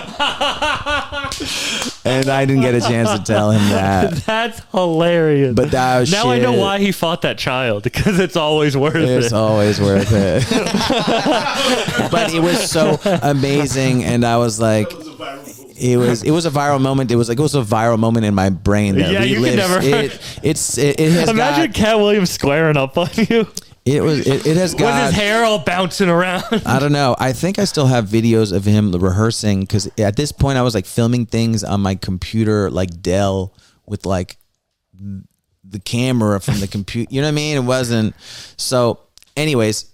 and 2.06 2.30
I 2.30 2.46
didn't 2.46 2.62
get 2.62 2.76
a 2.76 2.82
chance 2.82 3.10
to 3.12 3.24
tell 3.24 3.50
him 3.50 3.62
that. 3.70 4.14
That's 4.28 4.62
hilarious. 4.72 5.56
But 5.56 5.72
that 5.72 6.12
now 6.12 6.30
I 6.30 6.38
know 6.38 6.54
why 6.54 6.78
he 6.78 6.92
fought 6.92 7.24
that 7.24 7.40
child 7.40 7.82
because 7.84 8.20
it's 8.20 8.36
always 8.36 8.78
worth 8.78 8.96
It's 8.96 9.10
it. 9.10 9.24
It's 9.24 9.34
always 9.34 9.82
worth 9.82 10.12
it. 10.12 10.46
but 12.12 12.32
it 12.34 12.42
was 12.42 12.70
so 12.70 13.00
amazing, 13.24 14.04
and 14.04 14.24
I 14.24 14.38
was 14.38 14.60
like, 14.60 14.90
That 14.90 14.98
was 15.00 15.08
a 15.08 15.12
viral 15.12 15.71
it 15.82 15.98
was 15.98 16.24
it 16.24 16.32
was 16.32 16.46
a 16.46 16.52
viral 16.52 16.80
moment. 16.80 17.12
It 17.12 17.16
was 17.16 17.28
like 17.30 17.40
it 17.40 17.42
was 17.42 17.56
a 17.56 17.62
viral 17.62 18.00
moment 18.00 18.26
in 18.26 18.36
my 18.36 18.50
brain 18.50 18.96
that 19.00 19.12
Yeah, 19.12 19.24
you 19.24 19.44
can 19.44 19.56
never- 19.56 19.80
It, 19.82 20.40
it's 20.44 20.78
it, 20.78 21.00
it 21.00 21.12
has 21.12 21.30
Imagine 21.30 21.68
got, 21.68 21.76
Katt 21.76 21.98
Williams 21.98 22.30
squaring 22.30 22.78
up 22.78 22.98
on 22.98 23.10
you 23.16 23.48
it 23.86 24.04
was 24.04 24.28
it, 24.28 24.46
it 24.46 24.58
has 24.58 24.74
with 24.74 24.82
got 24.82 25.08
his 25.08 25.16
hair 25.16 25.44
all 25.44 25.60
bouncing 25.60 26.10
around. 26.10 26.44
I 26.66 26.80
don't 26.80 26.92
know. 26.92 27.16
I 27.20 27.34
think 27.34 27.58
I 27.58 27.66
still 27.66 27.88
have 27.88 28.06
videos 28.06 28.54
of 28.56 28.64
him 28.64 28.92
rehearsing 28.92 29.62
because 29.62 29.90
at 29.98 30.16
this 30.16 30.32
point 30.32 30.58
I 30.58 30.62
was 30.62 30.76
like 30.76 30.86
filming 30.86 31.26
things 31.26 31.64
on 31.64 31.82
my 31.82 31.96
computer, 31.96 32.70
like 32.70 33.02
Dell, 33.02 33.56
with 33.88 34.06
like 34.06 34.38
the 34.94 35.80
camera 35.80 36.40
from 36.40 36.60
the 36.60 36.68
computer. 36.68 37.12
You 37.12 37.22
know 37.22 37.28
what 37.28 37.32
I 37.32 37.36
mean? 37.36 37.58
It 37.58 37.62
wasn't. 37.62 38.16
So, 38.58 39.00
anyways, 39.36 39.92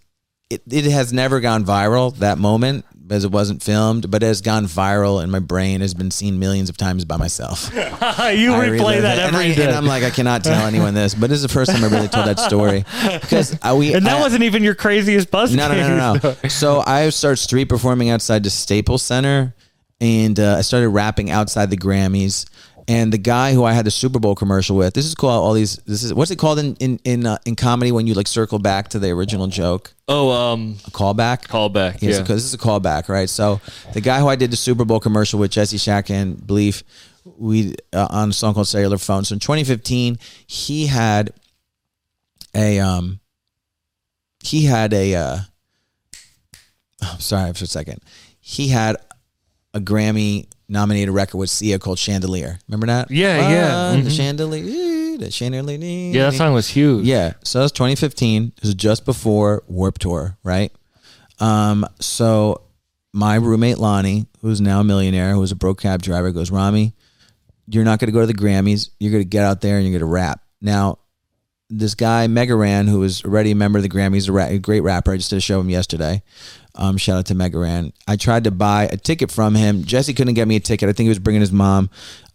it, 0.50 0.64
it 0.70 0.86
has 0.92 1.14
never 1.14 1.40
gone 1.40 1.64
viral 1.64 2.14
that 2.18 2.38
moment 2.38 2.84
as 3.10 3.24
it 3.24 3.32
wasn't 3.32 3.64
filmed, 3.64 4.10
but 4.12 4.22
it 4.24 4.26
has 4.26 4.42
gone 4.42 4.66
viral 4.66 5.22
and 5.22 5.32
my 5.32 5.40
brain. 5.40 5.82
Has 5.82 5.94
been 5.94 6.12
seen 6.12 6.40
millions 6.40 6.70
of 6.70 6.78
times 6.78 7.06
by 7.06 7.18
myself. 7.18 7.72
you 7.76 7.80
I 7.80 7.96
replay 8.00 9.02
that 9.02 9.18
it. 9.18 9.24
and, 9.28 9.36
I, 9.36 9.44
every 9.46 9.56
day. 9.56 9.68
and 9.68 9.76
I'm 9.76 9.86
like, 9.86 10.04
I 10.04 10.10
cannot 10.10 10.44
tell 10.44 10.66
anyone 10.66 10.94
this, 10.94 11.16
but 11.16 11.30
this 11.30 11.38
is 11.38 11.44
the 11.44 11.48
first 11.50 11.72
time 11.72 11.84
I 11.84 11.88
really 11.88 12.08
told 12.08 12.28
that 12.28 12.40
story 12.40 12.84
because 13.22 13.58
I, 13.62 13.74
we 13.74 13.94
and 13.94 14.06
that 14.06 14.18
I- 14.18 14.22
wasn't 14.22 14.44
even 14.44 14.64
your 14.64 14.76
craziest 14.76 15.32
buzz. 15.32 15.56
no, 15.56 15.68
no, 15.68 15.76
no, 15.76 15.98
no, 15.98 16.20
no. 16.44 16.50
So 16.50 16.84
I 16.86 17.10
started 17.10 17.38
street 17.38 17.66
performing 17.70 18.10
outside 18.10 18.44
the 18.44 18.50
Staples 18.50 19.04
Center, 19.04 19.54
and 20.02 20.40
uh, 20.40 20.56
I 20.58 20.62
started 20.62 20.90
rapping 20.90 21.30
outside 21.32 21.70
the 21.70 21.78
Grammys. 21.78 22.46
And 22.90 23.12
the 23.12 23.18
guy 23.18 23.54
who 23.54 23.66
I 23.66 23.74
had 23.74 23.86
the 23.86 23.92
Super 23.92 24.18
Bowl 24.18 24.34
commercial 24.34 24.78
with, 24.78 24.94
this 24.94 25.06
is 25.06 25.14
called 25.14 25.44
all 25.44 25.54
these. 25.54 25.76
This 25.86 26.04
is 26.04 26.14
what's 26.14 26.32
it 26.32 26.38
called 26.38 26.58
in 26.60 26.76
in 26.76 27.00
in, 27.04 27.26
uh, 27.26 27.38
in 27.46 27.56
comedy 27.58 27.92
when 27.92 28.08
you 28.08 28.14
like 28.14 28.28
circle 28.28 28.60
back 28.60 28.88
to 28.90 29.00
the 29.00 29.10
original 29.10 29.48
joke, 29.48 29.94
Oh, 30.08 30.30
um, 30.32 30.78
a 30.88 30.92
callback. 30.92 31.48
callback. 31.48 32.02
Yeah, 32.02 32.12
Yeah. 32.12 32.22
because 32.22 32.38
this 32.38 32.46
is 32.46 32.54
a 32.54 32.58
callback, 32.58 33.10
right? 33.10 33.30
So 33.30 33.60
the 33.94 34.00
guy 34.00 34.20
who 34.22 34.30
I 34.30 34.38
did 34.38 34.52
the 34.52 34.56
Super 34.58 34.86
Bowl 34.86 35.02
commercial 35.02 35.38
with, 35.38 35.52
Jesse 35.52 35.76
Shatkin 35.78 36.48
Belief, 36.48 36.84
we 37.38 37.76
uh, 37.92 38.08
on 38.10 38.30
a 38.30 38.34
song 38.34 38.54
called 38.54 38.70
Cellular 38.70 38.98
Phone. 38.98 39.26
So 39.26 39.34
in 39.34 39.40
2015, 39.40 40.18
he 40.48 40.86
had 40.88 41.32
a 42.56 42.80
um, 42.80 43.20
he 44.44 44.64
had 44.64 44.94
a 44.94 45.14
uh, 45.14 45.38
oh, 47.04 47.16
sorry 47.20 47.52
for 47.54 47.66
a 47.66 47.68
second, 47.68 48.00
he 48.40 48.70
had 48.70 48.96
a 49.78 49.82
Grammy 49.82 50.48
nominated 50.70 51.14
record 51.14 51.38
with 51.38 51.50
Sia 51.50 51.80
called 51.80 51.98
Chandelier. 52.00 52.60
Remember 52.68 52.88
that? 52.88 53.10
Yeah, 53.12 53.50
yeah. 53.50 53.70
Ah, 53.74 53.92
The 53.96 54.10
Mhm. 54.10 54.18
chandelier, 54.18 55.18
the 55.18 55.32
chandelier. 55.32 55.78
yeah, 56.14 56.30
that 56.30 56.38
song 56.38 56.54
was 56.54 56.68
huge. 56.68 57.06
Yeah. 57.06 57.34
So 57.44 57.60
that 57.60 57.64
was 57.64 57.72
2015. 57.72 58.52
It 58.58 58.64
was 58.64 58.76
just 58.76 59.06
before 59.06 59.64
Warped 59.68 60.02
Tour, 60.02 60.38
right? 60.44 60.72
Um, 61.40 61.86
so 62.00 62.62
my 63.14 63.36
roommate 63.36 63.78
Lonnie, 63.78 64.26
who's 64.42 64.60
now 64.60 64.82
a 64.82 64.84
millionaire, 64.84 65.32
who 65.34 65.40
was 65.40 65.52
a 65.52 65.56
broke 65.56 65.82
cab 65.82 66.02
driver, 66.02 66.32
goes, 66.32 66.52
Rami, 66.52 66.94
you're 67.68 67.84
not 67.86 68.00
going 68.00 68.08
to 68.08 68.12
go 68.14 68.22
to 68.22 68.28
the 68.28 68.34
Grammys. 68.34 68.90
You're 69.00 69.12
going 69.12 69.24
to 69.24 69.28
get 69.30 69.44
out 69.44 69.62
there 69.62 69.78
and 69.78 69.86
you're 69.86 69.92
going 70.00 70.08
to 70.10 70.14
rap. 70.14 70.42
Now, 70.62 71.00
this 71.70 71.96
guy 71.96 72.28
Mega 72.28 72.56
Ran, 72.56 72.88
who 72.88 73.00
was 73.00 73.24
already 73.24 73.52
a 73.52 73.56
member 73.56 73.80
of 73.80 73.84
the 73.84 73.90
Grammys, 73.90 74.30
a, 74.30 74.32
ra- 74.32 74.46
a 74.46 74.58
great 74.58 74.82
rapper. 74.82 75.12
I 75.12 75.18
just 75.18 75.30
did 75.30 75.38
a 75.38 75.42
show 75.42 75.60
him 75.60 75.70
yesterday. 75.70 76.24
Um, 76.76 76.98
shout 76.98 77.18
out 77.18 77.26
to 77.28 77.36
Mega 77.36 77.58
Ran. 77.58 77.92
I 78.08 78.16
tried 78.16 78.44
to 78.44 78.52
buy 78.52 78.84
a 78.86 78.98
ticket 78.98 79.32
from 79.32 79.56
him. 79.56 79.84
Jesse 79.84 80.14
couldn't 80.14 80.36
get 80.36 80.48
me 80.48 80.56
a 80.56 80.60
ticket. 80.60 80.88
I 80.88 80.94
think 80.94 81.06
he 81.06 81.10
was 81.10 81.20
bringing 81.20 81.42
his 81.42 81.52
mom. 81.52 81.90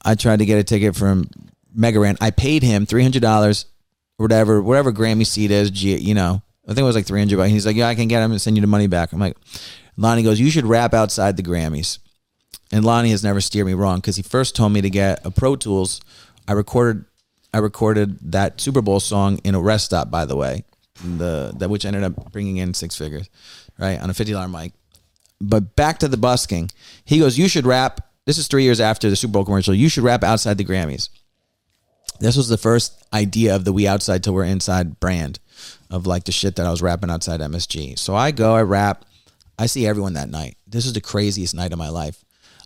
I 0.04 0.16
tried 0.16 0.40
to 0.40 0.46
get 0.46 0.58
a 0.58 0.64
ticket 0.64 0.96
from 0.96 1.28
Mega 1.72 2.00
Ran. 2.00 2.16
I 2.20 2.30
paid 2.30 2.62
him 2.62 2.84
three 2.84 3.02
hundred 3.02 3.22
dollars, 3.22 3.66
whatever, 4.16 4.60
whatever 4.60 4.92
Grammy 4.92 5.26
seat 5.26 5.50
is. 5.50 5.70
G, 5.70 5.96
you 5.96 6.14
know, 6.14 6.42
I 6.66 6.68
think 6.68 6.80
it 6.80 6.82
was 6.82 6.96
like 6.96 7.06
three 7.06 7.20
hundred. 7.20 7.42
He's 7.48 7.66
like, 7.66 7.76
yeah, 7.76 7.88
I 7.88 7.94
can 7.94 8.08
get 8.08 8.22
him 8.22 8.32
and 8.32 8.40
send 8.40 8.56
you 8.56 8.60
the 8.60 8.66
money 8.66 8.88
back. 8.88 9.12
I'm 9.12 9.20
like, 9.20 9.36
Lonnie 9.96 10.24
goes, 10.24 10.40
you 10.40 10.50
should 10.50 10.66
rap 10.66 10.92
outside 10.92 11.36
the 11.36 11.42
Grammys. 11.42 11.98
And 12.72 12.84
Lonnie 12.84 13.10
has 13.10 13.22
never 13.22 13.40
steered 13.40 13.66
me 13.66 13.74
wrong 13.74 13.98
because 13.98 14.16
he 14.16 14.22
first 14.22 14.56
told 14.56 14.72
me 14.72 14.80
to 14.80 14.90
get 14.90 15.24
a 15.24 15.30
Pro 15.30 15.56
Tools. 15.56 16.00
I 16.48 16.52
recorded, 16.52 17.04
I 17.54 17.58
recorded 17.58 18.32
that 18.32 18.60
Super 18.60 18.80
Bowl 18.80 19.00
song 19.00 19.38
in 19.44 19.54
a 19.54 19.60
rest 19.60 19.86
stop, 19.86 20.10
by 20.10 20.24
the 20.24 20.36
way, 20.36 20.64
the 21.04 21.52
that 21.58 21.70
which 21.70 21.84
ended 21.84 22.02
up 22.02 22.32
bringing 22.32 22.56
in 22.56 22.74
six 22.74 22.96
figures, 22.96 23.28
right, 23.78 24.00
on 24.00 24.10
a 24.10 24.14
fifty 24.14 24.32
dollar 24.32 24.48
mic. 24.48 24.72
But 25.40 25.76
back 25.76 25.98
to 25.98 26.08
the 26.08 26.16
busking, 26.16 26.70
he 27.04 27.18
goes, 27.18 27.38
"You 27.38 27.48
should 27.48 27.66
rap." 27.66 28.00
This 28.24 28.38
is 28.38 28.46
three 28.46 28.62
years 28.62 28.80
after 28.80 29.10
the 29.10 29.16
Super 29.16 29.32
Bowl 29.32 29.44
commercial. 29.44 29.74
You 29.74 29.88
should 29.88 30.04
rap 30.04 30.22
outside 30.22 30.56
the 30.56 30.64
Grammys. 30.64 31.08
This 32.20 32.36
was 32.36 32.48
the 32.48 32.56
first 32.56 33.04
idea 33.12 33.54
of 33.54 33.64
the 33.64 33.72
"We 33.72 33.86
Outside 33.86 34.22
Till 34.22 34.34
We're 34.34 34.44
Inside" 34.44 35.00
brand 35.00 35.38
of 35.90 36.06
like 36.06 36.24
the 36.24 36.32
shit 36.32 36.56
that 36.56 36.66
I 36.66 36.70
was 36.70 36.82
rapping 36.82 37.10
outside 37.10 37.40
MSG. 37.40 37.98
So 37.98 38.14
I 38.14 38.30
go, 38.30 38.54
I 38.54 38.62
rap. 38.62 39.04
I 39.58 39.66
see 39.66 39.86
everyone 39.86 40.14
that 40.14 40.30
night. 40.30 40.56
This 40.66 40.86
is 40.86 40.94
the 40.94 41.00
craziest 41.00 41.54
night 41.54 41.72
of 41.72 41.78
my 41.78 41.90
life. 41.90 42.24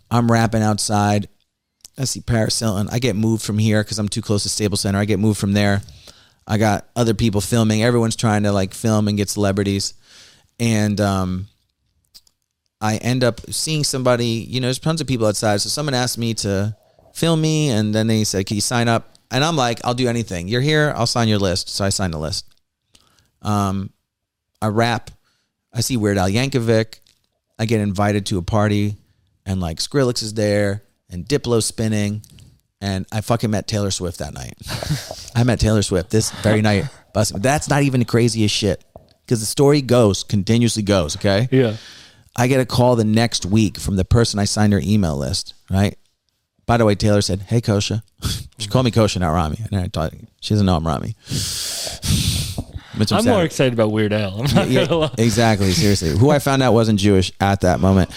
I'm 0.09 0.31
rapping 0.31 0.61
outside. 0.61 1.27
I 1.97 2.05
see 2.05 2.21
Paris 2.21 2.59
Hilton. 2.59 2.89
I 2.91 2.99
get 2.99 3.15
moved 3.15 3.43
from 3.43 3.57
here 3.57 3.83
because 3.83 3.97
I'm 3.97 4.09
too 4.09 4.21
close 4.21 4.43
to 4.43 4.49
Staples 4.49 4.81
Center. 4.81 4.99
I 4.99 5.05
get 5.05 5.19
moved 5.19 5.39
from 5.39 5.53
there. 5.53 5.81
I 6.47 6.57
got 6.57 6.87
other 6.95 7.13
people 7.13 7.41
filming. 7.41 7.83
Everyone's 7.83 8.15
trying 8.15 8.43
to 8.43 8.51
like 8.51 8.73
film 8.73 9.07
and 9.07 9.17
get 9.17 9.29
celebrities. 9.29 9.93
And 10.59 11.01
um, 11.01 11.47
I 12.79 12.97
end 12.97 13.23
up 13.23 13.41
seeing 13.51 13.83
somebody, 13.83 14.45
you 14.47 14.61
know, 14.61 14.67
there's 14.67 14.79
tons 14.79 15.01
of 15.01 15.07
people 15.07 15.27
outside. 15.27 15.61
So 15.61 15.69
someone 15.69 15.93
asked 15.93 16.17
me 16.17 16.33
to 16.35 16.75
film 17.13 17.41
me 17.41 17.69
and 17.69 17.93
then 17.93 18.07
they 18.07 18.23
said, 18.23 18.45
Can 18.45 18.55
you 18.55 18.61
sign 18.61 18.87
up? 18.87 19.17
And 19.29 19.43
I'm 19.43 19.57
like, 19.57 19.81
I'll 19.83 19.93
do 19.93 20.07
anything. 20.07 20.47
You're 20.47 20.61
here, 20.61 20.93
I'll 20.95 21.07
sign 21.07 21.27
your 21.27 21.39
list. 21.39 21.69
So 21.69 21.83
I 21.83 21.89
signed 21.89 22.13
the 22.13 22.19
list. 22.19 22.45
Um, 23.41 23.91
I 24.61 24.67
rap. 24.67 25.11
I 25.73 25.81
see 25.81 25.97
Weird 25.97 26.17
Al 26.17 26.29
Yankovic. 26.29 26.99
I 27.59 27.65
get 27.65 27.81
invited 27.81 28.27
to 28.27 28.37
a 28.37 28.41
party 28.41 28.95
and 29.45 29.59
like 29.59 29.79
Skrillex 29.79 30.21
is 30.21 30.33
there 30.35 30.83
and 31.09 31.25
Diplo 31.25 31.61
spinning. 31.61 32.21
And 32.79 33.07
I 33.11 33.21
fucking 33.21 33.49
met 33.49 33.67
Taylor 33.67 33.89
Swift 33.89 34.19
that 34.19 34.33
night. 34.33 34.53
I 35.35 35.43
met 35.43 35.59
Taylor 35.59 35.81
Swift 35.81 36.11
this 36.11 36.31
very 36.31 36.61
night. 36.61 36.85
That's 37.13 37.69
not 37.69 37.81
even 37.81 38.01
the 38.01 38.05
craziest 38.05 38.53
shit. 38.53 38.83
Because 39.25 39.39
the 39.39 39.45
story 39.45 39.81
goes, 39.81 40.23
continuously 40.23 40.83
goes, 40.83 41.17
okay? 41.17 41.49
Yeah. 41.51 41.75
I 42.37 42.47
get 42.47 42.59
a 42.59 42.65
call 42.65 42.95
the 42.95 43.03
next 43.03 43.45
week 43.45 43.77
from 43.79 43.95
the 43.95 44.05
person 44.05 44.39
I 44.39 44.45
signed 44.45 44.73
her 44.73 44.81
email 44.81 45.17
list, 45.17 45.55
right? 45.71 45.97
By 46.67 46.77
the 46.77 46.85
way, 46.85 46.93
Taylor 46.95 47.21
said, 47.21 47.41
Hey, 47.41 47.61
Kosha. 47.61 48.03
she 48.59 48.67
called 48.67 48.85
me 48.85 48.91
Kosha, 48.91 49.19
not 49.19 49.31
Rami. 49.31 49.57
And 49.71 49.81
I 49.81 49.87
thought, 49.87 50.13
she 50.39 50.53
doesn't 50.53 50.65
know 50.65 50.75
I'm 50.75 50.85
Rami. 50.85 51.15
Which 52.97 53.11
I'm 53.11 53.21
sad. 53.23 53.31
more 53.31 53.43
excited 53.43 53.73
about 53.73 53.91
Weird 53.91 54.13
Al. 54.13 54.41
I'm 54.41 54.55
not 54.55 54.69
Yeah, 54.69 54.85
gonna 54.87 55.11
exactly. 55.17 55.71
Seriously, 55.71 56.17
who 56.17 56.29
I 56.29 56.39
found 56.39 56.63
out 56.63 56.73
wasn't 56.73 56.99
Jewish 56.99 57.31
at 57.39 57.61
that 57.61 57.79
moment. 57.79 58.09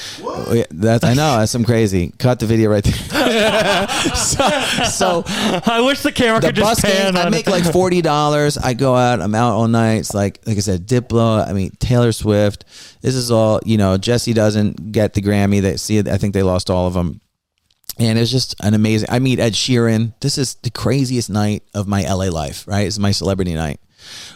Yeah, 0.53 0.65
That 0.71 1.05
I 1.05 1.15
know. 1.15 1.39
That's 1.39 1.53
some 1.53 1.65
crazy. 1.65 2.13
Cut 2.19 2.41
the 2.41 2.47
video 2.47 2.71
right 2.71 2.83
there. 2.85 2.95
so, 4.15 4.51
so 4.85 5.23
I 5.27 5.83
wish 5.85 6.01
the 6.03 6.13
camera 6.13 6.41
the 6.41 6.49
could 6.49 6.57
just 6.57 6.83
busking, 6.83 6.91
pan 6.91 7.17
I 7.17 7.25
on 7.27 7.31
make 7.31 7.47
it. 7.47 7.51
like 7.51 7.71
forty 7.73 8.03
dollars. 8.03 8.57
I 8.59 8.75
go 8.75 8.95
out. 8.95 9.21
I'm 9.21 9.35
out 9.35 9.53
all 9.53 9.69
night. 9.69 9.97
It's 9.97 10.15
like 10.15 10.41
like 10.47 10.57
I 10.57 10.61
said, 10.61 10.87
Diplo. 10.87 11.47
I 11.47 11.53
mean 11.53 11.71
Taylor 11.79 12.13
Swift. 12.13 12.65
This 13.03 13.15
is 13.15 13.31
all 13.31 13.61
you 13.65 13.77
know. 13.79 13.97
Jesse 13.99 14.33
doesn't 14.33 14.93
get 14.93 15.15
the 15.15 15.23
Grammy. 15.23 15.61
They 15.61 15.77
see. 15.77 15.99
it. 15.99 16.09
I 16.09 16.17
think 16.19 16.35
they 16.35 16.43
lost 16.43 16.71
all 16.71 16.87
of 16.87 16.95
them. 16.95 17.21
And 17.99 18.19
it's 18.19 18.31
just 18.31 18.55
an 18.63 18.73
amazing. 18.73 19.09
I 19.11 19.19
meet 19.19 19.39
Ed 19.41 19.53
Sheeran. 19.53 20.15
This 20.21 20.39
is 20.39 20.55
the 20.63 20.71
craziest 20.71 21.29
night 21.29 21.65
of 21.75 21.87
my 21.87 22.03
LA 22.03 22.27
life. 22.31 22.67
Right, 22.67 22.87
it's 22.87 22.99
my 22.99 23.11
celebrity 23.11 23.55
night. 23.55 23.79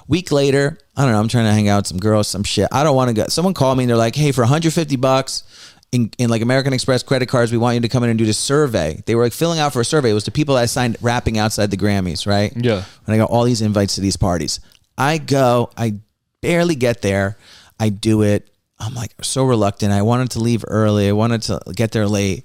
Week 0.09 0.31
later, 0.33 0.79
I 0.97 1.03
don't 1.03 1.13
know. 1.13 1.21
I'm 1.21 1.29
trying 1.29 1.47
to 1.47 1.53
hang 1.53 1.69
out 1.69 1.79
with 1.79 1.87
some 1.89 1.99
girls, 1.99 2.29
some 2.29 2.43
shit. 2.45 2.69
I 2.73 2.85
don't 2.85 2.97
want 2.97 3.09
to 3.09 3.15
go. 3.15 3.27
Someone 3.29 3.55
called 3.55 3.79
me 3.79 3.85
and 3.85 3.91
they're 3.91 3.97
like, 3.97 4.15
"Hey, 4.15 4.33
for 4.33 4.43
150 4.43 4.97
bucks." 4.97 5.45
In, 5.93 6.11
in 6.19 6.29
like 6.29 6.43
American 6.43 6.73
Express 6.73 7.05
credit 7.05 7.27
cards, 7.27 7.53
we 7.53 7.59
want 7.59 7.77
you 7.77 7.81
to 7.83 7.89
come 7.89 8.03
in 8.03 8.11
and 8.11 8.19
do 8.19 8.25
this 8.27 8.39
survey. 8.39 9.01
They 9.07 9.15
were 9.15 9.23
like 9.23 9.33
filling 9.33 9.61
out 9.61 9.73
for 9.73 9.81
a 9.81 9.85
survey. 9.85 10.11
It 10.11 10.15
was 10.15 10.25
the 10.25 10.33
people 10.33 10.57
that 10.57 10.63
I 10.63 10.67
signed 10.67 10.97
rapping 11.01 11.39
outside 11.39 11.71
the 11.71 11.77
Grammys, 11.77 12.27
right? 12.27 12.53
Yeah. 12.57 12.83
And 13.07 13.15
I 13.15 13.17
got 13.17 13.31
all 13.31 13.45
these 13.45 13.63
invites 13.63 13.95
to 13.95 14.01
these 14.01 14.17
parties. 14.17 14.59
I 14.99 15.19
go, 15.19 15.71
I 15.77 15.95
barely 16.41 16.75
get 16.75 17.01
there. 17.01 17.37
I 17.79 17.91
do 17.91 18.23
it. 18.23 18.51
I'm 18.81 18.95
like 18.95 19.13
so 19.23 19.45
reluctant. 19.45 19.93
I 19.93 20.03
wanted 20.03 20.33
to 20.33 20.41
leave 20.41 20.65
early. 20.67 21.09
I 21.09 21.13
wanted 21.13 21.43
to 21.43 21.61
get 21.77 21.93
there 21.93 22.09
late. 22.09 22.45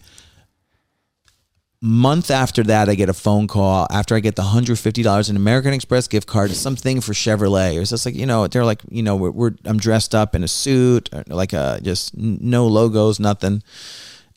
Month 1.82 2.30
after 2.30 2.62
that, 2.64 2.90
I 2.90 2.96
get 2.96 3.08
a 3.08 3.14
phone 3.14 3.48
call 3.48 3.88
after 3.90 4.14
I 4.14 4.20
get 4.20 4.36
the 4.36 4.44
hundred 4.44 4.80
fifty 4.80 5.02
dollars 5.02 5.30
in 5.30 5.38
American 5.38 5.74
Express 5.74 6.10
gift 6.10 6.28
card, 6.28 6.52
something 6.52 7.00
for 7.00 7.14
Chevrolet. 7.14 7.76
It 7.76 7.80
was 7.80 7.92
just 7.92 8.06
like 8.06 8.16
you 8.16 8.26
know, 8.26 8.48
they're 8.48 8.66
like 8.66 8.82
you 8.90 9.02
know, 9.02 9.16
we're, 9.16 9.32
we're 9.32 9.52
I'm 9.64 9.78
dressed 9.78 10.14
up 10.14 10.36
in 10.36 10.44
a 10.44 10.48
suit, 10.50 11.10
like 11.28 11.54
a 11.54 11.80
just 11.82 12.18
no 12.18 12.68
logos, 12.68 13.20
nothing 13.20 13.64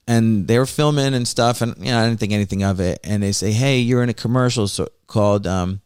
and 0.08 0.48
they 0.48 0.58
were 0.58 0.66
filming 0.66 1.14
and 1.14 1.26
stuff 1.28 1.60
and 1.62 1.76
you 1.78 1.84
know 1.92 2.00
I 2.00 2.08
didn't 2.08 2.18
think 2.20 2.32
anything 2.32 2.62
of 2.64 2.80
it 2.80 2.98
and 3.04 3.22
they 3.22 3.32
say 3.32 3.52
hey 3.52 3.78
you're 3.78 4.02
in 4.02 4.08
a 4.08 4.14
commercial 4.14 4.66
so, 4.66 4.88
called 5.06 5.46
um, 5.46 5.80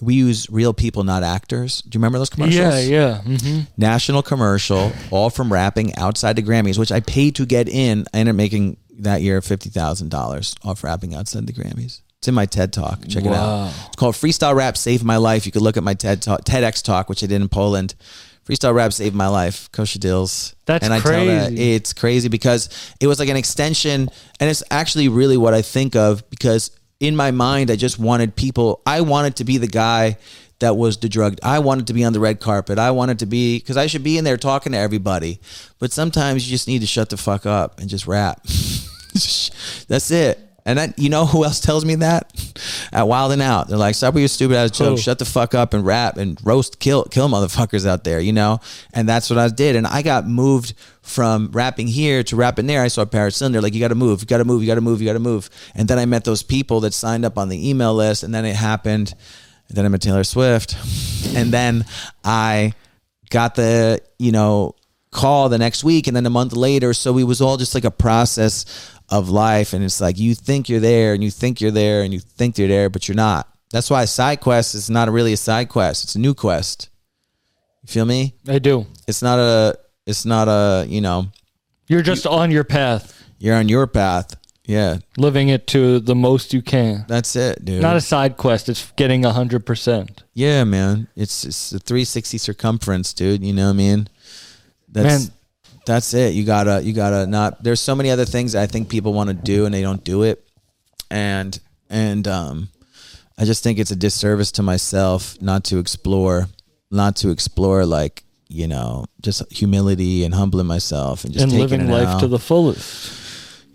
we 0.00 0.14
use 0.14 0.48
real 0.48 0.72
people 0.72 1.04
not 1.04 1.22
actors 1.22 1.82
do 1.82 1.96
you 1.96 2.00
remember 2.00 2.16
those 2.18 2.30
commercials 2.30 2.88
Yeah, 2.88 3.20
yeah. 3.22 3.36
hmm 3.36 3.60
national 3.76 4.22
commercial 4.22 4.92
all 5.10 5.28
from 5.28 5.52
rapping 5.52 5.94
outside 5.96 6.36
the 6.36 6.42
Grammys 6.42 6.78
which 6.78 6.90
I 6.90 7.00
paid 7.00 7.34
to 7.36 7.44
get 7.44 7.68
in 7.68 8.06
I 8.14 8.20
ended 8.20 8.32
up 8.32 8.36
making 8.36 8.78
that 9.02 9.22
year 9.22 9.40
$50,000 9.40 10.66
off 10.66 10.84
rapping 10.84 11.14
outside 11.14 11.46
the 11.46 11.52
Grammys 11.52 12.00
it's 12.18 12.28
in 12.28 12.34
my 12.34 12.46
TED 12.46 12.72
talk 12.72 13.06
check 13.08 13.24
it 13.24 13.32
out 13.32 13.72
it's 13.86 13.96
called 13.96 14.14
freestyle 14.14 14.54
rap 14.54 14.76
saved 14.76 15.04
my 15.04 15.16
life 15.16 15.46
you 15.46 15.52
could 15.52 15.62
look 15.62 15.76
at 15.76 15.82
my 15.82 15.94
TED 15.94 16.20
talk 16.22 16.44
TEDx 16.44 16.82
talk 16.82 17.08
which 17.08 17.22
I 17.22 17.26
did 17.26 17.40
in 17.40 17.48
Poland 17.48 17.94
freestyle 18.50 18.74
rap 18.74 18.92
saved 18.92 19.14
my 19.14 19.28
life. 19.28 19.70
Kosha 19.72 19.98
Dillz. 19.98 20.54
That's 20.66 20.84
and 20.84 20.92
I 20.92 21.00
tell 21.00 21.26
that 21.26 21.48
crazy. 21.48 21.72
it's 21.72 21.92
crazy 21.92 22.28
because 22.28 22.94
it 23.00 23.06
was 23.06 23.18
like 23.18 23.28
an 23.28 23.36
extension, 23.36 24.10
and 24.40 24.50
it's 24.50 24.62
actually 24.70 25.08
really 25.08 25.36
what 25.36 25.54
I 25.54 25.62
think 25.62 25.96
of 25.96 26.28
because 26.30 26.70
in 26.98 27.16
my 27.16 27.30
mind 27.30 27.70
I 27.70 27.76
just 27.76 27.98
wanted 27.98 28.36
people. 28.36 28.82
I 28.86 29.02
wanted 29.02 29.36
to 29.36 29.44
be 29.44 29.58
the 29.58 29.68
guy 29.68 30.18
that 30.58 30.76
was 30.76 30.98
the 30.98 31.08
drug. 31.08 31.38
I 31.42 31.60
wanted 31.60 31.86
to 31.86 31.94
be 31.94 32.04
on 32.04 32.12
the 32.12 32.20
red 32.20 32.40
carpet. 32.40 32.78
I 32.78 32.90
wanted 32.90 33.20
to 33.20 33.26
be 33.26 33.58
because 33.58 33.76
I 33.76 33.86
should 33.86 34.04
be 34.04 34.18
in 34.18 34.24
there 34.24 34.36
talking 34.36 34.72
to 34.72 34.78
everybody. 34.78 35.40
But 35.78 35.92
sometimes 35.92 36.46
you 36.46 36.50
just 36.50 36.68
need 36.68 36.80
to 36.80 36.86
shut 36.86 37.08
the 37.08 37.16
fuck 37.16 37.46
up 37.46 37.80
and 37.80 37.88
just 37.88 38.06
rap. 38.06 38.44
That's 39.88 40.10
it. 40.10 40.38
And 40.66 40.78
then 40.78 40.94
you 40.96 41.08
know 41.08 41.26
who 41.26 41.44
else 41.44 41.58
tells 41.60 41.84
me 41.84 41.96
that? 41.96 42.32
At 42.92 43.08
Wild 43.08 43.32
'N 43.32 43.40
Out, 43.40 43.68
they're 43.68 43.78
like, 43.78 43.94
"Stop 43.94 44.14
with 44.14 44.20
your 44.20 44.28
stupid 44.28 44.56
ass 44.56 44.70
jokes. 44.70 45.00
Shut 45.00 45.18
the 45.18 45.24
fuck 45.24 45.54
up 45.54 45.72
and 45.74 45.84
rap 45.84 46.16
and 46.16 46.38
roast, 46.44 46.78
kill, 46.78 47.04
kill 47.04 47.28
motherfuckers 47.28 47.86
out 47.86 48.04
there." 48.04 48.20
You 48.20 48.32
know, 48.32 48.60
and 48.92 49.08
that's 49.08 49.30
what 49.30 49.38
I 49.38 49.48
did. 49.48 49.74
And 49.74 49.86
I 49.86 50.02
got 50.02 50.26
moved 50.26 50.74
from 51.02 51.48
rapping 51.52 51.86
here 51.86 52.22
to 52.24 52.36
rapping 52.36 52.66
there. 52.66 52.82
I 52.82 52.88
saw 52.88 53.04
Paris 53.04 53.36
Cylinder 53.36 53.60
like, 53.60 53.74
"You 53.74 53.80
got 53.80 53.88
to 53.88 53.94
move, 53.94 54.20
you 54.20 54.26
got 54.26 54.38
to 54.38 54.44
move, 54.44 54.62
you 54.62 54.66
got 54.66 54.74
to 54.74 54.80
move, 54.80 55.00
you 55.00 55.06
got 55.06 55.14
to 55.14 55.18
move." 55.18 55.48
And 55.74 55.88
then 55.88 55.98
I 55.98 56.04
met 56.04 56.24
those 56.24 56.42
people 56.42 56.80
that 56.80 56.92
signed 56.92 57.24
up 57.24 57.38
on 57.38 57.48
the 57.48 57.68
email 57.68 57.94
list, 57.94 58.22
and 58.22 58.34
then 58.34 58.44
it 58.44 58.56
happened. 58.56 59.14
And 59.68 59.76
then 59.76 59.86
I 59.86 59.88
met 59.88 60.02
Taylor 60.02 60.24
Swift, 60.24 60.76
and 61.34 61.52
then 61.52 61.84
I 62.22 62.74
got 63.30 63.54
the 63.54 64.02
you 64.18 64.32
know 64.32 64.74
call 65.10 65.48
the 65.48 65.58
next 65.58 65.82
week 65.82 66.06
and 66.06 66.14
then 66.14 66.24
a 66.24 66.30
month 66.30 66.52
later 66.52 66.92
so 66.94 67.18
it 67.18 67.24
was 67.24 67.40
all 67.40 67.56
just 67.56 67.74
like 67.74 67.84
a 67.84 67.90
process 67.90 68.64
of 69.10 69.28
life 69.28 69.72
and 69.72 69.84
it's 69.84 70.00
like 70.00 70.18
you 70.18 70.34
think 70.34 70.68
you're 70.68 70.80
there 70.80 71.14
and 71.14 71.22
you 71.24 71.30
think 71.30 71.60
you're 71.60 71.70
there 71.70 72.02
and 72.02 72.12
you 72.14 72.20
think 72.20 72.58
you're 72.58 72.68
there 72.68 72.88
but 72.88 73.08
you're 73.08 73.16
not. 73.16 73.48
That's 73.70 73.90
why 73.90 74.04
side 74.04 74.40
quest 74.40 74.74
is 74.74 74.90
not 74.90 75.10
really 75.10 75.32
a 75.32 75.36
side 75.36 75.68
quest. 75.68 76.04
It's 76.04 76.14
a 76.14 76.18
new 76.18 76.34
quest. 76.34 76.88
You 77.82 77.88
feel 77.92 78.04
me? 78.04 78.34
I 78.48 78.58
do. 78.58 78.86
it's 79.06 79.22
not 79.22 79.38
a 79.38 79.78
it's 80.06 80.24
not 80.24 80.48
a 80.48 80.86
you 80.88 81.00
know. 81.00 81.26
You're 81.88 82.02
just 82.02 82.26
on 82.26 82.50
your 82.50 82.64
path, 82.64 83.20
you're 83.38 83.56
on 83.56 83.68
your 83.68 83.86
path. 83.86 84.36
Yeah. 84.64 84.98
Living 85.16 85.48
it 85.48 85.66
to 85.68 85.98
the 85.98 86.14
most 86.14 86.54
you 86.54 86.62
can. 86.62 87.04
that's 87.08 87.34
it 87.34 87.64
dude. 87.64 87.82
Not 87.82 87.96
a 87.96 88.00
side 88.00 88.36
quest. 88.36 88.68
It's 88.68 88.92
getting 88.92 89.24
hundred 89.24 89.66
percent. 89.66 90.22
yeah 90.34 90.62
man. 90.64 91.08
It's 91.16 91.44
it's 91.44 91.72
a 91.72 91.80
360 91.80 92.38
circumference 92.38 93.12
dude. 93.12 93.42
You 93.42 93.52
know 93.52 93.66
what 93.66 93.70
i 93.70 93.76
mean? 93.76 94.08
That's 94.88 95.26
Man. 95.28 95.34
That's 95.90 96.14
it 96.14 96.34
you 96.34 96.44
gotta 96.44 96.80
you 96.82 96.92
gotta 96.92 97.26
not 97.26 97.62
there's 97.64 97.80
so 97.80 97.94
many 97.96 98.10
other 98.10 98.24
things 98.24 98.54
i 98.54 98.66
think 98.66 98.88
people 98.88 99.12
want 99.12 99.28
to 99.28 99.34
do 99.34 99.64
and 99.64 99.74
they 99.74 99.82
don't 99.82 100.04
do 100.04 100.22
it 100.22 100.36
and 101.10 101.58
and 101.88 102.28
um 102.28 102.68
i 103.38 103.44
just 103.44 103.62
think 103.64 103.78
it's 103.78 103.90
a 103.90 103.96
disservice 103.96 104.52
to 104.52 104.62
myself 104.62 105.36
not 105.42 105.64
to 105.64 105.78
explore 105.78 106.46
not 106.92 107.16
to 107.16 107.30
explore 107.30 107.84
like 107.84 108.22
you 108.48 108.68
know 108.68 109.04
just 109.20 109.42
humility 109.52 110.24
and 110.24 110.32
humbling 110.34 110.66
myself 110.66 111.24
and 111.24 111.32
just 111.32 111.42
And 111.42 111.50
taking 111.52 111.68
living 111.68 111.88
life 111.90 112.06
out. 112.08 112.20
to 112.20 112.28
the 112.28 112.38
fullest. 112.38 113.12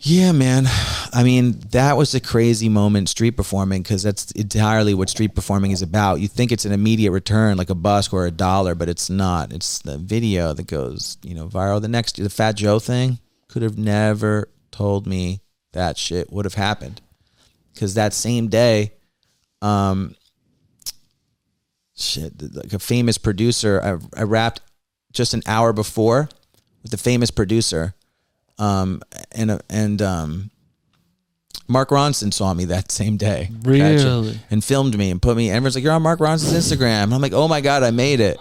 Yeah, 0.07 0.33
man. 0.33 0.67
I 1.13 1.23
mean, 1.23 1.59
that 1.71 1.97
was 1.97 2.13
a 2.13 2.19
crazy 2.19 2.69
moment 2.69 3.09
street 3.09 3.31
performing 3.31 3.81
because 3.81 4.03
that's 4.03 4.29
entirely 4.33 4.93
what 4.93 5.09
street 5.09 5.33
performing 5.33 5.71
is 5.71 5.81
about. 5.81 6.19
You 6.19 6.27
think 6.27 6.51
it's 6.51 6.63
an 6.63 6.71
immediate 6.71 7.09
return, 7.09 7.57
like 7.57 7.71
a 7.71 7.75
busk 7.75 8.13
or 8.13 8.27
a 8.27 8.31
dollar, 8.31 8.75
but 8.75 8.87
it's 8.87 9.09
not. 9.09 9.51
It's 9.51 9.79
the 9.79 9.97
video 9.97 10.53
that 10.53 10.67
goes, 10.67 11.17
you 11.23 11.33
know, 11.33 11.47
viral. 11.47 11.81
The 11.81 11.87
next, 11.87 12.17
the 12.17 12.29
Fat 12.29 12.51
Joe 12.51 12.77
thing 12.77 13.17
could 13.47 13.63
have 13.63 13.79
never 13.79 14.47
told 14.69 15.07
me 15.07 15.41
that 15.73 15.97
shit 15.97 16.31
would 16.31 16.45
have 16.45 16.53
happened 16.53 17.01
because 17.73 17.95
that 17.95 18.13
same 18.13 18.47
day, 18.47 18.93
um, 19.63 20.15
shit, 21.97 22.39
like 22.53 22.73
a 22.73 22.79
famous 22.79 23.17
producer, 23.17 23.81
I, 24.15 24.21
I 24.21 24.23
rapped 24.23 24.61
just 25.13 25.33
an 25.33 25.41
hour 25.47 25.73
before 25.73 26.29
with 26.83 26.91
the 26.91 26.97
famous 26.97 27.31
producer 27.31 27.95
um, 28.57 29.01
and 29.31 29.61
and 29.69 30.01
um, 30.01 30.51
Mark 31.67 31.89
Ronson 31.89 32.33
saw 32.33 32.53
me 32.53 32.65
that 32.65 32.91
same 32.91 33.17
day, 33.17 33.49
Really? 33.63 34.39
and 34.51 34.63
filmed 34.63 34.97
me 34.97 35.09
and 35.11 35.21
put 35.21 35.35
me. 35.35 35.49
Everyone's 35.49 35.75
like, 35.75 35.83
"You're 35.83 35.93
on 35.93 36.01
Mark 36.03 36.19
Ronson's 36.19 36.53
Instagram." 36.53 37.03
And 37.03 37.13
I'm 37.13 37.21
like, 37.21 37.33
"Oh 37.33 37.47
my 37.47 37.61
god, 37.61 37.83
I 37.83 37.91
made 37.91 38.19
it!" 38.19 38.37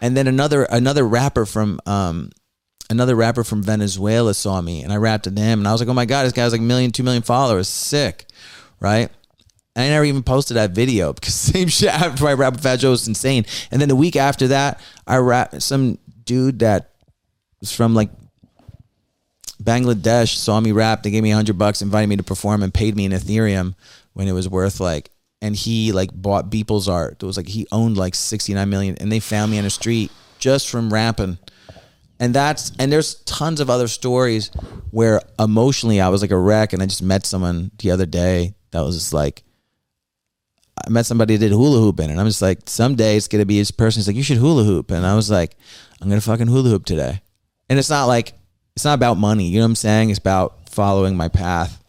And 0.00 0.16
then 0.16 0.26
another 0.26 0.64
another 0.64 1.06
rapper 1.06 1.46
from 1.46 1.80
um, 1.86 2.30
another 2.90 3.14
rapper 3.14 3.44
from 3.44 3.62
Venezuela 3.62 4.34
saw 4.34 4.60
me, 4.60 4.82
and 4.82 4.92
I 4.92 4.96
rapped 4.96 5.24
to 5.24 5.30
them, 5.30 5.60
and 5.60 5.68
I 5.68 5.72
was 5.72 5.80
like, 5.80 5.88
"Oh 5.88 5.94
my 5.94 6.06
god, 6.06 6.24
this 6.24 6.32
guy 6.32 6.42
has 6.42 6.52
like 6.52 6.60
a 6.60 6.64
million, 6.64 6.90
two 6.90 7.02
million 7.02 7.22
followers, 7.22 7.68
sick!" 7.68 8.26
Right? 8.80 9.10
And 9.74 9.84
I 9.84 9.88
never 9.90 10.04
even 10.06 10.22
posted 10.22 10.56
that 10.56 10.70
video 10.72 11.12
because 11.14 11.34
same 11.34 11.68
shit 11.68 11.90
after 11.90 12.26
I 12.26 12.32
rap 12.32 12.54
with 12.54 12.62
Fat 12.62 12.76
Joe 12.76 12.90
was 12.90 13.06
insane. 13.06 13.44
And 13.70 13.80
then 13.80 13.88
the 13.88 13.96
week 13.96 14.16
after 14.16 14.48
that, 14.48 14.80
I 15.06 15.18
rap 15.18 15.60
some 15.62 15.98
dude 16.24 16.58
that 16.60 16.92
was 17.60 17.72
from 17.72 17.94
like 17.94 18.10
Bangladesh 19.66 20.36
saw 20.36 20.60
me 20.60 20.70
rap. 20.72 21.02
They 21.02 21.10
gave 21.10 21.24
me 21.24 21.32
a 21.32 21.34
hundred 21.34 21.58
bucks, 21.58 21.82
invited 21.82 22.06
me 22.06 22.16
to 22.16 22.22
perform, 22.22 22.62
and 22.62 22.72
paid 22.72 22.94
me 22.96 23.04
in 23.04 23.12
Ethereum 23.12 23.74
when 24.14 24.28
it 24.28 24.32
was 24.32 24.48
worth 24.48 24.80
like. 24.80 25.10
And 25.42 25.54
he 25.54 25.92
like 25.92 26.10
bought 26.14 26.50
Beeple's 26.50 26.88
art. 26.88 27.22
It 27.22 27.26
was 27.26 27.36
like 27.36 27.48
he 27.48 27.66
owned 27.72 27.96
like 27.98 28.14
sixty 28.14 28.54
nine 28.54 28.70
million, 28.70 28.96
and 28.98 29.10
they 29.10 29.20
found 29.20 29.50
me 29.50 29.58
on 29.58 29.64
the 29.64 29.70
street 29.70 30.10
just 30.38 30.70
from 30.70 30.92
rapping. 30.92 31.38
And 32.18 32.32
that's 32.32 32.72
and 32.78 32.90
there's 32.90 33.16
tons 33.24 33.60
of 33.60 33.68
other 33.68 33.88
stories 33.88 34.50
where 34.90 35.20
emotionally 35.38 36.00
I 36.00 36.08
was 36.08 36.22
like 36.22 36.30
a 36.30 36.38
wreck, 36.38 36.72
and 36.72 36.82
I 36.82 36.86
just 36.86 37.02
met 37.02 37.26
someone 37.26 37.72
the 37.78 37.90
other 37.90 38.06
day 38.06 38.54
that 38.70 38.80
was 38.80 38.96
just 38.96 39.12
like. 39.12 39.42
I 40.86 40.90
met 40.90 41.06
somebody 41.06 41.36
that 41.36 41.48
did 41.48 41.54
hula 41.54 41.80
hooping, 41.80 42.10
and 42.10 42.20
I'm 42.20 42.26
just 42.26 42.42
like, 42.42 42.60
someday 42.66 43.16
it's 43.16 43.28
gonna 43.28 43.46
be 43.46 43.58
this 43.58 43.70
person. 43.70 43.98
He's 43.98 44.06
like, 44.06 44.16
you 44.16 44.22
should 44.22 44.36
hula 44.36 44.62
hoop, 44.62 44.90
and 44.90 45.06
I 45.06 45.16
was 45.16 45.30
like, 45.30 45.56
I'm 46.00 46.08
gonna 46.08 46.20
fucking 46.20 46.48
hula 46.48 46.68
hoop 46.68 46.84
today. 46.84 47.22
And 47.68 47.78
it's 47.78 47.90
not 47.90 48.04
like 48.04 48.34
it's 48.76 48.84
not 48.84 48.94
about 48.94 49.16
money. 49.16 49.48
You 49.48 49.58
know 49.58 49.64
what 49.64 49.70
I'm 49.70 49.74
saying? 49.76 50.10
It's 50.10 50.18
about 50.18 50.68
following 50.68 51.16
my 51.16 51.28
path 51.28 51.82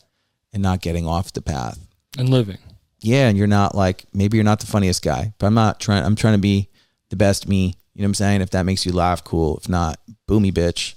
and 0.54 0.64
not 0.64 0.82
getting 0.82 1.06
off 1.06 1.34
the 1.34 1.42
path. 1.42 1.78
And 2.18 2.30
living. 2.30 2.58
Yeah, 3.02 3.28
and 3.28 3.38
you're 3.38 3.46
not 3.46 3.76
like 3.76 4.06
maybe 4.14 4.38
you're 4.38 4.44
not 4.46 4.62
the 4.62 4.66
funniest 4.66 5.04
guy, 5.04 5.34
but 5.38 5.48
I'm 5.48 5.54
not 5.54 5.80
trying. 5.80 6.04
I'm 6.04 6.16
trying 6.16 6.34
to 6.34 6.40
be 6.40 6.70
the 7.10 7.16
best 7.16 7.48
me. 7.48 7.76
You 7.94 8.02
know 8.02 8.06
what 8.06 8.10
I'm 8.10 8.14
saying? 8.16 8.42
If 8.42 8.52
that 8.52 8.64
makes 8.64 8.86
you 8.86 8.92
laugh, 8.92 9.24
cool. 9.24 9.58
If 9.58 9.70
not, 9.70 10.00
boo 10.28 10.40
me, 10.40 10.52
bitch. 10.52 10.96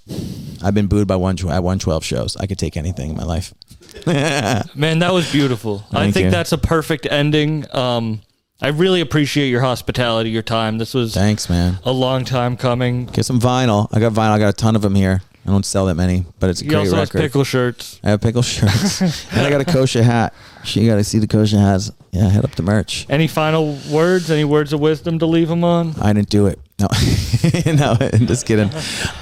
I've 0.62 0.74
been 0.74 0.86
booed 0.86 1.08
by 1.08 1.16
one 1.16 1.34
at 1.34 1.44
112 1.44 2.04
shows. 2.04 2.36
I 2.36 2.46
could 2.46 2.58
take 2.58 2.76
anything 2.76 3.10
in 3.10 3.16
my 3.16 3.24
life. 3.24 3.52
Man, 4.06 4.98
that 5.00 5.12
was 5.12 5.30
beautiful. 5.32 5.84
I 5.92 6.10
think 6.10 6.26
you. 6.26 6.30
that's 6.30 6.52
a 6.52 6.58
perfect 6.58 7.06
ending. 7.10 7.64
Um, 7.74 8.20
I 8.62 8.68
really 8.68 9.00
appreciate 9.00 9.48
your 9.48 9.62
hospitality, 9.62 10.30
your 10.30 10.42
time. 10.42 10.78
This 10.78 10.92
was 10.92 11.14
Thanks, 11.14 11.48
man. 11.48 11.78
a 11.82 11.92
long 11.92 12.26
time 12.26 12.58
coming. 12.58 13.06
Get 13.06 13.24
some 13.24 13.40
vinyl. 13.40 13.88
I 13.90 14.00
got 14.00 14.12
vinyl. 14.12 14.32
I 14.32 14.38
got 14.38 14.50
a 14.50 14.52
ton 14.52 14.76
of 14.76 14.82
them 14.82 14.94
here. 14.94 15.22
I 15.50 15.52
don't 15.52 15.66
sell 15.66 15.86
that 15.86 15.96
many, 15.96 16.24
but 16.38 16.48
it's 16.50 16.60
a 16.60 16.64
He 16.64 16.68
great 16.70 16.78
also 16.80 16.94
has 16.96 17.10
pickle 17.10 17.42
shirts. 17.42 17.98
I 18.04 18.10
have 18.10 18.20
pickle 18.20 18.42
shirts, 18.54 19.00
and 19.32 19.44
I 19.44 19.50
got 19.50 19.60
a 19.60 19.64
kosher 19.64 20.02
hat. 20.02 20.32
You 20.64 20.86
got 20.88 20.94
to 20.96 21.02
see 21.04 21.18
the 21.18 21.26
kosher 21.26 21.58
hats. 21.58 21.90
Yeah, 22.12 22.28
head 22.28 22.44
up 22.44 22.52
the 22.54 22.62
merch. 22.62 23.04
Any 23.08 23.26
final 23.26 23.76
words? 23.90 24.30
Any 24.30 24.44
words 24.44 24.72
of 24.72 24.78
wisdom 24.78 25.18
to 25.18 25.26
leave 25.26 25.50
him 25.50 25.64
on? 25.64 25.94
I 26.00 26.12
didn't 26.12 26.28
do 26.30 26.46
it. 26.46 26.60
No, 26.78 26.86
no, 27.74 27.94
just 28.26 28.46
kidding. 28.46 28.70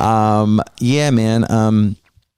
Um, 0.01 0.61
yeah, 0.81 1.11
man. 1.11 1.51
Um, 1.51 1.97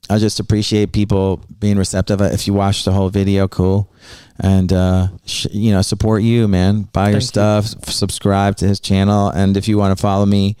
I 0.09 0.17
just 0.17 0.39
appreciate 0.39 0.93
people 0.93 1.41
being 1.59 1.77
receptive. 1.77 2.21
If 2.21 2.47
you 2.47 2.53
watch 2.53 2.85
the 2.85 2.91
whole 2.93 3.09
video, 3.09 3.47
cool. 3.47 3.91
And 4.39 4.71
uh, 4.73 5.07
sh- 5.25 5.47
you 5.51 5.71
know, 5.71 5.81
support 5.81 6.21
you, 6.23 6.47
man. 6.47 6.83
Buy 6.93 7.09
your 7.11 7.19
Thank 7.19 7.21
you. 7.21 7.27
stuff. 7.27 7.65
s- 7.65 7.95
Subscribe 7.95 8.55
to 8.57 8.67
his 8.67 8.79
channel, 8.79 9.29
and 9.29 9.55
if 9.57 9.67
you 9.67 9.77
want 9.77 9.95
to 9.97 10.01
follow 10.01 10.25
me, 10.25 10.55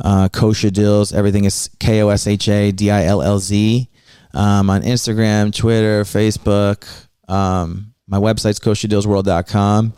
uh, 0.00 0.28
Kosha 0.28 0.70
Dillz. 0.70 1.12
Everything 1.14 1.44
is 1.44 1.70
K 1.78 2.02
O 2.02 2.08
S 2.08 2.26
H 2.26 2.48
A 2.48 2.72
D 2.72 2.90
I 2.90 3.04
L 3.04 3.22
L 3.22 3.38
Z. 3.38 3.88
Um, 4.34 4.70
on 4.70 4.82
Instagram, 4.82 5.54
Twitter, 5.54 6.04
Facebook. 6.04 6.86
Um, 7.28 7.94
my 8.06 8.18
website's 8.18 8.58
koshadillzworld.com. 8.58 9.92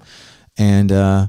And 0.57 0.93
uh, 0.93 1.29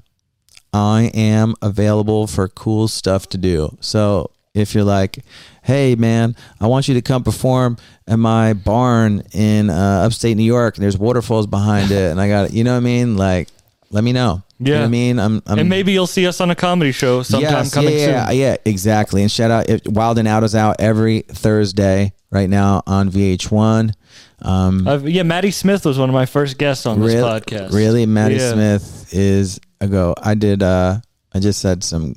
I 0.74 1.12
am 1.14 1.56
available 1.62 2.28
for 2.28 2.48
cool 2.48 2.88
stuff 2.88 3.30
to 3.30 3.38
do. 3.38 3.78
So 3.80 4.32
if 4.54 4.74
you're 4.74 4.84
like, 4.84 5.20
hey 5.64 5.96
man, 5.96 6.36
I 6.60 6.68
want 6.68 6.88
you 6.88 6.94
to 6.94 7.02
come 7.02 7.24
perform 7.24 7.78
at 8.08 8.18
my 8.18 8.54
barn 8.54 9.24
in 9.34 9.70
uh, 9.70 10.04
upstate 10.06 10.38
New 10.38 10.44
York, 10.44 10.78
and 10.78 10.84
there's 10.84 10.98
waterfalls 10.98 11.48
behind 11.48 11.92
it, 11.92 12.12
and 12.12 12.22
I 12.22 12.28
got, 12.28 12.54
you 12.54 12.64
know 12.64 12.72
what 12.72 12.78
I 12.78 12.82
mean? 12.82 13.18
Like, 13.18 13.50
let 13.90 14.04
me 14.04 14.14
know. 14.14 14.44
You 14.60 14.74
know 14.74 14.80
Yeah. 14.80 14.86
I 14.86 14.88
mean? 14.88 15.20
I'm, 15.20 15.42
I'm 15.46 15.60
and 15.60 15.70
maybe 15.70 15.92
you'll 15.92 16.08
see 16.08 16.26
us 16.28 16.40
on 16.42 16.50
a 16.50 16.56
comedy 16.56 16.92
show 16.92 17.24
sometime 17.24 17.52
Yes, 17.52 17.74
coming 17.74 17.94
yeah, 17.98 18.30
yeah, 18.30 18.32
yeah, 18.32 18.56
exactly. 18.66 19.22
And 19.22 19.30
shout 19.32 19.52
out, 19.52 19.66
Wild 19.88 20.18
'N 20.18 20.28
Out 20.28 20.44
is 20.44 20.56
out 20.56 20.78
every 20.80 21.22
Thursday 21.22 22.14
right 22.32 22.50
now 22.50 22.82
on 22.88 23.10
VH1. 23.10 23.94
Um, 24.42 24.88
I've, 24.88 25.08
yeah, 25.10 25.24
Maddie 25.24 25.52
Smith 25.52 25.86
was 25.86 25.98
one 25.98 26.10
of 26.10 26.14
my 26.14 26.26
first 26.26 26.58
guests 26.58 26.86
on 26.86 27.00
this 27.02 27.14
really, 27.16 27.30
podcast. 27.30 27.74
Really, 27.74 28.06
Maddie 28.06 28.36
Yeah. 28.36 28.54
Smith 28.54 29.14
is 29.14 29.60
a 29.82 29.88
go. 29.88 30.14
I 30.22 30.36
did. 30.36 30.62
uh 30.64 31.00
I 31.34 31.40
just 31.40 31.60
said 31.60 31.84
some 31.84 32.16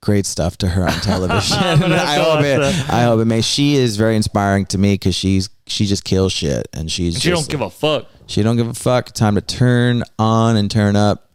great 0.00 0.26
stuff 0.26 0.56
to 0.58 0.68
her 0.68 0.82
on 0.86 0.92
television. 1.02 1.56
I'm 1.58 1.80
gonna 1.80 1.98
have 1.98 2.08
I 2.08 2.14
hope 2.22 2.36
watch 2.36 2.44
it. 2.44 2.90
I 2.90 3.02
hope 3.04 3.20
it 3.20 3.24
may. 3.26 3.40
She 3.42 3.76
is 3.76 3.96
very 3.96 4.16
inspiring 4.16 4.66
to 4.66 4.78
me 4.78 4.94
because 4.94 5.14
she's 5.14 5.50
she 5.66 5.86
just 5.86 6.04
kills 6.04 6.32
shit 6.32 6.66
and 6.72 6.90
she's 6.90 7.14
She 7.20 7.30
just, 7.30 7.42
don't 7.42 7.50
give 7.50 7.60
a 7.60 7.70
fuck. 7.70 8.06
she 8.26 8.42
don't 8.42 8.56
give 8.56 8.68
a 8.68 8.74
fuck. 8.74 9.12
Time 9.12 9.34
to 9.36 9.40
turn 9.40 10.02
on 10.18 10.56
and 10.56 10.70
turn 10.70 10.96
up. 10.96 11.30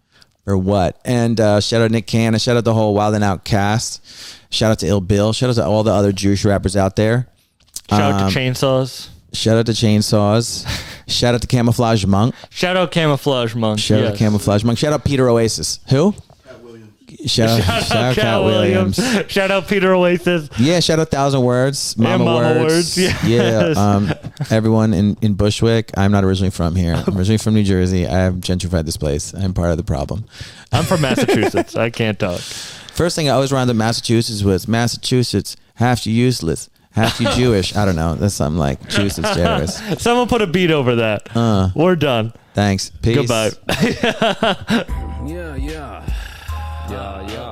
Or 0.49 0.57
what. 0.57 0.99
And 1.05 1.39
uh, 1.39 1.59
shout 1.59 1.81
out 1.81 1.91
Nick 1.91 2.07
Cannon. 2.07 2.39
Shout 2.39 2.57
out 2.57 2.63
the 2.63 2.73
whole 2.73 2.95
Wild 2.95 3.13
'N 3.13 3.21
Out 3.21 3.43
cast. 3.43 4.03
Shout 4.51 4.71
out 4.71 4.79
to 4.79 4.87
Ill 4.87 4.99
Bill. 5.01 5.31
Shout 5.31 5.51
out 5.51 5.55
to 5.57 5.65
all 5.65 5.83
the 5.83 5.93
other 5.93 6.11
Jewish 6.11 6.43
rappers 6.43 6.75
out 6.75 6.95
there. 6.95 7.27
Shout 7.89 8.01
out 8.01 8.21
Um, 8.23 8.31
to 8.31 8.39
Chainsaws. 8.39 9.09
Shout 9.31 9.57
out 9.57 9.67
to 9.67 9.73
Chainsaws. 9.73 10.65
shout 11.07 11.35
out 11.35 11.41
to 11.41 11.47
Camoflauge 11.47 12.07
Monk. 12.07 12.33
Shout 12.49 12.75
out 12.75 12.91
Camoflauge 12.91 13.53
Monk. 13.55 13.79
Shout 13.79 14.03
out 14.03 14.19
yes. 14.19 14.21
Camoflauge 14.21 14.63
Monk. 14.63 14.79
Shout 14.79 14.91
out 14.91 15.03
Peter 15.05 15.29
Oasis. 15.29 15.79
Who? 15.89 16.15
Cat 17.21 17.29
Shout 17.29 17.49
out, 17.49 17.63
Shout 17.83 17.91
out 17.97 18.15
Cat 18.15 18.15
Katt 18.15 18.43
Williams. 18.43 18.97
Williams. 18.97 19.31
Shout 19.31 19.51
out 19.51 19.67
Peter 19.67 19.93
Oasis. 19.93 20.49
Yeah, 20.57 20.79
shout 20.79 20.99
out 20.99 21.09
Thousand 21.11 21.41
Words, 21.41 21.97
Mama, 21.97 22.23
Mama 22.23 22.39
Words. 22.59 22.95
Words, 22.95 22.97
yes. 22.97 23.75
Yeah, 23.75 23.81
um, 23.81 24.11
everyone 24.49 24.93
in, 24.93 25.17
in 25.21 25.33
Bushwick. 25.33 25.91
I'm 25.97 26.11
not 26.11 26.23
originally 26.23 26.49
from 26.51 26.75
here. 26.75 26.93
I'm 27.05 27.17
originally 27.17 27.37
from 27.37 27.55
New 27.55 27.63
Jersey. 27.63 28.07
I 28.07 28.11
have 28.19 28.35
gentrified 28.35 28.85
this 28.85 28.95
place. 28.97 29.33
I'm 29.33 29.53
part 29.53 29.71
of 29.71 29.77
the 29.77 29.83
problem. 29.83 30.25
I'm 30.71 30.85
from 30.85 31.01
Massachusetts. 31.01 31.75
I 31.75 31.89
can't 31.89 32.17
talk. 32.17 32.39
First 32.39 33.15
thing 33.15 33.27
I 33.27 33.33
always 33.33 33.51
around 33.51 33.67
to 33.67 33.73
Massachusetts 33.73 34.41
was 34.43 34.67
Massachusetts, 34.67 35.57
half 35.75 36.07
you 36.07 36.13
useless, 36.13 36.69
half 36.91 37.19
you 37.19 37.29
Jewish. 37.31 37.75
I 37.75 37.83
don't 37.85 37.95
know. 37.97 38.15
That's 38.15 38.33
something 38.35 38.57
like 38.59 38.81
Massachusetts 38.83 39.35
terrorists. 39.35 40.01
Someone 40.03 40.27
put 40.29 40.41
a 40.41 40.47
beat 40.47 40.71
over 40.71 40.95
that. 40.95 41.27
Uh, 41.35 41.69
We're 41.75 41.95
done. 41.97 42.31
thanks. 42.53 42.91
Peace. 43.01 43.15
Goodbye. 43.17 43.51
Yeah, 45.29 45.55
yeah. 45.55 45.57
Yeah, 45.65 45.88
yeah. 46.89 47.21
Yeah, 47.21 47.48